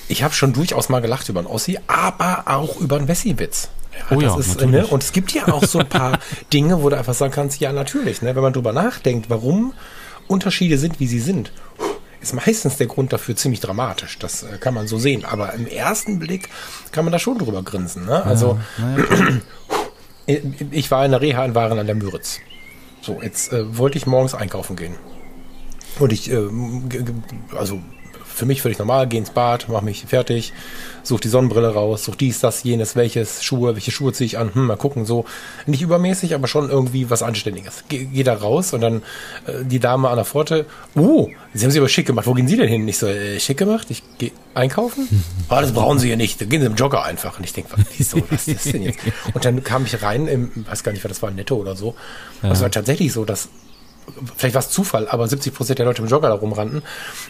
Ich 0.09 0.23
habe 0.23 0.35
schon 0.35 0.53
durchaus 0.53 0.89
mal 0.89 1.01
gelacht 1.01 1.29
über 1.29 1.41
einen 1.41 1.49
Ossi, 1.49 1.79
aber 1.87 2.45
auch 2.47 2.81
über 2.81 2.97
einen 2.97 3.09
Wessi-Witz. 3.09 3.69
Oh 4.11 4.21
ja, 4.21 4.37
ist, 4.39 4.61
äh, 4.63 4.67
ne? 4.67 4.87
Und 4.87 5.03
es 5.03 5.13
gibt 5.13 5.33
ja 5.33 5.49
auch 5.49 5.65
so 5.65 5.81
ein 5.81 5.89
paar 5.89 6.19
Dinge, 6.53 6.83
wo 6.83 6.89
du 6.89 6.97
einfach 6.97 7.15
sagen 7.15 7.33
kannst, 7.33 7.61
ja, 7.61 7.73
natürlich, 7.73 8.23
ne? 8.23 8.35
wenn 8.35 8.43
man 8.43 8.53
drüber 8.53 8.73
nachdenkt, 8.73 9.29
warum 9.29 9.73
Unterschiede 10.29 10.79
sind, 10.79 11.01
wie 11.01 11.07
sie 11.07 11.21
sind, 11.21 11.53
ist 12.21 12.35
meistens 12.35 12.77
der 12.77 12.87
Grund 12.87 13.13
dafür 13.13 13.37
ziemlich 13.37 13.61
dramatisch. 13.61 14.19
Das 14.19 14.43
äh, 14.43 14.59
kann 14.59 14.75
man 14.75 14.87
so 14.89 14.99
sehen. 14.99 15.25
Aber 15.25 15.55
im 15.55 15.67
ersten 15.67 16.19
Blick 16.19 16.49
kann 16.93 17.05
man 17.05 17.13
da 17.13 17.19
schon 17.19 17.39
drüber 17.39 17.63
grinsen. 17.63 18.07
Ne? 18.07 18.25
Also 18.25 18.59
ich- 20.27 20.43
ich 20.71 20.91
war 20.91 21.05
in 21.05 21.11
der 21.13 21.21
Reha 21.21 21.45
in 21.45 21.55
Waren 21.55 21.79
an 21.79 21.87
der 21.87 21.95
Müritz. 21.95 22.41
So, 23.01 23.21
jetzt 23.23 23.53
äh, 23.53 23.77
wollte 23.79 23.97
ich 23.99 24.07
morgens 24.07 24.35
einkaufen 24.35 24.77
gehen. 24.77 24.95
Und 25.99 26.13
ich, 26.13 26.31
äh, 26.31 26.49
also 27.57 27.81
für 28.39 28.47
mich 28.47 28.63
völlig 28.63 28.79
normal, 28.79 29.07
gehe 29.07 29.19
ins 29.19 29.31
Bad, 29.31 29.69
mache 29.69 29.85
mich 29.85 30.07
fertig, 30.07 30.53
suche 31.03 31.23
die 31.23 31.29
Sonnenbrille 31.29 31.75
raus, 31.75 32.05
suche 32.05 32.17
dies, 32.17 32.41
das, 32.41 32.63
jenes, 32.63 32.97
welches, 32.97 33.43
Schuhe, 33.43 33.75
welche 33.75 33.91
Schuhe 33.91 34.13
ziehe 34.13 34.27
ich 34.27 34.39
an, 34.39 34.55
hm, 34.55 34.67
mal 34.67 34.77
gucken, 34.77 35.05
so. 35.05 35.25
Nicht 35.67 35.83
übermäßig, 35.83 36.35
aber 36.35 36.49
schon 36.49 36.71
irgendwie 36.71 37.11
was 37.11 37.23
Anständiges. 37.23 37.85
Geh, 37.89 38.05
geh 38.05 38.23
da 38.23 38.35
raus 38.35 38.73
und 38.73 38.81
dann 38.81 39.03
äh, 39.47 39.65
die 39.65 39.81
Dame 39.81 40.09
an 40.09 40.17
der 40.17 40.25
Pforte, 40.25 40.67
uh, 40.97 41.29
Sie 41.55 41.65
haben 41.65 41.71
sie 41.71 41.79
aber 41.79 41.89
schick 41.89 42.07
gemacht, 42.07 42.27
wo 42.27 42.35
gehen 42.35 42.47
Sie 42.47 42.57
denn 42.57 42.69
hin? 42.69 42.87
Ich 42.87 42.99
so, 42.99 43.07
äh, 43.07 43.41
schick 43.41 43.57
gemacht, 43.57 43.87
ich 43.91 44.03
gehe 44.19 44.33
einkaufen? 44.55 45.09
Ah, 45.51 45.63
das 45.63 45.73
brauchen 45.73 45.99
Sie 45.99 46.09
hier 46.09 46.19
nicht, 46.19 46.41
da 46.41 46.45
gehen 46.45 46.61
Sie 46.61 46.67
im 46.67 46.75
Jogger 46.75 47.05
einfach. 47.05 47.39
Und 47.39 47.45
ich 47.45 47.55
denke, 47.55 47.71
wieso, 47.97 48.23
was 48.29 48.49
ist 48.49 48.67
das 48.67 48.73
denn 48.73 48.83
jetzt? 48.83 48.99
Und 49.35 49.45
dann 49.45 49.65
kam 49.65 49.87
ich 49.87 50.03
rein, 50.03 50.29
im, 50.29 50.51
weiß 50.69 50.85
gar 50.85 50.93
nicht, 50.93 51.03
was 51.05 51.09
das 51.09 51.23
war, 51.23 51.31
Netto 51.31 51.57
oder 51.57 51.75
so. 51.75 51.95
Und 52.43 52.51
es 52.51 52.61
war 52.61 52.71
tatsächlich 52.71 53.13
so, 53.13 53.25
dass 53.25 53.49
vielleicht 54.37 54.55
war 54.55 54.61
es 54.61 54.71
Zufall, 54.71 55.09
aber 55.09 55.27
70 55.27 55.55
Prozent 55.55 55.79
der 55.79 55.87
Leute 55.87 56.03
im 56.03 56.09
Jogger 56.09 56.29
da 56.29 56.35
rumrannten. 56.35 56.83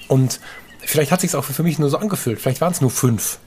Und 0.08 0.40
vielleicht 0.88 1.12
hat 1.12 1.20
sich 1.20 1.34
auch 1.34 1.44
für 1.44 1.62
mich 1.62 1.78
nur 1.78 1.90
so 1.90 1.98
angefühlt. 1.98 2.40
Vielleicht 2.40 2.60
waren 2.60 2.72
es 2.72 2.80
nur 2.80 2.90
fünf. 2.90 3.38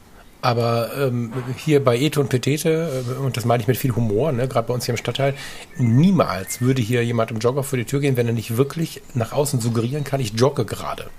Aber 0.44 0.89
ähm, 0.98 1.32
hier 1.56 1.84
bei 1.84 2.00
Ete 2.00 2.20
und 2.20 2.30
Petete, 2.30 3.04
äh, 3.08 3.20
und 3.20 3.38
das 3.38 3.46
meine 3.46 3.62
ich 3.62 3.68
mit 3.68 3.78
viel 3.78 3.96
Humor, 3.96 4.32
ne, 4.32 4.48
gerade 4.48 4.68
bei 4.68 4.74
uns 4.74 4.86
hier 4.86 4.94
im 4.94 4.98
Stadtteil, 4.98 5.36
niemals 5.78 6.62
würde 6.62 6.82
hier 6.82 7.06
jemand 7.06 7.30
im 7.30 7.38
Jogger 7.38 7.64
vor 7.64 7.78
die 7.78 7.86
Tür 7.86 8.00
gehen, 8.00 8.18
wenn 8.18 8.26
er 8.26 8.34
nicht 8.34 8.58
wirklich 8.58 9.04
nach 9.14 9.34
außen 9.34 9.62
suggerieren 9.62 10.04
kann, 10.04 10.20
ich 10.20 10.34
jogge 10.34 10.66
gerade. 10.66 11.12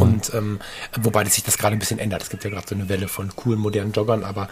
Und 0.00 0.32
ähm, 0.32 0.58
wobei 1.02 1.26
sich 1.26 1.44
das 1.44 1.58
gerade 1.58 1.76
ein 1.76 1.78
bisschen 1.78 1.98
ändert. 1.98 2.22
Es 2.22 2.30
gibt 2.30 2.44
ja 2.44 2.50
gerade 2.50 2.66
so 2.66 2.74
eine 2.74 2.88
Welle 2.88 3.08
von 3.08 3.34
coolen, 3.36 3.60
modernen 3.60 3.92
Joggern, 3.92 4.24
aber 4.24 4.48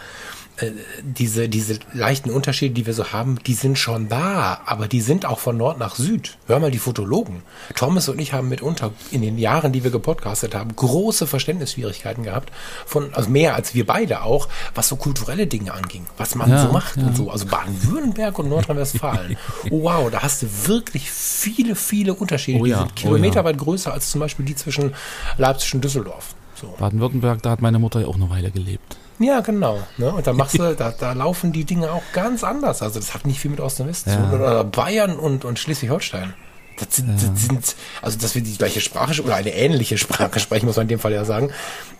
äh, 0.61 0.71
diese, 1.01 1.49
diese 1.49 1.79
leichten 1.93 2.29
Unterschiede, 2.29 2.73
die 2.73 2.85
wir 2.85 2.93
so 2.93 3.11
haben, 3.11 3.39
die 3.45 3.53
sind 3.53 3.77
schon 3.77 4.09
da, 4.09 4.61
aber 4.65 4.87
die 4.87 5.01
sind 5.01 5.25
auch 5.25 5.39
von 5.39 5.57
Nord 5.57 5.79
nach 5.79 5.95
Süd. 5.95 6.37
Hör 6.47 6.59
mal 6.59 6.71
die 6.71 6.79
Fotologen. 6.79 7.43
Thomas 7.75 8.09
und 8.09 8.19
ich 8.19 8.33
haben 8.33 8.49
mitunter 8.49 8.91
in 9.11 9.21
den 9.21 9.37
Jahren, 9.37 9.71
die 9.71 9.83
wir 9.83 9.91
gepodcastet 9.91 10.55
haben, 10.55 10.75
große 10.75 11.27
Verständnisschwierigkeiten 11.27 12.23
gehabt, 12.23 12.51
von, 12.85 13.13
also 13.13 13.29
mehr 13.29 13.55
als 13.55 13.73
wir 13.73 13.85
beide 13.85 14.23
auch, 14.23 14.47
was 14.75 14.87
so 14.87 14.95
kulturelle 14.95 15.47
Dinge 15.47 15.73
anging, 15.73 16.05
was 16.17 16.35
man 16.35 16.49
Ja, 16.49 16.65
so 16.65 16.71
macht 16.71 16.97
ja. 16.97 17.03
und 17.03 17.15
so. 17.15 17.29
Also 17.29 17.45
Baden-Württemberg 17.45 18.37
und 18.39 18.49
Nordrhein-Westfalen. 18.49 19.37
oh, 19.69 19.83
wow, 19.83 20.11
da 20.11 20.21
hast 20.21 20.43
du 20.43 20.47
wirklich 20.67 21.09
viele, 21.09 21.75
viele 21.75 22.13
Unterschiede. 22.13 22.59
Oh 22.59 22.65
die 22.65 22.71
ja, 22.71 22.79
sind 22.79 22.91
oh 22.91 22.95
kilometerweit 22.95 23.57
größer 23.57 23.93
als 23.93 24.09
zum 24.09 24.19
Beispiel 24.19 24.45
die 24.45 24.55
zwischen 24.55 24.93
Leipzig 25.37 25.73
und 25.75 25.83
Düsseldorf. 25.83 26.35
So. 26.55 26.75
Baden-Württemberg, 26.77 27.41
da 27.41 27.51
hat 27.51 27.61
meine 27.61 27.79
Mutter 27.79 28.01
ja 28.01 28.07
auch 28.07 28.15
eine 28.15 28.29
Weile 28.29 28.51
gelebt. 28.51 28.97
Ja, 29.19 29.41
genau. 29.41 29.79
Ne? 29.97 30.11
Und 30.11 30.25
da 30.25 30.33
machst 30.33 30.57
du, 30.57 30.75
da, 30.75 30.91
da 30.97 31.13
laufen 31.13 31.51
die 31.51 31.65
Dinge 31.65 31.91
auch 31.91 32.03
ganz 32.13 32.43
anders. 32.43 32.81
Also 32.81 32.99
das 32.99 33.13
hat 33.13 33.25
nicht 33.27 33.39
viel 33.39 33.51
mit 33.51 33.59
Ost 33.59 33.79
und 33.81 33.87
West 33.87 34.09
zu 34.09 34.15
tun. 34.15 34.31
Oder 34.33 34.63
Bayern 34.63 35.17
und, 35.19 35.43
und 35.45 35.59
Schleswig-Holstein. 35.59 36.33
Das 36.77 36.95
sind, 36.95 37.21
das 37.21 37.41
sind, 37.43 37.75
also 38.01 38.17
dass 38.17 38.35
wir 38.35 38.41
die 38.41 38.57
gleiche 38.57 38.79
Sprache 38.79 39.21
oder 39.21 39.35
eine 39.35 39.53
ähnliche 39.53 39.97
Sprache 39.97 40.39
sprechen, 40.39 40.65
muss 40.65 40.77
man 40.77 40.83
in 40.83 40.87
dem 40.87 40.99
Fall 40.99 41.11
ja 41.11 41.25
sagen, 41.25 41.51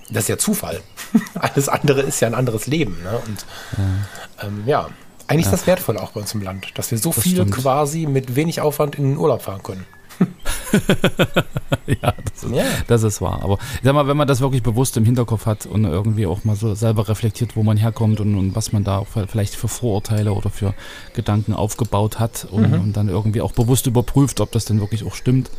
das 0.10 0.24
ist 0.24 0.30
ja 0.30 0.38
Zufall. 0.38 0.80
Alles 1.36 1.68
andere 1.68 2.02
ist 2.02 2.22
ja 2.22 2.28
ein 2.28 2.34
anderes 2.36 2.66
Leben. 2.66 2.98
Ne? 3.04 3.20
Und 3.28 3.46
ja, 3.78 4.48
ähm, 4.48 4.64
ja. 4.66 4.90
eigentlich 5.28 5.46
ist 5.48 5.52
das 5.52 5.68
wertvoll 5.68 5.98
auch 5.98 6.12
bei 6.12 6.22
uns 6.22 6.34
im 6.34 6.42
Land, 6.42 6.68
dass 6.76 6.92
wir 6.92 6.98
so 6.98 7.12
Das 7.12 7.24
viel 7.24 7.34
stimmt. 7.34 7.52
quasi 7.52 8.06
mit 8.08 8.36
wenig 8.38 8.62
Aufwand 8.62 8.96
in 8.96 9.04
den 9.04 9.18
Urlaub 9.18 9.42
fahren 9.42 9.62
können. 9.62 9.86
ja, 11.88 12.14
das 12.34 12.44
ist, 12.44 12.52
Ja. 12.56 12.64
das 12.88 13.04
ist 13.04 13.22
wahr. 13.22 13.40
Aber 13.44 13.58
ich 13.76 13.84
sag 13.84 13.94
mal, 13.94 14.08
wenn 14.08 14.18
man 14.18 14.28
das 14.28 14.42
wirklich 14.42 14.64
bewusst 14.64 14.98
im 14.98 15.06
Hinterkopf 15.06 15.46
hat 15.46 15.66
und 15.66 15.86
irgendwie 15.86 16.26
auch 16.26 16.44
mal 16.44 16.56
so 16.56 16.74
selber 16.76 17.08
reflektiert, 17.08 17.56
wo 17.56 17.64
man 17.64 17.78
herkommt 17.78 18.20
und, 18.20 18.36
und 18.36 18.56
was 18.56 18.72
man 18.72 18.84
da 18.84 19.00
auch 19.00 19.08
vielleicht 19.28 19.56
für 19.56 19.68
Vorurteile 19.68 20.34
oder 20.34 20.50
für 20.50 20.74
Gedanken 21.14 21.54
aufgebaut 21.54 22.20
hat 22.20 22.48
und, 22.52 22.74
und 22.74 22.94
dann 22.94 23.10
irgendwie 23.10 23.42
auch 23.42 23.52
bewusst 23.54 23.88
überprüft, 23.88 24.40
ob 24.42 24.52
das 24.52 24.66
denn 24.66 24.80
wirklich 24.80 25.06
auch 25.06 25.16
stimmt 25.16 25.50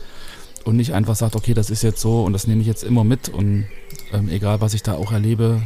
und 0.65 0.77
nicht 0.77 0.93
einfach 0.93 1.17
sagt, 1.17 1.37
okay, 1.37 1.55
das 1.55 1.71
ist 1.71 1.83
jetzt 1.83 2.01
so 2.01 2.23
und 2.23 2.33
das 2.33 2.47
nehme 2.47 2.61
ich 2.61 2.67
jetzt 2.67 2.85
immer 2.85 3.05
mit 3.05 3.29
und 3.29 3.67
ähm, 4.13 4.29
egal, 4.29 4.61
was 4.61 4.75
ich 4.75 4.83
da 4.83 4.95
auch 4.95 5.13
erlebe. 5.13 5.63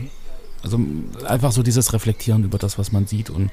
Also 0.63 0.79
einfach 1.27 1.53
so 1.53 1.63
dieses 1.63 1.93
Reflektieren 1.93 2.43
über 2.45 2.57
das, 2.57 2.79
was 2.79 2.91
man 2.91 3.07
sieht 3.07 3.29
und, 3.29 3.51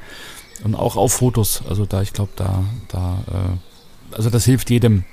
und 0.64 0.76
auch 0.76 0.96
auf 0.96 1.12
Fotos. 1.12 1.62
Also 1.68 1.86
da, 1.86 2.02
ich 2.02 2.14
glaube, 2.14 2.32
da, 2.38 2.64
da, 2.88 3.18
äh, 3.28 4.16
also 4.16 4.30
das 4.30 4.46
hilft 4.46 4.70
jedem, 4.70 5.04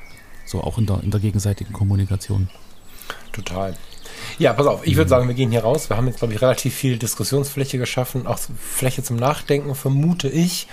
so 0.49 0.61
auch 0.63 0.79
in 0.79 0.87
der, 0.87 1.01
in 1.03 1.11
der 1.11 1.21
gegenseitigen 1.21 1.73
Kommunikation. 1.73 2.49
Total. 3.33 3.75
Ja, 4.39 4.53
pass 4.53 4.67
auf, 4.67 4.87
ich 4.87 4.97
würde 4.97 5.09
sagen, 5.09 5.29
wir 5.29 5.35
gehen 5.35 5.51
hier 5.51 5.63
raus. 5.63 5.89
Wir 5.91 5.97
haben 5.97 6.07
jetzt, 6.09 6.19
glaube 6.19 6.35
ich, 6.35 6.41
relativ 6.43 6.75
viel 6.75 6.99
Diskussionsfläche 6.99 7.79
geschaffen, 7.79 8.27
auch 8.27 8.39
Fläche 8.59 9.03
zum 9.03 9.17
Nachdenken, 9.17 9.75
vermute 9.75 10.29
ich. 10.29 10.67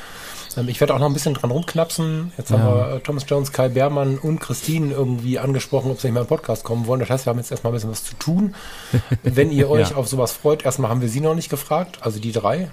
Ähm, 0.58 0.68
Ich 0.70 0.80
werde 0.80 0.94
auch 0.96 1.00
noch 1.00 1.06
ein 1.08 1.14
bisschen 1.14 1.34
dran 1.36 1.52
rumknapsen. 1.52 2.32
Jetzt 2.38 2.52
haben 2.52 2.62
Ja. 2.62 2.90
wir 2.90 2.96
äh, 2.96 3.00
Thomas 3.02 3.26
Jones, 3.28 3.52
Kai 3.52 3.70
Beermann 3.70 4.18
und 4.18 4.40
Christine 4.40 4.94
irgendwie 4.94 5.38
angesprochen, 5.38 5.92
ob 5.92 6.00
sie 6.00 6.08
nicht 6.08 6.16
mal 6.16 6.22
im 6.22 6.28
Podcast 6.28 6.64
kommen 6.64 6.88
wollen. 6.88 7.02
Das 7.02 7.10
heißt, 7.10 7.26
wir 7.26 7.32
haben 7.32 7.38
jetzt 7.40 7.52
erstmal 7.52 7.72
ein 7.72 7.76
bisschen 7.76 7.92
was 7.92 8.04
zu 8.04 8.16
tun. 8.16 8.56
Wenn 9.24 9.52
ihr 9.52 9.70
euch 9.70 9.92
Ja. 9.92 9.96
auf 9.98 10.08
sowas 10.08 10.32
freut, 10.32 10.66
erstmal 10.66 10.90
haben 10.90 11.02
wir 11.02 11.10
sie 11.10 11.22
noch 11.22 11.36
nicht 11.36 11.50
gefragt, 11.50 12.00
also 12.02 12.20
die 12.20 12.32
drei. 12.32 12.70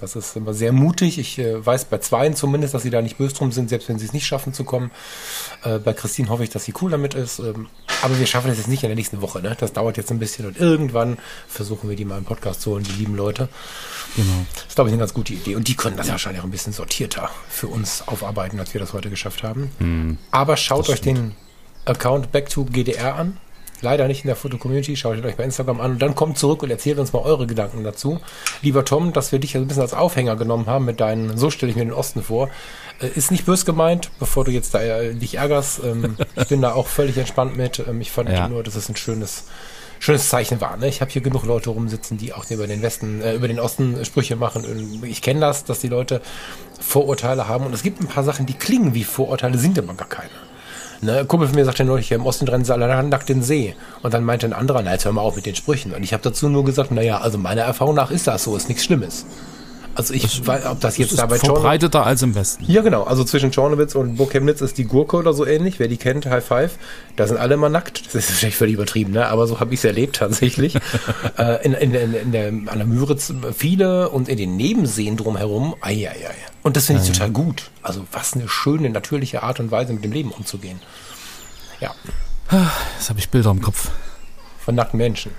Das 0.00 0.16
ist 0.16 0.36
immer 0.36 0.54
sehr 0.54 0.72
mutig. 0.72 1.18
Ich 1.18 1.38
äh, 1.38 1.64
weiß 1.64 1.86
bei 1.86 1.98
zweien 1.98 2.34
zumindest, 2.34 2.74
dass 2.74 2.82
sie 2.82 2.90
da 2.90 3.00
nicht 3.00 3.16
böse 3.16 3.34
drum 3.34 3.52
sind, 3.52 3.68
selbst 3.68 3.88
wenn 3.88 3.98
sie 3.98 4.06
es 4.06 4.12
nicht 4.12 4.26
schaffen 4.26 4.52
zu 4.52 4.64
kommen. 4.64 4.90
Äh, 5.62 5.78
bei 5.78 5.92
Christine 5.92 6.28
hoffe 6.28 6.44
ich, 6.44 6.50
dass 6.50 6.64
sie 6.64 6.74
cool 6.82 6.90
damit 6.90 7.14
ist. 7.14 7.38
Ähm, 7.38 7.68
aber 8.02 8.18
wir 8.18 8.26
schaffen 8.26 8.48
das 8.48 8.58
jetzt 8.58 8.68
nicht 8.68 8.82
in 8.82 8.88
der 8.88 8.96
nächsten 8.96 9.20
Woche. 9.22 9.40
Ne? 9.40 9.56
Das 9.58 9.72
dauert 9.72 9.96
jetzt 9.96 10.10
ein 10.10 10.18
bisschen 10.18 10.46
und 10.46 10.58
irgendwann 10.58 11.18
versuchen 11.46 11.88
wir 11.88 11.96
die 11.96 12.04
mal 12.04 12.18
im 12.18 12.24
Podcast 12.24 12.62
zu 12.62 12.72
holen, 12.72 12.84
die 12.84 12.92
lieben 12.92 13.14
Leute. 13.14 13.48
Genau. 14.16 14.46
Das 14.54 14.64
ist, 14.68 14.74
glaube 14.74 14.90
ich, 14.90 14.94
eine 14.94 15.00
ganz 15.00 15.14
gute 15.14 15.32
Idee. 15.32 15.54
Und 15.54 15.68
die 15.68 15.76
können 15.76 15.96
das 15.96 16.08
wahrscheinlich 16.08 16.40
auch 16.40 16.46
ein 16.46 16.50
bisschen 16.50 16.72
sortierter 16.72 17.30
für 17.48 17.68
uns 17.68 18.06
aufarbeiten, 18.06 18.58
als 18.60 18.74
wir 18.74 18.80
das 18.80 18.92
heute 18.92 19.10
geschafft 19.10 19.42
haben. 19.42 20.18
Aber 20.30 20.56
schaut 20.56 20.88
euch 20.88 21.00
den 21.00 21.34
Account 21.84 22.32
Back 22.32 22.48
to 22.48 22.64
GDR 22.64 23.14
an. 23.16 23.38
Leider 23.84 24.08
nicht 24.08 24.24
in 24.24 24.28
der 24.28 24.36
Foto-Community. 24.36 24.96
Schaut 24.96 25.22
euch 25.22 25.36
bei 25.36 25.44
Instagram 25.44 25.80
an 25.80 25.92
und 25.92 25.98
dann 26.02 26.14
kommt 26.14 26.38
zurück 26.38 26.62
und 26.62 26.70
erzählt 26.70 26.98
uns 26.98 27.12
mal 27.12 27.20
eure 27.20 27.46
Gedanken 27.46 27.84
dazu. 27.84 28.18
Lieber 28.62 28.84
Tom, 28.84 29.12
dass 29.12 29.30
wir 29.30 29.38
dich 29.38 29.52
ja 29.52 29.60
so 29.60 29.64
ein 29.64 29.68
bisschen 29.68 29.82
als 29.82 29.92
Aufhänger 29.94 30.36
genommen 30.36 30.66
haben 30.66 30.86
mit 30.86 31.00
deinen, 31.00 31.36
so 31.36 31.50
stelle 31.50 31.70
ich 31.70 31.76
mir 31.76 31.84
den 31.84 31.92
Osten 31.92 32.22
vor. 32.22 32.48
Äh, 33.00 33.08
Ist 33.14 33.30
nicht 33.30 33.44
bös 33.46 33.64
gemeint, 33.64 34.10
bevor 34.18 34.44
du 34.44 34.50
jetzt 34.50 34.74
da 34.74 34.80
äh, 34.82 35.14
dich 35.14 35.34
ärgerst. 35.36 35.82
Ähm, 35.84 36.16
ich 36.36 36.48
bin 36.48 36.62
da 36.62 36.72
auch 36.72 36.86
völlig 36.86 37.18
entspannt 37.18 37.56
mit. 37.56 37.78
Ähm, 37.86 38.00
ich 38.00 38.10
fand 38.10 38.30
Ja. 38.30 38.48
nur, 38.48 38.62
dass 38.62 38.74
es 38.74 38.88
ein 38.88 38.96
schönes, 38.96 39.44
schönes 40.00 40.28
Zeichen 40.30 40.60
war. 40.62 40.76
Ne? 40.78 40.88
Ich 40.88 41.00
habe 41.02 41.10
hier 41.10 41.20
genug 41.22 41.44
Leute 41.44 41.68
rumsitzen, 41.70 42.16
die 42.16 42.32
auch 42.32 42.50
über 42.50 42.66
den 42.66 42.80
Westen, 42.80 43.20
äh, 43.20 43.34
über 43.34 43.48
den 43.48 43.60
Osten 43.60 44.02
Sprüche 44.04 44.36
machen. 44.36 45.02
Ich 45.04 45.20
kenne 45.20 45.40
das, 45.40 45.64
dass 45.64 45.80
die 45.80 45.88
Leute 45.88 46.22
Vorurteile 46.80 47.48
haben. 47.48 47.66
Und 47.66 47.74
es 47.74 47.82
gibt 47.82 48.00
ein 48.00 48.08
paar 48.08 48.24
Sachen, 48.24 48.46
die 48.46 48.54
klingen 48.54 48.94
wie 48.94 49.04
Vorurteile, 49.04 49.58
sind 49.58 49.78
aber 49.78 49.94
gar 49.94 50.08
keine. 50.08 50.30
Ne, 51.04 51.18
ein 51.18 51.28
Kumpel 51.28 51.48
von 51.48 51.56
mir 51.56 51.66
sagte 51.66 51.84
neulich, 51.84 52.10
im 52.12 52.24
Osten 52.24 52.48
alle 52.48 53.02
nackt 53.10 53.28
den 53.28 53.42
See. 53.42 53.74
Und 54.02 54.14
dann 54.14 54.24
meinte 54.24 54.46
ein 54.46 54.54
anderer, 54.54 54.80
na 54.82 54.92
jetzt 54.92 55.04
hör 55.04 55.12
mal 55.12 55.20
auf 55.20 55.36
mit 55.36 55.44
den 55.44 55.54
Sprüchen. 55.54 55.92
Und 55.92 56.02
ich 56.02 56.14
habe 56.14 56.22
dazu 56.22 56.48
nur 56.48 56.64
gesagt, 56.64 56.92
naja, 56.92 57.18
also 57.18 57.36
meiner 57.36 57.60
Erfahrung 57.60 57.94
nach 57.94 58.10
ist 58.10 58.26
das 58.26 58.44
so, 58.44 58.56
ist 58.56 58.70
nichts 58.70 58.84
Schlimmes. 58.84 59.26
Also 59.94 60.14
ich 60.14 60.46
weiß, 60.46 60.66
ob 60.66 60.80
das 60.80 60.96
jetzt 60.98 61.12
Das 61.12 61.18
ist 61.18 61.20
Chornowitz... 61.20 61.40
verbreiteter 61.44 62.06
als 62.06 62.22
im 62.22 62.34
Westen. 62.34 62.64
Ja, 62.66 62.82
genau. 62.82 63.04
Also 63.04 63.24
zwischen 63.24 63.50
Chornowitz 63.50 63.94
und 63.94 64.16
Burg 64.16 64.30
Chemnitz 64.30 64.60
ist 64.60 64.78
die 64.78 64.84
Gurke 64.84 65.16
oder 65.16 65.32
so 65.32 65.46
ähnlich. 65.46 65.78
Wer 65.78 65.88
die 65.88 65.96
kennt, 65.96 66.26
High 66.26 66.44
Five. 66.44 66.72
Da 67.16 67.26
sind 67.26 67.36
alle 67.36 67.54
immer 67.54 67.68
nackt. 67.68 68.06
Das 68.14 68.28
ist 68.28 68.30
vielleicht 68.32 68.56
völlig 68.56 68.74
übertrieben, 68.74 69.12
ne? 69.12 69.26
aber 69.28 69.46
so 69.46 69.60
habe 69.60 69.72
ich 69.74 69.80
es 69.80 69.84
erlebt 69.84 70.16
tatsächlich. 70.16 70.76
äh, 71.38 71.64
in, 71.64 71.74
in, 71.74 71.94
in, 71.94 72.14
in 72.14 72.32
der, 72.32 72.48
an 72.48 72.78
der 72.78 72.86
Müritz 72.86 73.32
viele 73.56 74.08
und 74.10 74.28
in 74.28 74.36
den 74.36 74.56
Nebenseen 74.56 75.16
drumherum. 75.16 75.74
Eieiei. 75.80 76.34
Und 76.62 76.76
das 76.76 76.86
finde 76.86 77.02
ich 77.02 77.12
total 77.12 77.30
gut. 77.30 77.70
Also 77.82 78.04
was 78.12 78.34
eine 78.34 78.48
schöne, 78.48 78.90
natürliche 78.90 79.42
Art 79.42 79.60
und 79.60 79.70
Weise, 79.70 79.92
mit 79.92 80.04
dem 80.04 80.12
Leben 80.12 80.30
umzugehen. 80.30 80.80
Ja, 81.80 81.94
Jetzt 82.96 83.10
habe 83.10 83.18
ich 83.18 83.28
Bilder 83.30 83.50
im 83.50 83.60
Kopf. 83.62 83.90
von 84.64 84.74
nackten 84.74 84.98
Menschen. 84.98 85.32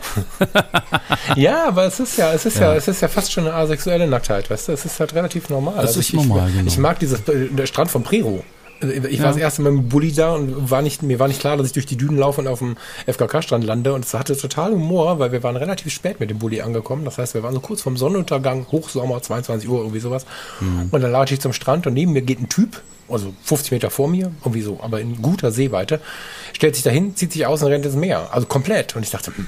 ja, 1.36 1.66
aber 1.68 1.84
es 1.84 2.00
ist 2.00 2.16
ja, 2.16 2.32
es 2.32 2.46
ist 2.46 2.58
ja. 2.58 2.72
Ja. 2.72 2.74
es 2.76 2.88
ist 2.88 3.00
ja 3.02 3.08
fast 3.08 3.32
schon 3.32 3.46
eine 3.46 3.54
asexuelle 3.54 4.06
Nacktheit, 4.06 4.50
weißt 4.50 4.68
du? 4.68 4.72
Es 4.72 4.84
ist 4.84 4.98
halt 5.00 5.14
relativ 5.14 5.48
normal. 5.48 5.76
Das 5.80 5.96
ist 5.96 6.08
ich, 6.08 6.14
normal, 6.14 6.48
ich, 6.48 6.54
genau. 6.56 6.68
ich 6.68 6.78
mag 6.78 6.98
dieses 6.98 7.20
der 7.26 7.66
Strand 7.66 7.90
von 7.90 8.02
Prero. 8.02 8.44
Ich 8.82 9.18
war 9.18 9.26
Ja. 9.26 9.32
das 9.32 9.36
erste 9.36 9.60
Mal 9.60 9.72
mit 9.72 9.82
dem 9.82 9.88
Bulli 9.90 10.10
da 10.10 10.34
und 10.34 10.70
war 10.70 10.80
nicht, 10.80 11.02
mir 11.02 11.18
war 11.18 11.28
nicht 11.28 11.40
klar, 11.40 11.58
dass 11.58 11.66
ich 11.66 11.74
durch 11.74 11.84
die 11.84 11.98
Dünen 11.98 12.16
laufe 12.16 12.40
und 12.40 12.48
auf 12.48 12.60
dem 12.60 12.78
FKK-Strand 13.06 13.62
lande. 13.62 13.92
Und 13.92 14.06
es 14.06 14.14
hatte 14.14 14.34
total 14.34 14.72
Humor, 14.72 15.18
weil 15.18 15.32
wir 15.32 15.42
waren 15.42 15.56
relativ 15.56 15.92
spät 15.92 16.18
mit 16.18 16.30
dem 16.30 16.38
Bulli 16.38 16.62
angekommen. 16.62 17.04
Das 17.04 17.18
heißt, 17.18 17.34
wir 17.34 17.42
waren 17.42 17.52
so 17.52 17.60
kurz 17.60 17.82
vorm 17.82 17.98
Sonnenuntergang, 17.98 18.66
Hochsommer, 18.72 19.20
22 19.20 19.68
Uhr, 19.68 19.80
irgendwie 19.80 20.00
sowas. 20.00 20.24
Mhm. 20.60 20.88
Und 20.90 21.02
dann 21.02 21.12
latsche 21.12 21.34
ich 21.34 21.40
zum 21.40 21.52
Strand 21.52 21.86
und 21.86 21.92
neben 21.92 22.14
mir 22.14 22.22
geht 22.22 22.40
ein 22.40 22.48
Typ, 22.48 22.80
also 23.10 23.34
50 23.44 23.72
Meter 23.72 23.90
vor 23.90 24.08
mir, 24.08 24.30
irgendwie 24.40 24.62
so, 24.62 24.78
aber 24.80 24.98
in 25.00 25.20
guter 25.20 25.52
Sehweite, 25.52 26.00
stellt 26.54 26.74
sich 26.74 26.84
dahin, 26.84 27.14
zieht 27.16 27.32
sich 27.32 27.44
aus 27.44 27.62
und 27.62 27.68
rennt 27.68 27.84
ins 27.84 27.96
Meer. 27.96 28.30
Also 28.32 28.46
komplett. 28.46 28.96
Und 28.96 29.02
ich 29.02 29.10
dachte, 29.10 29.30
hm, 29.36 29.46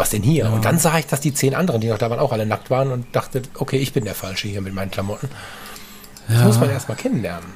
was 0.00 0.10
denn 0.10 0.22
hier? 0.22 0.50
Und 0.50 0.64
dann 0.64 0.78
sah 0.78 0.98
ich, 0.98 1.06
dass 1.06 1.20
die 1.20 1.32
zehn 1.32 1.54
anderen, 1.54 1.80
die 1.80 1.88
noch 1.88 1.98
da 1.98 2.10
waren, 2.10 2.18
auch 2.18 2.32
alle 2.32 2.46
nackt 2.46 2.70
waren 2.70 2.90
und 2.90 3.06
dachte, 3.14 3.42
okay, 3.54 3.76
ich 3.76 3.92
bin 3.92 4.04
der 4.04 4.14
Falsche 4.14 4.48
hier 4.48 4.60
mit 4.60 4.74
meinen 4.74 4.90
Klamotten. 4.90 5.28
Das 6.26 6.38
Ja. 6.38 6.44
muss 6.46 6.58
man 6.58 6.70
erstmal 6.70 6.96
kennenlernen. 6.96 7.48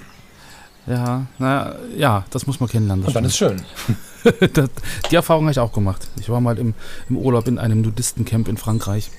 Ja, 0.86 1.26
na, 1.38 1.74
ja, 1.96 2.24
das 2.30 2.46
muss 2.46 2.60
man 2.60 2.68
kennenlernen. 2.68 3.04
Das 3.04 3.08
Und 3.08 3.14
dann 3.14 3.24
ist 3.24 3.36
schön. 3.36 3.62
das, 4.52 4.68
die 5.10 5.16
Erfahrung 5.16 5.44
habe 5.44 5.52
ich 5.52 5.58
auch 5.58 5.72
gemacht. 5.72 6.06
Ich 6.20 6.28
war 6.28 6.40
mal 6.40 6.58
im, 6.58 6.74
im 7.08 7.16
Urlaub 7.16 7.48
in 7.48 7.58
einem 7.58 7.80
Nudistencamp 7.80 8.48
in 8.48 8.56
Frankreich. 8.58 9.10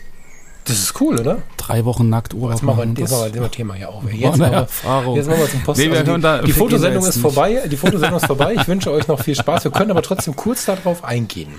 Das 0.67 0.79
ist 0.79 0.99
cool, 0.99 1.19
oder? 1.19 1.43
Drei 1.57 1.85
Wochen 1.85 2.09
nackt 2.09 2.33
Urlaub 2.33 2.51
Jetzt 2.51 2.63
machen 2.63 2.95
wir, 2.97 3.03
Das- 3.05 3.33
wir 3.33 3.41
das 3.41 3.51
Thema 3.51 3.75
hier 3.75 3.89
auch. 3.89 4.03
Jetzt 4.03 4.37
machen, 4.37 4.51
wir, 4.51 5.15
jetzt 5.15 5.27
machen 5.27 5.39
wir 5.39 5.49
zum 5.49 5.61
Post. 5.63 5.79
Nee, 5.79 5.95
also 5.95 6.17
die, 6.17 6.45
die 6.47 6.51
Fotosendung 6.53 7.05
ist 7.05 7.17
vorbei. 7.19 7.67
Die 7.67 7.77
Fotosendung 7.77 8.17
ist 8.17 8.25
vorbei. 8.25 8.55
Ich 8.59 8.67
wünsche 8.67 8.91
euch 8.91 9.07
noch 9.07 9.21
viel 9.21 9.35
Spaß. 9.35 9.63
Wir 9.65 9.71
können 9.71 9.91
aber 9.91 10.01
trotzdem 10.01 10.35
kurz 10.35 10.65
darauf 10.65 11.03
eingehen. 11.03 11.53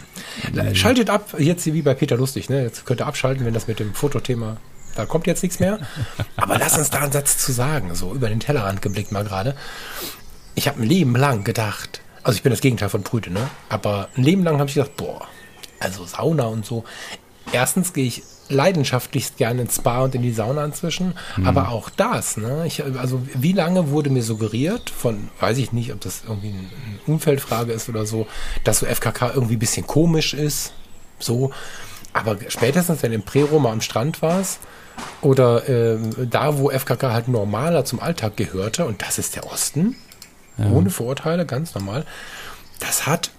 Schaltet 0.74 1.08
ab, 1.08 1.34
jetzt 1.38 1.62
hier 1.64 1.74
wie 1.74 1.82
bei 1.82 1.94
Peter 1.94 2.16
Lustig. 2.16 2.48
Ne? 2.50 2.62
Jetzt 2.64 2.84
könnt 2.84 3.00
ihr 3.00 3.06
abschalten, 3.06 3.46
wenn 3.46 3.54
das 3.54 3.68
mit 3.68 3.78
dem 3.78 3.94
Fotothema, 3.94 4.56
da 4.96 5.06
kommt 5.06 5.28
jetzt 5.28 5.42
nichts 5.44 5.60
mehr. 5.60 5.78
Aber 6.36 6.58
lass 6.58 6.76
uns 6.76 6.90
da 6.90 6.98
einen 7.00 7.12
Satz 7.12 7.38
zu 7.38 7.52
sagen, 7.52 7.94
so 7.94 8.12
über 8.12 8.28
den 8.28 8.40
Tellerrand 8.40 8.82
geblickt 8.82 9.12
mal 9.12 9.22
gerade. 9.22 9.54
Ich 10.56 10.66
habe 10.66 10.80
ein 10.82 10.88
Leben 10.88 11.14
lang 11.14 11.44
gedacht, 11.44 12.00
also 12.24 12.36
ich 12.36 12.42
bin 12.42 12.50
das 12.50 12.60
Gegenteil 12.60 12.88
von 12.88 13.02
Brüte, 13.02 13.30
ne? 13.30 13.48
aber 13.68 14.08
ein 14.16 14.24
Leben 14.24 14.42
lang 14.42 14.58
habe 14.58 14.68
ich 14.68 14.74
gedacht, 14.74 14.96
boah, 14.96 15.28
also 15.78 16.04
Sauna 16.06 16.46
und 16.46 16.64
so. 16.66 16.82
Erstens 17.52 17.92
gehe 17.92 18.06
ich 18.06 18.22
leidenschaftlichst 18.48 19.36
gerne 19.36 19.62
ins 19.62 19.76
Spa 19.76 20.02
und 20.02 20.14
in 20.14 20.22
die 20.22 20.32
Sauna 20.32 20.64
inzwischen, 20.64 21.14
aber 21.44 21.70
auch 21.70 21.90
das, 21.90 22.36
ne? 22.36 22.64
Ich, 22.66 22.84
also 22.84 23.20
wie 23.34 23.52
lange 23.52 23.90
wurde 23.90 24.10
mir 24.10 24.22
suggeriert 24.22 24.90
von, 24.90 25.28
weiß 25.40 25.58
ich 25.58 25.72
nicht, 25.72 25.92
ob 25.92 26.00
das 26.00 26.22
irgendwie 26.26 26.48
eine 26.48 26.68
Umfeldfrage 27.06 27.72
ist 27.72 27.88
oder 27.88 28.06
so, 28.06 28.26
dass 28.64 28.80
so 28.80 28.86
FKK 28.86 29.32
irgendwie 29.34 29.56
ein 29.56 29.60
bisschen 29.60 29.86
komisch 29.86 30.34
ist, 30.34 30.72
so. 31.18 31.50
Aber 32.12 32.36
spätestens, 32.48 33.02
wenn 33.02 33.10
du 33.10 33.16
im 33.16 33.22
Prero 33.22 33.58
mal 33.58 33.72
am 33.72 33.80
Strand 33.80 34.22
warst 34.22 34.60
oder 35.20 35.68
äh, 35.68 35.98
da, 36.30 36.58
wo 36.58 36.70
FKK 36.70 37.12
halt 37.12 37.28
normaler 37.28 37.84
zum 37.84 38.00
Alltag 38.00 38.36
gehörte, 38.36 38.86
und 38.86 39.02
das 39.02 39.18
ist 39.18 39.36
der 39.36 39.46
Osten, 39.50 39.96
ohne 40.72 40.88
Vorurteile, 40.88 41.44
ganz 41.44 41.74
normal, 41.74 42.06
das 42.80 43.06
hat 43.06 43.30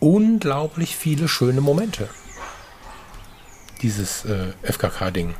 unglaublich 0.00 0.96
viele 0.96 1.28
schöne 1.28 1.60
Momente. 1.60 2.08
Dieses 3.84 4.24
äh, 4.24 4.46
FKK-Ding. 4.62 5.34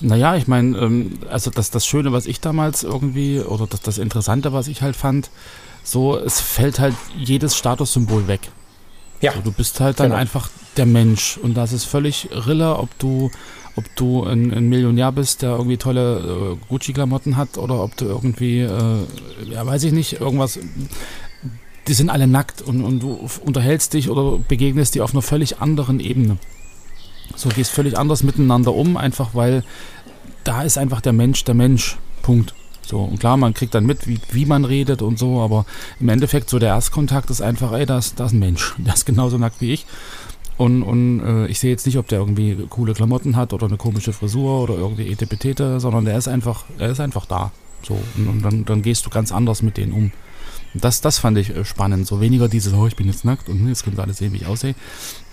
Naja, 0.00 0.36
ich 0.36 0.46
meine, 0.46 0.78
ähm, 0.78 1.18
also 1.28 1.50
das, 1.50 1.70
das 1.72 1.84
Schöne, 1.84 2.12
was 2.12 2.26
ich 2.26 2.40
damals 2.40 2.84
irgendwie, 2.84 3.40
oder 3.40 3.66
das, 3.66 3.80
das 3.80 3.98
Interessante, 3.98 4.52
was 4.52 4.68
ich 4.68 4.80
halt 4.80 4.94
fand, 4.94 5.28
so, 5.82 6.16
es 6.16 6.40
fällt 6.40 6.78
halt 6.78 6.94
jedes 7.18 7.56
Statussymbol 7.56 8.28
weg. 8.28 8.42
Ja. 9.20 9.32
So, 9.32 9.40
du 9.40 9.50
bist 9.50 9.80
halt 9.80 9.98
dann 9.98 10.10
Genau. 10.10 10.20
einfach 10.20 10.50
der 10.76 10.86
Mensch. 10.86 11.36
Und 11.42 11.54
das 11.54 11.72
ist 11.72 11.84
völlig 11.84 12.28
Rille, 12.30 12.76
ob 12.76 12.96
du, 13.00 13.32
ob 13.74 13.84
du 13.96 14.22
ein, 14.22 14.52
ein 14.54 14.68
Millionär 14.68 15.10
bist, 15.10 15.42
der 15.42 15.50
irgendwie 15.56 15.78
tolle 15.78 16.18
äh, 16.60 16.66
Gucci-Klamotten 16.68 17.36
hat, 17.36 17.58
oder 17.58 17.82
ob 17.82 17.96
du 17.96 18.04
irgendwie, 18.04 18.60
äh, 18.60 19.04
ja, 19.50 19.66
weiß 19.66 19.82
ich 19.82 19.92
nicht, 19.92 20.20
irgendwas. 20.20 20.60
Die 21.88 21.94
sind 21.94 22.10
alle 22.10 22.28
nackt 22.28 22.62
und, 22.62 22.84
und 22.84 23.00
du 23.00 23.28
unterhältst 23.44 23.94
dich 23.94 24.10
oder 24.10 24.38
begegnest 24.46 24.94
die 24.94 25.00
auf 25.00 25.12
einer 25.12 25.22
völlig 25.22 25.58
anderen 25.60 25.98
Ebene. 25.98 26.36
So 27.38 27.48
gehst 27.48 27.70
völlig 27.70 27.96
anders 27.96 28.22
miteinander 28.22 28.74
um, 28.74 28.96
einfach 28.96 29.30
weil 29.34 29.62
da 30.44 30.62
ist 30.62 30.78
einfach 30.78 31.00
der 31.00 31.12
Mensch 31.12 31.44
der 31.44 31.54
Mensch. 31.54 31.98
Punkt. 32.22 32.54
So, 32.82 33.00
und 33.00 33.20
klar, 33.20 33.36
man 33.36 33.52
kriegt 33.52 33.74
dann 33.74 33.84
mit, 33.84 34.06
wie, 34.06 34.18
wie 34.32 34.46
man 34.46 34.64
redet 34.64 35.02
und 35.02 35.18
so, 35.18 35.40
aber 35.40 35.66
im 36.00 36.08
Endeffekt 36.08 36.48
so 36.48 36.58
der 36.58 36.70
Erstkontakt 36.70 37.28
ist 37.28 37.42
einfach, 37.42 37.72
ey, 37.72 37.84
da 37.84 37.98
ist, 37.98 38.18
ist 38.18 38.32
ein 38.32 38.38
Mensch, 38.38 38.74
der 38.78 38.94
ist 38.94 39.04
genauso 39.04 39.36
nackt 39.36 39.60
wie 39.60 39.72
ich. 39.72 39.86
Und, 40.56 40.82
und 40.82 41.20
äh, 41.20 41.46
ich 41.46 41.60
sehe 41.60 41.70
jetzt 41.70 41.86
nicht, 41.86 41.98
ob 41.98 42.08
der 42.08 42.18
irgendwie 42.18 42.66
coole 42.68 42.94
Klamotten 42.94 43.36
hat 43.36 43.52
oder 43.52 43.66
eine 43.66 43.76
komische 43.76 44.12
Frisur 44.12 44.62
oder 44.62 44.74
irgendwie 44.74 45.08
Etepetete, 45.08 45.80
sondern 45.80 46.04
der 46.04 46.18
ist 46.18 46.28
einfach, 46.28 46.64
er 46.78 46.90
ist 46.90 47.00
einfach 47.00 47.26
da. 47.26 47.52
So, 47.82 47.98
und, 48.16 48.26
und 48.26 48.42
dann, 48.42 48.64
dann 48.64 48.82
gehst 48.82 49.06
du 49.06 49.10
ganz 49.10 49.30
anders 49.30 49.62
mit 49.62 49.76
denen 49.76 49.92
um. 49.92 50.12
Das, 50.74 51.00
das 51.00 51.18
fand 51.18 51.38
ich 51.38 51.54
äh, 51.54 51.64
spannend. 51.64 52.06
So 52.06 52.20
weniger 52.20 52.48
dieses, 52.48 52.72
oh, 52.72 52.86
ich 52.86 52.96
bin 52.96 53.06
jetzt 53.06 53.24
nackt 53.24 53.48
und 53.48 53.68
jetzt 53.68 53.84
können 53.84 53.96
sie 53.96 54.02
alle 54.02 54.14
sehen, 54.14 54.32
wie 54.32 54.38
ich 54.38 54.46
aussehe. 54.46 54.74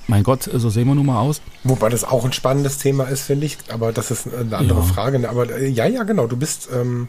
Mein 0.07 0.23
Gott, 0.23 0.43
so 0.53 0.69
sehen 0.69 0.87
wir 0.87 0.95
nun 0.95 1.07
mal 1.07 1.19
aus. 1.19 1.41
Wobei 1.63 1.89
das 1.89 2.03
auch 2.03 2.25
ein 2.25 2.33
spannendes 2.33 2.77
Thema 2.77 3.05
ist, 3.05 3.23
finde 3.23 3.45
ich. 3.47 3.57
Aber 3.69 3.91
das 3.91 4.11
ist 4.11 4.27
eine 4.27 4.55
andere 4.57 4.79
Ja. 4.79 4.85
Frage. 4.85 5.19
ne? 5.19 5.29
Aber 5.29 5.49
äh, 5.49 5.67
ja, 5.67 5.87
ja, 5.87 6.03
genau. 6.03 6.27
Du 6.27 6.37
bist, 6.37 6.69
ähm, 6.73 7.07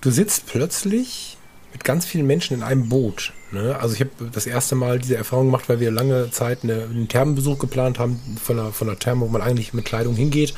du 0.00 0.10
sitzt 0.10 0.46
plötzlich 0.46 1.36
mit 1.72 1.84
ganz 1.84 2.06
vielen 2.06 2.26
Menschen 2.26 2.54
in 2.56 2.62
einem 2.62 2.88
Boot. 2.88 3.32
Ne? 3.50 3.76
Also 3.80 3.94
ich 3.94 4.00
habe 4.00 4.10
das 4.32 4.46
erste 4.46 4.74
Mal 4.76 4.98
diese 5.00 5.16
Erfahrung 5.16 5.46
gemacht, 5.46 5.68
weil 5.68 5.80
wir 5.80 5.90
lange 5.90 6.30
Zeit 6.30 6.60
eine, 6.62 6.84
einen 6.84 7.08
Thermenbesuch 7.08 7.58
geplant 7.58 7.98
haben 7.98 8.20
von 8.42 8.56
der, 8.56 8.66
von 8.72 8.86
der 8.86 8.98
Therme, 8.98 9.22
wo 9.22 9.28
man 9.28 9.42
eigentlich 9.42 9.74
mit 9.74 9.84
Kleidung 9.84 10.14
hingeht, 10.14 10.54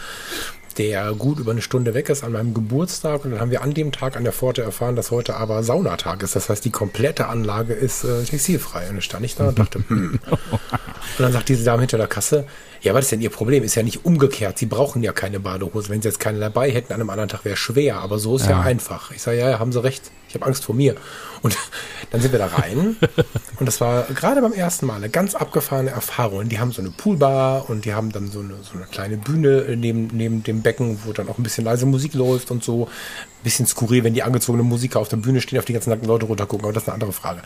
der 0.78 1.12
gut 1.12 1.38
über 1.38 1.52
eine 1.52 1.62
Stunde 1.62 1.94
weg 1.94 2.08
ist 2.08 2.24
an 2.24 2.32
meinem 2.32 2.54
Geburtstag. 2.54 3.24
Und 3.24 3.32
dann 3.32 3.40
haben 3.40 3.50
wir 3.50 3.62
an 3.62 3.74
dem 3.74 3.92
Tag 3.92 4.16
an 4.16 4.24
der 4.24 4.32
Pforte 4.32 4.62
erfahren, 4.62 4.96
dass 4.96 5.10
heute 5.10 5.36
aber 5.36 5.62
Saunatag 5.62 6.22
ist. 6.22 6.36
Das 6.36 6.48
heißt, 6.48 6.64
die 6.64 6.70
komplette 6.70 7.28
Anlage 7.28 7.74
ist 7.74 8.04
äh, 8.04 8.22
textilfrei. 8.24 8.88
Und 8.88 8.96
dann 8.96 9.02
stand 9.02 9.24
ich 9.24 9.34
da 9.36 9.48
und 9.48 9.58
dachte, 9.58 9.82
hm. 9.88 10.20
Und 10.30 11.24
dann 11.24 11.32
sagt 11.32 11.48
diese 11.48 11.64
Dame 11.64 11.80
hinter 11.80 11.98
der 11.98 12.06
Kasse, 12.06 12.46
ja, 12.82 12.94
was 12.94 13.04
ist 13.06 13.12
denn 13.12 13.20
Ihr 13.20 13.30
Problem? 13.30 13.62
Ist 13.62 13.74
ja 13.74 13.82
nicht 13.82 14.04
umgekehrt. 14.04 14.58
Sie 14.58 14.66
brauchen 14.66 15.02
ja 15.02 15.12
keine 15.12 15.40
Badehose. 15.40 15.88
Wenn 15.90 16.00
Sie 16.02 16.08
jetzt 16.08 16.20
keine 16.20 16.38
dabei 16.40 16.70
hätten, 16.70 16.92
an 16.92 17.00
einem 17.00 17.10
anderen 17.10 17.28
Tag 17.28 17.44
wäre 17.44 17.56
schwer. 17.56 17.96
Aber 17.98 18.18
so 18.18 18.36
ist 18.36 18.44
ja, 18.46 18.52
Ja. 18.52 18.60
einfach. 18.62 19.10
Ich 19.10 19.22
sage, 19.22 19.38
ja, 19.38 19.50
ja, 19.50 19.58
haben 19.58 19.72
Sie 19.72 19.82
recht. 19.82 20.10
Ich 20.28 20.34
habe 20.34 20.46
Angst 20.46 20.64
vor 20.64 20.74
mir. 20.74 20.94
Und 21.42 21.56
dann 22.10 22.20
sind 22.20 22.32
wir 22.32 22.38
da 22.38 22.46
rein. 22.46 22.96
und 23.58 23.66
das 23.66 23.80
war 23.80 24.04
gerade 24.14 24.40
beim 24.40 24.52
ersten 24.52 24.86
Mal 24.86 24.96
eine 24.96 25.10
ganz 25.10 25.34
abgefahrene 25.34 25.90
Erfahrung. 25.90 26.48
Die 26.48 26.58
haben 26.58 26.72
so 26.72 26.80
eine 26.80 26.90
Poolbar 26.90 27.68
und 27.68 27.84
die 27.84 27.94
haben 27.94 28.12
dann 28.12 28.30
so 28.30 28.40
eine, 28.40 28.54
so 28.62 28.76
eine 28.76 28.86
kleine 28.86 29.16
Bühne 29.16 29.62
äh, 29.62 29.76
neben, 29.76 30.08
neben 30.12 30.42
dem 30.42 30.62
Becken, 30.62 31.00
wo 31.04 31.12
dann 31.12 31.28
auch 31.28 31.38
ein 31.38 31.42
bisschen 31.42 31.64
leise 31.64 31.84
Musik 31.86 32.14
läuft 32.14 32.50
und 32.50 32.62
so. 32.64 32.84
Ein 32.86 33.44
bisschen 33.44 33.66
skurril, 33.66 34.04
wenn 34.04 34.12
die 34.12 34.22
angezogenen 34.22 34.68
Musiker 34.68 35.00
auf 35.00 35.08
der 35.08 35.16
Bühne 35.16 35.40
stehen, 35.40 35.58
auf 35.58 35.64
die 35.64 35.72
ganzen 35.72 35.88
nackten 35.88 36.06
Leute 36.06 36.26
runtergucken. 36.26 36.64
Aber 36.66 36.74
das 36.74 36.82
ist 36.82 36.88
eine 36.90 36.94
andere 36.94 37.12
Frage. 37.12 37.40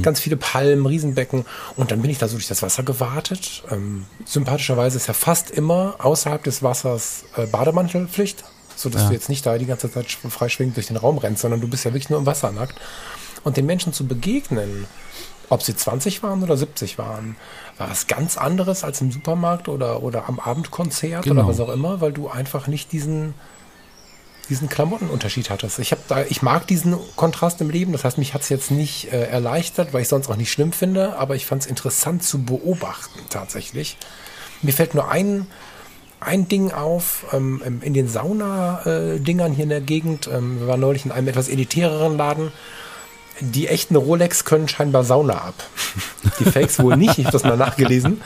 Ganz 0.00 0.18
viele 0.18 0.38
Palmen, 0.38 0.86
Riesenbecken. 0.86 1.44
Und 1.76 1.90
dann 1.90 2.00
bin 2.00 2.10
ich 2.10 2.16
da 2.16 2.28
so 2.28 2.36
durch 2.36 2.48
das 2.48 2.62
Wasser 2.62 2.82
gewartet. 2.82 3.62
Ähm, 3.70 4.06
sympathischerweise 4.74 4.96
ist 4.96 5.06
ja 5.06 5.14
fast 5.14 5.50
immer 5.50 5.94
außerhalb 5.98 6.42
des 6.42 6.62
Wassers 6.62 7.24
äh, 7.36 7.46
Bademantelpflicht. 7.46 8.44
So 8.76 8.88
dass 8.90 9.02
Ja. 9.02 9.08
du 9.08 9.14
jetzt 9.14 9.28
nicht 9.28 9.46
da 9.46 9.56
die 9.56 9.66
ganze 9.66 9.90
Zeit 9.90 10.06
sch- 10.06 10.28
freischwingend 10.28 10.76
durch 10.76 10.88
den 10.88 10.96
Raum 10.96 11.18
rennst, 11.18 11.42
sondern 11.42 11.60
du 11.60 11.68
bist 11.68 11.84
ja 11.84 11.92
wirklich 11.92 12.10
nur 12.10 12.18
im 12.18 12.26
Wasser 12.26 12.50
nackt. 12.50 12.74
Und 13.44 13.56
den 13.56 13.66
Menschen 13.66 13.92
zu 13.92 14.04
begegnen, 14.06 14.86
ob 15.48 15.62
sie 15.62 15.76
20 15.76 16.22
waren 16.24 16.42
oder 16.42 16.56
70 16.56 16.98
waren, 16.98 17.36
war 17.78 17.88
was 17.90 18.08
ganz 18.08 18.36
anderes 18.36 18.82
als 18.82 19.00
im 19.00 19.12
Supermarkt 19.12 19.68
oder, 19.68 20.02
oder 20.02 20.28
am 20.28 20.40
Abendkonzert 20.40 21.22
Genau. 21.24 21.42
oder 21.42 21.48
was 21.50 21.60
auch 21.60 21.68
immer, 21.68 22.00
weil 22.00 22.12
du 22.12 22.28
einfach 22.28 22.66
nicht 22.66 22.90
diesen, 22.90 23.34
diesen 24.48 24.68
Klamottenunterschied 24.68 25.50
hattest. 25.50 25.78
Ich, 25.78 25.92
hab 25.92 26.08
da, 26.08 26.24
ich 26.24 26.42
mag 26.42 26.66
diesen 26.66 26.96
Kontrast 27.14 27.60
im 27.60 27.70
Leben, 27.70 27.92
das 27.92 28.02
heißt, 28.04 28.18
mich 28.18 28.34
hat 28.34 28.40
es 28.42 28.48
jetzt 28.48 28.70
nicht 28.72 29.12
äh, 29.12 29.26
erleichtert, 29.28 29.92
weil 29.92 30.02
ich 30.02 30.08
sonst 30.08 30.28
auch 30.28 30.36
nicht 30.36 30.50
schlimm 30.50 30.72
finde, 30.72 31.16
aber 31.16 31.36
ich 31.36 31.46
fand 31.46 31.62
es 31.62 31.68
interessant 31.68 32.24
zu 32.24 32.42
beobachten 32.42 33.20
tatsächlich. 33.30 33.96
Mir 34.64 34.72
fällt 34.72 34.94
nur 34.94 35.08
ein, 35.08 35.46
ein 36.20 36.48
Ding 36.48 36.72
auf, 36.72 37.26
ähm, 37.32 37.62
ähm, 37.64 37.80
in 37.82 37.92
den 37.92 38.08
Sauna-Dingern 38.08 39.52
hier 39.52 39.64
in 39.64 39.68
der 39.68 39.82
Gegend. 39.82 40.28
Ähm, 40.32 40.60
wir 40.60 40.66
waren 40.66 40.80
neulich 40.80 41.04
in 41.04 41.12
einem 41.12 41.28
etwas 41.28 41.48
elitäreren 41.48 42.16
Laden. 42.16 42.50
Die 43.40 43.66
echten 43.68 43.96
Rolex 43.96 44.44
können 44.44 44.68
scheinbar 44.68 45.02
Sauna 45.04 45.34
ab. 45.34 45.54
Die 46.38 46.44
Fakes 46.44 46.78
wohl 46.78 46.96
nicht, 46.96 47.18
ich 47.18 47.24
habe 47.26 47.32
das 47.32 47.42
mal 47.44 47.56
nachgelesen. 47.56 48.20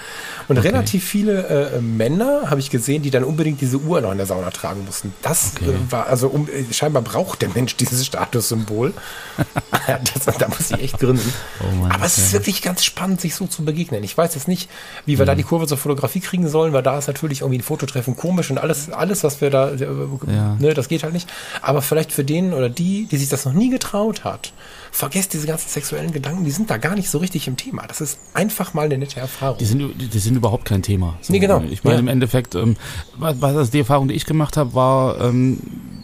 Und 0.49 0.59
relativ 0.59 1.05
viele 1.05 1.73
äh, 1.77 1.81
Männer 1.81 2.43
habe 2.51 2.61
ich 2.61 2.71
gesehen, 2.71 3.03
die 3.03 3.11
dann 3.11 3.25
unbedingt 3.25 3.61
diese 3.61 3.79
Uhr 3.79 4.01
noch 4.01 4.13
in 4.13 4.19
der 4.19 4.27
Sauna 4.27 4.51
tragen 4.51 4.85
mussten. 4.85 5.13
Das 5.23 5.53
Okay. 5.57 5.71
äh, 5.71 5.93
war, 5.93 6.07
also 6.07 6.29
um, 6.29 6.49
äh, 6.49 6.73
scheinbar 6.73 7.03
braucht 7.03 7.43
der 7.43 7.49
Mensch 7.51 7.77
dieses 7.77 8.05
Statussymbol. 8.07 8.93
das, 10.25 10.37
da 10.37 10.49
muss 10.49 10.71
ich 10.71 10.81
echt 10.83 10.99
grinsen. 10.99 11.33
Oh 11.61 11.87
Aber 11.89 12.05
es 12.05 12.19
ist 12.19 12.29
okay. 12.29 12.33
wirklich 12.35 12.63
ganz 12.63 12.85
spannend, 12.85 13.21
sich 13.21 13.35
so 13.35 13.47
zu 13.47 13.65
begegnen. 13.65 14.03
Ich 14.05 14.17
weiß 14.17 14.35
jetzt 14.35 14.49
nicht, 14.49 14.69
wie 15.07 15.19
wir 15.19 15.25
da 15.27 15.33
Mhm. 15.35 15.39
die 15.39 15.45
Kurve 15.45 15.67
zur 15.67 15.79
Fotografie 15.79 16.21
kriegen 16.21 16.49
sollen, 16.49 16.73
weil 16.73 16.83
da 16.83 16.99
ist 16.99 17.07
natürlich 17.07 17.41
irgendwie 17.41 17.59
ein 17.59 17.63
Fototreffen 17.63 18.17
komisch 18.17 18.51
und 18.51 18.59
alles, 18.59 18.91
alles, 18.91 19.25
was 19.25 19.41
wir 19.41 19.51
da, 19.51 19.71
äh, 19.71 19.87
Ja. 20.27 20.57
ne, 20.59 20.75
das 20.75 20.89
geht 20.89 21.03
halt 21.03 21.13
nicht. 21.15 21.29
Aber 21.63 21.81
vielleicht 21.83 22.13
für 22.13 22.25
den 22.25 22.53
oder 22.53 22.69
die, 22.69 23.07
die 23.11 23.17
sich 23.17 23.29
das 23.29 23.45
noch 23.45 23.53
nie 23.55 23.71
getraut 23.71 24.25
hat, 24.25 24.53
vergesst 24.93 25.33
diese 25.33 25.47
ganzen 25.47 25.69
sexuellen 25.69 26.13
Gedanken, 26.13 26.45
die 26.45 26.51
sind 26.51 26.71
da 26.71 26.77
gar 26.77 26.95
nicht 26.95 27.11
so 27.11 27.19
richtig 27.19 27.47
im 27.49 27.57
Thema. 27.57 27.87
Das 27.87 28.01
ist 28.01 28.19
einfach 28.35 28.75
mal 28.75 28.87
eine 28.87 28.99
nette 28.99 29.21
Erfahrung. 29.21 29.59
Die 29.59 29.65
sind, 29.65 29.93
die, 30.13 30.19
sind 30.19 30.37
überhaupt 30.37 30.65
kein 30.65 30.83
Thema. 30.83 31.19
So, 31.21 31.33
Nee, 31.33 31.39
genau. 31.39 31.63
Ich 31.71 31.85
meine, 31.85 31.97
Ja. 31.97 32.01
im 32.01 32.09
Endeffekt, 32.09 32.55
ähm, 32.55 32.77
was, 33.17 33.41
was 33.41 33.57
also 33.57 33.71
die 33.73 33.81
Erfahrung, 33.81 34.09
die 34.09 34.15
ich 34.15 34.27
gemacht 34.27 34.57
habe, 34.57 34.75
war, 34.75 35.21
ähm, 35.21 35.59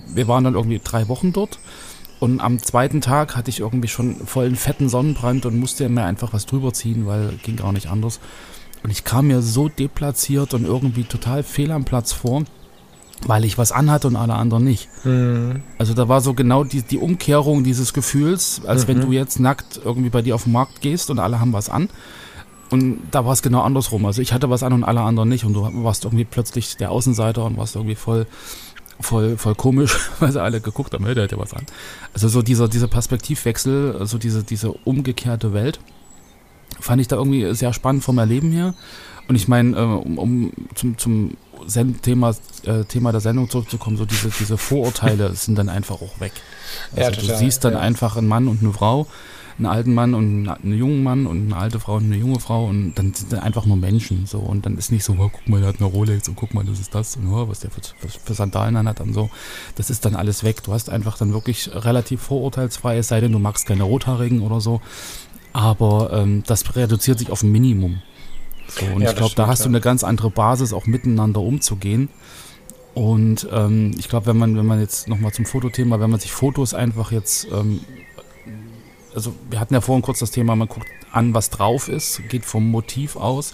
wir 0.08 0.28
waren 0.28 0.44
dann 0.44 0.54
irgendwie 0.54 0.80
drei 0.82 1.08
Wochen 1.08 1.32
dort 1.32 1.58
und 2.20 2.40
am 2.40 2.62
zweiten 2.62 3.00
Tag 3.00 3.36
hatte 3.36 3.50
ich 3.50 3.60
irgendwie 3.60 3.88
schon 3.88 4.26
vollen 4.26 4.56
fetten 4.56 4.88
Sonnenbrand 4.88 5.44
und 5.46 5.58
musste 5.58 5.88
mir 5.88 6.04
einfach 6.04 6.32
was 6.32 6.46
drüber 6.46 6.72
ziehen, 6.72 7.06
weil 7.06 7.30
ging 7.42 7.56
gar 7.56 7.72
nicht 7.72 7.88
anders. 7.88 8.20
Und 8.82 8.90
ich 8.90 9.02
kam 9.04 9.28
mir 9.28 9.40
so 9.42 9.68
deplatziert 9.68 10.54
und 10.54 10.64
irgendwie 10.64 11.04
total 11.04 11.42
fehl 11.42 11.70
am 11.72 11.84
Platz 11.84 12.12
vor, 12.12 12.44
weil 13.26 13.44
ich 13.44 13.58
was 13.58 13.72
anhatte 13.72 14.08
und 14.08 14.16
alle 14.16 14.34
anderen 14.34 14.64
nicht. 14.64 14.88
Mhm. 15.04 15.62
Also 15.78 15.94
da 15.94 16.08
war 16.08 16.20
so 16.20 16.34
genau 16.34 16.64
die, 16.64 16.82
die 16.82 16.98
Umkehrung 16.98 17.64
dieses 17.64 17.92
Gefühls, 17.92 18.62
als 18.66 18.84
Mhm. 18.84 18.88
wenn 18.88 19.00
du 19.00 19.12
jetzt 19.12 19.40
nackt 19.40 19.80
irgendwie 19.84 20.10
bei 20.10 20.22
dir 20.22 20.34
auf 20.34 20.44
den 20.44 20.52
Markt 20.52 20.80
gehst 20.80 21.10
und 21.10 21.18
alle 21.18 21.40
haben 21.40 21.52
was 21.52 21.68
an. 21.68 21.88
Und 22.70 22.98
da 23.10 23.24
war 23.24 23.32
es 23.32 23.42
genau 23.42 23.60
andersrum. 23.62 24.04
Also 24.06 24.20
ich 24.22 24.32
hatte 24.32 24.50
was 24.50 24.62
an 24.62 24.72
und 24.72 24.84
alle 24.84 25.00
anderen 25.00 25.28
nicht. 25.28 25.44
Und 25.44 25.54
du 25.54 25.62
warst 25.84 26.04
irgendwie 26.04 26.24
plötzlich 26.24 26.76
der 26.76 26.90
Außenseiter 26.90 27.44
und 27.44 27.56
warst 27.56 27.76
irgendwie 27.76 27.94
voll, 27.94 28.26
voll, 29.00 29.36
voll 29.36 29.54
komisch, 29.54 29.96
weil 30.18 30.32
sie 30.32 30.42
alle 30.42 30.60
geguckt 30.60 30.92
haben, 30.94 31.04
hey, 31.04 31.14
der 31.14 31.24
hat 31.24 31.32
ja 31.32 31.38
was 31.38 31.54
an. 31.54 31.66
Also 32.14 32.28
so 32.28 32.42
dieser, 32.42 32.68
dieser 32.68 32.88
Perspektivwechsel, 32.88 33.96
also 33.98 34.18
diese, 34.18 34.42
diese 34.42 34.72
umgekehrte 34.72 35.52
Welt, 35.52 35.78
fand 36.80 37.00
ich 37.00 37.08
da 37.08 37.16
irgendwie 37.16 37.54
sehr 37.54 37.72
spannend 37.72 38.02
vom 38.02 38.18
Erleben 38.18 38.50
her. 38.50 38.74
Und 39.28 39.36
ich 39.36 39.46
meine, 39.46 39.76
äh, 39.76 39.80
um, 39.80 40.18
um 40.18 40.52
zum, 40.74 40.98
zum 40.98 41.36
Sen 41.66 42.00
Thema, 42.02 42.34
äh, 42.64 42.84
Thema 42.84 43.12
der 43.12 43.20
Sendung 43.20 43.48
zurückzukommen, 43.50 43.96
so 43.96 44.04
diese, 44.04 44.28
diese 44.28 44.58
Vorurteile 44.58 45.34
sind 45.34 45.56
dann 45.56 45.68
einfach 45.68 46.00
auch 46.00 46.20
weg. 46.20 46.32
Ja, 46.96 47.06
Also 47.06 47.20
du 47.20 47.26
total, 47.26 47.38
siehst 47.38 47.64
dann 47.64 47.74
ja. 47.74 47.80
einfach 47.80 48.16
einen 48.16 48.28
Mann 48.28 48.48
und 48.48 48.62
eine 48.62 48.72
Frau, 48.72 49.06
einen 49.58 49.66
alten 49.66 49.94
Mann 49.94 50.14
und 50.14 50.48
einen 50.48 50.74
jungen 50.74 51.02
Mann 51.02 51.26
und 51.26 51.46
eine 51.46 51.56
alte 51.56 51.78
Frau 51.78 51.96
und 51.96 52.04
eine 52.04 52.16
junge 52.16 52.40
Frau 52.40 52.66
und 52.66 52.94
dann 52.94 53.14
sind 53.14 53.32
dann 53.32 53.40
einfach 53.40 53.66
nur 53.66 53.76
Menschen 53.76 54.26
so 54.26 54.38
und 54.38 54.66
dann 54.66 54.76
ist 54.76 54.90
nicht 54.90 55.04
so, 55.04 55.14
oh, 55.18 55.30
guck 55.32 55.48
mal, 55.48 55.60
der 55.60 55.68
hat 55.68 55.76
eine 55.80 55.86
Rolex 55.86 56.28
und 56.28 56.34
guck 56.36 56.54
mal, 56.54 56.64
das 56.64 56.80
ist 56.80 56.94
das 56.94 57.16
und 57.16 57.28
oh, 57.32 57.48
was 57.48 57.60
der 57.60 57.70
für, 57.70 57.80
für, 57.80 58.08
für 58.08 58.34
Sandalen 58.34 58.76
an 58.76 58.88
hat 58.88 59.00
und 59.00 59.14
so. 59.14 59.30
Das 59.76 59.90
ist 59.90 60.04
dann 60.04 60.16
alles 60.16 60.42
weg. 60.42 60.62
Du 60.64 60.72
hast 60.72 60.90
einfach 60.90 61.16
dann 61.18 61.32
wirklich 61.32 61.70
relativ 61.72 62.22
vorurteilsfrei, 62.22 62.98
es 62.98 63.08
sei 63.08 63.20
denn, 63.20 63.32
du 63.32 63.38
magst 63.38 63.66
keine 63.66 63.84
Rothaarigen 63.84 64.40
oder 64.40 64.60
so. 64.60 64.80
Aber 65.52 66.12
ähm, 66.12 66.42
das 66.46 66.74
reduziert 66.74 67.20
sich 67.20 67.30
auf 67.30 67.44
ein 67.44 67.52
Minimum. 67.52 68.02
So, 68.78 68.86
und 68.86 69.02
Ja, 69.02 69.10
ich 69.10 69.16
glaube, 69.16 69.34
da 69.34 69.46
hast 69.46 69.60
du 69.60 69.68
ja. 69.68 69.70
eine 69.70 69.80
ganz 69.80 70.04
andere 70.04 70.30
Basis, 70.30 70.72
auch 70.72 70.86
miteinander 70.86 71.40
umzugehen. 71.40 72.08
Und 72.94 73.48
ähm, 73.50 73.94
ich 73.98 74.08
glaube, 74.08 74.26
wenn 74.26 74.36
man, 74.36 74.56
wenn 74.56 74.66
man 74.66 74.80
jetzt 74.80 75.08
nochmal 75.08 75.32
zum 75.32 75.46
Fotothema, 75.46 75.98
wenn 75.98 76.10
man 76.10 76.20
sich 76.20 76.32
Fotos 76.32 76.74
einfach 76.74 77.10
jetzt, 77.10 77.48
ähm, 77.52 77.80
also 79.14 79.34
wir 79.50 79.58
hatten 79.58 79.74
ja 79.74 79.80
vorhin 79.80 80.02
kurz 80.02 80.20
das 80.20 80.30
Thema, 80.30 80.54
man 80.54 80.68
guckt 80.68 80.86
an, 81.12 81.34
was 81.34 81.50
drauf 81.50 81.88
ist, 81.88 82.22
geht 82.28 82.44
vom 82.44 82.70
Motiv 82.70 83.16
aus 83.16 83.52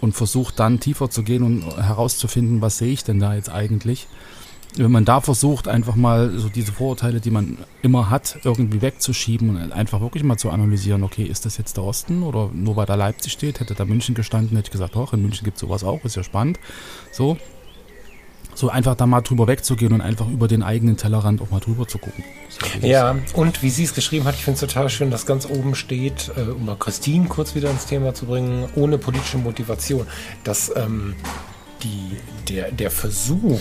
und 0.00 0.14
versucht 0.14 0.58
dann 0.60 0.80
tiefer 0.80 1.10
zu 1.10 1.22
gehen 1.22 1.42
und 1.42 1.76
herauszufinden, 1.76 2.60
was 2.60 2.78
sehe 2.78 2.92
ich 2.92 3.04
denn 3.04 3.18
da 3.18 3.34
jetzt 3.34 3.50
eigentlich. 3.50 4.06
Wenn 4.76 4.92
man 4.92 5.04
da 5.04 5.20
versucht, 5.20 5.66
einfach 5.66 5.96
mal 5.96 6.38
so 6.38 6.48
diese 6.48 6.70
Vorurteile, 6.72 7.20
die 7.20 7.30
man 7.30 7.58
immer 7.82 8.08
hat, 8.08 8.38
irgendwie 8.44 8.80
wegzuschieben 8.82 9.50
und 9.50 9.72
einfach 9.72 10.00
wirklich 10.00 10.22
mal 10.22 10.36
zu 10.36 10.50
analysieren, 10.50 11.02
okay, 11.02 11.24
ist 11.24 11.44
das 11.44 11.56
jetzt 11.58 11.76
der 11.76 11.84
Osten 11.84 12.22
oder 12.22 12.50
nur 12.54 12.76
weil 12.76 12.86
da 12.86 12.94
Leipzig 12.94 13.32
steht, 13.32 13.58
hätte 13.58 13.74
da 13.74 13.84
München 13.84 14.14
gestanden, 14.14 14.56
hätte 14.56 14.68
ich 14.68 14.72
gesagt, 14.72 14.94
doch, 14.94 15.12
in 15.12 15.22
München 15.22 15.44
gibt 15.44 15.56
es 15.56 15.60
sowas 15.60 15.82
auch, 15.82 16.04
ist 16.04 16.14
ja 16.16 16.22
spannend. 16.22 16.60
So, 17.10 17.36
So 18.54 18.68
einfach 18.68 18.94
da 18.94 19.06
mal 19.06 19.22
drüber 19.22 19.46
wegzugehen 19.46 19.92
und 19.92 20.00
einfach 20.00 20.28
über 20.28 20.46
den 20.48 20.62
eigenen 20.62 20.96
Tellerrand 20.96 21.40
auch 21.40 21.50
mal 21.50 21.60
drüber 21.60 21.86
zu 21.88 21.98
gucken. 21.98 22.24
Ja, 22.82 23.16
und 23.34 23.62
wie 23.62 23.70
sie 23.70 23.84
es 23.84 23.94
geschrieben 23.94 24.24
hat, 24.24 24.34
ich 24.34 24.44
finde 24.44 24.54
es 24.54 24.60
total 24.60 24.90
schön, 24.90 25.10
dass 25.10 25.24
ganz 25.24 25.46
oben 25.46 25.74
steht, 25.74 26.30
äh, 26.36 26.50
um 26.50 26.66
mal 26.66 26.76
Christine 26.76 27.26
kurz 27.26 27.54
wieder 27.54 27.70
ins 27.70 27.86
Thema 27.86 28.12
zu 28.12 28.26
bringen, 28.26 28.68
ohne 28.74 28.98
politische 28.98 29.38
Motivation, 29.38 30.06
dass 30.44 30.70
ähm, 30.76 31.14
die, 31.82 32.16
der, 32.52 32.72
der 32.72 32.90
Versuch, 32.90 33.60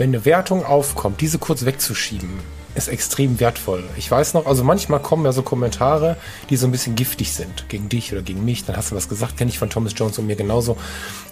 wenn 0.00 0.10
eine 0.10 0.24
Wertung 0.24 0.64
aufkommt, 0.64 1.20
diese 1.20 1.38
kurz 1.38 1.66
wegzuschieben, 1.66 2.30
ist 2.74 2.88
extrem 2.88 3.38
wertvoll. 3.38 3.84
Ich 3.98 4.10
weiß 4.10 4.32
noch, 4.32 4.46
also 4.46 4.64
manchmal 4.64 5.00
kommen 5.00 5.26
ja 5.26 5.32
so 5.32 5.42
Kommentare, 5.42 6.16
die 6.48 6.56
so 6.56 6.66
ein 6.66 6.72
bisschen 6.72 6.94
giftig 6.94 7.34
sind, 7.34 7.68
gegen 7.68 7.90
dich 7.90 8.10
oder 8.10 8.22
gegen 8.22 8.42
mich, 8.42 8.64
dann 8.64 8.76
hast 8.76 8.92
du 8.92 8.96
was 8.96 9.10
gesagt, 9.10 9.36
kenne 9.36 9.50
ich 9.50 9.58
von 9.58 9.68
Thomas 9.68 9.92
Jones 9.94 10.18
und 10.18 10.26
mir 10.26 10.36
genauso. 10.36 10.78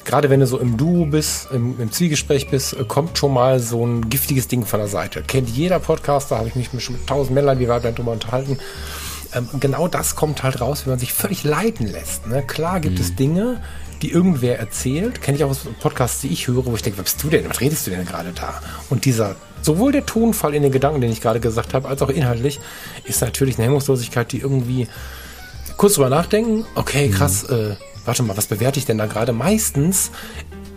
Gerade 0.05 0.29
wenn 0.29 0.41
du 0.41 0.47
so 0.47 0.59
im 0.59 0.77
Duo 0.77 1.07
bist, 1.07 1.49
im, 1.51 1.81
im 1.81 1.91
Zwiegespräch 1.91 2.51
bist, 2.51 2.75
äh, 2.75 2.85
kommt 2.85 3.17
schon 3.17 3.33
mal 3.33 3.59
so 3.59 3.87
ein 3.87 4.11
giftiges 4.11 4.49
Ding 4.49 4.67
von 4.67 4.81
der 4.81 4.89
Seite. 4.89 5.23
Kennt 5.23 5.49
jeder 5.49 5.79
Podcaster, 5.79 6.37
habe 6.37 6.49
ich 6.49 6.55
mich 6.55 6.69
schon 6.85 6.97
mit 6.97 7.07
tausend 7.07 7.35
Männlein 7.35 7.61
wie 7.61 7.69
Weiblein 7.69 7.95
drüber 7.95 8.13
unterhalten. 8.13 8.59
Ähm, 9.33 9.49
genau 9.61 9.89
das 9.89 10.15
kommt 10.15 10.43
halt 10.43 10.61
raus, 10.61 10.83
wenn 10.85 10.93
man 10.93 10.99
sich 10.99 11.15
völlig 11.15 11.43
leiten 11.43 11.87
lässt. 11.87 12.27
Ne? 12.27 12.43
Klar 12.43 12.81
gibt 12.81 12.99
es 12.99 13.15
Dinge, 13.15 13.63
die 14.03 14.11
irgendwer 14.11 14.59
erzählt, 14.59 15.21
kenne 15.21 15.37
ich 15.37 15.45
auch 15.45 15.51
aus 15.51 15.67
Podcasts, 15.81 16.21
die 16.21 16.29
ich 16.29 16.47
höre, 16.47 16.67
wo 16.67 16.75
ich 16.75 16.83
denke, 16.83 16.99
was 16.99 17.05
bist 17.05 17.23
du 17.23 17.29
denn, 17.29 17.49
was 17.49 17.61
redest 17.61 17.87
du 17.87 17.91
denn 17.91 18.05
gerade 18.05 18.33
da? 18.33 18.61
Und 18.91 19.05
dieser, 19.05 19.37
sowohl 19.63 19.93
der 19.93 20.07
Tonfall 20.07 20.55
in 20.55 20.63
den 20.63 20.73
Gedanken, 20.73 21.01
den 21.01 21.11
ich 21.11 21.21
gerade 21.21 21.41
gesagt 21.41 21.75
habe, 21.75 21.89
als 21.89 22.03
auch 22.03 22.11
inhaltlich, 22.11 22.61
ist 23.05 23.21
natürlich 23.21 23.57
eine 23.59 23.67
Hemmungslosigkeit, 23.67 24.31
die 24.33 24.39
irgendwie 24.39 24.89
kurz 25.77 25.95
drüber 25.95 26.11
nachdenken, 26.11 26.65
okay, 26.75 27.09
krass, 27.09 27.45
äh, 27.45 27.77
warte 28.05 28.23
mal, 28.23 28.37
was 28.37 28.47
bewerte 28.47 28.79
ich 28.79 28.87
denn 28.87 28.99
da 28.99 29.07
gerade? 29.07 29.33
Meistens 29.33 30.11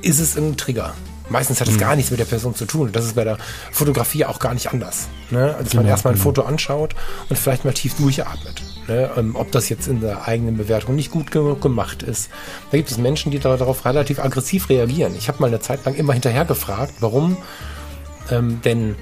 ist 0.01 0.19
es 0.19 0.38
ein 0.38 0.57
Trigger. 0.57 0.93
Meistens 1.30 1.61
hat 1.61 1.69
es 1.69 1.78
gar 1.78 1.95
nichts 1.95 2.11
mit 2.11 2.19
der 2.19 2.26
Person 2.26 2.55
zu 2.55 2.65
tun. 2.65 2.89
Das 2.91 3.05
ist 3.05 3.15
bei 3.15 3.24
der 3.24 3.38
Fotografie 3.72 4.26
auch 4.26 4.39
gar 4.39 4.53
nicht 4.53 4.69
anders. 4.69 5.07
Ne? 5.30 5.55
Dass 5.63 5.74
man 5.74 5.86
erstmal 5.86 6.13
ein 6.13 6.19
Foto 6.19 6.41
anschaut 6.41 6.93
und 7.30 7.39
vielleicht 7.39 7.63
mal 7.63 7.74
tief 7.74 7.95
durchatmet. 7.95 8.61
Ne? 8.92 9.10
Ähm, 9.16 9.36
ob 9.36 9.52
das 9.52 9.70
jetzt 9.70 9.88
in 9.88 10.02
der 10.02 10.28
eigenen 10.28 10.58
Bewertung 10.58 10.96
nicht 10.96 11.12
gut 11.12 11.32
genug 11.32 11.62
gemacht 11.62 12.04
ist. 12.04 12.30
Da 12.72 12.78
gibt 12.78 12.92
es 12.92 12.98
Menschen, 12.98 13.32
die 13.32 13.39
da- 13.39 13.56
darauf 13.56 13.86
relativ 13.86 14.20
aggressiv 14.20 14.68
reagieren. 14.70 15.16
Ich 15.18 15.30
habe 15.30 15.39
mal 15.39 15.48
eine 15.48 15.62
Zeit 15.62 15.86
lang 15.86 15.96
immer 15.96 16.12
hinterher 16.12 16.44
gefragt, 16.44 16.96
warum 17.00 17.38
ähm, 18.30 18.60
denn 18.66 18.96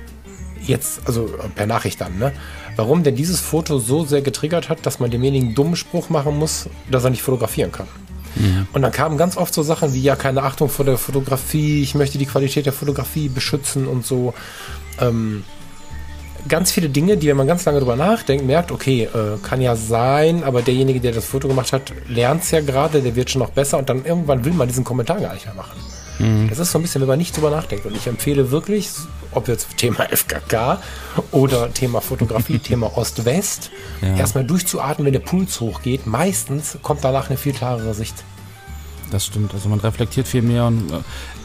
jetzt, 0.62 1.02
also 1.06 1.28
per 1.56 1.66
Nachricht 1.66 2.00
dann, 2.02 2.20
ne? 2.20 2.32
Warum 2.76 3.02
denn 3.04 3.16
dieses 3.16 3.40
Foto 3.42 3.80
so 3.80 4.06
sehr 4.06 4.22
getriggert 4.22 4.70
hat, 4.70 4.86
dass 4.86 5.00
man 5.00 5.10
demjenigen 5.10 5.48
einen 5.48 5.56
dummen 5.56 5.76
Spruch 5.76 6.10
machen 6.10 6.38
muss, 6.38 6.70
dass 6.92 7.04
er 7.04 7.10
nicht 7.10 7.24
fotografieren 7.24 7.72
kann. 7.72 7.88
Und 8.74 8.84
dann 8.84 8.92
kamen 8.92 9.18
ganz 9.18 9.38
oft 9.38 9.54
so 9.54 9.64
Sachen 9.64 9.94
wie, 9.94 10.02
ja, 10.02 10.16
keine 10.16 10.44
Achtung 10.44 10.70
vor 10.70 10.86
der 10.86 10.98
Fotografie, 10.98 11.82
ich 11.82 11.96
möchte 11.96 12.18
die 12.20 12.28
Qualität 12.28 12.68
der 12.68 12.74
Fotografie 12.74 13.28
beschützen 13.28 13.88
und 13.88 14.06
so. 14.06 14.34
Ähm, 15.02 15.44
ganz 16.48 16.72
viele 16.72 16.90
Dinge, 16.90 17.18
die, 17.18 17.28
wenn 17.28 17.38
man 17.38 17.48
ganz 17.48 17.66
lange 17.66 17.80
drüber 17.80 17.96
nachdenkt, 17.96 18.46
merkt, 18.46 18.72
okay, 18.72 19.04
äh, 19.04 19.38
kann 19.42 19.62
ja 19.62 19.76
sein, 19.76 20.44
aber 20.44 20.62
derjenige, 20.62 21.00
der 21.00 21.12
das 21.12 21.26
Foto 21.26 21.48
gemacht 21.48 21.74
hat, 21.74 21.92
lernt 22.08 22.44
es 22.44 22.52
ja 22.52 22.62
gerade, 22.62 23.02
der 23.02 23.16
wird 23.16 23.30
schon 23.30 23.40
noch 23.42 23.50
besser 23.52 23.78
und 23.78 23.90
dann 23.90 24.06
irgendwann 24.06 24.46
will 24.46 24.54
man 24.54 24.68
diesen 24.68 24.84
Kommentar 24.84 25.20
gar 25.20 25.34
nicht 25.34 25.46
mehr 25.46 25.56
machen. 25.56 25.78
Das 26.50 26.60
ist 26.60 26.74
so 26.74 26.80
ein 26.80 26.82
bisschen, 26.82 27.00
wenn 27.00 27.08
man 27.08 27.18
nicht 27.18 27.38
drüber 27.38 27.50
nachdenkt. 27.50 27.86
Und 27.86 27.96
ich 27.96 28.06
empfehle 28.06 28.52
wirklich, 28.52 28.90
ob 29.32 29.48
jetzt 29.48 29.78
Thema 29.78 30.04
FKK 30.12 30.82
oder 31.32 31.74
Thema 31.74 32.02
Fotografie, 32.02 32.60
Thema 32.60 32.98
Ost-West, 32.98 33.72
Ja. 34.02 34.18
erstmal 34.18 34.44
durchzuatmen, 34.44 35.06
wenn 35.06 35.14
der 35.14 35.22
Puls 35.22 35.62
hochgeht. 35.62 36.06
Meistens 36.08 36.78
kommt 36.82 37.06
danach 37.06 37.30
eine 37.30 37.38
viel 37.38 37.54
klarere 37.54 37.94
Sicht. 37.94 38.16
Das 39.12 39.26
stimmt. 39.26 39.53
Also 39.53 39.70
man 39.70 39.80
reflektiert 39.80 40.28
viel 40.28 40.41
mehr 40.43 40.66
und 40.68 40.91
äh, 40.91 40.99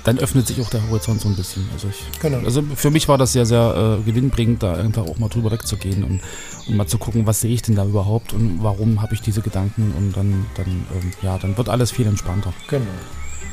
dann 0.04 0.18
öffnet 0.18 0.46
sich 0.46 0.60
auch 0.60 0.68
der 0.68 0.86
Horizont 0.90 1.20
so 1.22 1.28
ein 1.28 1.36
bisschen. 1.36 1.66
Also, 1.72 1.88
ich, 1.88 2.20
Genau. 2.20 2.38
also 2.44 2.62
für 2.76 2.90
mich 2.90 3.08
war 3.08 3.16
das 3.16 3.32
sehr, 3.32 3.46
sehr 3.46 3.98
äh, 4.00 4.02
gewinnbringend, 4.04 4.62
da 4.62 4.74
einfach 4.74 5.02
auch 5.06 5.16
mal 5.18 5.28
drüber 5.30 5.50
wegzugehen 5.50 6.04
und, 6.04 6.20
und 6.68 6.76
mal 6.76 6.86
zu 6.86 6.98
gucken, 6.98 7.26
was 7.26 7.40
sehe 7.40 7.54
ich 7.54 7.62
denn 7.62 7.74
da 7.74 7.84
überhaupt 7.84 8.32
und 8.34 8.62
warum 8.62 9.00
habe 9.00 9.14
ich 9.14 9.22
diese 9.22 9.40
Gedanken 9.40 9.94
und 9.96 10.14
dann, 10.14 10.44
dann, 10.56 10.66
ähm, 10.66 11.12
ja, 11.22 11.38
dann 11.38 11.56
wird 11.56 11.68
alles 11.70 11.90
viel 11.90 12.06
entspannter. 12.06 12.52
Genau. 12.68 12.84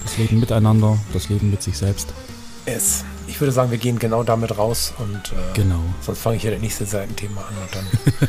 Das 0.03 0.18
Leben 0.18 0.39
miteinander, 0.39 0.97
das 1.14 1.30
Leben 1.30 1.51
mit 1.51 1.62
sich 1.64 1.78
selbst. 1.78 2.09
Es. 2.66 3.05
Ich 3.28 3.39
würde 3.39 3.53
sagen, 3.53 3.72
wir 3.72 3.78
gehen 3.78 3.97
genau 3.97 4.24
damit 4.24 4.57
raus 4.57 4.93
und 4.97 5.16
äh, 5.32 5.53
Genau. 5.53 5.80
sonst 6.01 6.20
fange 6.20 6.36
ich 6.36 6.43
ja 6.43 6.51
das 6.51 6.59
nächste 6.59 6.86
Seitenthema 6.86 7.41
an 7.41 7.53
und 7.62 7.76
dann 7.76 8.28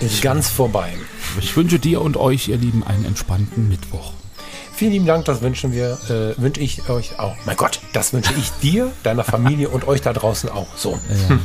ist 0.06 0.22
ganz 0.22 0.48
vorbei. 0.48 0.92
Ich 1.40 1.56
wünsche 1.56 1.80
dir 1.80 2.00
und 2.00 2.16
euch, 2.16 2.46
ihr 2.48 2.58
Lieben, 2.58 2.84
einen 2.84 3.04
entspannten 3.06 3.68
Mittwoch. 3.68 4.12
Vielen 4.76 4.92
lieben 4.92 5.06
Dank, 5.06 5.24
das 5.24 5.40
wünschen 5.40 5.72
wir, 5.72 5.98
äh, 6.10 6.38
wünsche 6.40 6.60
ich 6.60 6.86
euch 6.90 7.18
auch. 7.18 7.34
Mein 7.46 7.56
Gott, 7.56 7.80
das 7.94 8.12
wünsche 8.12 8.34
ich 8.38 8.50
dir, 8.62 8.92
deiner 9.02 9.24
Familie 9.24 9.70
und 9.70 9.88
euch 9.88 10.02
da 10.02 10.12
draußen 10.12 10.50
auch. 10.50 10.66
So. 10.76 10.98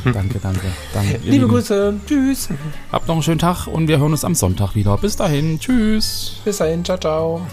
Ja, 0.04 0.12
danke, 0.12 0.38
danke. 0.38 0.60
danke 0.92 1.12
Liebe 1.22 1.30
Lieben. 1.30 1.48
Grüße, 1.48 1.94
tschüss. 2.06 2.50
Habt 2.92 3.08
noch 3.08 3.14
einen 3.14 3.22
schönen 3.22 3.38
Tag 3.38 3.66
und 3.66 3.88
wir 3.88 3.98
hören 3.98 4.12
uns 4.12 4.24
am 4.24 4.34
Sonntag 4.34 4.74
wieder. 4.74 4.98
Bis 4.98 5.16
dahin. 5.16 5.58
Tschüss. 5.58 6.34
Bis 6.44 6.58
dahin, 6.58 6.84
ciao, 6.84 6.98
ciao. 6.98 7.46